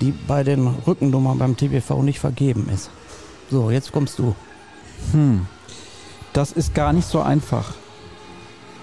die 0.00 0.12
bei 0.12 0.44
den 0.44 0.68
Rückennummern 0.68 1.38
beim 1.38 1.56
TBV 1.56 2.00
nicht 2.04 2.20
vergeben 2.20 2.68
ist. 2.72 2.88
So, 3.50 3.72
jetzt 3.72 3.90
kommst 3.90 4.20
du. 4.20 4.36
Hm, 5.10 5.44
das 6.34 6.52
ist 6.52 6.72
gar 6.72 6.92
nicht 6.92 7.08
so 7.08 7.20
einfach. 7.20 7.74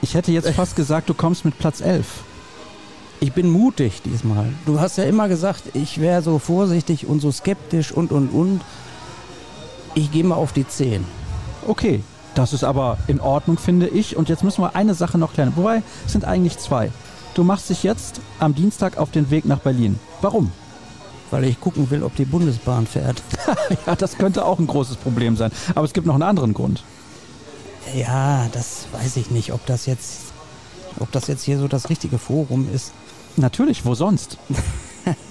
Ich 0.01 0.13
hätte 0.13 0.33
jetzt 0.33 0.49
fast 0.55 0.75
gesagt, 0.75 1.07
du 1.07 1.13
kommst 1.13 1.45
mit 1.45 1.57
Platz 1.57 1.79
11. 1.79 2.25
Ich 3.21 3.33
bin 3.33 3.49
mutig 3.49 4.01
diesmal. 4.03 4.47
Du 4.65 4.79
hast 4.79 4.97
ja 4.97 5.03
immer 5.03 5.27
gesagt, 5.27 5.63
ich 5.73 5.99
wäre 5.99 6.21
so 6.21 6.39
vorsichtig 6.39 7.05
und 7.05 7.19
so 7.19 7.31
skeptisch 7.31 7.91
und 7.91 8.11
und 8.11 8.29
und. 8.29 8.61
Ich 9.95 10.11
gehe 10.11 10.23
mal 10.23 10.35
auf 10.35 10.53
die 10.53 10.67
10. 10.67 11.03
Okay, 11.67 12.01
das 12.35 12.53
ist 12.53 12.63
aber 12.63 12.97
in 13.07 13.19
Ordnung, 13.19 13.57
finde 13.57 13.87
ich. 13.87 14.15
Und 14.15 14.29
jetzt 14.29 14.43
müssen 14.43 14.61
wir 14.61 14.75
eine 14.75 14.93
Sache 14.93 15.17
noch 15.17 15.33
klären. 15.33 15.53
Wobei, 15.55 15.83
es 16.05 16.13
sind 16.13 16.25
eigentlich 16.25 16.57
zwei. 16.57 16.91
Du 17.33 17.43
machst 17.43 17.69
dich 17.69 17.83
jetzt 17.83 18.21
am 18.39 18.55
Dienstag 18.55 18.97
auf 18.97 19.11
den 19.11 19.29
Weg 19.29 19.45
nach 19.45 19.59
Berlin. 19.59 19.99
Warum? 20.21 20.51
weil 21.31 21.43
ich 21.45 21.59
gucken 21.59 21.89
will, 21.89 22.03
ob 22.03 22.15
die 22.15 22.25
Bundesbahn 22.25 22.87
fährt. 22.87 23.21
ja, 23.85 23.95
das 23.95 24.17
könnte 24.17 24.45
auch 24.45 24.59
ein 24.59 24.67
großes 24.67 24.97
Problem 24.97 25.35
sein. 25.37 25.51
Aber 25.75 25.85
es 25.85 25.93
gibt 25.93 26.07
noch 26.07 26.15
einen 26.15 26.23
anderen 26.23 26.53
Grund. 26.53 26.83
Ja, 27.95 28.47
das 28.51 28.87
weiß 28.91 29.17
ich 29.17 29.31
nicht, 29.31 29.53
ob 29.53 29.65
das 29.65 29.85
jetzt, 29.85 30.33
ob 30.99 31.11
das 31.11 31.27
jetzt 31.27 31.43
hier 31.43 31.59
so 31.59 31.67
das 31.67 31.89
richtige 31.89 32.17
Forum 32.17 32.67
ist. 32.73 32.93
Natürlich, 33.37 33.85
wo 33.85 33.95
sonst? 33.95 34.37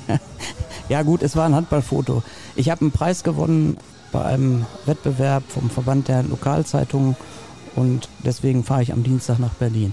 ja 0.89 1.03
gut, 1.03 1.23
es 1.23 1.37
war 1.37 1.47
ein 1.47 1.55
Handballfoto. 1.55 2.23
Ich 2.57 2.71
habe 2.71 2.83
einen 2.83 2.93
Preis 2.93 3.23
gewonnen 3.23 3.77
bei 4.13 4.25
einem 4.25 4.67
Wettbewerb 4.87 5.43
vom 5.49 5.71
Verband 5.71 6.09
der 6.09 6.23
Lokalzeitungen 6.23 7.17
und 7.77 8.09
deswegen 8.25 8.65
fahre 8.65 8.83
ich 8.83 8.93
am 8.93 9.03
Dienstag 9.03 9.39
nach 9.39 9.55
Berlin. 9.55 9.93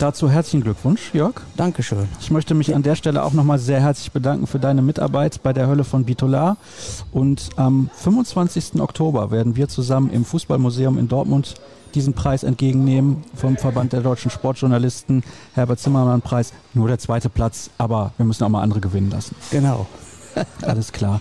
Dazu 0.00 0.30
herzlichen 0.30 0.62
Glückwunsch, 0.62 1.12
Jörg. 1.12 1.42
Dankeschön. 1.58 2.08
Ich 2.20 2.30
möchte 2.30 2.54
mich 2.54 2.74
an 2.74 2.82
der 2.82 2.94
Stelle 2.94 3.22
auch 3.22 3.34
nochmal 3.34 3.58
sehr 3.58 3.82
herzlich 3.82 4.12
bedanken 4.12 4.46
für 4.46 4.58
deine 4.58 4.80
Mitarbeit 4.80 5.42
bei 5.42 5.52
der 5.52 5.66
Hölle 5.66 5.84
von 5.84 6.06
Bitolar. 6.06 6.56
Und 7.12 7.50
am 7.56 7.90
25. 7.96 8.80
Oktober 8.80 9.30
werden 9.30 9.56
wir 9.56 9.68
zusammen 9.68 10.08
im 10.08 10.24
Fußballmuseum 10.24 10.98
in 10.98 11.08
Dortmund 11.08 11.56
diesen 11.94 12.14
Preis 12.14 12.42
entgegennehmen 12.42 13.24
vom 13.34 13.56
Verband 13.56 13.92
der 13.92 14.00
deutschen 14.00 14.30
Sportjournalisten, 14.30 15.22
Herbert 15.54 15.78
Zimmermann 15.80 16.22
Preis. 16.22 16.52
Nur 16.74 16.88
der 16.88 16.98
zweite 16.98 17.28
Platz, 17.28 17.70
aber 17.78 18.12
wir 18.16 18.26
müssen 18.26 18.44
auch 18.44 18.48
mal 18.48 18.62
andere 18.62 18.80
gewinnen 18.80 19.10
lassen. 19.10 19.34
Genau. 19.50 19.86
Alles 20.62 20.92
klar. 20.92 21.20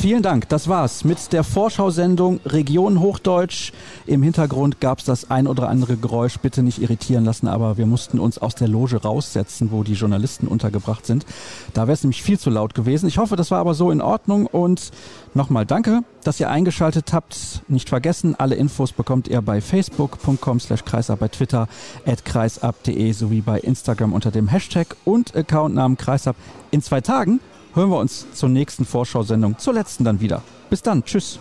Vielen 0.00 0.22
Dank. 0.22 0.48
Das 0.48 0.68
war's 0.68 1.02
mit 1.02 1.32
der 1.32 1.42
Vorschau-Sendung 1.42 2.38
Region 2.46 3.00
Hochdeutsch. 3.00 3.72
Im 4.06 4.22
Hintergrund 4.22 4.80
gab 4.80 5.00
es 5.00 5.04
das 5.04 5.28
ein 5.28 5.48
oder 5.48 5.68
andere 5.68 5.96
Geräusch. 5.96 6.38
Bitte 6.38 6.62
nicht 6.62 6.80
irritieren 6.80 7.24
lassen, 7.24 7.48
aber 7.48 7.78
wir 7.78 7.86
mussten 7.86 8.20
uns 8.20 8.38
aus 8.38 8.54
der 8.54 8.68
Loge 8.68 9.02
raussetzen, 9.02 9.72
wo 9.72 9.82
die 9.82 9.94
Journalisten 9.94 10.46
untergebracht 10.46 11.04
sind. 11.04 11.26
Da 11.74 11.88
wäre 11.88 11.94
es 11.94 12.04
nämlich 12.04 12.22
viel 12.22 12.38
zu 12.38 12.48
laut 12.48 12.76
gewesen. 12.76 13.08
Ich 13.08 13.18
hoffe, 13.18 13.34
das 13.34 13.50
war 13.50 13.58
aber 13.58 13.74
so 13.74 13.90
in 13.90 14.00
Ordnung. 14.00 14.46
Und 14.46 14.92
nochmal 15.34 15.66
danke, 15.66 16.02
dass 16.22 16.38
ihr 16.38 16.48
eingeschaltet 16.48 17.12
habt. 17.12 17.62
Nicht 17.66 17.88
vergessen, 17.88 18.36
alle 18.38 18.54
Infos 18.54 18.92
bekommt 18.92 19.26
ihr 19.26 19.42
bei 19.42 19.60
facebook.com 19.60 20.60
slash 20.60 20.84
kreisab, 20.84 21.18
bei 21.18 21.28
Twitter 21.28 21.66
at 22.06 22.24
kreisab.de 22.24 23.10
sowie 23.10 23.40
bei 23.40 23.58
Instagram 23.58 24.12
unter 24.12 24.30
dem 24.30 24.46
Hashtag 24.46 24.94
und 25.04 25.34
Accountnamen 25.34 25.96
kreisab. 25.96 26.36
In 26.70 26.82
zwei 26.82 27.00
Tagen 27.00 27.40
hören 27.78 27.90
wir 27.90 27.98
uns 27.98 28.26
zur 28.32 28.48
nächsten 28.48 28.84
Vorschau-Sendung, 28.84 29.56
zur 29.58 29.74
letzten 29.74 30.04
dann 30.04 30.20
wieder. 30.20 30.42
Bis 30.68 30.82
dann, 30.82 31.04
tschüss. 31.04 31.38